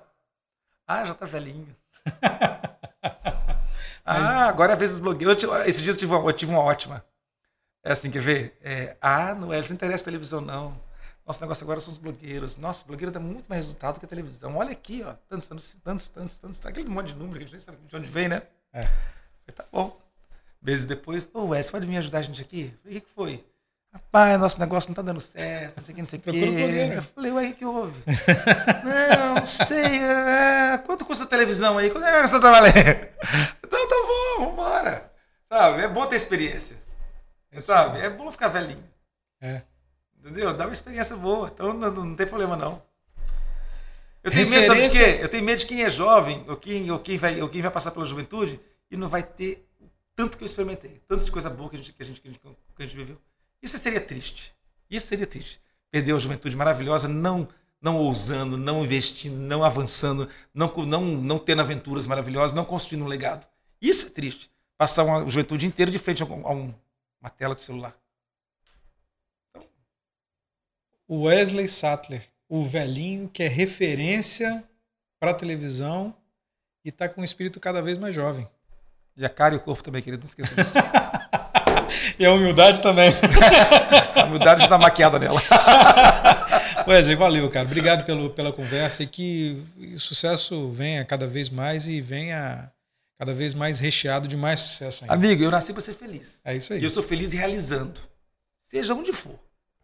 Ah, 0.86 1.06
já 1.06 1.14
tá 1.14 1.26
velhinho. 1.26 1.74
ah, 4.06 4.46
agora 4.46 4.74
é 4.74 4.76
a 4.76 4.78
vez 4.78 4.92
dos 4.92 5.00
blogueiros. 5.00 5.42
Esse 5.66 5.82
dia 5.82 5.94
eu 5.94 5.98
tive 5.98 6.14
uma, 6.14 6.30
eu 6.30 6.34
tive 6.34 6.52
uma 6.52 6.62
ótima. 6.62 7.04
É 7.82 7.94
assim, 7.94 8.12
quer 8.12 8.22
ver? 8.22 8.60
É, 8.62 8.98
ah, 9.02 9.34
não, 9.34 9.54
é, 9.54 9.62
não 9.62 9.72
interessa 9.72 10.04
televisão, 10.04 10.42
não. 10.42 10.78
Nosso 11.26 11.42
negócio 11.42 11.64
agora 11.64 11.80
são 11.80 11.94
os 11.94 11.98
blogueiros. 11.98 12.58
Nossa, 12.58 12.86
blogueiro 12.86 13.12
dá 13.12 13.22
muito 13.22 13.48
mais 13.48 13.62
resultado 13.62 14.00
que 14.00 14.06
a 14.06 14.10
televisão. 14.10 14.58
Olha 14.58 14.72
aqui, 14.72 15.02
ó. 15.02 15.14
Tantos, 15.30 15.48
tantos, 15.48 15.78
tantos, 15.82 16.10
tantos, 16.10 16.40
tantos. 16.40 16.66
Aquele 16.66 16.90
monte 16.90 17.08
de 17.08 17.16
número 17.16 17.40
que 17.40 17.46
a 17.46 17.48
gente 17.48 17.54
nem 17.54 17.62
sabe 17.62 17.78
de 17.88 17.96
onde 17.96 18.10
vem, 18.10 18.28
né? 18.28 18.42
É. 18.74 18.84
Falei, 18.84 19.56
tá 19.56 19.66
bom. 19.72 19.98
Meses 20.62 20.86
depois, 20.86 21.28
ô, 21.34 21.40
oh, 21.40 21.48
Wes, 21.50 21.72
pode 21.72 21.88
me 21.88 21.98
ajudar 21.98 22.20
a 22.20 22.22
gente 22.22 22.42
aqui? 22.42 22.74
Falei, 22.84 22.98
o 22.98 23.02
que, 23.02 23.08
que 23.08 23.14
foi? 23.14 23.44
Rapaz, 23.92 24.40
nosso 24.40 24.60
negócio 24.60 24.90
não 24.90 24.96
tá 24.96 25.02
dando 25.02 25.20
certo, 25.20 25.78
não 25.78 25.84
sei 25.84 25.92
o 25.92 25.96
que, 25.96 26.02
não 26.02 26.08
sei 26.08 26.20
o 26.20 26.22
que. 26.22 26.30
Eu 26.96 27.02
falei, 27.02 27.32
ué, 27.32 27.50
o 27.50 27.54
que 27.54 27.66
houve? 27.66 28.00
não, 28.86 29.36
não 29.36 29.46
sei. 29.46 30.02
É... 30.02 30.78
Quanto 30.86 31.04
custa 31.04 31.26
a 31.26 31.28
televisão 31.28 31.78
aí? 31.78 31.90
Quanto 31.90 32.06
é 32.06 32.22
que 32.22 32.28
você 32.28 32.40
trabalha? 32.40 32.70
então 33.66 33.88
tá 33.90 33.96
bom, 34.08 34.46
vambora. 34.46 35.12
Sabe? 35.52 35.84
É 35.84 35.88
bom 35.90 36.06
ter 36.06 36.16
experiência. 36.16 36.78
É 37.52 37.60
sabe? 37.60 38.00
É 38.00 38.10
bom 38.10 38.32
ficar 38.32 38.48
velhinho. 38.48 38.84
É. 39.42 39.62
Entendeu? 40.18 40.54
Dá 40.54 40.68
uma 40.68 40.74
experiência 40.74 41.18
boa. 41.18 41.50
Então 41.54 41.74
não, 41.74 41.92
não 41.92 42.16
tem 42.16 42.28
problema, 42.28 42.56
não. 42.56 42.82
Eu 44.24 44.32
tenho 44.32 44.46
Referência... 44.46 44.74
medo, 44.74 44.82
sabe 44.84 45.00
de 45.00 45.18
quê? 45.18 45.24
Eu 45.24 45.28
tenho 45.28 45.44
medo 45.44 45.60
de 45.60 45.66
quem 45.66 45.84
é 45.84 45.90
jovem, 45.90 46.46
ou 46.48 46.56
quem, 46.56 46.90
ou 46.92 47.00
quem, 47.00 47.18
vai, 47.18 47.42
ou 47.42 47.50
quem 47.50 47.62
vai 47.62 47.72
passar 47.72 47.92
pela 47.92 48.06
juventude, 48.06 48.58
e 48.90 48.96
não 48.96 49.10
vai 49.10 49.24
ter 49.24 49.68
tanto 50.16 50.38
que 50.38 50.44
eu 50.44 50.46
experimentei, 50.46 51.02
tanto 51.08 51.26
de 51.26 51.32
coisa 51.32 51.50
boa 51.50 51.70
que 51.70 51.76
a 51.76 51.80
gente, 51.80 51.94
que 51.94 52.04
a 52.04 52.06
gente, 52.06 52.22
que 52.22 52.28
a 52.28 52.32
gente, 52.32 52.42
que 52.42 52.84
a 52.84 52.86
gente 52.86 52.96
viveu. 52.96 53.22
Isso 53.62 53.78
seria 53.78 54.02
triste. 54.02 54.54
Isso 54.90 55.08
seria 55.08 55.28
triste. 55.28 55.62
Perder 55.90 56.16
a 56.16 56.20
juventude 56.20 56.56
maravilhosa, 56.56 57.08
não 57.08 57.48
não 57.82 57.98
ousando, 57.98 58.58
não 58.58 58.84
investindo, 58.84 59.40
não 59.40 59.64
avançando, 59.64 60.30
não, 60.54 60.68
não, 60.86 61.02
não 61.02 61.40
tendo 61.40 61.62
aventuras 61.62 62.06
maravilhosas, 62.06 62.54
não 62.54 62.64
construindo 62.64 63.04
um 63.04 63.08
legado. 63.08 63.48
Isso 63.82 64.08
é 64.08 64.10
triste. 64.12 64.52
Passar 64.78 65.04
uma 65.04 65.28
juventude 65.28 65.66
inteira 65.66 65.92
de 65.92 65.98
frente 65.98 66.22
a, 66.22 66.26
um, 66.26 66.48
um, 66.48 66.74
uma 67.20 67.30
tela 67.30 67.56
de 67.56 67.62
celular. 67.62 67.98
Então... 69.50 69.66
Wesley 71.10 71.68
Sattler, 71.68 72.24
o 72.48 72.64
velhinho 72.64 73.28
que 73.28 73.42
é 73.42 73.48
referência 73.48 74.64
para 75.20 75.32
a 75.32 75.36
televisão 75.36 76.16
e 76.86 76.90
está 76.90 77.10
com 77.10 77.22
um 77.22 77.24
espírito 77.24 77.60
cada 77.60 77.82
vez 77.82 77.98
mais 77.98 78.14
jovem. 78.14 78.48
E 79.18 79.26
a 79.26 79.30
cara 79.30 79.54
e 79.54 79.58
o 79.58 79.62
corpo 79.62 79.84
também, 79.84 80.02
querido, 80.02 80.24
não 80.24 80.28
esqueça 80.28 80.56
disso. 80.56 80.76
e 82.18 82.26
a 82.26 82.32
humildade 82.32 82.82
também. 82.82 83.14
a 84.16 84.26
humildade 84.26 84.64
está 84.64 84.78
maquiada 84.78 85.20
nela. 85.20 85.42
Wesley, 86.88 87.16
valeu, 87.16 87.50
cara. 87.50 87.66
Obrigado 87.68 88.06
pelo, 88.06 88.30
pela 88.32 88.52
conversa 88.52 89.04
e 89.04 89.08
que 89.08 89.64
o 89.78 90.00
sucesso 90.00 90.72
venha 90.72 91.06
cada 91.06 91.28
vez 91.28 91.50
mais 91.50 91.88
e 91.88 92.02
venha 92.02 92.72
cada 93.18 93.34
vez 93.34 93.54
mais 93.54 93.78
recheado 93.78 94.28
de 94.28 94.36
mais 94.36 94.60
sucesso 94.62 95.04
ainda. 95.04 95.14
Amigo, 95.14 95.44
eu 95.44 95.52
nasci 95.52 95.74
para 95.74 95.82
ser 95.82 95.94
feliz. 95.94 96.42
É 96.44 96.56
isso 96.56 96.74
aí. 96.74 96.80
E 96.80 96.84
eu 96.84 96.90
sou 96.90 97.04
feliz 97.04 97.34
realizando. 97.34 98.02
Seja 98.64 98.96
onde 98.96 99.14
for. 99.14 99.40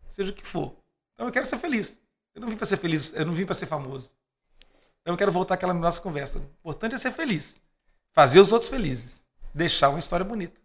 Seja 0.08 0.32
o 0.32 0.34
que 0.34 0.46
for. 0.46 0.76
Então 1.14 1.28
eu 1.28 1.32
quero 1.32 1.46
ser 1.46 1.60
feliz. 1.60 2.00
Eu 2.34 2.42
não 2.42 2.50
vim 2.50 2.56
para 2.56 2.66
ser 2.66 2.78
feliz, 2.78 3.14
eu 3.14 3.26
não 3.26 3.34
vim 3.34 3.46
para 3.46 3.56
ser 3.56 3.66
famoso. 3.66 4.12
Então 5.02 5.14
eu 5.14 5.18
quero 5.18 5.32
voltar 5.32 5.56
àquela 5.56 5.74
nossa 5.74 6.02
conversa. 6.02 6.40
O 6.40 6.42
importante 6.42 6.96
é 6.96 6.98
ser 6.98 7.12
feliz. 7.12 7.62
Fazer 8.18 8.40
os 8.40 8.52
outros 8.52 8.68
felizes. 8.68 9.24
Deixar 9.54 9.90
uma 9.90 10.00
história 10.00 10.26
bonita. 10.26 10.60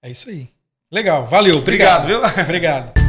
É 0.00 0.08
isso 0.08 0.30
aí. 0.30 0.48
Legal, 0.92 1.26
valeu. 1.26 1.56
Obrigado, 1.56 2.04
obrigado 2.04 2.34
viu? 2.34 2.44
obrigado. 2.44 3.05